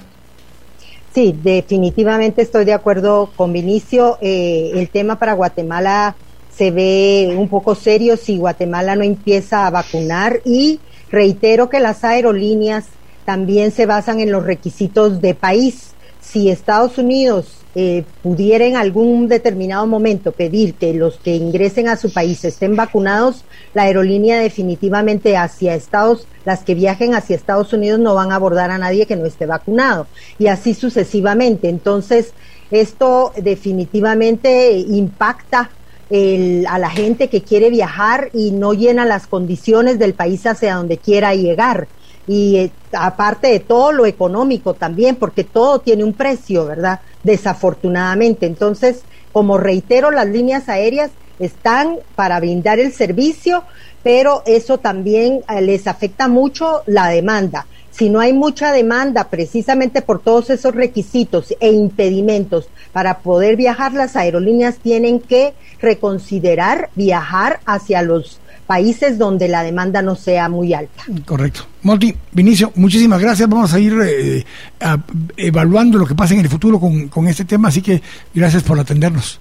Sí, 1.14 1.34
definitivamente 1.42 2.42
estoy 2.42 2.66
de 2.66 2.74
acuerdo 2.74 3.32
con 3.36 3.54
Vinicio. 3.54 4.18
Eh, 4.22 4.72
el 4.76 4.90
tema 4.90 5.18
para 5.18 5.34
Guatemala 5.34 6.16
se 6.56 6.72
ve 6.72 7.34
un 7.38 7.48
poco 7.48 7.74
serio 7.74 8.18
si 8.18 8.38
Guatemala 8.38 8.96
no 8.96 9.04
empieza 9.04 9.66
a 9.66 9.70
vacunar 9.70 10.42
y 10.46 10.80
reitero 11.10 11.70
que 11.70 11.80
las 11.80 12.04
aerolíneas 12.04 12.86
también 13.26 13.72
se 13.72 13.86
basan 13.86 14.20
en 14.20 14.32
los 14.32 14.44
requisitos 14.44 15.22
de 15.22 15.34
país. 15.34 15.95
Si 16.28 16.50
Estados 16.50 16.98
Unidos 16.98 17.46
eh, 17.76 18.04
pudiera 18.24 18.66
en 18.66 18.76
algún 18.78 19.28
determinado 19.28 19.86
momento 19.86 20.32
pedir 20.32 20.74
que 20.74 20.94
los 20.94 21.18
que 21.18 21.36
ingresen 21.36 21.88
a 21.88 21.98
su 21.98 22.12
país 22.12 22.44
estén 22.44 22.76
vacunados, 22.76 23.44
la 23.74 23.84
aerolínea 23.84 24.40
definitivamente 24.40 25.38
hacia 25.38 25.76
Estados, 25.76 26.26
las 26.46 26.64
que 26.64 26.74
viajen 26.76 27.14
hacia 27.16 27.36
Estados 27.36 27.74
Unidos 27.74 28.00
no 28.00 28.16
van 28.16 28.32
a 28.32 28.36
abordar 28.36 28.72
a 28.72 28.78
nadie 28.78 29.06
que 29.06 29.16
no 29.16 29.26
esté 29.26 29.46
vacunado 29.46 30.08
y 30.40 30.48
así 30.48 30.74
sucesivamente. 30.74 31.70
Entonces, 31.70 32.34
esto 32.72 33.32
definitivamente 33.42 34.72
impacta 34.78 35.70
el- 36.10 36.66
a 36.68 36.78
la 36.80 36.90
gente 36.90 37.30
que 37.30 37.42
quiere 37.44 37.70
viajar 37.70 38.30
y 38.34 38.52
no 38.52 38.74
llena 38.74 39.06
las 39.06 39.28
condiciones 39.28 40.00
del 40.00 40.14
país 40.14 40.46
hacia 40.46 40.76
donde 40.76 40.98
quiera 40.98 41.34
llegar. 41.36 41.88
Y 42.28 42.58
eh, 42.58 42.72
aparte 42.94 43.48
de 43.48 43.60
todo 43.60 43.92
lo 43.92 44.06
económico 44.06 44.74
también, 44.74 45.16
porque 45.16 45.44
todo 45.44 45.80
tiene 45.80 46.04
un 46.04 46.14
precio, 46.14 46.66
¿verdad? 46.66 47.02
Desafortunadamente. 47.24 48.46
Entonces, 48.46 49.04
como 49.32 49.58
reitero, 49.58 50.12
las 50.12 50.28
líneas 50.28 50.70
aéreas 50.70 51.12
están 51.40 51.98
para 52.16 52.40
brindar 52.40 52.80
el 52.80 52.94
servicio, 52.94 53.64
pero 54.04 54.44
eso 54.46 54.78
también 54.78 55.44
eh, 55.50 55.62
les 55.62 55.88
afecta 55.88 56.28
mucho 56.28 56.82
la 56.86 57.10
demanda. 57.10 57.66
Si 57.92 58.10
no 58.10 58.20
hay 58.20 58.34
mucha 58.34 58.74
demanda 58.74 59.30
precisamente 59.30 60.02
por 60.02 60.22
todos 60.22 60.50
esos 60.50 60.76
requisitos 60.76 61.56
e 61.62 61.72
impedimentos 61.72 62.68
para 62.92 63.20
poder 63.20 63.56
viajar, 63.56 63.94
las 63.94 64.18
aerolíneas 64.18 64.80
tienen 64.80 65.22
que 65.22 65.54
reconsiderar 65.80 66.90
viajar 66.96 67.62
hacia 67.66 68.02
los 68.02 68.42
países 68.68 69.18
donde 69.18 69.48
la 69.48 69.64
demanda 69.64 70.02
no 70.02 70.16
sea 70.16 70.50
muy 70.50 70.74
alta. 70.74 71.04
Correcto. 71.26 71.62
Moti, 71.84 72.14
Vinicio, 72.32 72.72
muchísimas 72.76 73.22
gracias. 73.22 73.48
Vamos 73.48 73.74
a 73.74 73.80
ir 73.80 73.94
eh, 74.04 74.44
a- 74.82 74.98
evaluando 75.38 75.98
lo 75.98 76.06
que 76.06 76.16
pasa 76.16 76.34
en 76.34 76.40
el 76.42 76.50
futuro 76.50 76.80
con, 76.80 77.08
con 77.10 77.28
este 77.28 77.46
tema, 77.46 77.68
así 77.68 77.82
que 77.82 78.02
gracias 78.34 78.64
por 78.64 78.80
atendernos. 78.80 79.40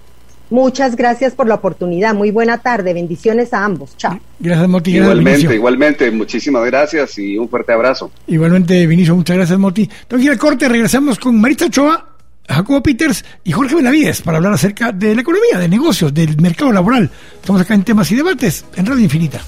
Muchas 0.51 0.95
gracias 0.95 1.33
por 1.33 1.47
la 1.47 1.55
oportunidad. 1.55 2.13
Muy 2.13 2.29
buena 2.29 2.59
tarde. 2.59 2.93
Bendiciones 2.93 3.51
a 3.51 3.65
ambos. 3.65 3.97
Chao. 3.97 4.19
Gracias, 4.39 4.67
Moti. 4.69 4.91
Gracias, 4.91 5.03
Igualmente, 5.05 5.37
Vinicio. 5.37 5.53
igualmente, 5.55 6.11
muchísimas 6.11 6.65
gracias 6.65 7.17
y 7.17 7.35
un 7.39 7.49
fuerte 7.49 7.73
abrazo. 7.73 8.11
Igualmente, 8.27 8.85
Vinicio, 8.85 9.15
muchas 9.15 9.37
gracias, 9.37 9.57
Moti. 9.57 9.89
Tengo 10.07 10.19
que 10.19 10.25
ir 10.25 10.31
al 10.31 10.37
corte, 10.37 10.69
regresamos 10.69 11.17
con 11.17 11.41
Marita 11.41 11.65
Ochoa, 11.65 12.09
Jacobo 12.47 12.81
Peters 12.83 13.25
y 13.43 13.51
Jorge 13.51 13.75
Benavides 13.75 14.21
para 14.21 14.37
hablar 14.37 14.53
acerca 14.53 14.91
de 14.91 15.15
la 15.15 15.21
economía, 15.21 15.59
de 15.59 15.67
negocios, 15.67 16.13
del 16.13 16.39
mercado 16.41 16.71
laboral. 16.71 17.09
Estamos 17.35 17.61
acá 17.61 17.73
en 17.73 17.83
temas 17.83 18.11
y 18.11 18.15
debates 18.15 18.65
en 18.75 18.85
Radio 18.85 19.03
Infinita. 19.03 19.41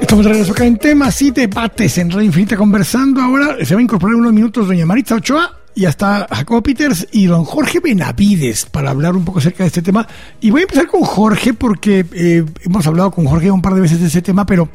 Estamos 0.00 0.46
de 0.46 0.52
acá 0.52 0.64
en 0.64 0.78
temas 0.78 1.22
y 1.22 1.30
debates 1.32 1.98
en 1.98 2.10
Radio 2.10 2.26
Infinita 2.26 2.56
conversando. 2.56 3.20
Ahora 3.20 3.56
se 3.64 3.74
va 3.74 3.80
a 3.80 3.82
incorporar 3.82 4.14
unos 4.14 4.32
minutos 4.32 4.68
doña 4.68 4.86
Maritza 4.86 5.16
Ochoa 5.16 5.63
y 5.74 5.86
hasta 5.86 6.26
Jacobo 6.30 6.62
Peters 6.62 7.06
y 7.12 7.26
don 7.26 7.44
Jorge 7.44 7.80
Benavides 7.80 8.66
para 8.66 8.90
hablar 8.90 9.16
un 9.16 9.24
poco 9.24 9.38
acerca 9.38 9.64
de 9.64 9.68
este 9.68 9.82
tema. 9.82 10.06
Y 10.40 10.50
voy 10.50 10.60
a 10.60 10.64
empezar 10.64 10.86
con 10.86 11.02
Jorge 11.02 11.54
porque 11.54 12.06
eh, 12.12 12.44
hemos 12.62 12.86
hablado 12.86 13.10
con 13.10 13.26
Jorge 13.26 13.50
un 13.50 13.62
par 13.62 13.74
de 13.74 13.80
veces 13.80 14.00
de 14.00 14.06
ese 14.06 14.22
tema, 14.22 14.46
pero 14.46 14.68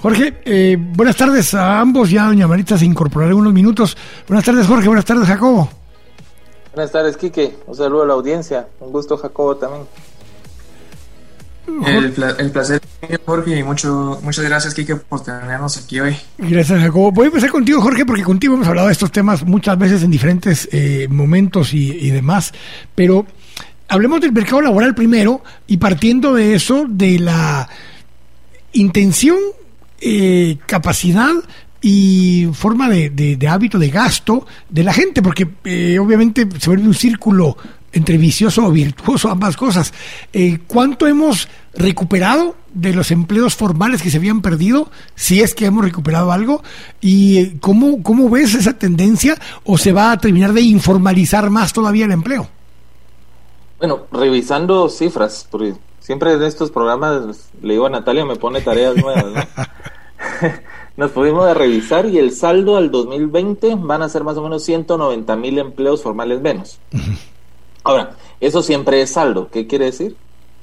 Jorge, 0.00 0.40
eh, 0.44 0.76
buenas 0.78 1.16
tardes 1.16 1.52
a 1.54 1.80
ambos. 1.80 2.10
Ya 2.10 2.26
doña 2.26 2.48
Maritza 2.48 2.78
se 2.78 2.86
incorporará 2.86 3.32
en 3.32 3.38
unos 3.38 3.52
minutos. 3.52 3.96
Buenas 4.26 4.44
tardes 4.44 4.66
Jorge, 4.66 4.86
buenas 4.86 5.04
tardes 5.04 5.26
Jacobo. 5.26 5.68
Buenas 6.72 6.92
tardes, 6.92 7.16
Quique. 7.16 7.56
Un 7.66 7.74
saludo 7.74 8.02
a 8.02 8.06
la 8.06 8.12
audiencia. 8.12 8.68
Un 8.78 8.92
gusto, 8.92 9.16
Jacobo, 9.16 9.56
también. 9.56 9.82
El, 11.86 12.12
pla- 12.12 12.36
el 12.38 12.50
placer, 12.50 12.80
Jorge, 13.24 13.58
y 13.58 13.62
mucho, 13.62 14.20
muchas 14.22 14.44
gracias, 14.44 14.74
Kike, 14.74 14.96
por 14.96 15.22
tenernos 15.22 15.76
aquí 15.78 16.00
hoy. 16.00 16.16
Gracias, 16.38 16.80
Jacobo. 16.80 17.12
Voy 17.12 17.24
a 17.24 17.28
empezar 17.28 17.50
contigo, 17.50 17.80
Jorge, 17.80 18.04
porque 18.04 18.22
contigo 18.22 18.54
hemos 18.54 18.68
hablado 18.68 18.88
de 18.88 18.92
estos 18.92 19.10
temas 19.12 19.44
muchas 19.44 19.78
veces 19.78 20.02
en 20.02 20.10
diferentes 20.10 20.68
eh, 20.72 21.06
momentos 21.10 21.72
y, 21.74 22.10
demás, 22.10 22.52
pero 22.94 23.26
hablemos 23.88 24.20
del 24.20 24.32
mercado 24.32 24.60
laboral 24.62 24.94
primero 24.94 25.42
y 25.66 25.76
partiendo 25.78 26.34
de 26.34 26.54
eso, 26.54 26.86
de 26.88 27.18
la 27.18 27.68
intención, 28.72 29.38
eh, 30.00 30.58
capacidad 30.66 31.32
y 31.82 32.46
forma 32.52 32.88
de 32.88 33.48
hábito 33.48 33.78
de 33.78 33.88
gasto 33.90 34.46
de 34.68 34.84
la 34.84 34.92
gente, 34.92 35.22
porque 35.22 35.48
eh, 35.64 35.98
obviamente 35.98 36.46
se 36.58 36.68
vuelve 36.70 36.86
un 36.86 36.94
círculo 36.94 37.56
entre 37.92 38.18
vicioso 38.18 38.66
o 38.66 38.70
virtuoso, 38.70 39.28
ambas 39.28 39.56
cosas. 39.56 39.92
Eh, 40.32 40.58
¿Cuánto 40.66 41.06
hemos 41.06 41.48
recuperado 41.74 42.56
de 42.72 42.92
los 42.92 43.10
empleos 43.10 43.54
formales 43.56 44.02
que 44.02 44.10
se 44.10 44.18
habían 44.18 44.42
perdido? 44.42 44.90
Si 45.14 45.40
es 45.40 45.54
que 45.54 45.66
hemos 45.66 45.84
recuperado 45.84 46.32
algo. 46.32 46.62
¿Y 47.00 47.38
eh, 47.38 47.56
cómo, 47.60 48.02
cómo 48.02 48.28
ves 48.28 48.54
esa 48.54 48.78
tendencia? 48.78 49.36
¿O 49.64 49.78
se 49.78 49.92
va 49.92 50.12
a 50.12 50.18
terminar 50.18 50.52
de 50.52 50.62
informalizar 50.62 51.50
más 51.50 51.72
todavía 51.72 52.04
el 52.04 52.12
empleo? 52.12 52.48
Bueno, 53.78 54.02
revisando 54.12 54.88
cifras, 54.88 55.46
porque 55.50 55.74
siempre 56.00 56.34
en 56.34 56.42
estos 56.42 56.70
programas 56.70 57.50
le 57.62 57.72
digo 57.72 57.86
a 57.86 57.90
Natalia, 57.90 58.24
me 58.24 58.36
pone 58.36 58.60
tareas 58.60 58.94
nuevas. 58.96 59.24
¿no? 59.24 59.40
Nos 60.96 61.12
pudimos 61.12 61.56
revisar 61.56 62.04
y 62.06 62.18
el 62.18 62.32
saldo 62.32 62.76
al 62.76 62.90
2020 62.90 63.76
van 63.76 64.02
a 64.02 64.08
ser 64.10 64.22
más 64.22 64.36
o 64.36 64.42
menos 64.42 64.62
190 64.64 65.34
mil 65.36 65.58
empleos 65.58 66.02
formales 66.02 66.42
menos. 66.42 66.78
Ahora, 67.84 68.16
eso 68.40 68.62
siempre 68.62 69.02
es 69.02 69.10
saldo. 69.10 69.48
¿Qué 69.50 69.66
quiere 69.66 69.86
decir? 69.86 70.16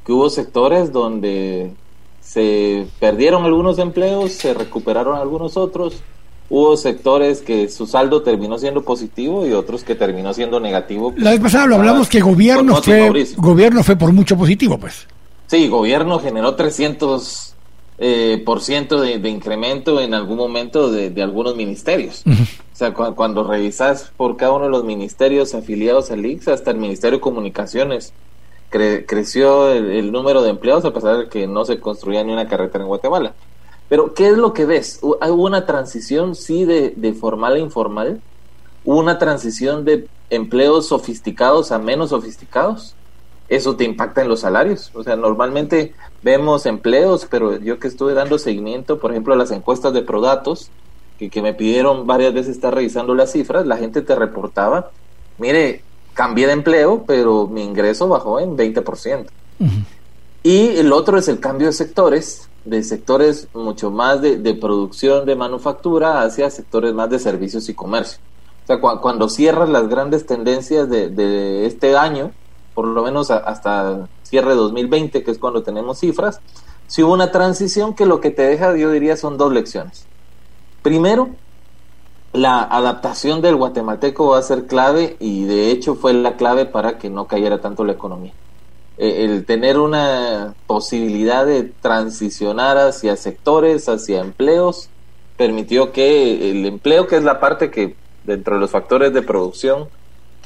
Que 0.05 0.11
hubo 0.13 0.29
sectores 0.29 0.91
donde 0.91 1.73
se 2.21 2.87
perdieron 2.99 3.45
algunos 3.45 3.79
empleos, 3.79 4.33
se 4.33 4.53
recuperaron 4.53 5.17
algunos 5.17 5.57
otros. 5.57 6.01
Hubo 6.49 6.77
sectores 6.77 7.41
que 7.41 7.67
su 7.67 7.87
saldo 7.87 8.21
terminó 8.21 8.57
siendo 8.57 8.83
positivo 8.83 9.45
y 9.45 9.51
otros 9.51 9.83
que 9.83 9.95
terminó 9.95 10.33
siendo 10.33 10.59
negativo. 10.59 11.13
La 11.17 11.31
vez 11.31 11.41
pasada 11.41 11.65
lo 11.65 11.75
hablamos 11.75 12.07
que 12.07 12.21
gobierno 12.21 12.81
fue, 12.81 13.27
gobierno 13.35 13.83
fue 13.83 13.97
por 13.97 14.13
mucho 14.13 14.37
positivo, 14.37 14.77
pues. 14.77 15.07
Sí, 15.47 15.67
gobierno 15.67 16.19
generó 16.19 16.55
300 16.55 17.56
eh, 17.99 18.43
por 18.45 18.61
ciento 18.61 19.01
de, 19.01 19.15
incremento 19.27 19.99
en 19.99 20.13
algún 20.13 20.37
momento 20.37 20.91
de, 20.91 21.21
algunos 21.21 21.55
ministerios. 21.55 22.23
O 22.25 22.75
sea, 22.77 22.93
cuando 22.93 23.43
revisas 23.43 24.11
por 24.17 24.37
cada 24.37 24.51
uno 24.51 24.65
de 24.65 24.71
los 24.71 24.83
ministerios 24.83 25.55
afiliados 25.55 26.11
al 26.11 26.23
IX, 26.23 26.47
hasta 26.49 26.69
el 26.69 26.77
Ministerio 26.77 27.17
de 27.17 27.21
Comunicaciones, 27.21 28.13
creció 28.69 29.71
el, 29.71 30.11
número 30.11 30.43
de 30.43 30.51
empleados 30.51 30.85
a 30.85 30.93
pesar 30.93 31.17
de 31.17 31.29
que 31.29 31.47
no 31.47 31.65
se 31.65 31.79
construía 31.79 32.23
ni 32.23 32.33
una 32.33 32.47
carretera 32.47 32.83
en 32.83 32.89
Guatemala. 32.89 33.33
Pero, 33.89 34.13
¿qué 34.13 34.27
es 34.27 34.37
lo 34.37 34.53
que 34.53 34.65
ves? 34.65 34.99
Hubo 35.01 35.45
una 35.45 35.65
transición, 35.65 36.35
sí, 36.35 36.65
de, 36.65 36.93
de 36.95 37.13
formal 37.13 37.55
a 37.55 37.59
informal. 37.59 38.21
Hubo 38.85 38.99
una 38.99 39.17
transición 39.17 39.85
de 39.85 40.07
empleos 40.29 40.87
sofisticados 40.87 41.71
a 41.71 41.79
menos 41.79 42.09
sofisticados 42.11 42.95
eso 43.49 43.75
te 43.75 43.83
impacta 43.83 44.21
en 44.21 44.29
los 44.29 44.41
salarios. 44.41 44.91
O 44.93 45.03
sea, 45.03 45.15
normalmente 45.15 45.93
vemos 46.21 46.65
empleos, 46.65 47.27
pero 47.29 47.57
yo 47.59 47.79
que 47.79 47.87
estuve 47.87 48.13
dando 48.13 48.39
seguimiento, 48.39 48.99
por 48.99 49.11
ejemplo, 49.11 49.33
a 49.33 49.37
las 49.37 49.51
encuestas 49.51 49.93
de 49.93 50.01
Prodatos, 50.01 50.69
que, 51.17 51.29
que 51.29 51.41
me 51.41 51.53
pidieron 51.53 52.05
varias 52.05 52.33
veces 52.33 52.55
estar 52.55 52.73
revisando 52.73 53.15
las 53.15 53.31
cifras, 53.31 53.65
la 53.65 53.77
gente 53.77 54.01
te 54.01 54.15
reportaba, 54.15 54.91
mire, 55.37 55.81
cambié 56.13 56.47
de 56.47 56.53
empleo, 56.53 57.03
pero 57.05 57.47
mi 57.47 57.63
ingreso 57.63 58.07
bajó 58.07 58.39
en 58.39 58.57
20%. 58.57 59.27
Y 60.43 60.77
el 60.77 60.91
otro 60.93 61.17
es 61.17 61.27
el 61.27 61.39
cambio 61.39 61.67
de 61.67 61.73
sectores, 61.73 62.49
de 62.65 62.83
sectores 62.83 63.47
mucho 63.53 63.91
más 63.91 64.21
de, 64.21 64.37
de, 64.37 64.53
producción 64.53 65.25
de 65.25 65.35
manufactura 65.35 66.21
hacia 66.21 66.49
sectores 66.49 66.93
más 66.93 67.09
de 67.09 67.19
servicios 67.19 67.69
y 67.69 67.73
comercio. 67.73 68.19
O 68.63 68.67
sea, 68.67 68.79
cuando 68.79 69.29
cierras 69.29 69.69
las 69.69 69.87
grandes 69.87 70.25
tendencias 70.25 70.89
de, 70.89 71.09
de 71.09 71.65
este 71.65 71.95
año, 71.95 72.31
por 72.77 72.85
lo 72.85 73.01
menos 73.01 73.31
hasta 73.31 74.07
cierre 74.21 74.53
2020, 74.53 75.23
que 75.23 75.31
es 75.31 75.39
cuando 75.39 75.63
tenemos 75.63 75.97
cifras, 75.97 76.41
si 76.85 77.01
hubo 77.01 77.11
una 77.11 77.31
transición 77.31 77.95
que 77.95 78.05
lo 78.05 78.21
que 78.21 78.29
te 78.29 78.43
deja, 78.43 78.77
yo 78.77 78.91
diría, 78.91 79.17
son 79.17 79.35
dos 79.35 79.51
lecciones. 79.51 80.05
Primero, 80.83 81.29
la 82.33 82.61
adaptación 82.61 83.41
del 83.41 83.55
guatemalteco 83.55 84.27
va 84.27 84.37
a 84.37 84.43
ser 84.43 84.67
clave 84.67 85.17
y 85.19 85.45
de 85.45 85.71
hecho 85.71 85.95
fue 85.95 86.13
la 86.13 86.35
clave 86.35 86.67
para 86.67 86.99
que 86.99 87.09
no 87.09 87.25
cayera 87.25 87.61
tanto 87.61 87.83
la 87.83 87.93
economía. 87.93 88.33
Eh, 88.99 89.25
el 89.25 89.47
tener 89.47 89.79
una 89.79 90.53
posibilidad 90.67 91.47
de 91.47 91.63
transicionar 91.63 92.77
hacia 92.77 93.15
sectores, 93.15 93.89
hacia 93.89 94.21
empleos, 94.21 94.91
permitió 95.35 95.91
que 95.91 96.51
el 96.51 96.63
empleo, 96.67 97.07
que 97.07 97.15
es 97.15 97.23
la 97.23 97.39
parte 97.39 97.71
que 97.71 97.95
dentro 98.23 98.53
de 98.53 98.61
los 98.61 98.69
factores 98.69 99.15
de 99.15 99.23
producción 99.23 99.87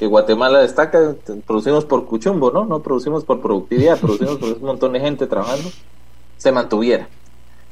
que 0.02 0.08
Guatemala 0.08 0.58
destaca, 0.58 1.14
producimos 1.46 1.84
por 1.84 2.06
cuchumbo, 2.06 2.50
¿no? 2.50 2.64
No 2.64 2.82
producimos 2.82 3.24
por 3.24 3.40
productividad, 3.40 4.00
producimos 4.00 4.36
por 4.36 4.48
un 4.48 4.62
montón 4.64 4.94
de 4.94 4.98
gente 4.98 5.28
trabajando, 5.28 5.70
se 6.38 6.50
mantuviera. 6.50 7.06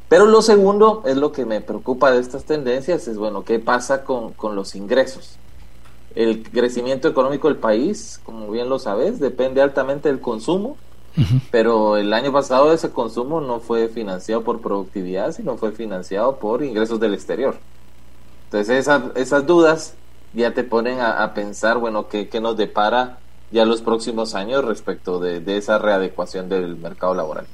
Pero 0.09 0.27
lo 0.27 0.41
segundo 0.41 1.03
es 1.07 1.17
lo 1.17 1.33
que 1.33 1.45
me 1.45 1.61
preocupa 1.61 2.13
de 2.13 2.21
estas 2.21 2.45
tendencias, 2.45 3.09
es 3.09 3.19
bueno, 3.19 3.43
¿qué 3.45 3.59
pasa 3.59 4.05
con, 4.05 4.33
los 4.55 4.77
ingresos? 4.77 5.39
El 6.15 6.45
crecimiento 6.45 7.09
económico 7.09 7.49
del 7.49 7.57
país, 7.57 8.21
como 8.23 8.49
bien 8.49 8.69
lo 8.69 8.79
sabes, 8.79 9.19
depende 9.19 9.61
altamente 9.61 10.09
del 10.09 10.21
consumo, 10.21 10.77
pero 11.51 11.97
el 11.97 12.13
año 12.13 12.31
pasado 12.31 12.73
ese 12.73 12.91
consumo 12.91 13.41
no 13.41 13.59
fue 13.59 13.89
financiado 13.89 14.45
por 14.45 14.61
productividad, 14.61 15.33
sino 15.33 15.57
fue 15.57 15.73
financiado 15.73 16.37
por 16.37 16.63
ingresos 16.63 17.01
del 17.01 17.13
exterior. 17.13 17.57
Entonces 18.45 18.79
esas, 18.79 19.03
esas 19.17 19.45
dudas 19.45 19.95
ya 20.33 20.53
te 20.53 20.65
ponen 20.65 21.01
a, 21.01 21.33
pensar, 21.35 21.79
bueno, 21.79 22.09
¿qué, 22.09 22.29
nos 22.41 22.57
depara 22.57 23.19
ya 23.51 23.65
los 23.65 23.83
próximos 23.83 24.35
años 24.35 24.65
respecto 24.65 25.19
de, 25.19 25.57
esa 25.57 25.79
readecuación 25.79 26.49
del 26.49 26.77
mercado 26.77 27.15
laboral. 27.15 27.47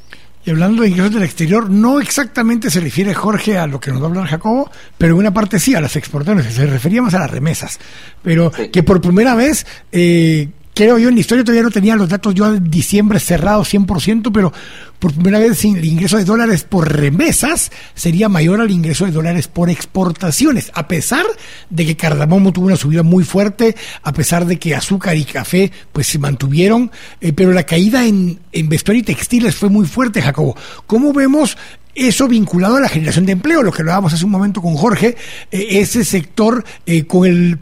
Y 0.44 0.50
hablando 0.50 0.82
de 0.82 0.90
ingresos 0.90 1.12
del 1.12 1.24
exterior, 1.24 1.68
no 1.68 2.00
exactamente 2.00 2.70
se 2.70 2.78
refiere 2.80 3.14
Jorge 3.14 3.58
a 3.58 3.66
lo 3.66 3.80
que 3.80 3.90
nos 3.90 4.00
va 4.00 4.06
a 4.06 4.08
hablar 4.10 4.26
Jacobo, 4.26 4.70
pero 4.96 5.14
en 5.14 5.20
una 5.20 5.34
parte 5.34 5.58
sí, 5.58 5.74
a 5.74 5.80
las 5.80 5.96
exportaciones, 5.96 6.54
se 6.54 6.66
refería 6.66 7.02
más 7.02 7.14
a 7.14 7.18
las 7.20 7.30
remesas, 7.30 7.80
pero 8.22 8.52
que 8.52 8.82
por 8.84 9.00
primera 9.00 9.34
vez 9.34 9.66
eh, 9.90 10.48
creo 10.76 10.98
yo 10.98 11.08
en 11.08 11.14
la 11.14 11.22
historia 11.22 11.42
todavía 11.42 11.62
no 11.62 11.70
tenía 11.70 11.96
los 11.96 12.10
datos 12.10 12.34
yo 12.34 12.54
en 12.54 12.70
diciembre 12.70 13.18
cerrado 13.18 13.62
100%, 13.62 14.30
pero 14.30 14.52
por 14.98 15.14
primera 15.14 15.38
vez 15.38 15.64
el 15.64 15.82
ingreso 15.82 16.18
de 16.18 16.26
dólares 16.26 16.64
por 16.64 16.94
remesas 16.94 17.72
sería 17.94 18.28
mayor 18.28 18.60
al 18.60 18.70
ingreso 18.70 19.06
de 19.06 19.10
dólares 19.10 19.48
por 19.48 19.70
exportaciones, 19.70 20.70
a 20.74 20.86
pesar 20.86 21.24
de 21.70 21.86
que 21.86 21.96
cardamomo 21.96 22.52
tuvo 22.52 22.66
una 22.66 22.76
subida 22.76 23.02
muy 23.02 23.24
fuerte, 23.24 23.74
a 24.02 24.12
pesar 24.12 24.44
de 24.44 24.58
que 24.58 24.74
azúcar 24.74 25.16
y 25.16 25.24
café 25.24 25.72
pues 25.92 26.08
se 26.08 26.18
mantuvieron, 26.18 26.90
eh, 27.22 27.32
pero 27.32 27.52
la 27.52 27.64
caída 27.64 28.04
en, 28.04 28.40
en 28.52 28.68
vestuario 28.68 29.00
y 29.00 29.04
textiles 29.04 29.56
fue 29.56 29.70
muy 29.70 29.86
fuerte, 29.86 30.20
Jacobo. 30.20 30.58
¿Cómo 30.86 31.14
vemos 31.14 31.56
eso 31.94 32.28
vinculado 32.28 32.76
a 32.76 32.80
la 32.80 32.90
generación 32.90 33.24
de 33.24 33.32
empleo, 33.32 33.62
lo 33.62 33.72
que 33.72 33.80
hablábamos 33.80 34.12
hace 34.12 34.26
un 34.26 34.30
momento 34.30 34.60
con 34.60 34.74
Jorge, 34.74 35.16
eh, 35.50 35.66
ese 35.80 36.04
sector 36.04 36.62
eh, 36.84 37.06
con 37.06 37.26
el 37.26 37.58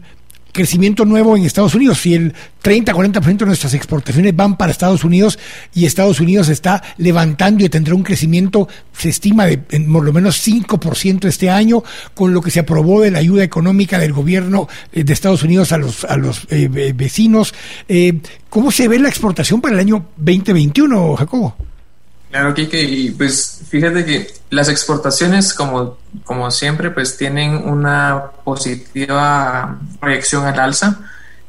crecimiento 0.55 1.05
nuevo 1.05 1.37
en 1.37 1.43
Estados 1.43 1.75
Unidos. 1.75 1.99
Si 1.99 2.15
el 2.15 2.33
30-40% 2.63 3.37
de 3.37 3.45
nuestras 3.45 3.73
exportaciones 3.73 4.35
van 4.35 4.57
para 4.57 4.71
Estados 4.71 5.03
Unidos 5.03 5.37
y 5.73 5.85
Estados 5.85 6.19
Unidos 6.19 6.49
está 6.49 6.81
levantando 6.97 7.63
y 7.63 7.69
tendrá 7.69 7.93
un 7.93 8.03
crecimiento, 8.03 8.67
se 8.93 9.09
estima, 9.09 9.45
de 9.45 9.57
por 9.57 10.03
lo 10.03 10.13
menos 10.13 10.47
5% 10.47 11.25
este 11.25 11.49
año, 11.49 11.83
con 12.13 12.33
lo 12.33 12.41
que 12.41 12.49
se 12.49 12.61
aprobó 12.61 13.01
de 13.01 13.11
la 13.11 13.19
ayuda 13.19 13.43
económica 13.43 13.99
del 13.99 14.13
gobierno 14.13 14.67
eh, 14.91 15.03
de 15.03 15.13
Estados 15.13 15.43
Unidos 15.43 15.71
a 15.73 15.77
los, 15.77 16.05
a 16.05 16.15
los 16.15 16.47
eh, 16.49 16.93
vecinos. 16.95 17.53
Eh, 17.87 18.19
¿Cómo 18.49 18.71
se 18.71 18.87
ve 18.87 18.97
la 18.97 19.09
exportación 19.09 19.59
para 19.59 19.75
el 19.75 19.81
año 19.81 20.07
2021, 20.17 21.17
Jacobo? 21.17 21.55
Claro, 22.35 22.53
Kike, 22.53 22.81
y 22.81 23.11
pues 23.11 23.61
fíjate 23.69 24.03
que 24.03 24.27
las 24.49 24.67
exportaciones, 24.67 25.53
como, 25.53 25.95
como 26.25 26.51
siempre, 26.51 26.91
pues 26.91 27.15
tienen 27.15 27.55
una 27.65 28.31
positiva 28.43 29.79
proyección 30.01 30.45
al 30.45 30.59
alza. 30.59 30.99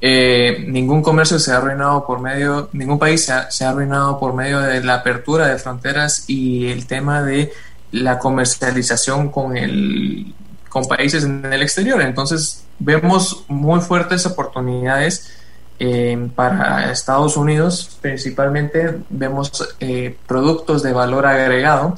Eh, 0.00 0.64
ningún 0.68 1.02
comercio 1.02 1.40
se 1.40 1.50
ha 1.50 1.56
arruinado 1.56 2.06
por 2.06 2.20
medio, 2.20 2.68
ningún 2.72 3.00
país 3.00 3.24
se 3.24 3.32
ha, 3.32 3.50
se 3.50 3.64
ha, 3.64 3.70
arruinado 3.70 4.20
por 4.20 4.34
medio 4.34 4.60
de 4.60 4.80
la 4.84 4.94
apertura 4.94 5.48
de 5.48 5.58
fronteras 5.58 6.22
y 6.28 6.68
el 6.68 6.86
tema 6.86 7.20
de 7.20 7.52
la 7.90 8.20
comercialización 8.20 9.30
con 9.32 9.56
el 9.56 10.32
con 10.68 10.84
países 10.84 11.24
en 11.24 11.44
el 11.52 11.62
exterior. 11.62 12.00
Entonces 12.00 12.62
vemos 12.78 13.44
muy 13.48 13.80
fuertes 13.80 14.24
oportunidades 14.24 15.32
eh, 15.78 16.28
para 16.34 16.90
Estados 16.90 17.36
Unidos 17.36 17.98
principalmente 18.00 18.98
vemos 19.10 19.68
eh, 19.78 20.16
productos 20.26 20.82
de 20.82 20.92
valor 20.92 21.26
agregado, 21.26 21.94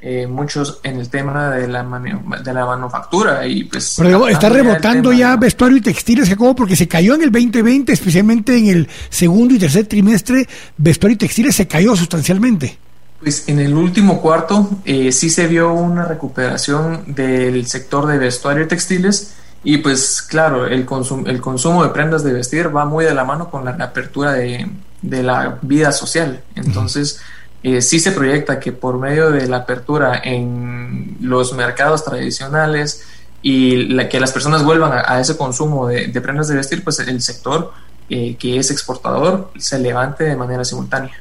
eh, 0.00 0.28
muchos 0.28 0.78
en 0.84 1.00
el 1.00 1.08
tema 1.08 1.50
de 1.50 1.66
la, 1.66 1.82
de 1.82 2.54
la 2.54 2.66
manufactura. 2.66 3.44
y 3.46 3.64
pues 3.64 3.98
está 4.30 4.48
rebotando 4.48 5.12
ya, 5.12 5.36
vestuario 5.36 5.78
y 5.78 5.80
textiles, 5.80 6.28
Jacobo, 6.28 6.54
porque 6.54 6.76
se 6.76 6.86
cayó 6.86 7.14
en 7.14 7.22
el 7.22 7.32
2020, 7.32 7.92
especialmente 7.92 8.56
en 8.56 8.68
el 8.68 8.88
segundo 9.08 9.54
y 9.54 9.58
tercer 9.58 9.86
trimestre, 9.86 10.46
vestuario 10.76 11.14
y 11.14 11.18
textiles 11.18 11.56
se 11.56 11.66
cayó 11.66 11.96
sustancialmente. 11.96 12.78
Pues 13.18 13.48
en 13.48 13.58
el 13.58 13.74
último 13.74 14.20
cuarto 14.20 14.68
sí 14.84 15.30
se 15.30 15.46
vio 15.48 15.72
una 15.72 16.04
recuperación 16.04 17.14
del 17.14 17.66
sector 17.66 18.06
de 18.06 18.18
vestuario 18.18 18.64
y 18.64 18.68
textiles, 18.68 19.34
y 19.68 19.78
pues 19.78 20.22
claro, 20.22 20.64
el, 20.64 20.86
el 21.26 21.40
consumo 21.40 21.82
de 21.82 21.88
prendas 21.88 22.22
de 22.22 22.32
vestir 22.32 22.74
va 22.74 22.84
muy 22.84 23.04
de 23.04 23.12
la 23.12 23.24
mano 23.24 23.50
con 23.50 23.64
la 23.64 23.72
apertura 23.72 24.34
de, 24.34 24.64
la 25.02 25.58
vida 25.60 25.90
social. 25.90 26.44
Entonces, 26.54 27.20
eh, 27.64 27.82
sí 27.82 27.98
se 27.98 28.12
proyecta 28.12 28.60
que 28.60 28.70
por 28.70 28.96
medio 28.96 29.32
de 29.32 29.48
la 29.48 29.56
apertura 29.56 30.20
en 30.22 31.16
los 31.20 31.52
mercados 31.52 32.04
tradicionales 32.04 33.02
y 33.42 33.88
la, 33.88 34.08
que 34.08 34.20
las 34.20 34.30
personas 34.30 34.62
vuelvan 34.62 35.02
a, 35.04 35.20
ese 35.20 35.36
consumo 35.36 35.88
de, 35.88 36.20
prendas 36.20 36.46
de 36.46 36.54
vestir, 36.54 36.84
pues 36.84 37.00
el 37.00 37.20
sector 37.20 37.72
eh, 38.08 38.36
que 38.36 38.58
es 38.58 38.70
exportador 38.70 39.50
se 39.58 39.80
levante 39.80 40.22
de 40.22 40.36
manera 40.36 40.64
simultánea. 40.64 41.20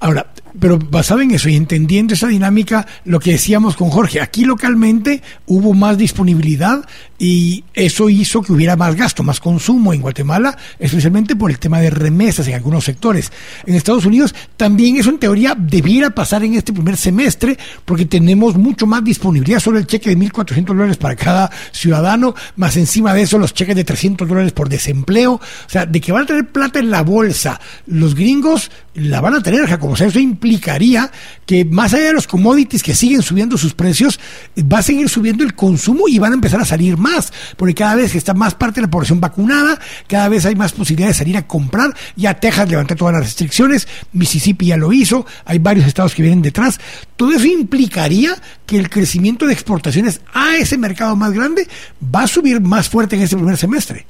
Ahora, 0.00 0.26
pero 0.58 0.78
basado 0.78 1.20
en 1.20 1.32
eso 1.32 1.48
y 1.48 1.56
entendiendo 1.56 2.14
esa 2.14 2.28
dinámica, 2.28 2.86
lo 3.04 3.20
que 3.20 3.32
decíamos 3.32 3.76
con 3.76 3.90
Jorge, 3.90 4.20
aquí 4.20 4.44
localmente 4.44 5.22
hubo 5.46 5.74
más 5.74 5.98
disponibilidad 5.98 6.84
y 7.18 7.64
eso 7.74 8.08
hizo 8.08 8.42
que 8.42 8.52
hubiera 8.52 8.76
más 8.76 8.94
gasto, 8.94 9.22
más 9.22 9.40
consumo 9.40 9.92
en 9.92 10.00
Guatemala, 10.00 10.56
especialmente 10.78 11.36
por 11.36 11.50
el 11.50 11.58
tema 11.58 11.80
de 11.80 11.90
remesas 11.90 12.48
en 12.48 12.54
algunos 12.54 12.84
sectores. 12.84 13.32
En 13.66 13.74
Estados 13.74 14.04
Unidos 14.06 14.34
también 14.56 14.96
eso 14.96 15.10
en 15.10 15.18
teoría 15.18 15.54
debiera 15.56 16.10
pasar 16.10 16.44
en 16.44 16.54
este 16.54 16.72
primer 16.72 16.96
semestre 16.96 17.58
porque 17.84 18.06
tenemos 18.06 18.56
mucho 18.56 18.86
más 18.86 19.04
disponibilidad, 19.04 19.60
solo 19.60 19.78
el 19.78 19.86
cheque 19.86 20.10
de 20.10 20.18
1.400 20.18 20.64
dólares 20.64 20.96
para 20.96 21.16
cada 21.16 21.50
ciudadano, 21.72 22.34
más 22.56 22.76
encima 22.76 23.14
de 23.14 23.22
eso 23.22 23.38
los 23.38 23.54
cheques 23.54 23.76
de 23.76 23.84
300 23.84 24.28
dólares 24.28 24.52
por 24.52 24.68
desempleo, 24.68 25.34
o 25.34 25.68
sea, 25.68 25.86
de 25.86 26.00
que 26.00 26.12
van 26.12 26.24
a 26.24 26.26
tener 26.26 26.48
plata 26.48 26.78
en 26.78 26.90
la 26.90 27.02
bolsa 27.02 27.60
los 27.86 28.14
gringos, 28.14 28.70
la 28.94 29.20
van 29.20 29.34
a 29.34 29.42
tener, 29.42 29.66
Jacob, 29.66 29.90
o 29.90 29.96
sea, 29.96 30.06
eso 30.06 30.18
implica 30.18 30.45
implicaría 30.46 31.10
que 31.44 31.64
más 31.64 31.92
allá 31.92 32.06
de 32.06 32.12
los 32.12 32.26
commodities 32.26 32.82
que 32.82 32.94
siguen 32.94 33.22
subiendo 33.22 33.58
sus 33.58 33.74
precios, 33.74 34.18
va 34.60 34.78
a 34.78 34.82
seguir 34.82 35.08
subiendo 35.08 35.44
el 35.44 35.54
consumo 35.54 36.08
y 36.08 36.18
van 36.18 36.32
a 36.32 36.34
empezar 36.34 36.60
a 36.60 36.64
salir 36.64 36.96
más, 36.96 37.32
porque 37.56 37.74
cada 37.74 37.94
vez 37.96 38.14
está 38.14 38.34
más 38.34 38.54
parte 38.54 38.80
de 38.80 38.86
la 38.86 38.90
población 38.90 39.20
vacunada, 39.20 39.78
cada 40.08 40.28
vez 40.28 40.46
hay 40.46 40.54
más 40.54 40.72
posibilidades 40.72 41.16
de 41.16 41.24
salir 41.24 41.36
a 41.36 41.46
comprar. 41.46 41.94
Ya 42.16 42.34
Texas 42.34 42.68
levantó 42.68 42.96
todas 42.96 43.14
las 43.14 43.24
restricciones, 43.24 43.86
Mississippi 44.12 44.66
ya 44.66 44.76
lo 44.76 44.92
hizo, 44.92 45.26
hay 45.44 45.58
varios 45.58 45.86
estados 45.86 46.14
que 46.14 46.22
vienen 46.22 46.42
detrás. 46.42 46.80
Todo 47.16 47.32
eso 47.32 47.46
implicaría 47.46 48.36
que 48.66 48.78
el 48.78 48.90
crecimiento 48.90 49.46
de 49.46 49.52
exportaciones 49.52 50.20
a 50.32 50.56
ese 50.56 50.78
mercado 50.78 51.16
más 51.16 51.32
grande 51.32 51.68
va 52.14 52.22
a 52.22 52.28
subir 52.28 52.60
más 52.60 52.88
fuerte 52.88 53.16
en 53.16 53.22
este 53.22 53.36
primer 53.36 53.56
semestre. 53.56 54.06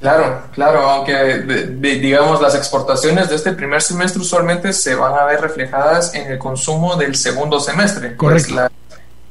Claro, 0.00 0.42
claro, 0.54 0.80
aunque 0.88 1.38
digamos 1.80 2.40
las 2.40 2.54
exportaciones 2.54 3.28
de 3.28 3.34
este 3.34 3.52
primer 3.52 3.82
semestre 3.82 4.20
usualmente 4.20 4.72
se 4.72 4.94
van 4.94 5.14
a 5.14 5.24
ver 5.24 5.40
reflejadas 5.40 6.14
en 6.14 6.30
el 6.30 6.38
consumo 6.38 6.94
del 6.96 7.16
segundo 7.16 7.58
semestre. 7.58 8.10
Pues 8.10 8.16
Correcto. 8.16 8.54
las 8.54 8.70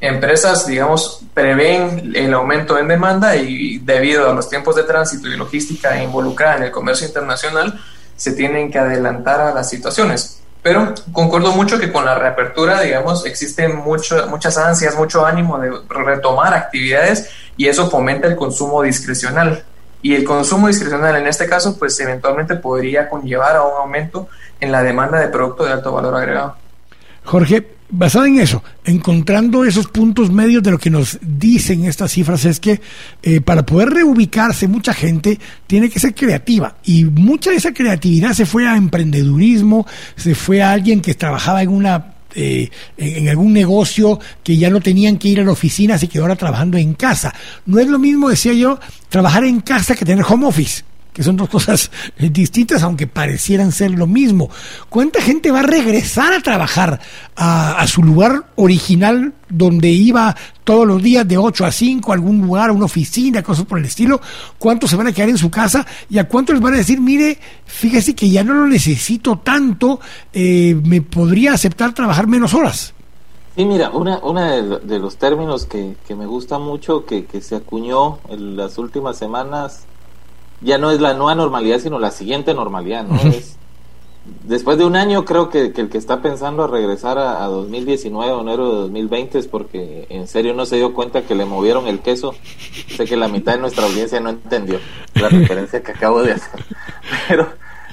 empresas, 0.02 0.68
digamos, 0.68 1.22
prevén 1.34 2.12
el 2.14 2.34
aumento 2.34 2.78
en 2.78 2.90
demanda 2.90 3.36
y 3.38 3.78
debido 3.80 4.30
a 4.30 4.34
los 4.34 4.50
tiempos 4.50 4.76
de 4.76 4.84
tránsito 4.84 5.30
y 5.30 5.38
logística 5.38 6.02
involucrada 6.04 6.58
en 6.58 6.64
el 6.64 6.72
comercio 6.72 7.08
internacional, 7.08 7.80
se 8.18 8.34
tienen 8.34 8.70
que 8.70 8.80
adelantar 8.80 9.40
a 9.40 9.54
las 9.54 9.70
situaciones. 9.70 10.42
Pero 10.62 10.94
concuerdo 11.14 11.54
mucho 11.54 11.80
que 11.80 11.94
con 11.94 12.04
la 12.04 12.16
reapertura, 12.16 12.82
digamos, 12.82 13.26
existen 13.26 13.76
mucho, 13.78 14.28
muchas 14.28 14.58
ansias, 14.58 14.96
mucho 14.96 15.26
ánimo 15.26 15.60
de 15.60 15.72
retomar 15.88 16.54
actividades 16.54 17.30
y 17.56 17.68
eso 17.68 17.90
fomenta 17.90 18.28
el 18.28 18.36
consumo 18.36 18.82
discrecional. 18.82 19.64
Y 20.02 20.14
el 20.14 20.24
consumo 20.24 20.68
discrecional 20.68 21.16
en 21.16 21.28
este 21.28 21.48
caso, 21.48 21.78
pues 21.78 22.00
eventualmente 22.00 22.56
podría 22.56 23.10
conllevar 23.10 23.56
a 23.56 23.64
un 23.64 23.82
aumento 23.82 24.28
en 24.60 24.72
la 24.72 24.84
demanda 24.84 25.20
de 25.20 25.28
productos 25.28 25.68
de 25.68 25.74
alto 25.74 25.92
valor 25.92 26.16
agregado. 26.16 26.56
Jorge, 27.24 27.68
basado 27.90 28.26
en 28.26 28.40
eso, 28.40 28.64
encontrando 28.86 29.66
esos 29.66 29.88
puntos 29.88 30.32
medios 30.32 30.64
de 30.64 30.72
lo 30.72 30.78
que 30.78 30.90
nos 30.90 31.18
dicen 31.22 31.86
estas 31.86 32.12
cifras, 32.12 32.46
es 32.46 32.60
que 32.60 32.80
eh, 33.24 33.42
para 33.42 33.66
poder 33.66 33.90
reubicarse 33.90 34.68
mucha 34.68 34.94
gente 34.94 35.40
tiene 35.66 35.90
que 35.90 36.00
ser 36.00 36.14
creativa 36.14 36.76
y 36.84 37.06
mucha 37.06 37.52
de 37.52 37.58
esa 37.58 37.74
creatividad 37.74 38.34
se 38.34 38.46
fue 38.46 38.68
a 38.68 38.78
emprendedurismo, 38.78 39.86
se 40.16 40.36
fue 40.36 40.62
a 40.62 40.72
alguien 40.72 41.02
que 41.02 41.16
trabajaba 41.16 41.62
en 41.62 41.70
una 41.70 42.17
eh, 42.38 42.70
en, 42.98 43.28
algún 43.30 43.52
negocio 43.52 44.20
que 44.44 44.58
ya 44.58 44.70
no 44.70 44.80
tenían 44.80 45.18
que 45.18 45.30
ir 45.30 45.40
a 45.42 45.44
la 45.44 45.52
oficina, 45.52 45.98
se 45.98 46.08
quedó 46.08 46.24
ahora 46.24 46.36
trabajando 46.36 46.78
en 46.78 46.94
casa. 46.94 47.34
No 47.66 47.80
es 47.80 47.88
lo 47.88 47.98
mismo, 48.00 48.30
decía 48.30 48.54
yo, 48.54 48.80
trabajar 49.10 49.44
en 49.44 49.62
casa 49.62 49.96
que 49.96 50.06
tener 50.06 50.24
home 50.28 50.46
office 50.46 50.84
que 51.18 51.24
son 51.24 51.36
dos 51.36 51.50
cosas 51.50 51.90
eh, 52.20 52.30
distintas, 52.30 52.84
aunque 52.84 53.08
parecieran 53.08 53.72
ser 53.72 53.90
lo 53.90 54.06
mismo. 54.06 54.52
¿Cuánta 54.88 55.20
gente 55.20 55.50
va 55.50 55.62
a 55.62 55.64
regresar 55.64 56.32
a 56.32 56.42
trabajar 56.42 57.02
a, 57.36 57.88
su 57.88 58.04
lugar 58.04 58.52
original 58.56 59.34
donde 59.50 59.90
iba 59.90 60.36
todos 60.64 60.86
los 60.86 61.02
días 61.02 61.28
de 61.28 61.40
8 61.40 61.66
a 61.66 61.72
5, 61.72 62.12
a 62.12 62.14
algún 62.14 62.40
lugar, 62.46 62.70
a 62.70 62.74
una 62.74 62.86
oficina, 62.86 63.42
cosas 63.42 63.66
por 63.66 63.80
el 63.80 63.86
estilo? 63.86 64.22
¿Cuántos 64.60 64.92
se 64.92 64.96
van 64.96 65.08
a 65.08 65.12
quedar 65.12 65.30
en 65.30 65.40
su 65.40 65.50
casa? 65.50 65.88
¿Y 66.08 66.20
a 66.20 66.28
cuántos 66.28 66.54
les 66.54 66.62
van 66.62 66.76
a 66.76 66.78
decir, 66.78 67.02
mire, 67.02 67.40
fíjese 67.66 68.14
que 68.14 68.30
ya 68.30 68.44
no 68.44 68.54
lo 68.54 68.68
necesito 68.68 69.40
tanto, 69.40 70.00
eh, 70.32 70.80
me 70.84 71.02
podría 71.02 71.54
aceptar 71.54 71.96
trabajar 71.96 72.28
menos 72.28 72.54
horas? 72.54 72.94
Sí, 73.56 73.66
mira, 73.66 73.90
una, 73.90 74.20
una 74.20 74.52
de, 74.52 75.00
los 75.00 75.18
términos 75.18 75.66
que, 75.66 75.96
que 76.08 76.14
me 76.14 76.28
gusta 76.28 76.60
mucho, 76.60 77.08
que, 77.08 77.26
que 77.26 77.42
se 77.42 77.56
acuñó 77.56 78.20
en 78.30 78.56
las 78.56 78.78
últimas 78.78 79.18
semanas, 79.18 79.87
ya 80.62 80.78
no 80.78 80.92
es 80.92 81.00
la 81.00 81.14
nueva 81.14 81.36
normalidad, 81.36 81.80
sino 81.80 82.00
la 82.00 82.12
siguiente 82.12 82.54
normalidad, 82.54 83.04
¿no? 83.06 83.20
es, 83.22 83.58
después 84.44 84.78
de 84.78 84.86
un 84.86 84.96
año 84.96 85.26
creo 85.26 85.50
que, 85.50 85.74
el 85.76 85.90
que 85.90 85.98
está 85.98 86.22
pensando 86.22 86.64
a 86.64 86.68
regresar 86.68 87.18
a, 87.18 87.46
2019 87.46 88.32
o 88.32 88.42
enero 88.42 88.70
de 88.70 88.76
2020 88.82 89.40
es 89.40 89.48
porque 89.48 90.08
en 90.10 90.28
serio 90.28 90.54
no 90.54 90.66
se 90.66 90.78
dio 90.78 90.94
cuenta 90.94 91.24
que 91.24 91.36
le 91.36 91.46
movieron 91.46 91.88
el 91.88 92.00
queso. 92.00 92.34
Sé 92.96 93.06
que 93.06 93.18
la 93.18 93.28
mitad 93.28 93.54
de 93.54 93.60
nuestra 93.60 93.86
audiencia 93.86 94.20
no 94.20 94.30
entendió 94.30 94.80
la 95.16 95.30
referencia 95.30 95.82
que 95.82 95.92
acabo 95.92 96.24
de 96.24 96.34
hacer. 96.34 96.64
Pero, 97.28 97.48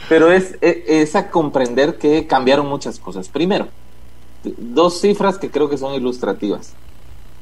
pero 0.09 0.33
es, 0.33 0.57
es, 0.61 0.77
es 0.87 1.17
a 1.17 1.31
comprender 1.31 1.99
que 1.99 2.27
cambiaron 2.27 2.69
muchas 2.69 2.99
cosas. 2.99 3.29
Primero, 3.29 3.69
dos 4.45 5.01
cifras 5.01 5.39
que 5.39 5.51
creo 5.51 5.69
que 5.69 5.79
son 5.79 5.95
ilustrativas. 5.95 6.75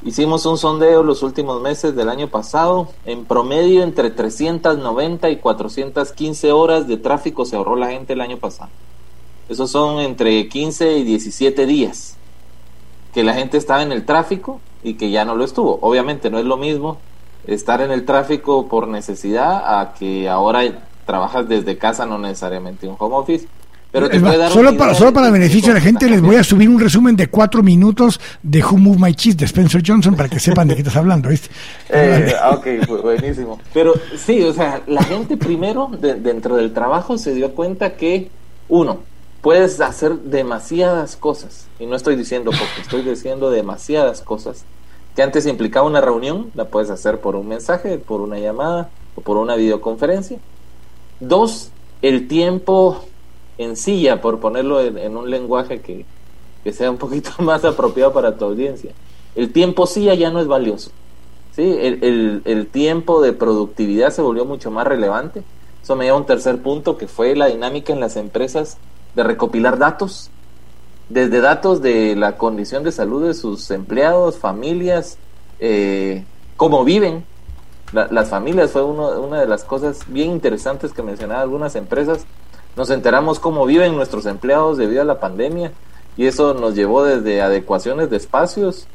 Hicimos 0.04 0.46
un 0.46 0.58
sondeo 0.58 1.04
los 1.04 1.22
últimos 1.22 1.60
meses 1.60 1.94
del 1.94 2.08
año 2.08 2.26
pasado. 2.26 2.88
En 3.06 3.24
promedio, 3.24 3.84
entre 3.84 4.10
390 4.10 5.30
y 5.30 5.36
415 5.36 6.50
horas 6.50 6.88
de 6.88 6.96
tráfico 6.96 7.44
se 7.44 7.54
ahorró 7.54 7.76
la 7.76 7.90
gente 7.90 8.14
el 8.14 8.20
año 8.20 8.38
pasado. 8.38 8.70
Esos 9.48 9.70
son 9.70 10.00
entre 10.00 10.48
15 10.48 10.98
y 10.98 11.04
17 11.04 11.66
días 11.66 12.16
que 13.14 13.22
la 13.22 13.34
gente 13.34 13.58
estaba 13.58 13.82
en 13.82 13.92
el 13.92 14.04
tráfico 14.04 14.60
y 14.82 14.94
que 14.94 15.10
ya 15.10 15.24
no 15.24 15.36
lo 15.36 15.44
estuvo. 15.44 15.78
Obviamente 15.82 16.30
no 16.30 16.38
es 16.40 16.46
lo 16.46 16.56
mismo 16.56 16.98
estar 17.46 17.80
en 17.80 17.92
el 17.92 18.04
tráfico 18.04 18.66
por 18.66 18.88
necesidad 18.88 19.80
a 19.80 19.94
que 19.94 20.28
ahora 20.28 20.62
trabajas 21.06 21.48
desde 21.48 21.78
casa, 21.78 22.06
no 22.06 22.18
necesariamente 22.18 22.88
un 22.88 22.96
home 22.98 23.16
office 23.16 23.46
pero 23.92 24.08
solo, 24.48 24.74
para, 24.74 24.94
solo 24.94 25.12
para 25.12 25.30
beneficio 25.30 25.68
de 25.68 25.78
la 25.78 25.84
gente 25.84 26.08
les 26.08 26.22
voy 26.22 26.36
a 26.36 26.42
subir 26.42 26.66
un 26.66 26.80
resumen 26.80 27.14
de 27.14 27.28
cuatro 27.28 27.62
minutos 27.62 28.18
de 28.42 28.64
Who 28.64 28.78
Moved 28.78 28.98
My 28.98 29.14
Cheese 29.14 29.36
de 29.36 29.44
Spencer 29.44 29.82
Johnson 29.86 30.16
para 30.16 30.30
que 30.30 30.40
sepan 30.40 30.66
de 30.66 30.74
qué 30.74 30.80
estás 30.80 30.96
hablando, 30.96 31.28
¿viste? 31.28 31.50
Eh, 31.94 32.34
ah, 32.40 32.52
ok, 32.52 33.02
buenísimo. 33.02 33.60
Pero 33.74 33.92
sí, 34.16 34.40
o 34.42 34.54
sea, 34.54 34.80
la 34.86 35.02
gente 35.02 35.36
primero 35.36 35.90
dentro 36.00 36.56
del 36.56 36.72
trabajo 36.72 37.18
se 37.18 37.34
dio 37.34 37.54
cuenta 37.54 37.96
que, 37.96 38.30
uno, 38.70 39.00
puedes 39.42 39.78
hacer 39.82 40.14
demasiadas 40.20 41.16
cosas. 41.16 41.66
Y 41.78 41.84
no 41.84 41.94
estoy 41.94 42.16
diciendo 42.16 42.50
porque 42.50 42.80
estoy 42.80 43.02
diciendo 43.02 43.50
demasiadas 43.50 44.22
cosas. 44.22 44.64
Que 45.14 45.22
antes 45.22 45.44
implicaba 45.44 45.86
una 45.86 46.00
reunión, 46.00 46.50
la 46.54 46.64
puedes 46.64 46.88
hacer 46.88 47.20
por 47.20 47.36
un 47.36 47.46
mensaje, 47.46 47.98
por 47.98 48.22
una 48.22 48.38
llamada 48.38 48.88
o 49.16 49.20
por 49.20 49.36
una 49.36 49.54
videoconferencia. 49.54 50.38
Dos, 51.20 51.70
el 52.00 52.26
tiempo 52.26 53.04
en 53.62 53.76
silla, 53.76 54.20
por 54.20 54.40
ponerlo 54.40 54.80
en, 54.80 55.16
un 55.16 55.30
lenguaje 55.30 55.80
que, 55.80 56.04
sea 56.72 56.90
un 56.90 56.98
poquito 56.98 57.30
más 57.38 57.64
apropiado 57.64 58.12
para 58.12 58.36
tu 58.36 58.44
audiencia. 58.44 58.92
El 59.34 59.52
tiempo 59.52 59.86
silla 59.86 60.14
ya 60.14 60.30
no 60.30 60.40
es 60.40 60.46
valioso. 60.46 60.90
¿sí? 61.54 61.62
El, 61.62 62.42
el, 62.44 62.66
tiempo 62.68 63.22
de 63.22 63.32
productividad 63.32 64.10
se 64.10 64.22
volvió 64.22 64.44
mucho 64.44 64.70
más 64.70 64.86
relevante. 64.86 65.42
Eso 65.82 65.96
me 65.96 66.04
lleva 66.04 66.16
a 66.16 66.20
un 66.20 66.26
tercer 66.26 66.62
punto, 66.62 66.96
que 66.96 67.08
fue 67.08 67.34
la 67.34 67.46
dinámica 67.46 67.92
en 67.92 68.00
las 68.00 68.16
empresas 68.16 68.76
de 69.14 69.22
recopilar 69.22 69.78
datos, 69.78 70.30
desde 71.08 71.40
datos 71.40 71.82
de 71.82 72.16
la 72.16 72.36
condición 72.36 72.84
de 72.84 72.92
salud 72.92 73.26
de 73.26 73.34
sus 73.34 73.70
empleados, 73.70 74.38
familias, 74.38 75.18
eh, 75.58 76.24
cómo 76.56 76.84
viven. 76.84 77.24
las 77.92 78.30
familias 78.30 78.70
fue 78.70 78.82
uno, 78.82 79.20
una 79.20 79.40
de 79.40 79.46
las 79.46 79.64
cosas 79.64 80.00
bien 80.06 80.30
interesantes 80.30 80.92
que 80.92 81.02
mencionaban 81.02 81.42
algunas 81.42 81.76
empresas 81.76 82.24
nos 82.76 82.90
enteramos 82.90 83.38
cómo 83.38 83.66
viven 83.66 83.94
nuestros 83.96 84.26
empleados 84.26 84.78
debido 84.78 85.02
a 85.02 85.04
la 85.04 85.20
pandemia 85.20 85.72
y 86.16 86.26
eso 86.26 86.54
nos 86.54 86.74
llevó 86.74 87.04
desde 87.04 87.42
adecuaciones 87.42 88.10
de 88.10 88.16
espacios 88.16 88.86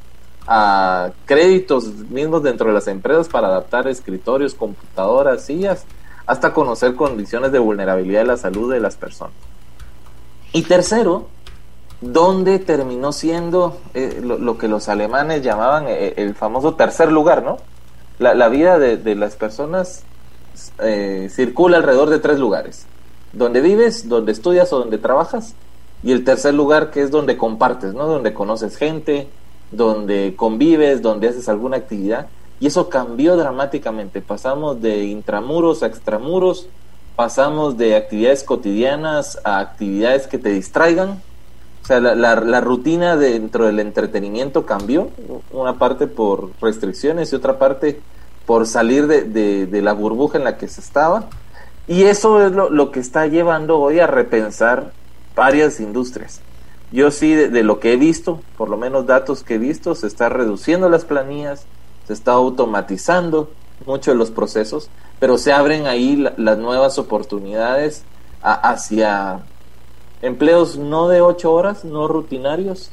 a 0.47 1.11
créditos 1.25 1.87
mismos 2.09 2.41
dentro 2.41 2.67
de 2.67 2.73
las 2.73 2.87
empresas 2.87 3.27
para 3.27 3.47
adaptar 3.47 3.87
escritorios, 3.87 4.55
computadoras, 4.55 5.43
sillas, 5.43 5.85
hasta 6.25 6.53
conocer 6.53 6.95
condiciones 6.95 7.51
de 7.51 7.59
vulnerabilidad 7.59 8.21
de 8.21 8.27
la 8.27 8.37
salud 8.37 8.71
de 8.71 8.79
las 8.79 8.95
personas. 8.95 9.33
Y 10.53 10.63
tercero, 10.63 11.27
¿dónde 12.01 12.59
terminó 12.59 13.11
siendo 13.11 13.77
eh, 13.93 14.21
lo, 14.23 14.57
que 14.57 14.67
los 14.67 14.89
alemanes 14.89 15.43
llamaban 15.43 15.85
eh, 15.87 16.13
el 16.17 16.33
famoso 16.33 16.75
tercer 16.75 17.11
lugar, 17.11 17.43
¿no? 17.43 17.57
La, 18.19 18.49
vida 18.49 18.79
de, 18.79 19.15
las 19.15 19.35
personas 19.35 20.03
eh, 20.79 21.29
circula 21.31 21.77
alrededor 21.77 22.09
de 22.09 22.17
tres 22.17 22.39
lugares 22.39 22.87
donde 23.33 23.61
vives, 23.61 24.07
donde 24.07 24.31
estudias 24.31 24.71
o 24.73 24.79
donde 24.79 24.97
trabajas. 24.97 25.55
Y 26.03 26.11
el 26.11 26.23
tercer 26.23 26.53
lugar 26.53 26.91
que 26.91 27.01
es 27.01 27.11
donde 27.11 27.37
compartes, 27.37 27.93
¿no? 27.93 28.07
Donde 28.07 28.33
conoces 28.33 28.77
gente, 28.77 29.27
donde 29.71 30.35
convives, 30.35 31.01
donde 31.01 31.29
haces 31.29 31.49
alguna 31.49 31.77
actividad. 31.77 32.27
Y 32.59 32.67
eso 32.67 32.89
cambió 32.89 33.35
dramáticamente. 33.35 34.21
Pasamos 34.21 34.81
de 34.81 35.05
intramuros 35.05 35.83
a 35.83 35.87
extramuros, 35.87 36.67
pasamos 37.15 37.77
de 37.77 37.95
actividades 37.95 38.43
cotidianas 38.43 39.39
a 39.43 39.59
actividades 39.59 40.27
que 40.27 40.37
te 40.37 40.49
distraigan. 40.49 41.21
O 41.83 41.85
sea, 41.87 41.99
la, 41.99 42.15
la, 42.15 42.61
rutina 42.61 43.15
dentro 43.15 43.65
del 43.65 43.79
entretenimiento 43.79 44.65
cambió, 44.65 45.09
una 45.51 45.79
parte 45.79 46.07
por 46.07 46.51
restricciones 46.61 47.31
y 47.31 47.35
otra 47.35 47.57
parte 47.57 48.01
por 48.45 48.67
salir 48.67 49.07
de, 49.07 49.23
de, 49.23 49.67
de 49.67 49.81
la 49.81 49.93
burbuja 49.93 50.37
en 50.37 50.43
la 50.43 50.57
que 50.57 50.67
se 50.67 50.81
estaba 50.81 51.29
y 51.87 52.03
eso 52.03 52.45
es 52.45 52.51
lo, 52.51 52.91
que 52.91 52.99
está 52.99 53.27
llevando 53.27 53.79
hoy 53.79 53.99
a 53.99 54.07
repensar 54.07 54.91
varias 55.35 55.79
industrias. 55.79 56.41
Yo 56.91 57.11
sí, 57.11 57.33
de, 57.33 57.63
lo 57.63 57.79
que 57.79 57.93
he 57.93 57.97
visto, 57.97 58.41
por 58.57 58.69
lo 58.69 58.77
menos 58.77 59.05
datos 59.05 59.43
que 59.43 59.55
he 59.55 59.57
visto, 59.57 59.95
se 59.95 60.07
está 60.07 60.29
reduciendo 60.29 60.89
las 60.89 61.05
planillas, 61.05 61.65
se 62.05 62.13
está 62.13 62.33
automatizando 62.33 63.51
mucho 63.85 64.11
de 64.11 64.17
los 64.17 64.31
procesos, 64.31 64.89
pero 65.19 65.37
se 65.37 65.53
abren 65.53 65.87
ahí 65.87 66.15
las 66.37 66.57
nuevas 66.57 66.97
oportunidades 66.97 68.03
hacia 68.41 69.39
empleos 70.21 70.77
no 70.77 71.07
de 71.07 71.21
ocho 71.21 71.53
horas, 71.53 71.85
no 71.85 72.07
rutinarios, 72.07 72.91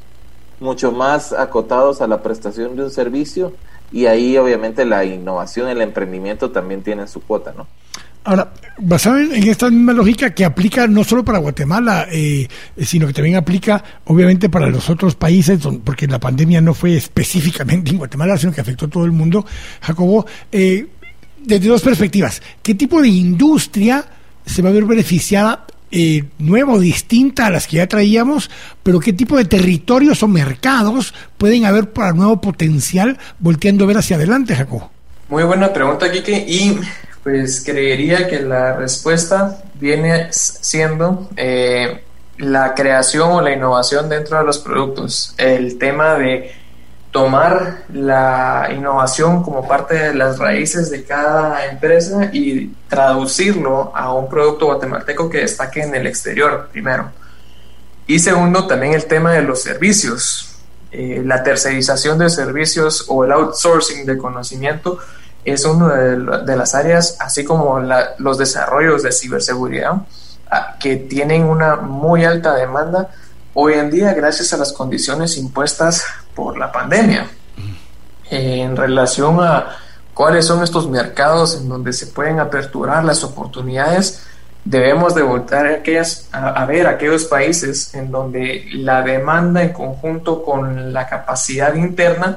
mucho 0.60 0.92
más 0.92 1.32
acotados 1.32 2.00
a 2.00 2.06
la 2.06 2.22
prestación 2.22 2.76
de 2.76 2.84
un 2.84 2.90
servicio 2.90 3.52
y 3.92 4.06
ahí 4.06 4.36
obviamente 4.36 4.84
la 4.84 5.04
innovación, 5.04 5.68
el 5.68 5.80
emprendimiento 5.80 6.50
también 6.50 6.82
tienen 6.82 7.08
su 7.08 7.20
cuota, 7.20 7.52
¿no? 7.56 7.66
Ahora, 8.24 8.52
basado 8.78 9.18
en, 9.18 9.48
esta 9.48 9.70
misma 9.70 9.92
lógica 9.92 10.30
que 10.34 10.46
aplica 10.46 10.86
no 10.86 11.04
solo 11.04 11.24
para 11.24 11.38
Guatemala, 11.38 12.08
eh, 12.10 12.48
sino 12.78 13.06
que 13.06 13.12
también 13.12 13.36
aplica 13.36 13.84
obviamente 14.04 14.48
para 14.48 14.68
los 14.68 14.88
otros 14.88 15.14
países, 15.14 15.60
porque 15.84 16.06
la 16.06 16.18
pandemia 16.18 16.62
no 16.62 16.72
fue 16.72 16.96
específicamente 16.96 17.90
en 17.90 17.98
Guatemala, 17.98 18.38
sino 18.38 18.52
que 18.52 18.62
afectó 18.62 18.86
a 18.86 18.88
todo 18.88 19.04
el 19.04 19.12
mundo, 19.12 19.44
Jacobo, 19.82 20.26
eh, 20.50 20.86
desde 21.44 21.68
dos 21.68 21.82
perspectivas. 21.82 22.40
¿Qué 22.62 22.74
tipo 22.74 23.02
de 23.02 23.08
industria 23.08 24.06
se 24.46 24.62
va 24.62 24.70
a 24.70 24.72
ver 24.72 24.84
beneficiada 24.84 25.66
eh, 25.90 26.24
nueva 26.38 26.78
distinta 26.78 27.46
a 27.46 27.50
las 27.50 27.66
que 27.66 27.76
ya 27.76 27.86
traíamos, 27.86 28.50
pero 28.82 29.00
qué 29.00 29.12
tipo 29.12 29.36
de 29.36 29.44
territorios 29.44 30.22
o 30.22 30.28
mercados 30.28 31.14
pueden 31.36 31.66
haber 31.66 31.92
para 31.92 32.12
nuevo 32.12 32.40
potencial 32.40 33.18
volteando 33.38 33.84
a 33.84 33.86
ver 33.86 33.98
hacia 33.98 34.16
adelante, 34.16 34.56
Jacobo? 34.56 34.90
Muy 35.28 35.44
buena 35.44 35.72
pregunta, 35.72 36.10
Kike, 36.10 36.44
y 36.48 36.78
pues 37.24 37.64
creería 37.64 38.28
que 38.28 38.40
la 38.40 38.76
respuesta 38.76 39.64
viene 39.80 40.28
siendo 40.30 41.30
eh, 41.36 42.04
la 42.36 42.74
creación 42.74 43.30
o 43.32 43.40
la 43.40 43.52
innovación 43.52 44.10
dentro 44.10 44.38
de 44.38 44.44
los 44.44 44.58
productos, 44.58 45.34
el 45.38 45.78
tema 45.78 46.14
de 46.16 46.52
tomar 47.10 47.84
la 47.92 48.68
innovación 48.76 49.42
como 49.42 49.66
parte 49.66 49.94
de 49.94 50.14
las 50.14 50.38
raíces 50.38 50.90
de 50.90 51.04
cada 51.04 51.64
empresa 51.66 52.28
y 52.30 52.72
traducirlo 52.88 53.92
a 53.96 54.12
un 54.12 54.28
producto 54.28 54.66
guatemalteco 54.66 55.30
que 55.30 55.38
destaque 55.38 55.80
en 55.80 55.94
el 55.94 56.06
exterior, 56.06 56.68
primero. 56.72 57.10
Y 58.06 58.18
segundo, 58.18 58.66
también 58.66 58.92
el 58.92 59.06
tema 59.06 59.32
de 59.32 59.42
los 59.42 59.62
servicios. 59.62 60.50
Eh, 60.90 61.22
la 61.24 61.42
tercerización 61.42 62.18
de 62.18 62.28
servicios 62.28 63.06
o 63.08 63.24
el 63.24 63.32
outsourcing 63.32 64.06
de 64.06 64.18
conocimiento 64.18 64.98
es 65.44 65.64
una 65.64 65.94
de, 65.94 66.56
las 66.56 66.74
áreas, 66.74 67.16
así 67.20 67.44
como 67.44 67.80
los 68.18 68.38
desarrollos 68.38 69.02
de 69.02 69.12
ciberseguridad, 69.12 69.94
ah, 70.50 70.76
que 70.80 70.96
tienen 70.96 71.44
una 71.44 71.76
muy 71.76 72.24
alta 72.24 72.54
demanda 72.54 73.10
hoy 73.54 73.74
en 73.74 73.90
día 73.90 74.12
gracias 74.14 74.52
a 74.52 74.56
las 74.56 74.72
condiciones 74.72 75.36
impuestas 75.36 76.04
por 76.34 76.58
la 76.58 76.72
pandemia. 76.72 77.28
En 78.30 78.76
relación 78.76 79.38
a 79.40 79.76
cuáles 80.12 80.46
son 80.46 80.62
estos 80.62 80.88
mercados 80.88 81.56
en 81.60 81.68
donde 81.68 81.92
se 81.92 82.08
pueden 82.08 82.40
aperturar 82.40 83.04
las 83.04 83.22
oportunidades, 83.22 84.24
debemos 84.64 85.14
de 85.14 85.22
voltar 85.22 85.66
a, 85.66 85.74
aquellas, 85.76 86.28
a, 86.32 86.64
ver 86.64 86.86
aquellos 86.86 87.24
países 87.26 87.94
en 87.94 88.10
donde 88.10 88.66
la 88.72 89.02
demanda 89.02 89.62
en 89.62 89.72
conjunto 89.72 90.42
con 90.42 90.92
la 90.92 91.06
capacidad 91.06 91.74
interna 91.74 92.36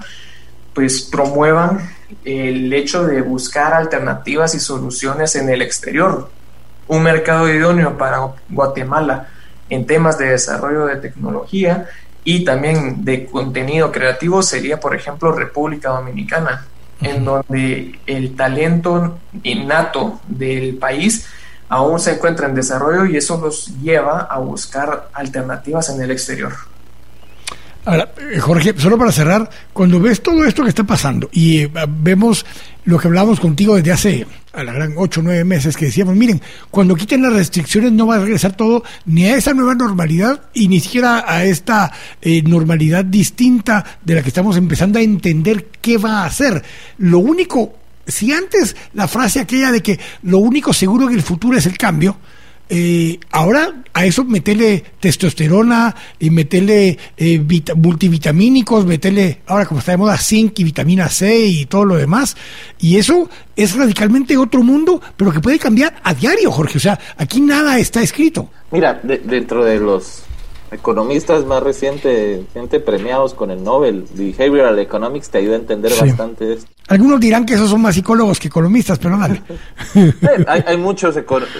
pues 0.73 1.01
promuevan 1.01 1.96
el 2.23 2.71
hecho 2.73 3.05
de 3.05 3.21
buscar 3.21 3.73
alternativas 3.73 4.55
y 4.55 4.59
soluciones 4.59 5.35
en 5.35 5.49
el 5.49 5.61
exterior. 5.61 6.29
Un 6.87 7.03
mercado 7.03 7.51
idóneo 7.51 7.97
para 7.97 8.19
Guatemala 8.49 9.29
en 9.69 9.85
temas 9.85 10.17
de 10.17 10.29
desarrollo 10.29 10.85
de 10.85 10.95
tecnología 10.97 11.87
y 12.23 12.43
también 12.43 13.03
de 13.03 13.25
contenido 13.25 13.91
creativo 13.91 14.41
sería, 14.41 14.79
por 14.79 14.95
ejemplo, 14.95 15.31
República 15.31 15.89
Dominicana, 15.89 16.65
en 17.01 17.23
donde 17.25 17.99
el 18.05 18.35
talento 18.35 19.19
innato 19.43 20.19
del 20.27 20.77
país 20.77 21.25
aún 21.69 21.99
se 21.99 22.13
encuentra 22.13 22.47
en 22.47 22.55
desarrollo 22.55 23.05
y 23.05 23.17
eso 23.17 23.37
los 23.37 23.67
lleva 23.81 24.21
a 24.21 24.39
buscar 24.39 25.09
alternativas 25.13 25.89
en 25.89 26.01
el 26.01 26.11
exterior. 26.11 26.53
Ahora, 27.87 28.11
eh, 28.33 28.37
Jorge, 28.41 28.73
solo 28.77 28.97
para 28.97 29.13
cerrar, 29.13 29.49
cuando 29.71 29.97
ves 30.01 30.21
todo 30.21 30.43
esto 30.43 30.61
que 30.61 30.67
está 30.67 30.83
pasando 30.83 31.29
y 31.31 31.59
eh, 31.59 31.71
vemos 31.87 32.45
lo 32.83 32.99
que 32.99 33.07
hablábamos 33.07 33.39
contigo 33.39 33.77
desde 33.77 33.93
hace 33.93 34.27
a 34.51 34.61
la 34.65 34.73
gran 34.73 34.95
ocho 34.97 35.21
o 35.21 35.23
nueve 35.23 35.45
meses 35.45 35.77
que 35.77 35.85
decíamos, 35.85 36.13
miren, 36.13 36.41
cuando 36.69 36.95
quiten 36.95 37.21
las 37.21 37.31
restricciones 37.31 37.93
no 37.93 38.05
va 38.05 38.15
a 38.15 38.19
regresar 38.19 38.57
todo 38.57 38.83
ni 39.05 39.23
a 39.27 39.37
esa 39.37 39.53
nueva 39.53 39.73
normalidad 39.73 40.49
y 40.53 40.67
ni 40.67 40.81
siquiera 40.81 41.23
a 41.25 41.45
esta 41.45 41.93
eh, 42.21 42.41
normalidad 42.41 43.05
distinta 43.05 43.85
de 44.03 44.15
la 44.15 44.21
que 44.21 44.27
estamos 44.27 44.57
empezando 44.57 44.99
a 44.99 45.01
entender 45.01 45.67
qué 45.79 45.97
va 45.97 46.23
a 46.23 46.25
hacer. 46.25 46.61
Lo 46.97 47.19
único, 47.19 47.73
si 48.05 48.33
antes 48.33 48.75
la 48.95 49.07
frase 49.07 49.39
aquella 49.39 49.71
de 49.71 49.81
que 49.81 49.97
lo 50.23 50.39
único 50.39 50.73
seguro 50.73 51.07
en 51.07 51.15
el 51.15 51.21
futuro 51.21 51.57
es 51.57 51.65
el 51.65 51.77
cambio, 51.77 52.17
eh, 52.69 53.19
ahora 53.31 53.83
a 53.93 54.05
eso 54.05 54.23
metele 54.25 54.83
testosterona 54.99 55.95
y 56.19 56.29
metele 56.29 56.97
eh, 57.15 57.39
multivitamínicos, 57.75 58.85
metele, 58.85 59.41
ahora 59.47 59.65
como 59.65 59.79
está 59.79 59.93
de 59.93 59.97
moda, 59.97 60.17
zinc 60.17 60.59
y 60.59 60.63
vitamina 60.63 61.09
C 61.09 61.45
y 61.45 61.65
todo 61.65 61.85
lo 61.85 61.95
demás. 61.95 62.35
Y 62.79 62.97
eso 62.97 63.29
es 63.55 63.75
radicalmente 63.75 64.37
otro 64.37 64.63
mundo, 64.63 65.01
pero 65.15 65.31
que 65.31 65.39
puede 65.39 65.59
cambiar 65.59 65.95
a 66.03 66.13
diario, 66.13 66.51
Jorge. 66.51 66.77
O 66.77 66.81
sea, 66.81 66.99
aquí 67.17 67.41
nada 67.41 67.79
está 67.79 68.01
escrito. 68.01 68.49
Mira, 68.71 68.99
dentro 69.01 69.63
de 69.63 69.79
los 69.79 70.26
economistas 70.77 71.45
más 71.45 71.61
recientes 71.61 72.45
premiados 72.85 73.33
con 73.33 73.51
el 73.51 73.63
Nobel, 73.63 74.05
Behavioral 74.13 74.79
Economics, 74.79 75.29
te 75.29 75.39
ayuda 75.39 75.55
a 75.55 75.59
entender 75.59 75.91
bastante 75.99 76.53
esto. 76.53 76.71
Algunos 76.87 77.19
dirán 77.19 77.45
que 77.45 77.55
esos 77.55 77.69
son 77.69 77.81
más 77.81 77.95
psicólogos 77.95 78.39
que 78.39 78.47
economistas, 78.47 78.99
pero 78.99 79.17
dale. 79.17 79.41
Eh, 79.97 80.45
hay, 80.47 80.77
muchos 80.77 81.15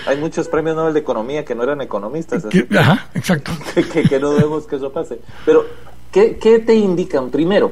hay 0.06 0.18
muchos 0.18 0.48
premios 0.48 0.76
Nobel 0.76 0.94
de 0.94 1.00
Economía 1.00 1.44
que 1.44 1.56
no 1.56 1.64
eran 1.64 1.82
economistas. 1.82 2.46
ajá, 2.78 3.10
exacto. 3.14 3.52
Que, 4.10 4.20
no 4.20 4.32
debemos 4.32 4.66
que 4.66 4.76
eso 4.76 4.92
pase. 4.92 5.20
Pero, 5.46 5.66
¿qué, 6.12 6.38
qué 6.38 6.60
te 6.60 6.76
indican? 6.76 7.30
Primero, 7.30 7.72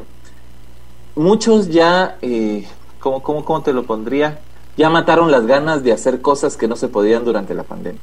muchos 1.16 1.70
ya, 1.70 2.18
eh, 2.22 2.66
¿cómo, 3.00 3.22
cómo, 3.22 3.46
¿cómo 3.46 3.62
te 3.62 3.74
lo 3.74 3.84
pondría? 3.84 4.40
Ya 4.78 4.90
mataron 4.90 5.32
las 5.32 5.46
ganas 5.46 5.84
de 5.84 5.94
hacer 5.94 6.22
cosas 6.22 6.58
que 6.58 6.68
no 6.68 6.76
se 6.76 6.88
podían 6.88 7.24
durante 7.24 7.54
la 7.54 7.64
pandemia. 7.64 8.02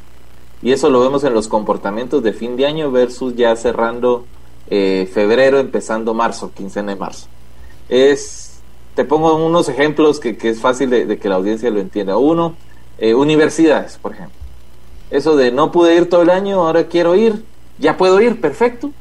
Y 0.62 0.70
eso 0.70 0.90
lo 0.90 1.00
vemos 1.00 1.24
en 1.24 1.34
los 1.34 1.48
comportamientos 1.48 2.22
de 2.22 2.32
fin 2.32 2.56
de 2.56 2.66
año 2.66 2.92
versus 2.92 3.34
ya 3.34 3.54
cerrando 3.56 4.24
eh, 4.70 5.10
febrero, 5.12 5.58
empezando 5.58 6.14
marzo, 6.14 6.52
quincena 6.54 6.92
de 6.92 6.98
marzo. 6.98 7.26
Es, 7.88 8.60
te 8.94 9.04
pongo 9.04 9.34
unos 9.34 9.68
ejemplos 9.68 10.20
que, 10.20 10.36
es 10.40 10.60
fácil 10.60 10.88
de, 10.88 11.18
que 11.18 11.28
la 11.28 11.34
audiencia 11.34 11.68
lo 11.70 11.80
entienda. 11.80 12.16
Uno, 12.16 12.54
eh, 12.98 13.12
universidades, 13.12 13.98
por 13.98 14.12
ejemplo. 14.12 14.38
Eso 15.10 15.36
de 15.36 15.50
no 15.50 15.72
pude 15.72 15.96
ir 15.96 16.08
todo 16.08 16.22
el 16.22 16.30
año, 16.30 16.64
ahora 16.64 16.86
quiero 16.86 17.16
ir, 17.16 17.44
ya 17.78 17.96
puedo 17.96 18.20
ir, 18.20 18.40
perfecto. 18.40 18.92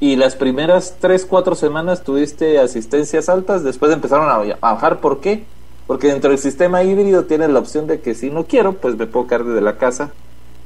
Y 0.00 0.16
las 0.16 0.36
primeras 0.36 0.96
tres, 1.00 1.26
cuatro 1.26 1.54
semanas 1.54 2.04
tuviste 2.04 2.58
asistencias 2.58 3.28
altas, 3.28 3.64
después 3.64 3.90
empezaron 3.90 4.28
a, 4.28 4.56
a 4.60 4.72
bajar. 4.74 5.00
¿Por 5.00 5.20
qué? 5.20 5.44
Porque 5.86 6.08
dentro 6.08 6.30
del 6.30 6.38
sistema 6.38 6.82
híbrido 6.82 7.24
tienes 7.24 7.48
la 7.50 7.58
opción 7.58 7.86
de 7.86 8.00
que 8.00 8.14
si 8.14 8.30
no 8.30 8.44
quiero, 8.44 8.74
pues 8.74 8.96
me 8.96 9.06
puedo 9.06 9.26
quedar 9.26 9.44
desde 9.44 9.60
la 9.60 9.78
casa 9.78 10.12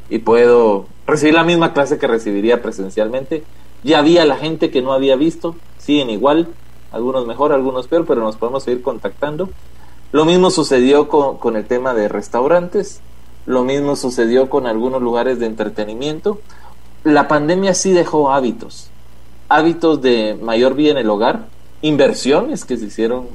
y 0.09 0.19
puedo 0.19 0.87
recibir 1.07 1.35
la 1.35 1.45
misma 1.45 1.73
clase 1.73 1.99
que 1.99 2.07
recibiría 2.07 2.63
presencialmente. 2.63 3.45
Ya 3.83 3.99
había 3.99 4.25
la 4.25 4.37
gente 4.37 4.71
que 4.71 4.83
no 4.83 4.93
había 4.93 5.17
visto, 5.17 5.57
siguen 5.79 6.11
igual, 6.11 6.49
algunos 6.93 7.27
mejor, 7.27 7.53
algunos 7.53 7.89
peor, 7.89 8.07
pero 8.07 8.23
nos 8.23 8.37
podemos 8.37 8.63
seguir 8.63 8.83
contactando. 8.83 9.51
Lo 10.13 10.25
mismo 10.25 10.51
sucedió 10.51 11.09
con, 11.09 11.57
el 11.57 11.67
tema 11.67 11.93
de 11.93 12.09
restaurantes, 12.09 13.01
lo 13.47 13.65
mismo 13.65 13.97
sucedió 13.97 14.49
con 14.49 14.67
algunos 14.67 15.03
lugares 15.03 15.41
de 15.41 15.47
entretenimiento. 15.47 16.41
La 17.03 17.27
pandemia 17.27 17.75
sí 17.75 17.93
dejó 17.93 18.31
hábitos, 18.31 18.91
hábitos 19.49 20.01
de 20.01 20.39
mayor 20.41 20.75
vida 20.75 20.93
en 20.93 20.99
el 20.99 21.11
hogar, 21.11 21.47
inversiones 21.83 22.65
que 22.65 22.77
se 22.77 22.87
hicieron 22.87 23.27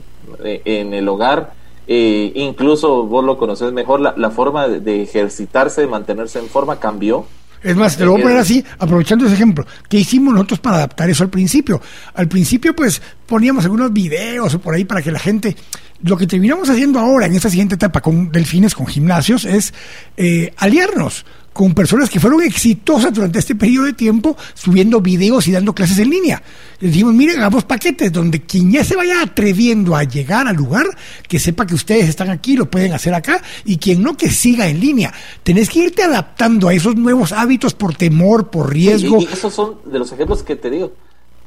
eh, 0.44 0.62
en 0.64 0.94
el 0.94 1.08
hogar, 1.10 1.54
eh, 1.92 2.32
incluso 2.36 3.08
vos 3.08 3.26
lo 3.26 3.36
conoces 3.36 3.74
mejor, 3.74 4.00
la, 4.00 4.30
forma 4.30 4.68
de, 4.68 5.02
ejercitarse, 5.02 5.82
de 5.82 5.88
mantenerse 5.88 6.38
en 6.38 6.46
forma 6.46 6.80
cambió. 6.80 7.26
Es 7.64 7.76
más, 7.76 7.98
te 7.98 8.06
lo 8.06 8.12
voy 8.12 8.20
a 8.20 8.24
poner 8.24 8.38
eh, 8.38 8.42
así, 8.42 8.64
aprovechando 8.78 9.26
ese 9.26 9.34
ejemplo. 9.34 9.66
¿Qué 9.90 9.98
hicimos 9.98 10.36
nosotros 10.36 10.60
para 10.60 10.78
adaptar 10.78 11.10
eso 11.10 11.24
al 11.24 11.32
principio? 11.32 11.82
Al 12.14 12.28
principio, 12.28 12.76
pues, 12.76 13.02
poníamos 13.26 13.64
algunos 13.64 13.92
videos 13.92 14.54
o 14.54 14.60
por 14.60 14.76
ahí 14.76 14.86
para 14.86 15.02
que 15.02 15.12
la 15.12 15.18
gente... 15.18 15.56
Lo 16.02 16.16
que 16.16 16.28
terminamos 16.28 16.70
haciendo 16.70 17.00
ahora, 17.00 17.26
en 17.26 17.36
esta 17.36 17.50
siguiente 17.50 17.76
etapa 17.76 18.02
con 18.02 18.32
delfines, 18.32 18.76
con 18.76 18.86
gimnasios, 18.86 19.44
es 19.44 19.74
eh, 20.16 20.54
aliarnos 20.58 21.26
con 21.54 21.74
personas 21.74 22.10
que 22.10 22.20
fueron 22.20 22.42
exitosas 22.42 23.14
durante 23.14 23.40
este 23.40 23.56
periodo 23.56 23.86
de 23.86 23.94
tiempo 23.94 24.38
subiendo 24.54 25.02
videos 25.02 25.48
y 25.48 25.52
dando 25.52 25.74
clases 25.74 26.00
en 26.00 26.10
línea. 26.10 26.42
Les 26.80 26.92
dijimos, 26.92 27.14
miren, 27.14 27.38
hagamos 27.40 27.66
paquetes 27.66 28.12
donde 28.12 28.42
quien 28.42 28.72
ya 28.72 28.84
se 28.84 28.96
vaya 28.96 29.22
atreviendo 29.22 29.96
a 29.96 30.04
llegar 30.04 30.48
al 30.48 30.56
lugar, 30.56 30.86
que 31.28 31.40
sepa 31.40 31.66
que 31.66 31.76
ustedes 31.76 32.08
están 32.08 32.30
aquí, 32.30 32.56
lo 32.56 32.70
pueden 32.70 32.94
hacer 32.94 33.14
acá, 33.14 33.42
y 33.66 33.78
quien 33.78 34.02
no, 34.02 34.16
que 34.16 34.30
siga 34.30 34.68
en 34.68 34.80
línea. 34.80 35.14
Tenés 35.44 35.70
que 35.70 35.80
irte 35.80 36.04
adaptando 36.04 36.70
a 36.70 36.74
esos 36.74 36.96
nuevos 36.96 37.32
hábitos 37.32 37.74
por 37.74 37.96
temor, 37.96 38.50
por 38.50 38.72
riesgo. 38.72 39.20
y, 39.20 39.26
esos 39.26 39.54
son 39.54 39.80
de 39.86 40.00
los 40.00 40.12
ejemplos 40.12 40.44
que 40.44 40.56
te 40.56 40.70
digo. 40.70 40.94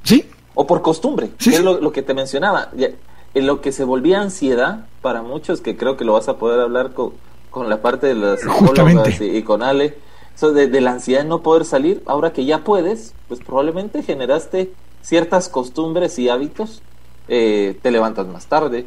Sí. 0.02 0.26
O 0.54 0.66
por 0.66 0.82
costumbre, 0.82 1.30
que 1.38 1.50
es 1.50 1.60
lo, 1.60 1.92
que 1.92 2.02
te 2.02 2.12
mencionaba. 2.12 2.70
En 3.34 3.46
lo 3.46 3.62
que 3.62 3.72
se 3.72 3.84
volvía 3.84 4.20
ansiedad 4.20 4.86
para 5.00 5.22
muchos, 5.22 5.62
que 5.62 5.76
creo 5.76 5.96
que 5.96 6.04
lo 6.04 6.12
vas 6.12 6.28
a 6.28 6.36
poder 6.36 6.60
hablar 6.60 6.92
con 6.92 7.12
con 7.52 7.68
la 7.68 7.80
parte 7.80 8.08
de 8.08 8.14
las 8.16 8.40
psicólogas 8.40 9.20
y, 9.20 9.42
con 9.42 9.62
Ale, 9.62 9.96
Eso 10.34 10.52
de, 10.52 10.80
la 10.80 10.92
ansiedad 10.92 11.22
de 11.22 11.28
no 11.28 11.42
poder 11.42 11.64
salir, 11.64 12.02
ahora 12.06 12.32
que 12.32 12.44
ya 12.44 12.64
puedes, 12.64 13.14
pues 13.28 13.38
probablemente 13.38 14.02
generaste 14.02 14.72
ciertas 15.02 15.48
costumbres 15.48 16.18
y 16.18 16.28
hábitos, 16.28 16.82
eh, 17.28 17.78
te 17.80 17.92
levantas 17.92 18.26
más 18.26 18.46
tarde, 18.46 18.86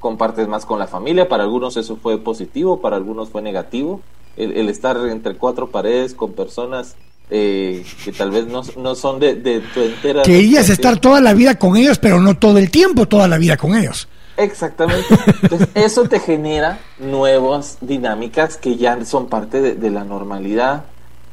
compartes 0.00 0.48
más 0.48 0.66
con 0.66 0.80
la 0.80 0.88
familia, 0.88 1.28
para 1.28 1.44
algunos 1.44 1.76
eso 1.76 1.96
fue 1.96 2.18
positivo, 2.18 2.80
para 2.80 2.96
algunos 2.96 3.28
fue 3.28 3.42
negativo, 3.42 4.00
el, 4.36 4.68
estar 4.68 4.96
entre 5.08 5.36
cuatro 5.36 5.68
paredes 5.68 6.14
con 6.14 6.32
personas 6.32 6.96
eh, 7.28 7.84
que 8.04 8.12
tal 8.12 8.30
vez 8.30 8.46
no, 8.46 8.62
no 8.76 8.94
son 8.94 9.18
de, 9.18 9.34
de, 9.34 9.60
tu 9.60 9.80
entera... 9.80 10.22
Querías 10.22 10.70
estar 10.70 10.98
toda 10.98 11.20
la 11.20 11.34
vida 11.34 11.56
con 11.56 11.76
ellos, 11.76 11.98
pero 11.98 12.20
no 12.20 12.38
todo 12.38 12.58
el 12.58 12.70
tiempo, 12.70 13.06
toda 13.06 13.26
la 13.26 13.36
vida 13.36 13.56
con 13.56 13.76
ellos. 13.76 14.08
Exactamente. 14.38 15.06
Entonces, 15.42 15.68
eso 15.74 16.04
te 16.04 16.20
genera 16.20 16.78
nuevas 16.98 17.78
dinámicas 17.80 18.56
que 18.56 18.76
ya 18.76 19.04
son 19.04 19.26
parte 19.26 19.60
de, 19.60 19.90
la 19.90 20.04
normalidad 20.04 20.84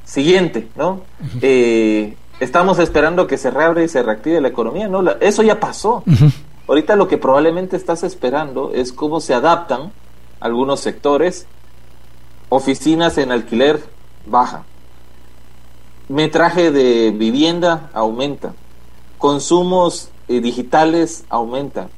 siguiente, 0.03 0.67
¿no? 0.75 1.01
Eh, 1.41 2.17
estamos 2.39 2.79
esperando 2.79 3.27
que 3.27 3.37
se 3.37 3.51
reabra 3.51 3.83
y 3.83 3.87
se 3.89 4.01
reactive 4.01 4.41
la 4.41 4.47
economía, 4.47 4.87
¿no? 4.87 5.07
eso 5.21 5.43
ya 5.43 5.59
pasó. 5.59 6.03
Ahorita 6.67 6.95
lo 6.95 7.07
que 7.07 7.19
probablemente 7.19 7.75
estás 7.75 8.03
esperando 8.03 8.71
es 8.73 8.91
cómo 8.91 9.21
se 9.21 9.35
adaptan 9.35 9.91
algunos 10.39 10.79
sectores, 10.79 11.45
oficinas 12.49 13.19
en 13.19 13.31
alquiler 13.31 13.83
baja, 14.25 14.63
metraje 16.09 16.71
de 16.71 17.11
vivienda 17.11 17.91
aumenta, 17.93 18.53
consumos 19.19 20.09
eh, 20.27 20.39
digitales 20.39 21.23
aumentan, 21.29 21.89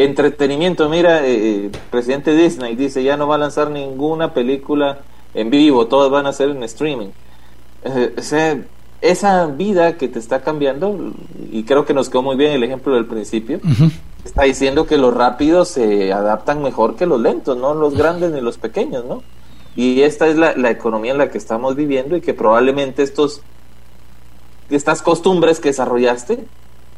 Entretenimiento, 0.00 0.88
mira, 0.88 1.26
eh, 1.26 1.66
eh, 1.66 1.70
presidente 1.90 2.34
Disney 2.34 2.74
dice 2.74 3.02
ya 3.02 3.18
no 3.18 3.28
va 3.28 3.34
a 3.34 3.38
lanzar 3.38 3.70
ninguna 3.70 4.32
película 4.32 5.00
en 5.34 5.50
vivo, 5.50 5.88
todas 5.88 6.10
van 6.10 6.26
a 6.26 6.32
ser 6.32 6.48
en 6.48 6.62
streaming. 6.62 7.08
Eh, 7.84 8.14
esa 9.02 9.46
vida 9.46 9.98
que 9.98 10.08
te 10.08 10.18
está 10.18 10.40
cambiando, 10.40 11.12
y 11.52 11.64
creo 11.64 11.84
que 11.84 11.92
nos 11.92 12.08
quedó 12.08 12.22
muy 12.22 12.36
bien 12.36 12.52
el 12.52 12.62
ejemplo 12.62 12.94
del 12.94 13.04
principio, 13.04 13.60
está 14.24 14.44
diciendo 14.44 14.86
que 14.86 14.96
los 14.96 15.12
rápidos 15.12 15.68
se 15.68 16.14
adaptan 16.14 16.62
mejor 16.62 16.96
que 16.96 17.04
los 17.04 17.20
lentos, 17.20 17.58
no 17.58 17.74
los 17.74 17.94
grandes 17.94 18.30
ni 18.30 18.40
los 18.40 18.56
pequeños, 18.56 19.04
¿no? 19.04 19.22
Y 19.76 20.00
esta 20.00 20.28
es 20.28 20.36
la, 20.36 20.56
la 20.56 20.70
economía 20.70 21.12
en 21.12 21.18
la 21.18 21.30
que 21.30 21.36
estamos 21.36 21.76
viviendo 21.76 22.16
y 22.16 22.22
que 22.22 22.32
probablemente 22.32 23.02
estos 23.02 23.42
estas 24.70 25.02
costumbres 25.02 25.60
que 25.60 25.68
desarrollaste 25.68 26.46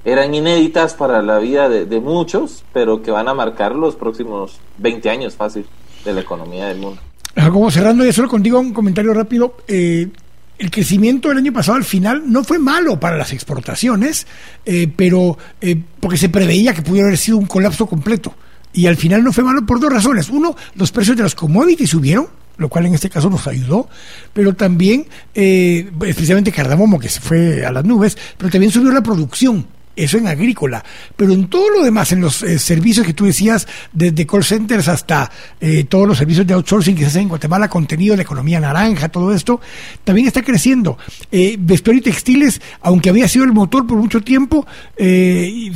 eran 0.05 0.35
inéditas 0.35 0.95
para 0.95 1.23
la 1.23 1.39
vida 1.39 1.69
de, 1.69 2.01
muchos, 2.01 2.65
pero 2.73 3.03
que 3.03 3.11
van 3.11 3.29
a 3.29 3.35
marcar 3.35 3.75
los 3.75 3.95
próximos 3.95 4.59
20 4.79 5.11
años 5.11 5.37
fácil 5.37 5.67
de 6.05 6.13
la 6.13 6.21
economía 6.21 6.67
del 6.67 6.79
mundo. 6.79 7.01
Como 7.35 7.71
cerrando 7.71 8.05
ya 8.05 8.13
solo 8.13 8.29
contigo 8.29 8.59
un 8.59 8.73
comentario 8.73 9.15
rápido. 9.15 9.57
Eh, 9.69 10.09
el 10.59 10.71
crecimiento 10.71 11.29
del 11.29 11.39
año 11.39 11.53
pasado 11.53 11.77
al 11.77 11.85
final 11.85 12.25
no 12.27 12.45
fue 12.45 12.59
malo 12.59 13.01
para 13.01 13.17
las 13.17 13.33
exportaciones, 13.33 14.27
eh, 14.65 14.89
pero 14.95 15.39
eh, 15.61 15.81
porque 15.99 16.19
se 16.19 16.29
preveía 16.29 16.75
que 16.75 16.83
pudiera 16.83 17.09
haber 17.09 17.19
sido 17.19 17.39
un 17.39 17.47
colapso 17.47 17.87
completo. 17.87 18.35
Y 18.73 18.87
al 18.87 18.97
final 18.97 19.23
no 19.23 19.33
fue 19.33 19.45
malo 19.45 19.65
por 19.65 19.81
dos 19.81 19.93
razones. 19.93 20.31
Uno, 20.31 20.57
los 20.75 20.93
precios 20.93 21.17
de 21.17 21.23
los 21.23 21.35
commodities 21.35 21.91
subieron, 21.91 22.27
lo 22.59 22.69
cual 22.69 22.87
en 22.87 22.95
este 22.95 23.11
caso 23.11 23.29
nos 23.29 23.47
ayudó, 23.47 23.89
pero 24.33 24.55
también, 24.55 25.07
especialmente 25.35 26.53
cardamomo, 26.53 26.99
que 26.99 27.09
se 27.09 27.21
fue 27.21 27.67
a 27.67 27.73
las 27.73 27.85
nubes, 27.85 28.17
pero 28.39 28.51
también 28.51 28.73
subió 28.73 28.91
la 28.91 29.03
producción 29.03 29.67
eso 29.97 30.19
en 30.19 30.27
agrícola, 30.27 30.85
pero 31.17 31.33
en 31.33 31.49
todo 31.49 31.71
lo 31.71 31.85
demás, 31.85 32.13
en 32.13 32.21
los 32.21 32.43
eh, 32.43 32.59
servicios 32.59 33.07
que 33.07 33.15
tú 33.15 33.27
decías, 33.27 33.67
desde 33.93 34.27
call 34.27 34.45
centers 34.45 34.89
hasta 34.89 35.31
eh, 35.61 35.85
todos 35.85 36.07
los 36.09 36.19
servicios 36.19 36.47
de 36.47 36.55
outsourcing 36.55 36.95
que 36.95 37.03
se 37.03 37.09
hacen 37.09 37.23
en 37.23 37.29
Guatemala, 37.29 37.69
contenido, 37.69 38.17
la 38.17 38.23
economía 38.23 38.61
naranja, 38.61 39.09
todo 39.09 39.35
esto, 39.35 39.61
también 40.05 40.27
está 40.27 40.43
creciendo. 40.43 40.99
Eh, 41.31 41.57
vestuario 41.59 42.01
y 42.01 42.03
textiles, 42.03 42.61
aunque 42.81 43.11
había 43.11 43.29
sido 43.29 43.45
el 43.45 43.53
motor 43.53 43.87
por 43.87 43.99
mucho 43.99 44.21
tiempo, 44.21 44.67
eh, 44.97 45.73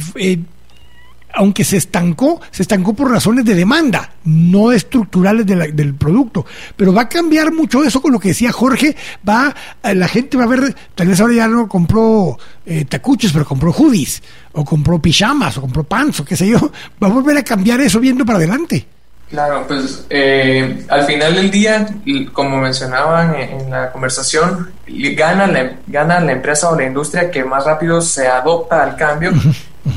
aunque 1.37 1.65
se 1.65 1.77
estancó, 1.77 2.41
se 2.51 2.63
estancó 2.63 2.95
por 2.95 3.11
razones 3.11 3.45
de 3.45 3.55
demanda, 3.55 4.11
no 4.25 4.73
estructurales 4.73 5.47
del 5.47 5.95
producto. 5.95 6.47
Pero 6.75 6.93
va 6.93 7.03
a 7.03 7.09
cambiar 7.09 7.53
mucho 7.53 7.85
eso 7.85 8.01
con 8.01 8.13
lo 8.13 8.19
que 8.19 8.29
decía 8.29 8.53
Jorge. 8.53 8.97
Va, 9.29 9.55
eh, 9.83 9.95
la 9.95 10.09
gente 10.09 10.37
va 10.37 10.45
a 10.45 10.49
ver, 10.49 10.75
tal 10.95 11.09
vez 11.09 11.21
ahora 11.21 11.35
ya 11.35 11.47
no 11.47 11.69
compró 11.69 12.39
eh, 12.65 12.87
tacuches, 12.87 13.33
pero 13.33 13.45
compró 13.45 13.71
hoodies, 13.71 14.23
o 14.53 14.65
compró 14.65 14.99
pijamas, 14.99 15.59
o 15.59 15.61
compró 15.61 15.85
pants, 15.85 16.21
o 16.21 16.25
qué 16.25 16.37
sé 16.37 16.49
yo. 16.49 16.59
Va 17.03 17.09
a 17.09 17.11
volver 17.11 17.37
a 17.37 17.43
cambiar 17.43 17.81
eso 17.83 18.01
viendo 18.01 18.25
para 18.25 18.39
adelante. 18.39 18.87
Claro, 19.29 19.67
pues 19.67 20.07
eh, 20.09 20.85
al 20.89 21.05
final 21.05 21.35
del 21.35 21.51
día, 21.51 21.87
como 22.33 22.59
mencionaban 22.59 23.35
en, 23.35 23.71
la 23.71 23.91
conversación, 23.91 24.71
gana 24.87 25.49
la, 25.49 25.73
gana 25.87 26.21
la 26.21 26.33
empresa 26.33 26.71
o 26.71 26.77
la 26.77 26.87
industria 26.87 27.29
que 27.31 27.45
más 27.45 27.65
rápido 27.65 28.01
se 28.01 28.29
adopta 28.29 28.85
al 28.85 28.97
cambio 28.97 29.33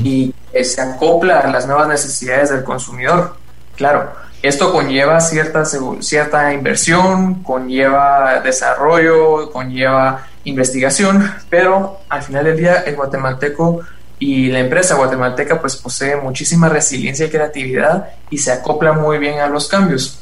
y 0.02 0.34
se 0.62 0.80
acopla 0.80 1.40
a 1.40 1.50
las 1.50 1.66
nuevas 1.66 1.88
necesidades 1.88 2.50
del 2.50 2.64
consumidor. 2.64 3.36
Claro, 3.76 4.12
esto 4.42 4.72
conlleva 4.72 5.20
cierta, 5.20 5.64
cierta 6.00 6.52
inversión, 6.52 7.42
conlleva 7.42 8.40
desarrollo, 8.40 9.50
conlleva 9.50 10.26
investigación, 10.44 11.30
pero 11.50 12.00
al 12.08 12.22
final 12.22 12.44
del 12.44 12.56
día 12.56 12.82
el 12.86 12.96
guatemalteco 12.96 13.80
y 14.18 14.48
la 14.48 14.60
empresa 14.60 14.96
guatemalteca 14.96 15.60
pues 15.60 15.76
posee 15.76 16.16
muchísima 16.16 16.68
resiliencia 16.68 17.26
y 17.26 17.30
creatividad 17.30 18.10
y 18.30 18.38
se 18.38 18.52
acopla 18.52 18.92
muy 18.92 19.18
bien 19.18 19.40
a 19.40 19.48
los 19.48 19.68
cambios. 19.68 20.20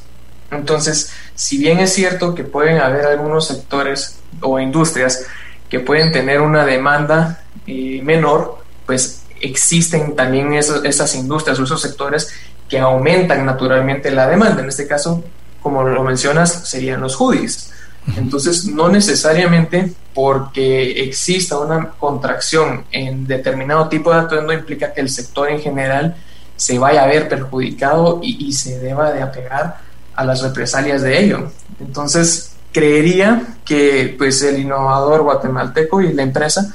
Entonces, 0.50 1.12
si 1.34 1.58
bien 1.58 1.78
es 1.78 1.92
cierto 1.92 2.34
que 2.34 2.44
pueden 2.44 2.80
haber 2.80 3.06
algunos 3.06 3.46
sectores 3.46 4.18
o 4.40 4.58
industrias 4.58 5.26
que 5.68 5.80
pueden 5.80 6.10
tener 6.10 6.40
una 6.40 6.64
demanda 6.64 7.44
eh, 7.66 8.00
menor, 8.02 8.58
pues 8.86 9.17
existen 9.40 10.14
también 10.16 10.52
esas 10.54 11.14
industrias 11.14 11.58
o 11.58 11.64
esos 11.64 11.80
sectores 11.80 12.32
que 12.68 12.78
aumentan 12.78 13.46
naturalmente 13.46 14.10
la 14.10 14.28
demanda. 14.28 14.62
En 14.62 14.68
este 14.68 14.86
caso, 14.86 15.24
como 15.62 15.82
lo 15.82 16.02
mencionas, 16.02 16.68
serían 16.68 17.00
los 17.00 17.16
hoodies. 17.16 17.72
Entonces, 18.16 18.66
no 18.66 18.88
necesariamente 18.88 19.92
porque 20.14 21.02
exista 21.04 21.58
una 21.58 21.90
contracción 21.90 22.84
en 22.90 23.26
determinado 23.26 23.88
tipo 23.88 24.12
de 24.12 24.20
atuendo 24.20 24.52
implica 24.52 24.92
que 24.92 25.00
el 25.00 25.10
sector 25.10 25.50
en 25.50 25.60
general 25.60 26.16
se 26.56 26.78
vaya 26.78 27.04
a 27.04 27.06
ver 27.06 27.28
perjudicado 27.28 28.20
y, 28.22 28.48
y 28.48 28.52
se 28.52 28.78
deba 28.78 29.12
de 29.12 29.22
apegar 29.22 29.78
a 30.14 30.24
las 30.24 30.42
represalias 30.42 31.02
de 31.02 31.22
ello. 31.22 31.52
Entonces, 31.78 32.52
creería 32.72 33.56
que 33.64 34.14
pues 34.18 34.42
el 34.42 34.58
innovador 34.58 35.22
guatemalteco 35.22 36.00
y 36.00 36.12
la 36.12 36.22
empresa 36.22 36.74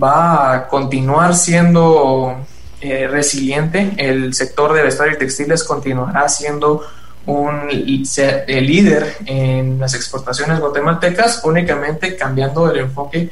va 0.00 0.54
a 0.54 0.68
continuar 0.68 1.34
siendo 1.34 2.36
eh, 2.80 3.08
resiliente, 3.08 3.92
el 3.96 4.32
sector 4.34 4.72
de 4.72 4.82
vestuario 4.82 5.14
y 5.14 5.18
textiles 5.18 5.64
continuará 5.64 6.28
siendo 6.28 6.82
un 7.26 7.68
el 7.70 8.66
líder 8.66 9.16
en 9.26 9.78
las 9.78 9.94
exportaciones 9.94 10.58
guatemaltecas, 10.58 11.42
únicamente 11.44 12.16
cambiando 12.16 12.70
el 12.70 12.80
enfoque 12.80 13.30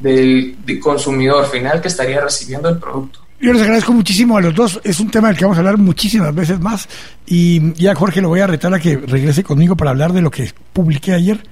del, 0.00 0.56
consumidor 0.82 1.46
final 1.46 1.80
que 1.80 1.88
estaría 1.88 2.20
recibiendo 2.20 2.68
el 2.68 2.78
producto. 2.78 3.20
Yo 3.38 3.52
les 3.52 3.62
agradezco 3.62 3.92
muchísimo 3.92 4.38
a 4.38 4.40
los 4.40 4.54
dos. 4.54 4.80
Es 4.82 4.98
un 4.98 5.10
tema 5.10 5.28
del 5.28 5.36
que 5.36 5.44
vamos 5.44 5.58
a 5.58 5.60
hablar 5.60 5.76
muchísimas 5.76 6.34
veces 6.34 6.58
más. 6.58 6.88
Y 7.26 7.74
ya 7.74 7.94
Jorge 7.94 8.22
lo 8.22 8.28
voy 8.28 8.40
a 8.40 8.46
retar 8.46 8.72
a 8.72 8.80
que 8.80 8.96
regrese 8.96 9.44
conmigo 9.44 9.76
para 9.76 9.90
hablar 9.90 10.14
de 10.14 10.22
lo 10.22 10.30
que 10.30 10.50
publiqué 10.72 11.12
ayer 11.12 11.42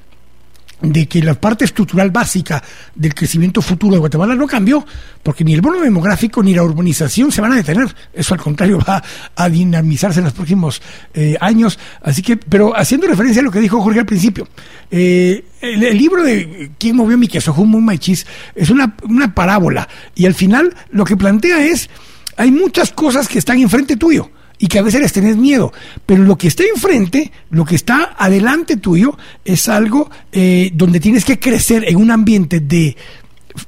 de 0.81 1.07
que 1.07 1.23
la 1.23 1.35
parte 1.35 1.65
estructural 1.65 2.11
básica 2.11 2.63
del 2.95 3.15
crecimiento 3.15 3.63
futuro 3.63 3.95
de 3.95 4.01
Guatemala 4.01 4.35
no 4.35 4.47
cambió, 4.47 4.85
porque 5.23 5.45
ni 5.45 5.55
el 5.55 5.61
bono 5.61 5.81
demográfico 5.81 6.43
ni 6.43 6.55
la 6.55 6.63
urbanización 6.63 7.33
se 7.33 7.41
van 7.41 7.53
a 7.53 7.57
detener. 7.57 7.95
Eso 8.13 8.35
al 8.35 8.41
contrario 8.41 8.79
va 8.89 9.03
a 9.35 9.49
dinamizarse 9.49 10.21
en 10.21 10.25
los 10.25 10.35
próximos 10.35 10.83
eh, 11.15 11.37
años. 11.41 11.79
Así 12.03 12.23
que, 12.23 12.37
pero 12.37 12.77
haciendo 12.77 13.07
referencia 13.07 13.41
a 13.41 13.45
lo 13.45 13.51
que 13.51 13.61
dijo 13.61 13.81
Jorge 13.81 14.01
al 14.01 14.07
principio, 14.07 14.49
eh, 14.91 15.45
el, 15.61 15.97
libro 15.97 16.23
de 16.23 16.73
¿Quién 16.79 16.97
movió 16.97 17.17
mi 17.17 17.29
queso? 17.29 17.55
Humo 17.55 17.81
Maichis 17.81 18.27
es 18.55 18.71
una, 18.71 18.95
una 19.09 19.35
parábola 19.35 19.89
y 20.15 20.27
al 20.27 20.35
final 20.35 20.75
lo 20.91 21.05
que 21.05 21.17
plantea 21.17 21.65
es 21.65 21.89
hay 22.37 22.51
muchas 22.51 22.93
cosas 22.93 23.29
que 23.29 23.39
están 23.39 23.59
enfrente 23.61 23.97
tuyo 23.97 24.31
y 24.65 24.67
que 24.67 24.79
a 24.79 24.83
veces 24.83 25.03
les 25.03 25.13
tenés 25.13 25.37
miedo. 25.37 25.75
Pero 26.07 26.25
lo 26.25 26.39
que 26.39 26.49
está 26.49 26.63
enfrente, 26.65 27.31
lo 27.51 27.67
que 27.67 27.75
está 27.75 28.15
adelante 28.17 28.79
tuyo, 28.79 29.15
es 29.45 29.69
algo 29.69 30.11
eh, 30.33 30.71
donde 30.73 31.01
tienes 31.01 31.27
que 31.27 31.39
crecer 31.39 31.85
en 31.87 31.97
un 31.97 32.11
ambiente 32.11 32.61
de 32.61 32.97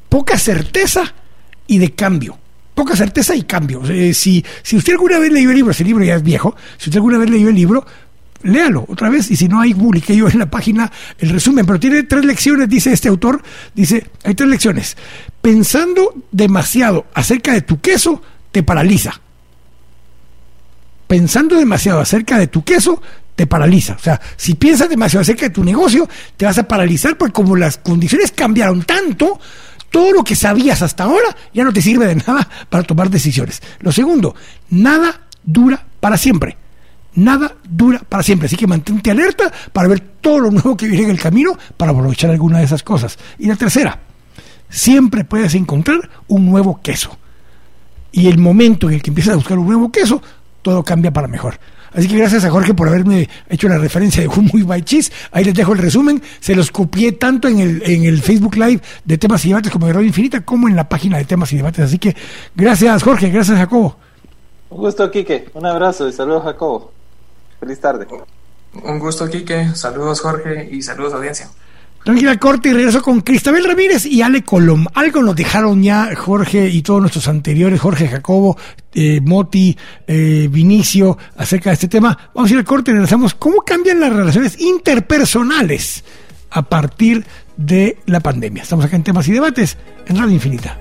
poca 0.09 0.39
certeza 0.39 1.15
y 1.67 1.77
de 1.77 1.93
cambio. 1.93 2.39
Poca 2.75 2.97
certeza 2.97 3.37
y 3.37 3.43
cambio. 3.43 3.83
Eh, 3.91 4.15
si, 4.15 4.43
si 4.63 4.77
usted 4.79 4.95
alguna 4.95 5.19
vez 5.19 5.31
leyó 5.31 5.51
el 5.51 5.57
libro, 5.57 5.71
ese 5.71 5.85
libro 5.85 6.03
ya 6.03 6.15
es 6.15 6.23
viejo, 6.23 6.57
si 6.79 6.89
usted 6.89 6.97
alguna 6.97 7.19
vez 7.19 7.29
leyó 7.29 7.51
el 7.51 7.57
libro, 7.57 7.85
léalo 8.43 8.87
otra 8.89 9.11
vez 9.11 9.31
y 9.31 9.37
si 9.37 9.49
no 9.49 9.61
hay 9.61 9.75
publiqué 9.75 10.17
yo 10.17 10.31
en 10.31 10.39
la 10.39 10.49
página 10.49 10.91
el 11.19 11.29
resumen, 11.29 11.67
pero 11.67 11.79
tiene 11.79 12.05
tres 12.05 12.25
lecciones, 12.25 12.71
dice 12.71 12.91
este 12.91 13.11
autor, 13.11 13.43
dice, 13.75 14.07
hay 14.25 14.35
tres 14.35 14.49
lecciones. 14.49 14.97
Pensando 15.43 16.15
demasiado 16.33 17.05
acerca 17.13 17.53
de 17.53 17.61
tu 17.61 17.83
queso, 17.83 18.23
te 18.51 18.63
paraliza 18.63 19.21
pensando 21.07 21.57
demasiado 21.57 22.01
acerca 22.01 22.39
de 22.39 22.47
tu 22.47 22.65
queso, 22.65 23.01
te 23.35 23.47
paraliza. 23.47 23.95
O 23.95 23.99
sea, 23.99 24.21
si 24.37 24.55
piensas 24.55 24.89
demasiado 24.89 25.23
acerca 25.23 25.47
de 25.47 25.51
tu 25.51 25.63
negocio, 25.63 26.09
te 26.37 26.47
vas 26.47 26.59
a 26.59 26.67
paralizar 26.67 27.17
porque 27.17 27.33
como 27.33 27.55
las 27.57 27.77
condiciones 27.79 28.33
cambiaron 28.33 28.83
tanto, 28.83 29.39
todo 29.91 30.13
lo 30.13 30.25
que 30.25 30.35
sabías 30.35 30.83
hasta 30.83 31.05
ahora 31.05 31.37
ya 31.53 31.65
no 31.65 31.73
te 31.73 31.83
sirve 31.83 32.07
de 32.07 32.17
nada 32.17 32.49
para 32.69 32.83
tomar 32.83 33.11
decisiones. 33.11 33.63
Lo 33.81 33.93
segundo, 33.93 34.35
nada 34.71 35.21
dura 35.45 35.87
para 36.01 36.17
siempre. 36.17 36.57
Nada 37.15 37.55
dura 37.69 38.01
para 38.07 38.23
siempre. 38.23 38.47
Así 38.47 38.57
que 38.57 38.67
mantente 38.67 39.11
alerta 39.11 39.53
para 39.73 39.89
ver 39.89 40.01
todo 40.21 40.41
lo 40.41 40.51
nuevo 40.51 40.77
que 40.77 40.87
viene 40.87 41.05
en 41.05 41.11
el 41.11 41.21
camino 41.21 41.57
para 41.77 41.93
aprovechar 41.93 42.31
alguna 42.31 42.59
de 42.59 42.65
esas 42.65 42.83
cosas. 42.83 43.19
Y 43.39 43.47
la 43.47 43.57
tercera, 43.57 44.01
siempre 44.69 45.25
puedes 45.25 45.55
encontrar 45.55 46.11
un 46.29 46.47
nuevo 46.47 46.81
queso. 46.83 47.19
Y 48.13 48.29
el 48.29 48.39
momento 48.39 48.89
en 48.89 48.95
el 48.95 49.03
que 49.03 49.11
empiezas 49.11 49.35
a 49.35 49.37
buscar 49.37 49.59
un 49.59 49.67
nuevo 49.67 49.91
queso, 49.91 50.23
todo 50.67 50.83
cambia 50.83 51.13
para 51.13 51.29
mejor. 51.29 51.61
Así 51.93 52.09
que 52.09 52.17
gracias 52.19 52.45
a 52.45 52.51
Jorge 52.51 52.75
por 52.75 52.89
haberme 52.89 53.29
hecho 53.49 53.69
la 53.69 53.79
referencia 53.79 54.21
de 54.21 54.27
un 54.27 54.51
muy 54.53 54.65
by 54.65 54.83
cheese. 54.83 55.13
Ahí 55.31 55.45
les 55.45 55.55
dejo 55.55 55.75
el 55.75 55.79
resumen. 55.79 56.21
Se 56.41 56.57
los 56.57 56.73
copié 56.73 57.13
tanto 57.13 57.47
en 57.47 57.61
el, 57.61 57.83
en 57.85 58.03
el 58.05 58.21
Facebook 58.21 58.57
Live 58.57 58.83
de 59.05 59.17
temas 59.17 59.45
y 59.45 59.51
debates 59.51 59.71
como 59.71 59.87
de 59.87 59.93
Radio 59.93 60.09
Infinita, 60.09 60.45
como 60.45 60.67
en 60.67 60.75
la 60.75 60.89
página 60.89 61.19
de 61.19 61.25
temas 61.25 61.53
y 61.53 61.57
debates. 61.57 61.85
Así 61.85 62.01
que 62.01 62.17
gracias 62.57 63.05
Jorge, 63.05 63.31
gracias 63.31 63.57
Jacobo. 63.57 63.97
Un 64.71 64.79
gusto, 64.79 65.09
Quique. 65.09 65.49
Un 65.55 65.67
abrazo 65.67 66.09
y 66.09 66.13
saludos, 66.13 66.43
Jacobo. 66.43 66.93
Feliz 67.61 67.81
tarde. 67.81 68.09
Un 68.83 68.99
gusto, 68.99 69.31
Quique. 69.31 69.69
Saludos, 69.77 70.21
Jorge, 70.21 70.69
y 70.69 70.83
saludos, 70.83 71.15
audiencia. 71.15 71.49
Tranquila 72.07 72.37
corte 72.37 72.69
y 72.69 72.73
regreso 72.73 73.03
con 73.03 73.21
Cristabel 73.21 73.65
Ramírez 73.65 74.07
y 74.07 74.23
Ale 74.23 74.45
Colom. 74.45 74.87
Algo 74.95 75.25
nos 75.25 75.35
dejaron 75.35 75.83
ya 75.83 76.15
Jorge 76.15 76.69
y 76.69 76.83
todos 76.83 77.01
nuestros 77.01 77.27
anteriores, 77.27 77.81
Jorge 77.81 78.07
Jacobo, 78.07 78.57
eh, 78.95 79.21
Moti, 79.21 79.77
eh, 80.07 80.49
Vinicio, 80.49 81.19
acerca 81.37 81.71
de 81.71 81.75
este 81.75 81.89
tema. 81.89 82.17
Vamos 82.33 82.49
a 82.49 82.55
ir 82.55 82.61
al 82.61 82.65
corte 82.65 82.93
y 82.93 82.95
regresamos. 82.95 83.35
¿Cómo 83.35 83.63
cambian 83.63 83.99
las 83.99 84.13
relaciones 84.13 84.61
interpersonales 84.61 86.05
a 86.51 86.63
partir 86.63 87.27
de 87.57 87.99
la 88.07 88.21
pandemia? 88.21 88.63
Estamos 88.63 88.85
acá 88.85 88.95
en 88.95 89.03
temas 89.03 89.27
y 89.27 89.33
debates 89.33 89.77
en 90.07 90.17
Radio 90.17 90.35
Infinita. 90.35 90.79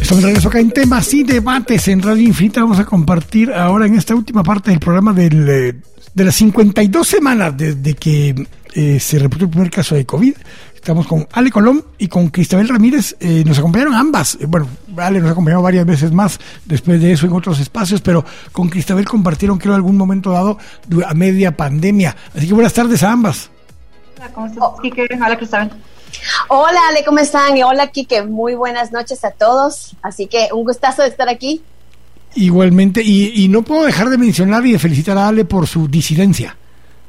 Estamos 0.00 0.22
de 0.22 0.28
regreso 0.28 0.48
acá 0.48 0.58
en 0.58 0.70
temas 0.70 1.12
y 1.12 1.22
debates 1.22 1.86
en 1.88 2.00
Radio 2.00 2.22
Infinita. 2.22 2.62
Vamos 2.62 2.78
a 2.78 2.86
compartir 2.86 3.52
ahora 3.52 3.84
en 3.84 3.94
esta 3.94 4.14
última 4.14 4.42
parte 4.42 4.70
del 4.70 4.80
programa 4.80 5.12
del... 5.12 5.46
Eh, 5.50 5.93
de 6.14 6.24
las 6.24 6.36
52 6.36 7.06
semanas 7.06 7.56
desde 7.56 7.94
que 7.94 8.46
eh, 8.74 9.00
se 9.00 9.18
reportó 9.18 9.44
el 9.44 9.50
primer 9.50 9.70
caso 9.70 9.94
de 9.94 10.06
COVID, 10.06 10.34
estamos 10.74 11.06
con 11.06 11.26
Ale 11.32 11.50
Colón 11.50 11.84
y 11.98 12.08
con 12.08 12.28
Cristabel 12.28 12.68
Ramírez. 12.68 13.16
Eh, 13.20 13.42
nos 13.44 13.58
acompañaron 13.58 13.94
ambas. 13.94 14.36
Eh, 14.40 14.46
bueno, 14.46 14.68
Ale 14.96 15.18
nos 15.18 15.28
ha 15.28 15.32
acompañado 15.32 15.62
varias 15.62 15.84
veces 15.84 16.12
más 16.12 16.38
después 16.64 17.00
de 17.00 17.12
eso 17.12 17.26
en 17.26 17.32
otros 17.32 17.58
espacios, 17.58 18.00
pero 18.00 18.24
con 18.52 18.68
Cristabel 18.68 19.06
compartieron, 19.06 19.58
creo, 19.58 19.74
algún 19.74 19.96
momento 19.96 20.30
dado 20.30 20.58
a 21.04 21.14
media 21.14 21.56
pandemia. 21.56 22.16
Así 22.34 22.46
que 22.46 22.54
buenas 22.54 22.72
tardes 22.72 23.02
a 23.02 23.10
ambas. 23.10 23.50
Hola, 24.16 24.32
¿cómo 24.32 24.46
estás? 24.46 24.62
Hola, 25.20 25.36
Cristabel. 25.36 25.70
Hola, 26.48 26.80
Ale, 26.90 27.04
¿cómo 27.04 27.18
están? 27.18 27.56
Y 27.56 27.64
hola, 27.64 27.88
Kike. 27.88 28.22
Muy 28.22 28.54
buenas 28.54 28.92
noches 28.92 29.24
a 29.24 29.32
todos. 29.32 29.96
Así 30.00 30.28
que 30.28 30.48
un 30.52 30.64
gustazo 30.64 31.02
de 31.02 31.08
estar 31.08 31.28
aquí. 31.28 31.62
Igualmente, 32.36 33.02
y, 33.02 33.44
y, 33.44 33.48
no 33.48 33.62
puedo 33.62 33.84
dejar 33.84 34.10
de 34.10 34.18
mencionar 34.18 34.66
y 34.66 34.72
de 34.72 34.78
felicitar 34.78 35.16
a 35.16 35.28
Ale 35.28 35.44
por 35.44 35.66
su 35.66 35.86
disidencia. 35.88 36.56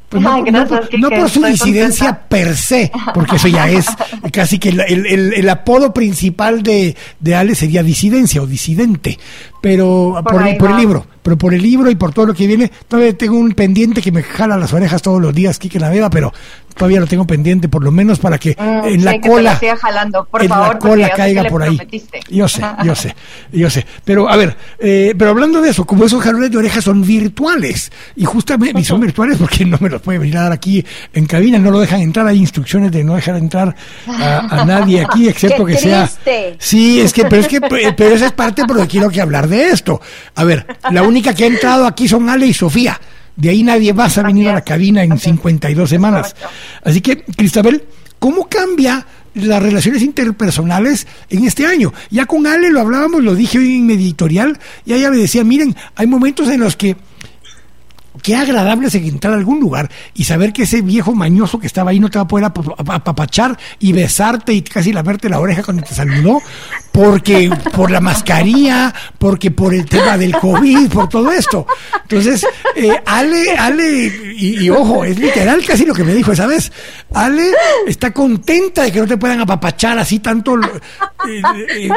Pues 0.10 0.22
no, 0.22 0.44
no, 0.44 1.10
por 1.10 1.30
su 1.30 1.44
disidencia 1.44 2.28
per 2.30 2.56
se, 2.56 2.92
porque 3.14 3.38
eso 3.38 3.48
ya 3.48 3.70
es 3.70 3.88
casi 4.32 4.60
que 4.60 4.70
el, 4.70 4.82
el, 4.82 5.34
el 5.34 5.50
apodo 5.50 5.94
principal 5.94 6.62
de, 6.62 6.96
de, 7.20 7.36
Ale 7.36 7.56
sería 7.56 7.82
disidencia 7.82 8.42
o 8.42 8.46
disidente, 8.46 9.18
pero 9.62 10.22
por, 10.24 10.58
por, 10.58 10.72
el 10.72 10.78
libro, 10.78 11.08
pero 11.26 11.40
por 11.40 11.56
el 11.56 11.64
libro 11.64 11.90
y 11.90 11.96
por 11.96 12.14
todo 12.14 12.28
lo 12.28 12.36
que 12.36 12.46
viene, 12.46 12.72
todavía 12.88 13.18
tengo 13.18 13.36
un 13.36 13.54
pendiente 13.54 14.00
que 14.00 14.12
me 14.12 14.22
jala 14.22 14.58
las 14.58 14.72
orejas 14.74 15.02
todos 15.02 15.20
los 15.20 15.34
días, 15.34 15.58
Kike 15.58 15.80
Naveda, 15.80 16.08
pero 16.08 16.32
todavía 16.76 17.00
lo 17.00 17.08
tengo 17.08 17.26
pendiente, 17.26 17.68
por 17.68 17.84
lo 17.84 17.92
menos 17.92 18.20
para 18.20 18.38
que 18.38 18.52
mm, 18.52 18.88
en 18.88 19.06
la 19.06 19.20
cola, 19.20 19.60
jalando, 19.82 20.26
por 20.26 20.44
en 20.44 20.50
favor, 20.50 20.74
la 20.74 20.80
cola 20.80 21.10
caiga 21.10 21.46
por 21.46 21.64
ahí. 21.64 21.80
Yo 22.30 22.48
sé, 22.48 22.62
yo 22.84 22.94
sé, 22.94 23.16
yo 23.52 23.70
sé. 23.72 23.86
Pero 24.04 24.30
a 24.30 24.36
ver, 24.36 24.56
eh, 24.78 25.16
pero 25.18 25.32
hablando 25.32 25.62
de 25.62 25.70
eso, 25.70 25.86
como 25.86 26.06
esos 26.06 26.22
jalones 26.22 26.52
de 26.52 26.58
orejas 26.58 26.84
son 26.84 27.02
virtuales 27.02 27.92
y 28.16 28.26
justamente 28.26 28.80
y 28.80 28.84
son 28.84 29.00
virtuales 29.00 29.38
porque 29.40 29.66
no 29.66 29.78
me 29.80 29.90
los 29.90 30.02
puede 30.02 30.20
venir 30.20 30.38
a 30.38 30.44
dar 30.44 30.52
aquí 30.52 30.86
en 31.14 31.26
cabina, 31.26 31.58
no 31.58 31.72
lo 31.72 31.80
dejan 31.80 32.02
entrar, 32.02 32.28
hay 32.28 32.38
instrucciones 32.38 32.92
de 32.92 33.04
no 33.04 33.16
dejar 33.16 33.38
entrar 33.38 33.76
a, 34.08 34.64
nadie 34.66 35.04
aquí 35.04 35.28
excepto 35.30 35.66
que 35.66 35.78
sea. 35.78 36.08
Sí, 36.60 37.00
es 37.00 37.14
que 37.14 37.26
pero 37.26 37.42
es 37.42 37.48
que 37.48 37.62
pero 37.62 38.14
esa 38.14 38.28
es 38.28 38.32
parte 38.34 38.64
porque 38.68 38.86
quiero 38.88 39.10
que 39.10 39.22
hablar 39.22 39.48
de 39.48 39.70
esto. 39.70 40.02
A 40.36 40.44
ver, 40.44 40.66
la 40.92 41.04
única 41.04 41.15
que 41.22 41.44
ha 41.44 41.48
entrado 41.48 41.86
aquí 41.86 42.08
son 42.08 42.30
Ale 42.30 42.48
y 42.48 42.54
Sofía. 42.54 43.00
De 43.36 43.50
ahí 43.50 43.64
nadie 43.64 43.94
más 43.94 44.18
a 44.18 44.24
venir 44.24 44.50
a 44.50 44.54
la 44.54 44.62
cabina 44.62 45.04
en 45.04 45.18
52 45.18 45.90
semanas. 45.90 46.36
Así 46.84 47.02
que, 47.02 47.24
Cristabel, 47.24 47.84
¿cómo 48.18 48.48
cambia 48.48 49.06
las 49.34 49.62
relaciones 49.62 50.02
interpersonales 50.02 51.06
en 51.30 51.44
este 51.44 51.66
año? 51.66 51.94
Ya 52.10 52.26
con 52.26 52.48
Ale 52.48 52.70
lo 52.70 52.80
hablábamos, 52.80 53.24
lo 53.24 53.36
dije 53.36 53.58
hoy 53.58 53.76
en 53.76 53.88
mi 53.88 53.94
editorial, 53.96 54.58
y 54.86 54.94
ella 54.94 55.12
me 55.12 55.18
decía, 55.18 55.44
miren, 55.44 55.76
hay 55.96 56.08
momentos 56.08 56.50
en 56.50 56.62
los 56.62 56.78
que 56.78 56.96
qué 58.22 58.36
agradable 58.36 58.88
es 58.88 58.96
entrar 58.96 59.34
a 59.34 59.38
algún 59.38 59.60
lugar 59.60 59.90
y 60.14 60.24
saber 60.24 60.54
que 60.54 60.64
ese 60.64 60.82
viejo 60.82 61.14
mañoso 61.14 61.60
que 61.60 61.68
estaba 61.68 61.92
ahí 61.92 62.00
no 62.00 62.10
te 62.10 62.18
va 62.18 62.24
a 62.24 62.28
poder 62.28 62.46
apapachar 62.46 63.58
y 63.80 63.94
besarte 63.94 64.54
y 64.54 64.62
casi 64.62 64.92
laverte 64.92 65.30
la 65.30 65.40
oreja 65.40 65.64
cuando 65.64 65.84
te 65.84 65.94
saludó, 65.94 66.42
porque 66.92 67.50
por 67.74 67.92
la 67.92 68.02
mascarilla, 68.02 68.94
porque 69.18 69.52
por 69.52 69.74
el 69.74 69.86
tema 69.86 70.18
del 70.18 70.38
COVID, 70.38 70.90
por 70.90 71.10
todo 71.10 71.32
esto. 71.32 71.68
Entonces, 72.04 72.46
eh, 72.76 72.98
Ale, 73.06 73.52
Ale, 73.58 74.34
y, 74.38 74.70
ojo, 74.70 75.04
es 75.04 75.20
literal 75.20 75.64
casi 75.66 75.86
lo 75.86 75.94
que 75.94 76.04
me 76.04 76.14
dijo 76.14 76.32
esa 76.32 76.48
vez. 76.48 76.72
Ale 77.14 77.52
está 77.88 78.12
contenta 78.12 78.84
de 78.84 78.92
que 78.92 79.00
no 79.00 79.08
te 79.08 79.18
puedan 79.18 79.42
apapachar 79.42 79.98
así 80.00 80.20
tanto. 80.20 80.56
Eh, 81.28 81.42
eh, 81.70 81.90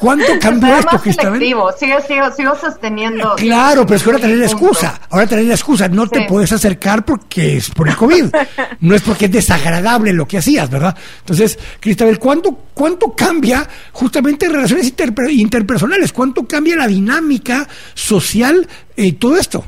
¿Cuánto 0.00 0.26
cambió 0.40 0.76
esto, 0.76 0.98
Cristabel? 1.00 1.40
Sigo, 1.40 1.72
sigo, 1.72 2.30
sigo 2.32 2.54
sosteniendo. 2.56 3.34
Claro, 3.36 3.86
pero 3.86 3.96
es 3.96 4.02
que 4.02 4.10
ahora 4.10 4.20
tener 4.20 4.38
la 4.38 4.46
excusa. 4.46 5.00
Ahora 5.10 5.26
tener 5.26 5.44
la 5.44 5.54
excusa. 5.54 5.88
No 5.88 6.06
te 6.08 6.22
puedes 6.22 6.52
acercar 6.52 7.04
porque 7.04 7.56
es 7.56 7.70
por 7.70 7.88
el 7.88 7.96
COVID. 7.96 8.34
no 8.80 8.94
es 8.94 9.02
porque 9.02 9.26
es 9.26 9.32
desagradable 9.32 10.12
lo 10.12 10.26
que 10.26 10.38
hacías, 10.38 10.68
¿verdad? 10.70 10.96
Entonces, 11.20 11.58
Cristabel, 11.80 12.18
¿cuánto, 12.18 12.58
cuánto 12.74 13.14
cambia 13.14 13.66
justamente 13.92 14.48
relaciones 14.48 14.92
interpersonales? 15.30 16.12
¿Cuánto 16.12 16.46
cambia 16.46 16.76
la 16.76 16.86
dinámica 16.86 17.66
social 17.94 18.68
y 18.96 19.08
eh, 19.08 19.12
todo 19.14 19.36
esto? 19.36 19.64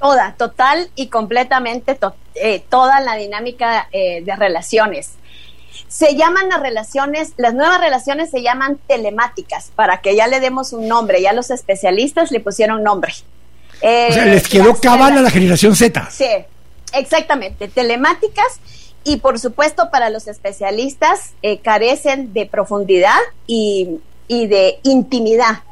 Toda, 0.00 0.34
total 0.34 0.90
y 0.96 1.06
completamente 1.06 1.96
eh, 2.34 2.64
toda 2.68 3.00
la 3.00 3.14
dinámica 3.14 3.88
eh, 3.92 4.22
de 4.24 4.34
relaciones 4.34 5.12
se 5.88 6.16
llaman 6.16 6.48
las 6.48 6.60
relaciones, 6.60 7.32
las 7.36 7.54
nuevas 7.54 7.80
relaciones 7.80 8.30
se 8.30 8.42
llaman 8.42 8.78
telemáticas, 8.86 9.70
para 9.74 10.00
que 10.00 10.16
ya 10.16 10.26
le 10.26 10.40
demos 10.40 10.72
un 10.72 10.88
nombre, 10.88 11.20
ya 11.20 11.32
los 11.32 11.50
especialistas 11.50 12.30
le 12.30 12.40
pusieron 12.40 12.82
nombre. 12.82 13.12
Eh, 13.80 14.08
o 14.10 14.12
sea, 14.12 14.26
les 14.26 14.48
quedó 14.48 14.74
cabal 14.76 15.18
a 15.18 15.20
la 15.20 15.30
generación 15.30 15.74
Z. 15.74 16.08
Sí, 16.10 16.26
exactamente, 16.92 17.68
telemáticas 17.68 18.60
y 19.04 19.16
por 19.16 19.38
supuesto 19.40 19.90
para 19.90 20.10
los 20.10 20.28
especialistas 20.28 21.32
eh, 21.42 21.58
carecen 21.58 22.32
de 22.32 22.46
profundidad 22.46 23.18
y, 23.46 23.98
de 24.28 24.78
intimidad. 24.84 25.62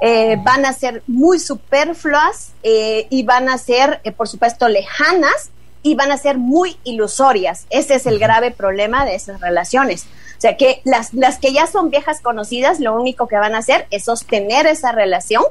Eh, 0.00 0.36
van 0.44 0.66
a 0.66 0.72
ser 0.72 1.02
muy 1.06 1.40
superfluas 1.40 2.52
y 2.62 3.22
van 3.24 3.48
a 3.48 3.58
ser, 3.58 4.00
por 4.16 4.28
supuesto, 4.28 4.68
lejanas 4.68 5.50
y 5.84 5.94
van 5.94 6.10
a 6.10 6.16
ser 6.16 6.38
muy 6.38 6.78
ilusorias. 6.82 7.66
Ese 7.70 7.94
es 7.94 8.06
el 8.06 8.18
grave 8.18 8.50
problema 8.50 9.04
de 9.04 9.14
esas 9.14 9.40
relaciones. 9.40 10.06
O 10.36 10.40
sea 10.40 10.56
que 10.56 10.80
las, 10.84 11.14
las 11.14 11.38
que 11.38 11.52
ya 11.52 11.66
son 11.66 11.90
viejas 11.90 12.20
conocidas, 12.20 12.80
lo 12.80 12.98
único 12.98 13.28
que 13.28 13.36
van 13.36 13.54
a 13.54 13.58
hacer 13.58 13.86
es 13.90 14.04
sostener 14.04 14.66
esa 14.66 14.92
relación 14.92 15.44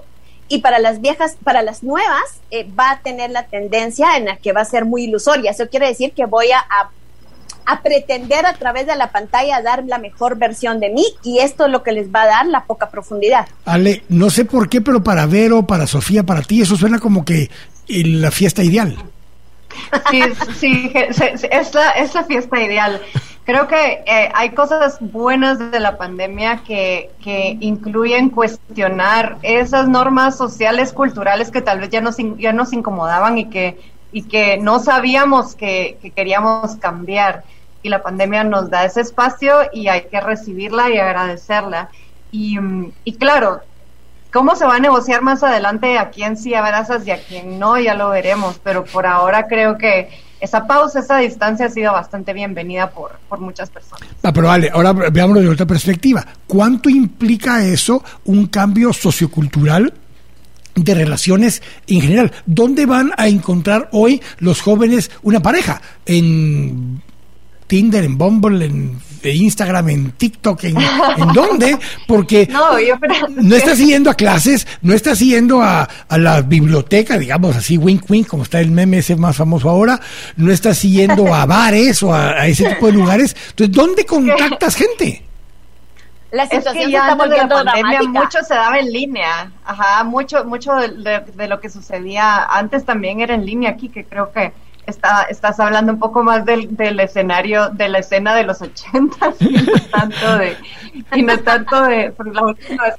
y 0.49 0.59
para 0.59 0.79
las 0.79 1.01
viejas, 1.01 1.37
para 1.43 1.61
las 1.61 1.83
nuevas, 1.83 2.41
eh, 2.51 2.67
va 2.77 2.91
a 2.91 2.99
tener 2.99 3.29
la 3.29 3.45
tendencia 3.45 4.17
en 4.17 4.25
la 4.25 4.37
que 4.37 4.53
va 4.53 4.61
a 4.61 4.65
ser 4.65 4.85
muy 4.85 5.03
ilusoria. 5.03 5.51
Eso 5.51 5.69
quiere 5.69 5.87
decir 5.87 6.13
que 6.13 6.25
voy 6.25 6.51
a, 6.51 6.65
a, 7.65 7.81
pretender 7.81 8.47
a 8.47 8.53
través 8.53 8.87
de 8.87 8.95
la 8.95 9.11
pantalla 9.11 9.61
dar 9.61 9.83
la 9.85 9.99
mejor 9.99 10.37
versión 10.37 10.79
de 10.79 10.89
mí 10.89 11.05
y 11.23 11.39
esto 11.39 11.65
es 11.65 11.71
lo 11.71 11.83
que 11.83 11.91
les 11.91 12.13
va 12.13 12.23
a 12.23 12.27
dar 12.27 12.45
la 12.47 12.65
poca 12.65 12.89
profundidad. 12.89 13.47
Ale, 13.65 14.03
no 14.09 14.31
sé 14.31 14.45
por 14.45 14.67
qué, 14.67 14.81
pero 14.81 15.03
para 15.03 15.27
Vero, 15.27 15.65
para 15.67 15.85
Sofía, 15.85 16.23
para 16.23 16.41
ti, 16.41 16.61
eso 16.61 16.75
suena 16.75 16.99
como 16.99 17.23
que 17.23 17.51
la 17.87 18.31
fiesta 18.31 18.63
ideal. 18.63 18.97
Sí, 20.09 20.21
sí, 20.55 20.91
es 20.93 21.73
la, 21.73 21.89
es 21.91 22.13
la 22.13 22.23
fiesta 22.23 22.61
ideal. 22.61 23.01
Creo 23.45 23.67
que 23.67 24.03
eh, 24.05 24.31
hay 24.33 24.51
cosas 24.51 24.97
buenas 25.01 25.59
de 25.59 25.79
la 25.79 25.97
pandemia 25.97 26.63
que, 26.65 27.11
que 27.21 27.57
incluyen 27.59 28.29
cuestionar 28.29 29.37
esas 29.41 29.89
normas 29.89 30.37
sociales, 30.37 30.93
culturales 30.93 31.51
que 31.51 31.61
tal 31.61 31.79
vez 31.79 31.89
ya 31.89 31.99
nos, 31.99 32.15
ya 32.37 32.53
nos 32.53 32.71
incomodaban 32.71 33.37
y 33.37 33.49
que, 33.49 33.77
y 34.13 34.23
que 34.23 34.57
no 34.57 34.79
sabíamos 34.79 35.55
que, 35.55 35.97
que 36.01 36.11
queríamos 36.11 36.77
cambiar. 36.77 37.43
Y 37.81 37.89
la 37.89 38.01
pandemia 38.01 38.45
nos 38.45 38.69
da 38.69 38.85
ese 38.85 39.01
espacio 39.01 39.55
y 39.73 39.89
hay 39.89 40.03
que 40.03 40.21
recibirla 40.21 40.89
y 40.89 40.97
agradecerla. 40.97 41.89
Y, 42.31 42.57
y 43.03 43.13
claro, 43.15 43.61
cómo 44.33 44.55
se 44.55 44.65
va 44.65 44.75
a 44.75 44.79
negociar 44.79 45.21
más 45.21 45.43
adelante 45.43 45.97
a 45.97 46.09
quién 46.09 46.35
sí 46.35 46.53
abrazas 46.55 47.07
y 47.07 47.11
a 47.11 47.23
quién 47.23 47.59
no, 47.59 47.79
ya 47.79 47.93
lo 47.93 48.09
veremos, 48.09 48.59
pero 48.63 48.83
por 48.83 49.05
ahora 49.05 49.47
creo 49.47 49.77
que 49.77 50.09
esa 50.41 50.65
pausa, 50.67 50.99
esa 50.99 51.19
distancia 51.19 51.67
ha 51.67 51.69
sido 51.69 51.93
bastante 51.93 52.33
bienvenida 52.33 52.89
por, 52.89 53.11
por 53.29 53.39
muchas 53.39 53.69
personas. 53.69 54.09
Ah, 54.23 54.33
pero 54.33 54.47
vale, 54.47 54.69
ahora 54.73 54.91
veámoslo 54.91 55.41
de 55.41 55.49
otra 55.49 55.65
perspectiva. 55.65 56.25
¿Cuánto 56.47 56.89
implica 56.89 57.63
eso 57.63 58.03
un 58.25 58.47
cambio 58.47 58.91
sociocultural 58.91 59.93
de 60.75 60.95
relaciones 60.95 61.61
en 61.85 62.01
general. 62.01 62.31
¿Dónde 62.47 62.87
van 62.87 63.11
a 63.15 63.27
encontrar 63.27 63.89
hoy 63.91 64.19
los 64.39 64.59
jóvenes 64.59 65.11
una 65.21 65.39
pareja? 65.39 65.79
¿En 66.03 66.99
Tinder, 67.67 68.03
en 68.03 68.17
Bumble, 68.17 68.65
en 68.65 68.97
Instagram, 69.31 69.89
en 69.89 70.11
TikTok, 70.11 70.63
en, 70.65 70.75
dónde? 71.33 71.77
Porque 72.07 72.47
no, 72.51 72.79
yo 72.79 72.95
no 73.29 73.55
estás 73.55 73.77
yendo 73.79 74.09
a 74.09 74.15
clases, 74.15 74.67
no 74.81 74.93
estás 74.93 75.19
yendo 75.19 75.61
a, 75.61 75.87
a, 76.07 76.17
la 76.17 76.41
biblioteca, 76.41 77.17
digamos 77.17 77.55
así, 77.55 77.77
wink 77.77 78.09
wink, 78.09 78.27
como 78.27 78.43
está 78.43 78.59
el 78.59 78.71
meme 78.71 78.99
ese 78.99 79.15
más 79.15 79.37
famoso 79.37 79.69
ahora, 79.69 79.99
no 80.37 80.51
estás 80.51 80.81
yendo 80.81 81.33
a 81.33 81.45
bares 81.45 82.03
o 82.03 82.13
a, 82.13 82.31
a 82.31 82.47
ese 82.47 82.67
tipo 82.69 82.87
de 82.87 82.93
lugares. 82.93 83.35
Entonces, 83.49 83.75
¿dónde 83.75 84.05
contactas 84.07 84.75
gente? 84.75 85.23
la 86.33 86.47
situación 86.47 86.89
se 86.89 86.97
está 86.97 87.13
volviendo 87.13 87.63
la 87.63 87.73
pandemia, 87.73 88.21
Mucho 88.21 88.39
se 88.41 88.55
daba 88.55 88.79
en 88.79 88.91
línea, 88.91 89.51
ajá, 89.63 90.03
mucho, 90.03 90.43
mucho 90.45 90.73
de, 90.73 91.47
lo 91.47 91.59
que 91.59 91.69
sucedía 91.69 92.43
antes 92.45 92.85
también 92.85 93.19
era 93.19 93.35
en 93.35 93.45
línea 93.45 93.69
aquí, 93.69 93.89
que 93.89 94.03
creo 94.03 94.31
que 94.31 94.51
está, 94.87 95.23
estás 95.29 95.59
hablando 95.59 95.93
un 95.93 95.99
poco 95.99 96.23
más 96.23 96.45
del, 96.45 96.75
del 96.75 96.99
escenario, 96.99 97.69
de 97.69 97.89
la 97.89 97.99
escena 97.99 98.35
de 98.35 98.43
los 98.43 98.61
ochentas, 98.61 99.35
y 99.39 99.53
no 99.53 99.73
tanto 99.91 100.37
de, 100.37 100.57
y 101.15 101.21
no 101.21 101.37
tanto 101.39 101.83
de, 101.83 102.11
por 102.11 102.33
la 102.33 102.43
última 102.43 102.83
vez 102.83 102.95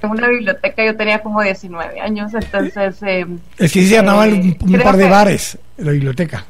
en 0.00 0.10
una 0.10 0.28
biblioteca 0.28 0.84
yo 0.84 0.96
tenía 0.96 1.20
como 1.20 1.42
19 1.42 2.00
años, 2.00 2.32
entonces... 2.32 3.02
Eh, 3.02 3.26
es 3.58 3.72
que 3.72 3.82
se 3.82 3.96
llamaban 3.96 4.30
eh, 4.30 4.58
un, 4.60 4.78
par 4.78 4.96
de 4.96 5.08
bares 5.08 5.58
en 5.76 5.86
la 5.86 5.92
biblioteca 5.92 6.44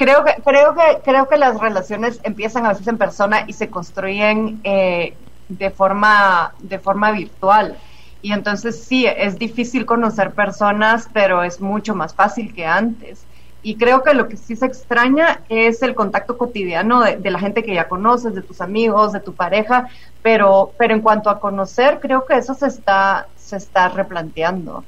creo 0.00 0.24
que 0.24 0.34
creo 0.42 0.74
que 0.74 1.02
creo 1.04 1.28
que 1.28 1.36
las 1.36 1.60
relaciones 1.60 2.20
empiezan 2.22 2.64
a 2.64 2.70
veces 2.70 2.86
en 2.88 2.96
persona 2.96 3.44
y 3.46 3.52
se 3.52 3.68
construyen 3.68 4.58
eh, 4.64 5.12
de 5.50 5.70
forma, 5.70 6.54
de 6.60 6.78
forma 6.78 7.12
virtual. 7.12 7.76
Y 8.22 8.32
entonces 8.32 8.82
sí, 8.82 9.06
es 9.06 9.38
difícil 9.38 9.84
conocer 9.84 10.30
personas, 10.32 11.08
pero 11.12 11.42
es 11.42 11.60
mucho 11.60 11.94
más 11.94 12.14
fácil 12.14 12.54
que 12.54 12.64
antes. 12.64 13.24
Y 13.62 13.76
creo 13.76 14.02
que 14.02 14.14
lo 14.14 14.28
que 14.28 14.36
sí 14.36 14.56
se 14.56 14.66
extraña 14.66 15.40
es 15.48 15.82
el 15.82 15.94
contacto 15.94 16.38
cotidiano 16.38 17.02
de, 17.02 17.30
la 17.30 17.38
gente 17.38 17.62
que 17.62 17.74
ya 17.74 17.88
conoces, 17.88 18.34
de 18.34 18.42
tus 18.42 18.60
amigos, 18.60 19.12
de 19.12 19.20
tu 19.20 19.34
pareja, 19.34 19.88
pero, 20.22 20.72
pero 20.78 20.94
en 20.94 21.00
cuanto 21.00 21.28
a 21.28 21.40
conocer, 21.40 21.98
creo 22.00 22.24
que 22.24 22.36
eso 22.36 22.54
se 22.54 22.68
está, 22.68 23.26
se 23.36 23.56
está 23.56 23.88
replanteando. 23.88 24.84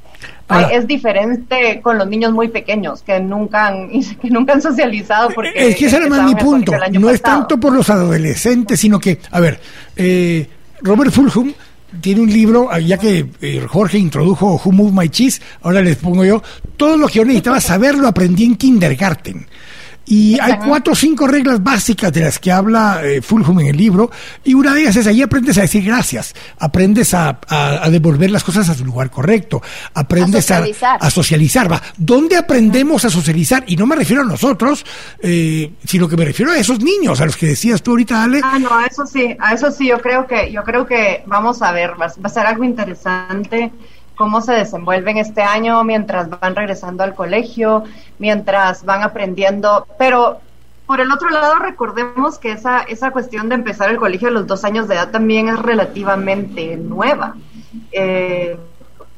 es 0.70 0.86
diferente 0.86 1.80
con 1.82 1.98
los 1.98 2.08
niños 2.08 2.32
muy 2.32 2.48
pequeños 2.48 3.02
que 3.02 3.20
nunca 3.20 3.66
han, 3.66 3.90
que 4.22 4.30
nunca 4.30 4.54
han 4.54 4.62
socializado. 4.62 5.30
Porque 5.34 5.52
es 5.54 5.76
que 5.76 5.86
ese 5.86 5.96
era 5.96 6.08
más 6.08 6.24
mi 6.24 6.34
punto. 6.34 6.72
No 6.92 7.10
es 7.10 7.20
tanto 7.20 7.58
por 7.60 7.72
los 7.74 7.90
adolescentes, 7.90 8.80
sino 8.80 8.98
que, 8.98 9.18
a 9.30 9.40
ver, 9.40 9.60
eh, 9.96 10.48
Robert 10.80 11.12
Fulham 11.12 11.54
tiene 12.00 12.20
un 12.20 12.32
libro, 12.32 12.76
ya 12.78 12.98
que 12.98 13.26
eh, 13.40 13.66
Jorge 13.68 13.98
introdujo 13.98 14.60
Who 14.64 14.72
Moved 14.72 14.92
My 14.92 15.08
Cheese, 15.08 15.40
ahora 15.62 15.82
les 15.82 15.96
pongo 15.96 16.24
yo, 16.24 16.42
todo 16.76 16.96
lo 16.96 17.08
que 17.08 17.18
yo 17.18 17.24
necesitaba 17.24 17.60
saber 17.60 17.96
lo 17.96 18.08
aprendí 18.08 18.44
en 18.44 18.56
kindergarten. 18.56 19.46
Y 20.04 20.38
hay 20.40 20.58
cuatro 20.66 20.94
o 20.94 20.96
cinco 20.96 21.26
reglas 21.26 21.62
básicas 21.62 22.12
de 22.12 22.22
las 22.22 22.38
que 22.38 22.50
habla 22.50 23.00
eh, 23.04 23.22
Fulham 23.22 23.60
en 23.60 23.68
el 23.68 23.76
libro, 23.76 24.10
y 24.44 24.54
una 24.54 24.74
de 24.74 24.82
ellas 24.82 24.96
es 24.96 25.06
ahí 25.06 25.22
aprendes 25.22 25.58
a 25.58 25.62
decir 25.62 25.84
gracias, 25.84 26.34
aprendes 26.58 27.14
a, 27.14 27.38
devolver 27.90 28.30
las 28.30 28.42
cosas 28.42 28.68
a 28.68 28.74
su 28.74 28.84
lugar 28.84 29.10
correcto, 29.10 29.62
aprendes 29.94 30.50
a 30.50 30.56
socializar. 30.56 30.98
A, 31.00 31.10
socializar 31.10 31.72
va. 31.72 31.82
¿Dónde 31.96 32.36
aprendemos 32.36 33.04
a 33.04 33.10
socializar? 33.10 33.64
Y 33.66 33.76
no 33.76 33.86
me 33.86 33.96
refiero 33.96 34.22
a 34.22 34.24
nosotros, 34.24 34.84
eh, 35.20 35.72
sino 35.84 36.08
que 36.08 36.16
me 36.16 36.24
refiero 36.24 36.52
a 36.52 36.58
esos 36.58 36.80
niños, 36.80 37.20
a 37.20 37.26
los 37.26 37.36
que 37.36 37.46
decías 37.46 37.82
tú 37.82 37.92
ahorita, 37.92 38.22
Ale. 38.22 38.40
Ah, 38.42 38.58
no, 38.58 38.76
a 38.76 38.86
eso 38.86 39.06
sí, 39.06 39.36
a 39.38 39.54
eso 39.54 39.70
sí, 39.70 39.88
yo 39.88 40.00
creo 40.00 40.26
que, 40.26 40.50
yo 40.50 40.64
creo 40.64 40.86
que 40.86 41.22
vamos 41.26 41.62
a 41.62 41.72
ver, 41.72 41.92
va 42.00 42.06
a 42.06 42.28
ser 42.28 42.46
algo 42.46 42.64
interesante 42.64 43.70
cómo 44.16 44.40
se 44.40 44.52
desenvuelven 44.52 45.18
este 45.18 45.42
año 45.42 45.82
mientras 45.84 46.28
van 46.28 46.54
regresando 46.54 47.02
al 47.02 47.14
colegio, 47.14 47.84
mientras 48.18 48.84
van 48.84 49.02
aprendiendo, 49.02 49.86
pero 49.98 50.40
por 50.86 51.00
el 51.00 51.10
otro 51.10 51.30
lado 51.30 51.54
recordemos 51.56 52.38
que 52.38 52.52
esa, 52.52 52.82
esa 52.82 53.10
cuestión 53.12 53.48
de 53.48 53.54
empezar 53.54 53.90
el 53.90 53.96
colegio 53.96 54.28
a 54.28 54.30
los 54.30 54.46
dos 54.46 54.64
años 54.64 54.88
de 54.88 54.94
edad 54.94 55.10
también 55.10 55.48
es 55.48 55.58
relativamente 55.58 56.76
nueva. 56.76 57.36
Eh, 57.92 58.58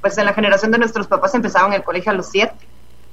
pues 0.00 0.18
en 0.18 0.26
la 0.26 0.34
generación 0.34 0.70
de 0.70 0.78
nuestros 0.78 1.06
papás 1.06 1.34
empezaban 1.34 1.72
el 1.72 1.82
colegio 1.82 2.12
a 2.12 2.14
los 2.14 2.26
siete. 2.26 2.54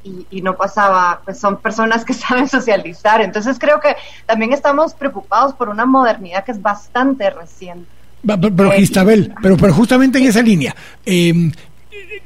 Y, 0.04 0.26
y, 0.32 0.42
no 0.42 0.58
pasaba, 0.58 1.22
pues 1.24 1.40
son 1.40 1.58
personas 1.58 2.04
que 2.04 2.14
saben 2.14 2.48
socializar. 2.48 3.22
Entonces 3.22 3.58
creo 3.58 3.80
que 3.80 3.96
también 4.26 4.52
estamos 4.52 4.94
preocupados 4.94 5.54
por 5.54 5.70
una 5.70 5.86
modernidad 5.86 6.44
que 6.44 6.52
es 6.52 6.62
bastante 6.62 7.30
reciente. 7.30 7.88
Pero, 8.24 8.74
eh, 8.74 8.82
Isabel, 8.82 9.34
pero, 9.42 9.58
pero 9.58 9.74
justamente 9.74 10.20
en 10.20 10.26
esa 10.26 10.42
línea, 10.42 10.76
eh, 11.06 11.52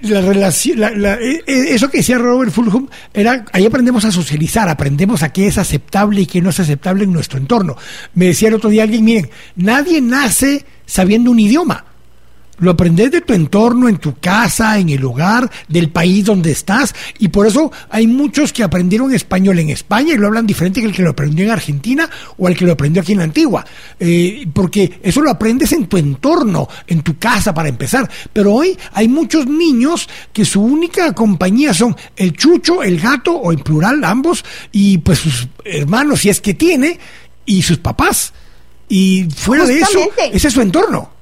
la 0.02 0.22
relación, 0.22 0.84
e, 0.84 1.44
e, 1.46 1.76
eso 1.76 1.90
que 1.90 1.98
decía 1.98 2.18
Robert 2.18 2.52
Fulham, 2.52 2.88
era, 3.14 3.46
ahí 3.52 3.66
aprendemos 3.66 4.06
a 4.06 4.12
socializar, 4.12 4.70
aprendemos 4.70 5.24
a 5.24 5.32
qué 5.32 5.48
es 5.48 5.58
aceptable 5.58 6.22
y 6.22 6.26
qué 6.26 6.42
no 6.42 6.50
es 6.50 6.60
aceptable 6.60 7.04
en 7.04 7.14
nuestro 7.14 7.40
entorno. 7.40 7.76
Me 8.14 8.28
decía 8.28 8.50
el 8.50 8.56
otro 8.56 8.70
día 8.70 8.84
alguien, 8.84 9.04
miren, 9.04 9.30
nadie 9.56 10.02
nace 10.02 10.66
sabiendo 10.86 11.32
un 11.32 11.40
idioma. 11.40 11.86
Lo 12.58 12.72
aprendes 12.72 13.12
de 13.12 13.22
tu 13.22 13.34
entorno, 13.34 13.90
en 13.90 13.98
tu 13.98 14.18
casa, 14.18 14.80
en 14.80 14.90
el 14.90 15.04
hogar, 15.04 15.52
del 15.68 15.90
país 15.90 16.26
donde 16.26 16.52
estás. 16.52 16.96
Y 17.20 17.28
por 17.28 17.48
eso 17.48 17.72
hay 17.90 18.08
muchos 18.08 18.54
que 18.54 18.64
aprendieron 18.64 19.14
español 19.14 19.60
en 19.60 19.70
España 19.70 20.14
y 20.14 20.18
lo 20.18 20.28
hablan 20.28 20.48
diferente 20.48 20.82
que 20.82 20.88
el 20.88 20.94
que 20.94 21.04
lo 21.04 21.12
aprendió 21.12 21.46
en 21.46 21.52
Argentina 21.52 22.10
o 22.38 22.48
el 22.48 22.56
que 22.56 22.66
lo 22.66 22.74
aprendió 22.74 23.02
aquí 23.02 23.12
en 23.12 23.20
la 23.20 23.24
antigua. 23.26 23.66
Eh, 24.00 24.48
porque 24.54 25.00
eso 25.04 25.22
lo 25.22 25.32
aprendes 25.32 25.72
en 25.74 25.88
tu 25.88 25.98
entorno, 25.98 26.68
en 26.88 27.02
tu 27.02 27.18
casa 27.18 27.54
para 27.54 27.70
empezar. 27.70 28.10
Pero 28.32 28.54
hoy 28.54 28.78
hay 28.94 29.08
muchos 29.08 29.48
niños 29.48 30.08
que 30.32 30.46
su 30.46 30.62
única 30.62 31.14
compañía 31.14 31.74
son 31.74 31.96
el 32.16 32.34
chucho, 32.34 32.84
el 32.84 33.00
gato 33.00 33.34
o 33.34 33.52
en 33.52 33.60
plural 33.60 34.04
ambos 34.04 34.46
y 34.72 34.98
pues 35.00 35.20
sus 35.20 35.48
hermanos 35.64 36.22
si 36.22 36.30
es 36.30 36.42
que 36.42 36.54
tiene 36.54 37.00
y 37.46 37.62
sus 37.62 37.80
papás. 37.80 38.34
Y 38.88 39.28
fuera 39.36 39.66
de 39.66 39.80
eso, 39.80 40.00
ese 40.32 40.48
es 40.48 40.54
su 40.54 40.62
entorno 40.62 41.15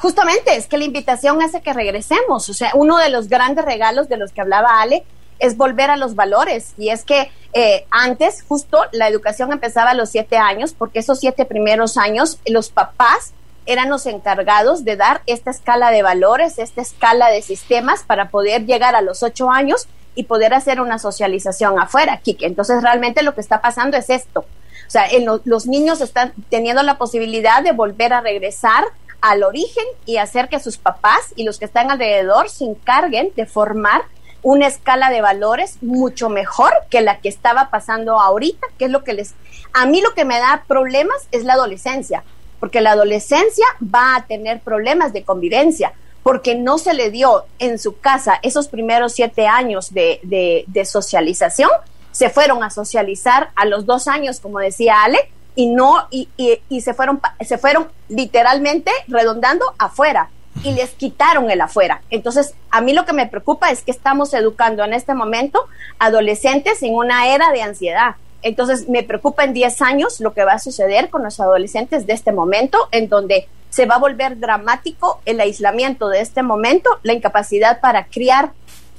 justamente 0.00 0.56
es 0.56 0.66
que 0.66 0.78
la 0.78 0.84
invitación 0.84 1.42
hace 1.42 1.60
que 1.60 1.72
regresemos. 1.72 2.48
O 2.48 2.54
sea, 2.54 2.70
uno 2.74 2.96
de 2.98 3.10
los 3.10 3.28
grandes 3.28 3.64
regalos 3.64 4.08
de 4.08 4.16
los 4.16 4.32
que 4.32 4.40
hablaba 4.40 4.80
Ale 4.80 5.04
es 5.38 5.56
volver 5.56 5.90
a 5.90 5.96
los 5.96 6.14
valores. 6.14 6.72
Y 6.78 6.90
es 6.90 7.04
que 7.04 7.30
eh, 7.52 7.86
antes, 7.90 8.42
justo, 8.46 8.78
la 8.92 9.08
educación 9.08 9.52
empezaba 9.52 9.90
a 9.90 9.94
los 9.94 10.10
siete 10.10 10.36
años, 10.36 10.74
porque 10.76 11.00
esos 11.00 11.20
siete 11.20 11.44
primeros 11.44 11.96
años 11.96 12.38
los 12.46 12.70
papás 12.70 13.32
eran 13.66 13.90
los 13.90 14.06
encargados 14.06 14.84
de 14.84 14.96
dar 14.96 15.22
esta 15.26 15.50
escala 15.50 15.90
de 15.90 16.02
valores, 16.02 16.58
esta 16.58 16.80
escala 16.80 17.28
de 17.28 17.42
sistemas 17.42 18.02
para 18.02 18.30
poder 18.30 18.66
llegar 18.66 18.94
a 18.94 19.02
los 19.02 19.22
ocho 19.22 19.50
años 19.50 19.86
y 20.14 20.24
poder 20.24 20.54
hacer 20.54 20.80
una 20.80 20.98
socialización 20.98 21.78
afuera, 21.78 22.18
Kike. 22.18 22.46
Entonces, 22.46 22.82
realmente 22.82 23.22
lo 23.22 23.34
que 23.34 23.40
está 23.40 23.60
pasando 23.60 23.96
es 23.96 24.10
esto. 24.10 24.40
O 24.40 24.90
sea, 24.90 25.04
los 25.44 25.66
niños 25.66 26.00
están 26.00 26.32
teniendo 26.48 26.82
la 26.82 26.98
posibilidad 26.98 27.62
de 27.62 27.70
volver 27.70 28.12
a 28.12 28.22
regresar 28.22 28.84
al 29.20 29.42
origen 29.42 29.84
y 30.06 30.16
hacer 30.16 30.48
que 30.48 30.60
sus 30.60 30.78
papás 30.78 31.32
y 31.36 31.44
los 31.44 31.58
que 31.58 31.64
están 31.64 31.90
alrededor 31.90 32.48
se 32.48 32.64
encarguen 32.64 33.32
de 33.36 33.46
formar 33.46 34.02
una 34.42 34.66
escala 34.66 35.10
de 35.10 35.20
valores 35.20 35.78
mucho 35.82 36.28
mejor 36.28 36.72
que 36.88 37.02
la 37.02 37.20
que 37.20 37.28
estaba 37.28 37.70
pasando 37.70 38.18
ahorita, 38.18 38.66
que 38.78 38.86
es 38.86 38.90
lo 38.90 39.04
que 39.04 39.12
les... 39.12 39.34
A 39.72 39.86
mí 39.86 40.00
lo 40.00 40.14
que 40.14 40.24
me 40.24 40.38
da 40.38 40.64
problemas 40.66 41.28
es 41.30 41.44
la 41.44 41.54
adolescencia, 41.54 42.24
porque 42.58 42.80
la 42.80 42.92
adolescencia 42.92 43.66
va 43.82 44.16
a 44.16 44.26
tener 44.26 44.60
problemas 44.60 45.12
de 45.12 45.24
convivencia, 45.24 45.92
porque 46.22 46.54
no 46.54 46.78
se 46.78 46.94
le 46.94 47.10
dio 47.10 47.44
en 47.58 47.78
su 47.78 47.98
casa 47.98 48.38
esos 48.42 48.68
primeros 48.68 49.12
siete 49.12 49.46
años 49.46 49.92
de, 49.92 50.20
de, 50.22 50.64
de 50.66 50.84
socialización, 50.84 51.70
se 52.12 52.30
fueron 52.30 52.62
a 52.62 52.70
socializar 52.70 53.50
a 53.56 53.66
los 53.66 53.86
dos 53.86 54.08
años, 54.08 54.40
como 54.40 54.58
decía 54.58 55.02
Ale, 55.02 55.30
y 55.60 55.66
no 55.66 56.06
y, 56.10 56.26
y, 56.38 56.80
se 56.80 56.94
fueron 56.94 57.20
se 57.46 57.58
fueron 57.58 57.88
literalmente 58.08 58.90
redondando 59.08 59.74
afuera 59.76 60.30
y 60.64 60.72
les 60.72 60.92
quitaron 60.92 61.50
el 61.50 61.60
afuera. 61.60 62.00
Entonces, 62.08 62.54
a 62.70 62.80
mí 62.80 62.94
lo 62.94 63.04
que 63.04 63.12
me 63.12 63.26
preocupa 63.26 63.70
es 63.70 63.82
que 63.82 63.90
estamos 63.90 64.32
educando 64.32 64.82
en 64.84 64.94
este 64.94 65.12
momento 65.12 65.66
adolescentes 65.98 66.82
en 66.82 66.94
una 66.94 67.28
era 67.28 67.52
de 67.52 67.60
ansiedad. 67.60 68.14
Entonces, 68.40 68.88
me 68.88 69.02
preocupa 69.02 69.44
en 69.44 69.52
10 69.52 69.82
años 69.82 70.18
lo 70.20 70.32
que 70.32 70.44
va 70.44 70.52
a 70.52 70.58
suceder 70.58 71.10
con 71.10 71.22
los 71.22 71.38
adolescentes 71.40 72.06
de 72.06 72.14
este 72.14 72.32
momento, 72.32 72.88
en 72.90 73.10
donde 73.10 73.46
se 73.68 73.84
va 73.84 73.96
a 73.96 73.98
volver 73.98 74.38
dramático 74.38 75.20
el 75.26 75.40
aislamiento 75.40 76.08
de 76.08 76.22
este 76.22 76.42
momento, 76.42 76.88
la 77.02 77.12
incapacidad 77.12 77.80
para 77.80 78.06
criar 78.06 78.52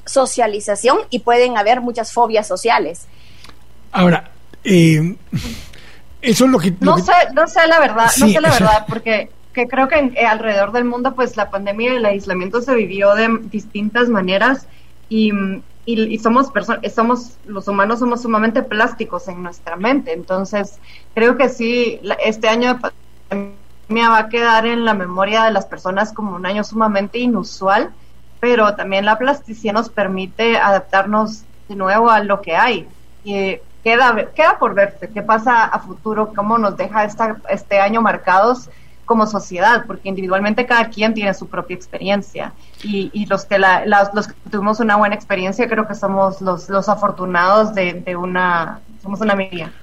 socialización 0.05 0.99
y 1.09 1.19
pueden 1.19 1.57
haber 1.57 1.81
muchas 1.81 2.13
fobias 2.13 2.47
sociales. 2.47 3.07
Ahora, 3.91 4.29
eh, 4.63 5.15
eso 6.21 6.45
es 6.45 6.51
lo 6.51 6.59
que... 6.59 6.73
no, 6.79 6.97
Sé, 6.97 7.11
no 7.33 7.47
sé 7.47 7.67
la 7.67 7.79
verdad, 7.79 8.09
no 8.19 8.27
sé 8.27 8.41
la 8.41 8.49
verdad, 8.59 8.85
porque 8.87 9.29
que 9.53 9.67
creo 9.67 9.87
que 9.87 10.13
eh, 10.15 10.25
alrededor 10.25 10.71
del 10.71 10.85
mundo, 10.85 11.13
pues 11.13 11.37
la 11.37 11.49
pandemia 11.49 11.93
y 11.93 11.95
el 11.97 12.05
aislamiento 12.05 12.61
se 12.61 12.73
vivió 12.75 13.15
de 13.15 13.39
distintas 13.43 14.09
maneras 14.09 14.67
y, 15.09 15.31
y, 15.85 16.19
somos 16.19 16.51
personas, 16.51 16.93
somos, 16.93 17.37
los 17.45 17.67
humanos 17.67 17.99
somos 17.99 18.21
sumamente 18.21 18.63
plásticos 18.63 19.27
en 19.27 19.43
nuestra 19.43 19.75
mente. 19.75 20.13
Entonces, 20.13 20.79
creo 21.13 21.37
que 21.37 21.49
sí, 21.49 21.99
este 22.23 22.47
año 22.47 22.75
de 22.75 22.91
pandemia 23.29 24.09
va 24.09 24.17
a 24.19 24.29
quedar 24.29 24.65
en 24.65 24.85
la 24.85 24.93
memoria 24.93 25.43
de 25.43 25.51
las 25.51 25.65
personas 25.65 26.13
como 26.13 26.35
un 26.35 26.45
año 26.45 26.63
sumamente 26.63 27.19
inusual, 27.19 27.91
pero 28.39 28.73
también 28.75 29.05
la 29.05 29.17
plasticidad 29.17 29.73
nos 29.73 29.89
permite 29.89 30.57
adaptarnos 30.57 31.43
de 31.67 31.75
nuevo 31.75 32.09
a 32.09 32.23
lo 32.23 32.41
que 32.41 32.55
hay. 32.55 32.87
Y 33.25 33.57
queda, 33.83 34.27
queda 34.35 34.59
por 34.59 34.73
verse 34.73 35.09
qué 35.09 35.21
pasa 35.21 35.65
a 35.65 35.79
futuro, 35.79 36.33
cómo 36.35 36.57
nos 36.57 36.77
deja 36.77 37.03
esta, 37.03 37.37
este 37.49 37.79
año 37.79 38.01
marcados 38.01 38.69
como 39.05 39.27
sociedad, 39.27 39.83
porque 39.87 40.07
individualmente 40.07 40.65
cada 40.65 40.89
quien 40.89 41.13
tiene 41.13 41.33
su 41.33 41.47
propia 41.47 41.75
experiencia 41.75 42.53
y, 42.81 43.25
los, 43.25 43.43
que 43.43 43.59
la, 43.59 43.85
los 43.85 44.27
que 44.27 44.33
tuvimos 44.49 44.79
una 44.79 44.95
buena 44.95 45.15
experiencia 45.15 45.67
creo 45.67 45.85
que 45.85 45.95
somos 45.95 46.39
los, 46.39 46.69
los 46.69 46.87
afortunados 46.87 47.75
de, 47.75 48.15
una, 48.15 48.79
somos 49.03 49.19
una 49.19 49.35
mayoría. 49.35 49.73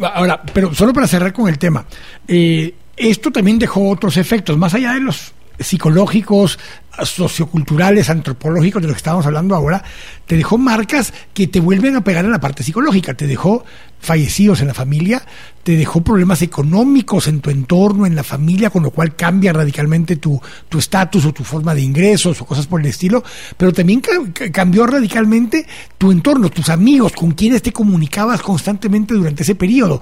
Ahora, 0.00 0.40
pero 0.54 0.72
solo 0.72 0.94
para 0.94 1.06
cerrar 1.06 1.34
con 1.34 1.48
el 1.48 1.58
tema, 1.58 1.84
eh, 2.26 2.74
esto 2.96 3.30
también 3.30 3.58
dejó 3.58 3.90
otros 3.90 4.16
efectos, 4.16 4.56
más 4.56 4.72
allá 4.72 4.94
de 4.94 5.00
los 5.00 5.34
psicológicos, 5.58 6.58
socioculturales, 7.04 8.10
antropológicos 8.10 8.82
de 8.82 8.88
lo 8.88 8.94
que 8.94 8.98
estábamos 8.98 9.26
hablando 9.26 9.54
ahora, 9.54 9.82
te 10.26 10.36
dejó 10.36 10.58
marcas 10.58 11.12
que 11.34 11.46
te 11.46 11.60
vuelven 11.60 11.96
a 11.96 12.04
pegar 12.04 12.24
en 12.24 12.30
la 12.30 12.40
parte 12.40 12.62
psicológica, 12.62 13.14
te 13.14 13.26
dejó 13.26 13.64
fallecidos 14.00 14.60
en 14.60 14.68
la 14.68 14.74
familia, 14.74 15.22
te 15.62 15.76
dejó 15.76 16.02
problemas 16.02 16.40
económicos 16.42 17.26
en 17.26 17.40
tu 17.40 17.50
entorno, 17.50 18.06
en 18.06 18.14
la 18.14 18.22
familia, 18.22 18.70
con 18.70 18.82
lo 18.82 18.90
cual 18.90 19.16
cambia 19.16 19.52
radicalmente 19.52 20.16
tu 20.16 20.40
estatus 20.76 21.24
o 21.24 21.32
tu 21.32 21.44
forma 21.44 21.74
de 21.74 21.82
ingresos 21.82 22.40
o 22.40 22.44
cosas 22.46 22.66
por 22.66 22.80
el 22.80 22.86
estilo, 22.86 23.24
pero 23.56 23.72
también 23.72 24.00
cambió 24.52 24.86
radicalmente 24.86 25.66
tu 25.96 26.12
entorno, 26.12 26.48
tus 26.48 26.68
amigos, 26.68 27.12
con 27.12 27.32
quienes 27.32 27.62
te 27.62 27.72
comunicabas 27.72 28.40
constantemente 28.40 29.14
durante 29.14 29.42
ese 29.42 29.54
periodo. 29.54 30.00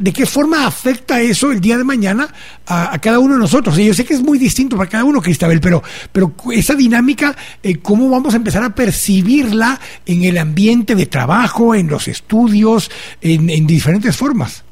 ¿De 0.00 0.14
qué 0.14 0.24
forma 0.24 0.66
afecta 0.66 1.20
eso 1.20 1.52
el 1.52 1.60
día 1.60 1.76
de 1.76 1.84
mañana 1.84 2.32
a, 2.64 2.98
cada 3.00 3.18
uno 3.18 3.34
de 3.34 3.40
nosotros? 3.40 3.76
yo 3.76 3.92
sé 3.92 4.02
que 4.02 4.14
es 4.14 4.22
muy 4.22 4.38
distinto 4.38 4.78
para 4.78 4.88
cada 4.88 5.04
uno, 5.04 5.20
Cristabel, 5.20 5.60
pero, 5.60 5.82
pero 6.10 6.32
esa 6.52 6.74
dinámica, 6.74 7.36
eh, 7.62 7.78
¿cómo 7.80 8.08
vamos 8.08 8.32
a 8.32 8.38
empezar 8.38 8.64
a 8.64 8.74
percibirla 8.74 9.78
en 10.06 10.24
el 10.24 10.38
ambiente 10.38 10.94
de 10.94 11.04
trabajo, 11.04 11.74
en 11.74 11.88
los 11.88 12.08
estudios, 12.08 12.90
en, 13.20 13.66
diferentes 13.66 14.16
formas? 14.16 14.64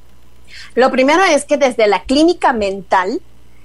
Lo 0.74 0.90
primero 0.90 1.24
es 1.24 1.44
que 1.44 1.58
desde 1.58 1.86
la 1.86 2.04
clínica 2.04 2.54
mental 2.54 3.20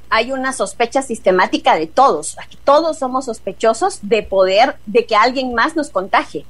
hay 0.10 0.34
una 0.34 0.52
sospecha 0.52 1.02
sistemática 1.02 1.76
de 1.76 1.88
todos. 1.88 2.36
todos 2.65 2.99
somos 2.99 3.26
sospechosos 3.26 3.99
de 4.02 4.22
poder, 4.22 4.76
de 4.86 5.06
que 5.06 5.15
alguien 5.15 5.53
más 5.53 5.77
nos 5.77 5.91
contagie. 5.91 6.45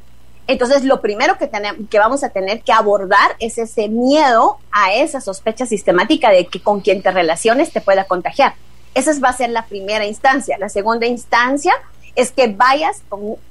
Entonces, 0.47 0.83
lo 0.83 1.01
primero 1.01 1.37
que, 1.37 1.47
tenemos, 1.47 1.89
que 1.89 1.97
vamos 1.97 2.23
a 2.23 2.29
tener 2.29 2.61
que 2.61 2.71
abordar 2.71 3.35
es 3.39 3.57
ese 3.57 3.89
miedo 3.89 4.59
a 4.71 4.93
esa 4.93 5.21
sospecha 5.21 5.65
sistemática 5.65 6.29
de 6.29 6.45
que 6.45 6.61
con 6.61 6.81
quien 6.81 7.01
te 7.01 7.11
relaciones 7.11 7.71
te 7.71 7.81
pueda 7.81 8.03
contagiar. 8.03 8.53
Esa 8.93 9.11
va 9.19 9.29
a 9.29 9.33
ser 9.33 9.49
la 9.49 9.65
primera 9.65 10.05
instancia. 10.05 10.57
La 10.57 10.69
segunda 10.69 11.07
instancia 11.07 11.73
es 12.15 12.31
que 12.31 12.47
vayas, 12.47 13.01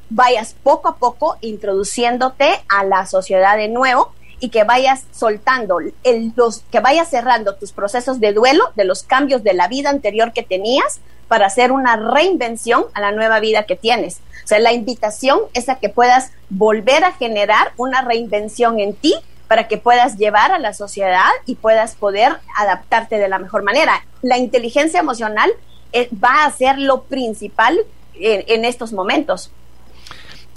vayas 0.09 0.55
poco 0.63 0.89
a 0.89 0.97
poco 0.97 1.37
introduciéndote 1.41 2.49
a 2.69 2.85
la 2.85 3.07
sociedad 3.07 3.57
de 3.57 3.69
nuevo 3.69 4.13
y 4.41 4.49
que 4.51 4.65
vayas 4.65 5.05
soltando, 5.13 5.79
el, 6.03 6.33
los, 6.37 6.61
que 6.71 6.81
vayas 6.81 7.09
cerrando 7.09 7.57
tus 7.57 7.73
procesos 7.73 8.21
de 8.21 8.33
duelo 8.33 8.65
de 8.75 8.85
los 8.85 9.03
cambios 9.03 9.43
de 9.43 9.55
la 9.55 9.69
vida 9.69 9.91
anterior 9.91 10.33
que 10.33 10.43
tenías 10.43 11.01
para 11.29 11.47
hacer 11.47 11.73
una 11.73 11.97
reinvención 11.97 12.85
a 12.95 13.01
la 13.01 13.13
nueva 13.13 13.41
vida 13.41 13.65
que 13.65 13.77
tienes. 13.77 14.21
O 14.45 14.47
sea, 14.47 14.59
la 14.59 14.73
invitación 14.73 15.41
es 15.55 15.69
a 15.69 15.77
que 15.77 15.89
puedas 15.89 16.33
volver 16.51 17.05
a 17.05 17.13
generar 17.13 17.73
una 17.77 18.03
reinvención 18.03 18.79
en 18.79 18.95
ti 18.95 19.15
para 19.49 19.69
que 19.69 19.79
puedas 19.79 20.17
llevar 20.19 20.53
a 20.53 20.59
la 20.59 20.75
sociedad 20.75 21.31
y 21.47 21.55
puedas 21.55 21.95
poder 21.95 22.33
adaptarte 22.57 23.19
de 23.19 23.29
la 23.29 23.39
mejor 23.39 23.63
manera. 23.63 24.05
La 24.23 24.39
inteligencia 24.39 25.01
emocional 25.01 25.51
eh, 25.93 26.09
va 26.13 26.45
a 26.45 26.51
ser 26.51 26.79
lo 26.79 27.05
principal 27.05 27.79
en, 28.15 28.65
estos 28.65 28.93
momentos. 28.93 29.51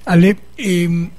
Ale, 0.05 0.37
eh, 0.57 1.09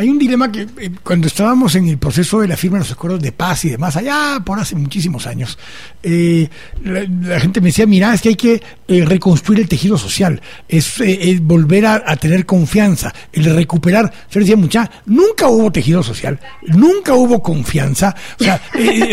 hay 0.00 0.08
un 0.08 0.18
dilema 0.18 0.50
que 0.50 0.62
eh, 0.62 0.90
cuando 1.02 1.26
estábamos 1.26 1.74
en 1.74 1.86
el 1.86 1.98
proceso 1.98 2.40
de 2.40 2.48
la 2.48 2.56
firma 2.56 2.78
de 2.78 2.84
los 2.84 2.92
acuerdos 2.92 3.20
de 3.20 3.32
paz 3.32 3.66
y 3.66 3.68
demás, 3.68 3.96
allá 3.96 4.40
por 4.42 4.58
hace 4.58 4.74
muchísimos 4.74 5.26
años, 5.26 5.58
eh, 6.02 6.48
la, 6.82 7.38
gente 7.38 7.60
me 7.60 7.66
decía, 7.66 7.84
mira, 7.84 8.14
es 8.14 8.22
que 8.22 8.30
hay 8.30 8.34
que 8.34 8.62
eh, 8.88 9.04
reconstruir 9.04 9.60
el 9.60 9.68
tejido 9.68 9.98
social, 9.98 10.40
es, 10.66 11.02
volver 11.42 11.84
a, 11.84 12.16
tener 12.16 12.46
confianza, 12.46 13.12
el 13.30 13.54
recuperar. 13.54 14.10
Yo 14.30 14.40
decía, 14.40 14.56
mucha, 14.56 14.90
nunca 15.04 15.48
hubo 15.48 15.70
tejido 15.70 16.02
social, 16.02 16.40
nunca 16.62 17.12
hubo 17.12 17.42
confianza. 17.42 18.16
O 18.40 18.44
sea, 18.44 18.62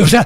o 0.01 0.07
sea, 0.07 0.25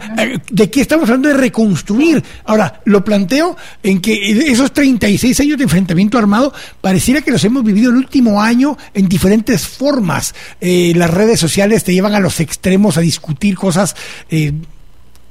¿de 0.52 0.70
qué 0.70 0.82
estamos 0.82 1.10
hablando 1.10 1.30
de 1.30 1.38
reconstruir? 1.38 2.24
Ahora, 2.46 2.82
lo 2.86 3.04
planteo 3.04 3.58
en 3.82 4.00
que 4.00 4.32
esos 4.52 4.72
36 4.74 5.40
años 5.40 5.58
de 5.58 5.64
enfrentamiento 5.64 6.20
armado 6.20 6.54
pareciera 6.82 7.22
que 7.22 7.32
los 7.32 7.44
hemos 7.44 7.64
vivido 7.64 7.90
el 7.90 7.98
último 7.98 8.40
año 8.40 8.78
en 8.94 9.10
diferentes 9.10 9.68
formas. 9.68 10.36
Eh, 10.60 10.94
las 10.96 11.12
redes 11.12 11.40
sociales 11.40 11.84
te 11.84 11.94
llevan 11.94 12.16
a 12.16 12.20
los 12.20 12.40
extremos 12.40 12.98
a 12.98 13.02
discutir 13.02 13.56
cosas 13.56 13.96
eh, 14.30 14.54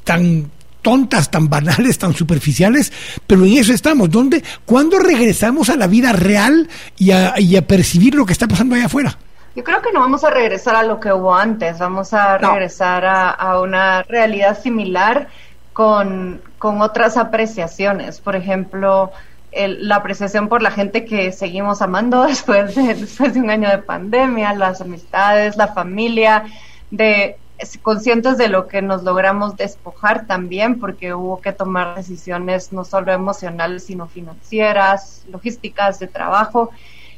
tan 0.05 0.51
tontas, 0.82 1.30
tan 1.30 1.48
banales, 1.48 1.98
tan 1.98 2.14
superficiales, 2.14 2.92
pero 3.26 3.44
en 3.44 3.59
eso 3.59 3.72
estamos. 3.72 4.10
¿Dónde? 4.10 4.42
¿Cuándo 4.64 4.98
regresamos 4.98 5.68
a 5.68 5.76
la 5.76 5.86
vida 5.86 6.12
real 6.12 6.68
y 6.97 7.12
a, 7.12 7.34
percibir 7.66 8.14
lo 8.14 8.26
que 8.26 8.32
está 8.32 8.48
pasando 8.48 8.74
allá 8.74 8.86
afuera? 8.86 9.16
Yo 9.55 9.64
creo 9.64 9.82
que 9.82 9.92
no 9.92 10.01
vamos 10.01 10.24
a 10.24 10.30
regresar 10.30 10.76
a 10.76 10.82
lo 10.82 11.01
que 11.01 11.12
hubo 11.12 11.34
antes, 11.34 11.78
vamos 11.78 12.14
a 12.14 12.38
regresar 12.38 13.05
a, 13.05 13.60
una 13.60 14.02
realidad 14.05 14.60
similar 14.60 15.28
con, 15.72 16.40
con 16.59 16.80
otras 16.80 17.16
apreciaciones. 17.16 18.20
Por 18.20 18.36
ejemplo, 18.36 19.12
la 19.52 19.97
apreciación 19.97 20.48
por 20.48 20.62
la 20.62 20.70
gente 20.70 21.05
que 21.05 21.32
seguimos 21.32 21.82
amando 21.82 22.22
después 22.27 22.74
de, 22.74 22.94
después 22.94 23.35
de 23.35 23.40
un 23.40 23.51
año 23.51 23.68
de 23.68 23.78
pandemia, 23.78 24.55
las 24.55 24.81
amistades, 24.81 25.56
la 25.56 25.68
familia, 25.68 26.44
de 26.90 27.36
conscientes 27.82 28.39
de 28.39 28.48
lo 28.48 28.66
que 28.66 28.82
nos 28.82 29.02
logramos 29.02 29.56
despojar 29.56 30.27
también, 30.27 30.81
porque 30.81 31.14
hubo 31.14 31.40
que 31.40 31.52
tomar 31.52 31.94
decisiones 31.97 32.72
no 32.72 32.85
solo 32.85 33.12
emocionales, 33.12 33.85
sino 33.85 34.06
financieras, 34.06 35.24
logísticas, 35.31 35.98
de 35.98 36.06
trabajo. 36.06 36.70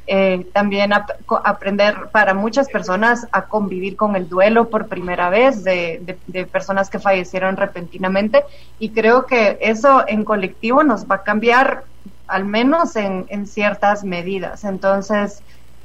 Eh, 0.05 0.45
también 0.51 0.91
aprender 1.45 2.09
para 2.11 2.33
muchas 2.33 2.67
personas 2.67 3.25
a 3.31 3.45
convivir 3.45 3.95
con 3.95 4.17
el 4.17 4.27
duelo 4.27 4.69
por 4.69 4.87
primera 4.87 5.29
vez 5.29 5.63
de, 5.63 6.17
de, 6.27 6.45
personas 6.45 6.89
que 6.89 6.99
fallecieron 6.99 7.55
repentinamente 7.55 8.43
y 8.79 8.89
creo 8.89 9.25
que 9.25 9.57
eso 9.61 10.03
en 10.05 10.25
colectivo 10.25 10.83
nos 10.83 11.09
va 11.09 11.15
a 11.15 11.23
cambiar 11.23 11.85
al 12.33 12.45
menos 12.45 12.95
en, 12.95 13.25
en 13.29 13.45
ciertas 13.45 14.03
medidas. 14.03 14.63
Entonces, 14.63 15.43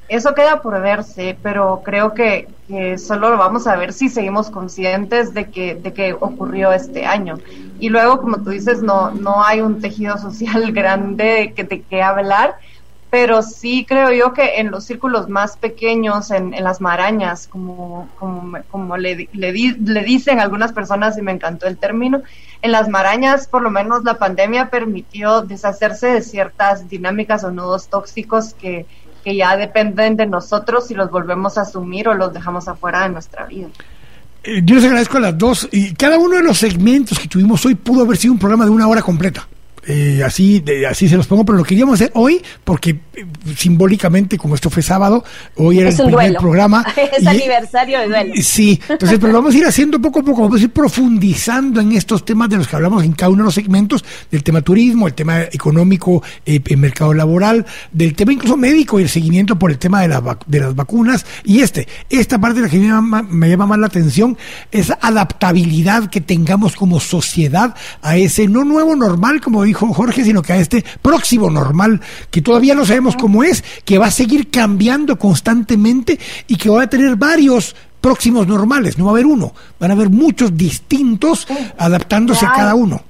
eso 0.09 0.35
queda 0.35 0.63
por 0.63 0.81
verse, 0.81 1.39
pero 1.43 1.83
creo 1.85 2.15
que, 2.15 2.49
solo 2.97 3.31
lo 3.31 3.37
vamos 3.37 3.67
a 3.67 3.77
ver 3.77 3.93
si 3.93 4.09
seguimos 4.09 4.51
conscientes 4.51 5.35
de 5.35 5.51
que, 5.51 5.75
de 5.75 5.93
que 5.93 6.15
ocurrió 6.15 6.73
este 6.73 7.05
año. 7.05 7.35
Y 7.79 7.91
luego, 7.91 8.19
como 8.19 8.43
tú 8.43 8.51
dices, 8.51 8.83
no, 8.83 9.11
no 9.11 9.45
hay 9.45 9.61
un 9.61 9.81
tejido 9.81 10.17
social 10.19 10.73
grande 10.73 11.53
que, 11.55 11.65
de 11.65 11.85
qué 11.85 12.03
hablar, 12.03 12.57
pero 13.11 13.43
sí 13.43 13.87
creo 13.89 14.13
yo 14.13 14.33
que 14.35 14.61
en 14.61 14.71
los 14.71 14.85
círculos 14.85 15.29
más 15.29 15.57
pequeños, 15.57 16.31
en, 16.31 16.53
en 16.53 16.65
las 16.65 16.81
marañas, 16.81 17.47
como, 17.47 18.09
como, 18.19 18.59
como 18.71 18.97
le, 18.97 19.29
le, 19.33 19.53
le, 19.53 20.03
dicen 20.03 20.41
algunas 20.41 20.73
personas, 20.73 21.17
y 21.17 21.23
me 21.23 21.33
encantó 21.33 21.67
el 21.67 21.79
término, 21.79 22.23
en 22.61 22.73
las 22.73 22.89
marañas 22.89 23.49
por 23.49 23.63
lo 23.63 23.71
menos 23.71 24.05
la 24.05 24.15
pandemia 24.15 24.69
permitió 24.69 25.43
deshacerse 25.43 26.09
de 26.09 26.23
ciertas 26.23 26.89
dinámicas 26.89 27.45
o 27.45 27.51
nudos 27.51 27.89
tóxicos 27.89 28.53
que, 28.55 28.85
que 29.25 29.37
ya 29.37 29.57
dependen 29.57 30.17
de 30.17 30.27
nosotros 30.27 30.89
si 30.89 30.95
los 30.95 31.11
volvemos 31.11 31.57
a 31.57 31.63
asumir 31.63 32.09
o 32.09 32.15
los 32.15 32.33
dejamos 32.33 32.69
afuera 32.69 33.03
de 33.03 33.11
nuestra 33.11 33.47
vida. 33.47 33.69
Eh, 34.45 34.63
yo 34.65 34.77
les 34.77 34.85
agradezco 34.85 35.17
a 35.17 35.21
las 35.21 35.39
dos. 35.39 35.69
Y 35.73 35.95
cada 35.95 36.19
uno 36.19 36.37
de 36.37 36.43
los 36.43 36.59
segmentos 36.59 37.19
que 37.19 37.29
tuvimos 37.29 37.65
hoy 37.65 37.75
pudo 37.75 38.03
haber 38.03 38.17
sido 38.17 38.33
un 38.33 38.39
programa 38.39 38.65
de 38.65 38.71
una 38.71 38.87
hora 38.87 39.03
completa. 39.03 39.49
Eh, 39.89 40.23
así, 40.25 40.61
de, 40.61 40.87
así 40.87 41.09
se 41.09 41.17
los 41.17 41.27
pongo, 41.27 41.45
pero 41.45 41.59
lo 41.59 41.65
queríamos 41.65 41.95
hacer 41.95 42.11
hoy 42.15 42.41
porque 42.65 42.91
eh, 43.15 43.25
simbólicamente, 43.57 44.39
como 44.39 44.55
esto 44.55 44.71
fue 44.71 44.83
sábado, 44.83 45.25
hoy 45.57 45.79
era 45.81 45.89
Es 45.89 45.99
el 45.99 46.07
primer 46.07 46.27
duelo. 46.27 46.41
programa. 46.41 46.85
es 47.17 47.23
y- 47.23 47.27
aniversario 47.27 47.99
de 48.01 48.09
duelo. 48.09 48.35
Sí, 48.43 48.81
entonces, 48.89 49.19
pero 49.19 49.33
lo 49.33 49.39
vamos 49.41 49.55
a 49.55 49.59
ir 49.59 49.65
haciendo 49.67 50.01
poco 50.01 50.21
a 50.21 50.23
poco, 50.23 50.43
vamos 50.43 50.61
a 50.61 50.65
ir 50.65 50.71
profundizando 50.71 51.81
en 51.81 51.93
estos 51.93 52.25
temas 52.25 52.49
de 52.51 52.57
los 52.59 52.69
que 52.69 52.77
hablamos 52.77 53.03
en 53.05 53.13
cada 53.13 53.31
uno 53.31 53.43
de 53.43 53.47
los 53.47 53.55
segmentos, 53.55 54.05
del 54.31 54.43
tema 54.43 54.61
turismo, 54.63 55.07
el 55.07 55.15
tema 55.15 55.43
económico, 55.43 56.23
eh, 56.45 56.61
el 56.67 56.77
mercado 56.77 57.15
laboral, 57.15 57.65
del 57.93 58.15
tema 58.15 58.33
incluso 58.33 58.57
médico 58.57 59.01
y 59.01 59.05
el 59.05 59.09
seguimiento 59.09 59.59
por 59.59 59.71
el 59.71 59.79
tema 59.79 60.03
de, 60.03 60.09
la 60.09 60.39
de 60.47 60.61
las 60.61 60.75
vacunas. 60.75 61.25
Y 61.45 61.61
este, 61.61 61.89
esta 62.11 62.39
parte 62.41 62.61
de 62.61 62.67
la 62.67 62.71
que 62.71 62.79
me 62.79 62.89
llama, 62.89 63.23
me 63.23 63.49
llama 63.49 63.67
más 63.67 63.79
la 63.79 63.87
atención, 63.87 64.37
esa 64.71 64.99
adaptabilidad 65.01 66.11
que 66.11 66.21
tengamos 66.21 66.77
como 66.77 67.01
sociedad 67.01 67.75
a 68.03 68.17
ese 68.17 68.49
no 68.49 68.65
nuevo 68.65 68.95
normal, 68.95 69.41
como 69.41 69.63
dijo 69.63 69.78
Jorge, 69.79 70.25
sino 70.25 70.43
que 70.43 70.53
a 70.53 70.57
este 70.57 70.85
próximo 71.01 71.51
normal, 71.51 72.01
que 72.31 72.43
todavía 72.43 72.75
no 72.75 72.85
sabemos 72.85 73.17
cómo 73.17 73.43
es, 73.43 73.63
que 73.85 73.99
va 73.99 74.07
a 74.07 74.11
seguir 74.11 74.51
cambiando 74.51 75.19
constantemente 75.19 76.19
y 76.47 76.57
que 76.57 76.69
va 76.69 76.83
a 76.83 76.91
tener 76.91 77.17
varios 77.17 77.75
próximos 78.01 78.47
normales, 78.47 78.99
no 78.99 79.05
va 79.05 79.11
a 79.11 79.15
haber 79.15 79.27
uno, 79.27 79.53
van 79.79 79.91
a 79.91 79.95
haber 79.95 80.09
muchos 80.09 80.57
distintos 80.57 81.47
adaptándose 81.77 82.47
a 82.47 82.53
cada 82.53 82.75
uno. 82.75 83.03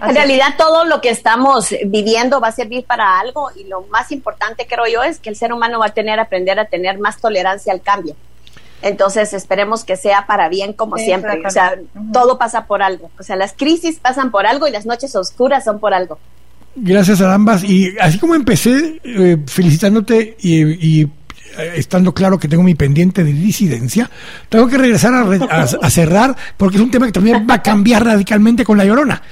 En 0.00 0.14
realidad 0.14 0.56
todo 0.58 0.84
lo 0.84 1.00
que 1.00 1.08
estamos 1.08 1.74
viviendo 1.86 2.38
va 2.38 2.48
a 2.48 2.52
servir 2.52 2.84
para 2.84 3.18
algo 3.18 3.50
y 3.56 3.64
lo 3.64 3.82
más 3.90 4.12
importante 4.12 4.66
creo 4.66 4.86
yo 4.86 5.02
es 5.02 5.18
que 5.18 5.30
el 5.30 5.36
ser 5.36 5.52
humano 5.52 5.78
va 5.78 5.86
a 5.86 5.94
tener 5.94 6.20
aprender 6.20 6.58
a 6.60 6.66
tener 6.66 6.98
más 6.98 7.18
tolerancia 7.18 7.72
al 7.72 7.80
cambio. 7.80 8.14
Entonces 8.86 9.32
esperemos 9.32 9.82
que 9.82 9.96
sea 9.96 10.26
para 10.28 10.48
bien 10.48 10.72
como 10.72 10.96
siempre. 10.96 11.42
O 11.44 11.50
sea, 11.50 11.74
todo 12.12 12.38
pasa 12.38 12.66
por 12.66 12.82
algo. 12.82 13.10
O 13.18 13.22
sea, 13.24 13.34
las 13.34 13.52
crisis 13.52 13.98
pasan 13.98 14.30
por 14.30 14.46
algo 14.46 14.68
y 14.68 14.70
las 14.70 14.86
noches 14.86 15.16
oscuras 15.16 15.64
son 15.64 15.80
por 15.80 15.92
algo. 15.92 16.18
Gracias 16.76 17.20
a 17.20 17.34
ambas. 17.34 17.64
Y 17.64 17.96
así 17.98 18.18
como 18.18 18.36
empecé 18.36 19.00
eh, 19.02 19.38
felicitándote 19.46 20.36
y, 20.38 21.02
y, 21.02 21.10
estando 21.64 22.12
claro 22.14 22.38
que 22.38 22.48
tengo 22.48 22.62
mi 22.62 22.74
pendiente 22.74 23.24
de 23.24 23.32
disidencia, 23.32 24.10
tengo 24.48 24.66
que 24.68 24.78
regresar 24.78 25.14
a, 25.14 25.22
re- 25.24 25.40
a- 25.50 25.66
a 25.82 25.90
cerrar 25.90 26.36
porque 26.56 26.76
es 26.76 26.82
un 26.82 26.90
tema 26.90 27.06
que 27.06 27.12
también 27.12 27.46
va 27.48 27.54
a 27.54 27.62
cambiar 27.62 28.04
radicalmente 28.04 28.64
con 28.64 28.78
la 28.78 28.84
llorona. 28.84 29.22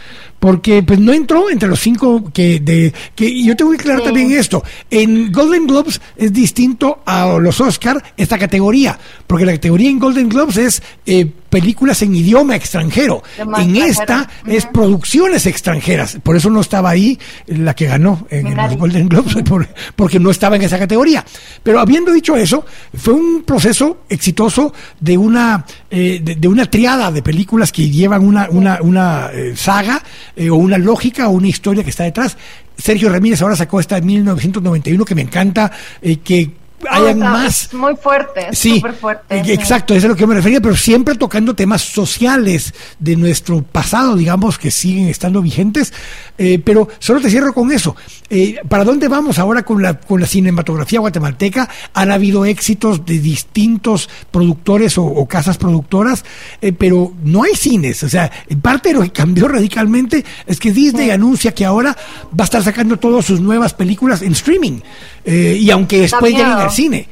Porque 0.40 0.82
pues 0.82 0.98
no 0.98 1.12
entró 1.14 1.48
entre 1.48 1.68
los 1.70 1.80
cinco 1.80 2.30
que 2.30 2.60
de 2.60 2.92
que 3.14 3.24
y 3.24 3.46
yo 3.46 3.56
tengo 3.56 3.70
que 3.70 3.78
aclarar 3.78 4.02
también 4.02 4.30
esto. 4.32 4.62
En 4.90 5.32
Golden 5.32 5.66
Globes 5.66 6.02
es 6.16 6.34
distinto 6.34 7.02
a 7.06 7.38
los 7.40 7.58
Oscar 7.62 8.02
esta 8.16 8.36
categoría, 8.36 8.98
porque 9.26 9.46
la 9.46 9.52
categoría 9.52 9.88
en 9.88 9.98
Golden 9.98 10.28
Globes 10.28 10.56
es 10.58 10.82
eh, 11.06 11.30
películas 11.54 12.02
en 12.02 12.14
idioma 12.16 12.56
extranjero. 12.56 13.22
En 13.60 13.76
esta 13.76 14.28
es 14.44 14.66
producciones 14.66 15.46
extranjeras. 15.46 16.18
Por 16.20 16.34
eso 16.36 16.50
no 16.50 16.60
estaba 16.60 16.90
ahí 16.90 17.16
la 17.46 17.74
que 17.74 17.86
ganó 17.86 18.26
en, 18.28 18.48
en 18.48 18.56
los 18.56 18.76
Golden 18.76 19.08
Globes, 19.08 19.36
por- 19.48 19.68
porque 19.94 20.18
no 20.18 20.30
estaba 20.30 20.56
en 20.56 20.62
esa 20.62 20.80
categoría. 20.80 21.24
Pero 21.62 21.78
habiendo 21.78 22.12
dicho 22.12 22.36
eso, 22.36 22.66
fue 22.92 23.14
un 23.14 23.44
proceso 23.44 23.98
exitoso 24.08 24.74
de 24.98 25.16
una, 25.16 25.64
eh, 25.90 26.20
de, 26.20 26.34
de 26.34 26.48
una 26.48 26.66
triada 26.66 27.12
de 27.12 27.22
películas 27.22 27.70
que 27.70 27.88
llevan 27.88 28.24
una, 28.26 28.48
una, 28.50 28.78
una 28.82 29.30
eh, 29.32 29.52
saga 29.56 30.02
eh, 30.34 30.50
o 30.50 30.56
una 30.56 30.76
lógica 30.76 31.28
o 31.28 31.32
una 31.32 31.46
historia 31.46 31.84
que 31.84 31.90
está 31.90 32.02
detrás. 32.02 32.36
Sergio 32.76 33.08
Ramírez 33.10 33.40
ahora 33.42 33.54
sacó 33.54 33.78
esta 33.78 33.94
de 33.94 34.02
1991 34.02 35.04
que 35.04 35.14
me 35.14 35.22
encanta, 35.22 35.70
eh, 36.02 36.16
que 36.16 36.50
hayan 36.90 37.18
más 37.18 37.72
muy 37.72 37.94
fuerte, 37.96 38.48
Sí, 38.52 38.76
súper 38.76 38.94
fuerte. 38.94 39.38
eh, 39.38 39.42
sí. 39.44 39.52
exacto, 39.52 39.94
eso 39.94 39.98
es 39.98 40.04
a 40.06 40.08
lo 40.08 40.16
que 40.16 40.26
me 40.26 40.34
refería, 40.34 40.60
pero 40.60 40.76
siempre 40.76 41.14
tocando 41.14 41.54
temas 41.54 41.82
sociales 41.82 42.74
de 42.98 43.16
nuestro 43.16 43.62
pasado, 43.62 44.16
digamos, 44.16 44.58
que 44.58 44.70
siguen 44.70 45.08
estando 45.08 45.42
vigentes. 45.42 45.92
Eh, 46.36 46.60
pero 46.64 46.88
solo 46.98 47.20
te 47.20 47.30
cierro 47.30 47.52
con 47.54 47.70
eso. 47.70 47.94
Eh, 48.28 48.56
¿Para 48.68 48.84
dónde 48.84 49.06
vamos 49.08 49.38
ahora 49.38 49.62
con 49.64 49.80
la, 49.82 50.00
con 50.00 50.20
la 50.20 50.26
cinematografía 50.26 50.98
guatemalteca? 51.00 51.68
Han 51.92 52.10
habido 52.10 52.44
éxitos 52.44 53.06
de 53.06 53.20
distintos 53.20 54.08
productores 54.30 54.98
o, 54.98 55.04
o 55.04 55.26
casas 55.28 55.58
productoras, 55.58 56.24
eh, 56.60 56.72
pero 56.72 57.12
no 57.22 57.44
hay 57.44 57.54
cines. 57.54 58.02
O 58.02 58.08
sea, 58.08 58.30
en 58.48 58.60
parte 58.60 58.88
de 58.88 58.94
lo 58.96 59.02
que 59.02 59.10
cambió 59.10 59.46
radicalmente 59.54 60.24
es 60.46 60.58
que 60.58 60.72
Disney 60.72 61.10
anuncia 61.10 61.52
que 61.54 61.64
ahora 61.64 61.96
va 62.28 62.42
a 62.42 62.44
estar 62.44 62.62
sacando 62.64 62.98
todas 62.98 63.24
sus 63.24 63.40
nuevas 63.40 63.72
películas 63.74 64.22
en 64.22 64.32
streaming. 64.32 64.80
Y 65.26 65.70
aunque 65.70 66.00
después 66.02 66.32
lleguen 66.32 66.46
al 66.48 66.70
cine. 66.74 67.08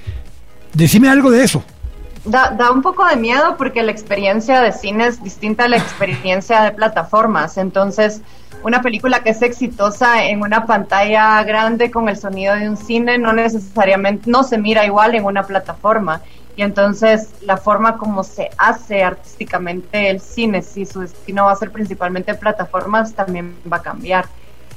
Decime 0.72 1.08
algo 1.08 1.30
de 1.30 1.44
eso. 1.44 1.62
Da, 2.24 2.70
un 2.70 2.82
poco 2.82 3.04
de 3.04 3.16
miedo 3.16 3.56
porque 3.56 3.82
la 3.82 3.90
experiencia 3.90 4.60
de 4.60 4.72
cine 4.72 5.08
es 5.08 5.22
distinta 5.22 5.64
a 5.64 5.68
la 5.68 5.76
experiencia 5.76 6.62
de 6.62 6.70
plataformas. 6.70 7.58
Entonces, 7.58 8.20
una 8.62 8.80
película 8.80 9.24
que 9.24 9.30
es 9.30 9.42
exitosa 9.42 10.24
en 10.24 10.40
una 10.40 10.64
pantalla 10.66 11.42
grande 11.42 11.90
con 11.90 12.08
el 12.08 12.16
sonido 12.16 12.54
de 12.54 12.68
un 12.68 12.76
cine 12.76 13.18
no 13.18 13.32
necesariamente, 13.32 14.30
no 14.30 14.44
se 14.44 14.56
mira 14.56 14.86
igual 14.86 15.16
en 15.16 15.24
una 15.24 15.42
plataforma. 15.42 16.22
Y 16.54 16.62
entonces 16.62 17.30
la 17.40 17.56
forma 17.56 17.96
como 17.96 18.22
se 18.22 18.50
hace 18.56 19.02
artísticamente 19.02 20.10
el 20.10 20.20
cine, 20.20 20.62
si 20.62 20.84
su 20.84 21.00
destino 21.00 21.46
va 21.46 21.52
a 21.52 21.56
ser 21.56 21.72
principalmente 21.72 22.30
en 22.30 22.38
plataformas, 22.38 23.14
también 23.14 23.56
va 23.70 23.78
a 23.78 23.82
cambiar. 23.82 24.26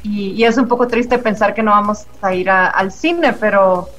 Y, 0.02 0.44
es 0.44 0.57
un 0.57 0.68
poco 0.68 0.88
triste 0.88 1.18
pensar 1.18 1.53
que 1.53 1.64
no 1.64 1.72
vamos 1.72 2.06
a 2.22 2.34
ir 2.34 2.49
al 2.49 2.91
cine, 2.91 3.34
pero 3.34 3.90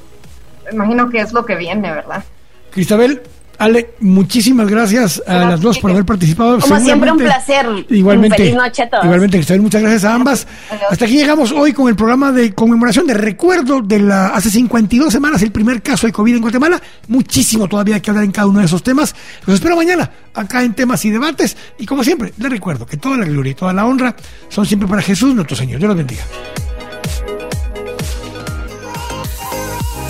imagino 0.73 1.09
que 1.11 1.21
es 1.21 1.33
lo 1.33 1.45
que 1.45 1.57
viene, 1.57 1.91
¿verdad? 1.93 2.25
Cristabel, 2.71 3.23
Ale, 3.59 3.95
muchísimas 4.01 4.69
gracias 4.69 5.23
a 5.27 5.47
las 5.47 5.61
dos 5.61 5.79
por 5.79 5.91
haber 5.91 6.05
participado. 6.05 6.61
Como 6.61 6.79
siempre, 6.79 7.11
un 7.11 7.19
placer. 7.19 7.67
Igualmente. 7.89 8.37
Feliz 8.37 8.55
noche 8.55 8.83
a 8.83 8.91
todos. 8.91 9.05
Igualmente, 9.05 9.39
Cristabel, 9.39 9.63
muchas 9.63 9.81
gracias 9.81 10.05
a 10.05 10.15
ambas. 10.15 10.47
Hasta 10.91 11.05
aquí 11.05 11.17
llegamos 11.17 11.53
hoy 11.53 11.73
con 11.73 11.89
el 11.89 11.97
programa 11.97 12.33
de 12.33 12.53
conmemoración 12.53 13.07
de 13.07 13.15
recuerdo 13.15 13.81
de 13.81 14.01
la 14.01 14.29
hace 14.29 14.51
52 14.51 15.11
semanas 15.11 15.43
el 15.43 15.53
primer 15.53 15.83
caso 15.83 16.07
de 16.07 16.13
COVID 16.13 16.35
en 16.35 16.43
Guatemala. 16.43 16.83
Muchísimo 17.09 17.67
todavía 17.67 17.95
hay 17.95 18.01
que 18.01 18.11
hablar 18.11 18.25
en 18.25 18.33
cada 18.33 18.47
uno 18.47 18.61
de 18.61 18.67
esos 18.67 18.83
temas. 18.83 19.15
Los 19.47 19.55
espero 19.55 19.77
mañana 19.77 20.11
acá 20.35 20.63
en 20.63 20.75
temas 20.75 21.03
y 21.05 21.11
debates. 21.11 21.57
Y 21.79 21.87
como 21.87 22.05
siempre, 22.05 22.35
les 22.37 22.51
recuerdo 22.51 22.85
que 22.85 22.99
toda 22.99 23.17
la 23.17 23.25
gloria 23.25 23.53
y 23.53 23.55
toda 23.55 23.73
la 23.73 23.87
honra 23.87 24.15
son 24.49 24.67
siempre 24.67 24.87
para 24.89 25.01
Jesús 25.01 25.35
nuestro 25.35 25.57
Señor. 25.57 25.79
Dios 25.79 25.89
los 25.89 25.97
bendiga. 25.97 26.25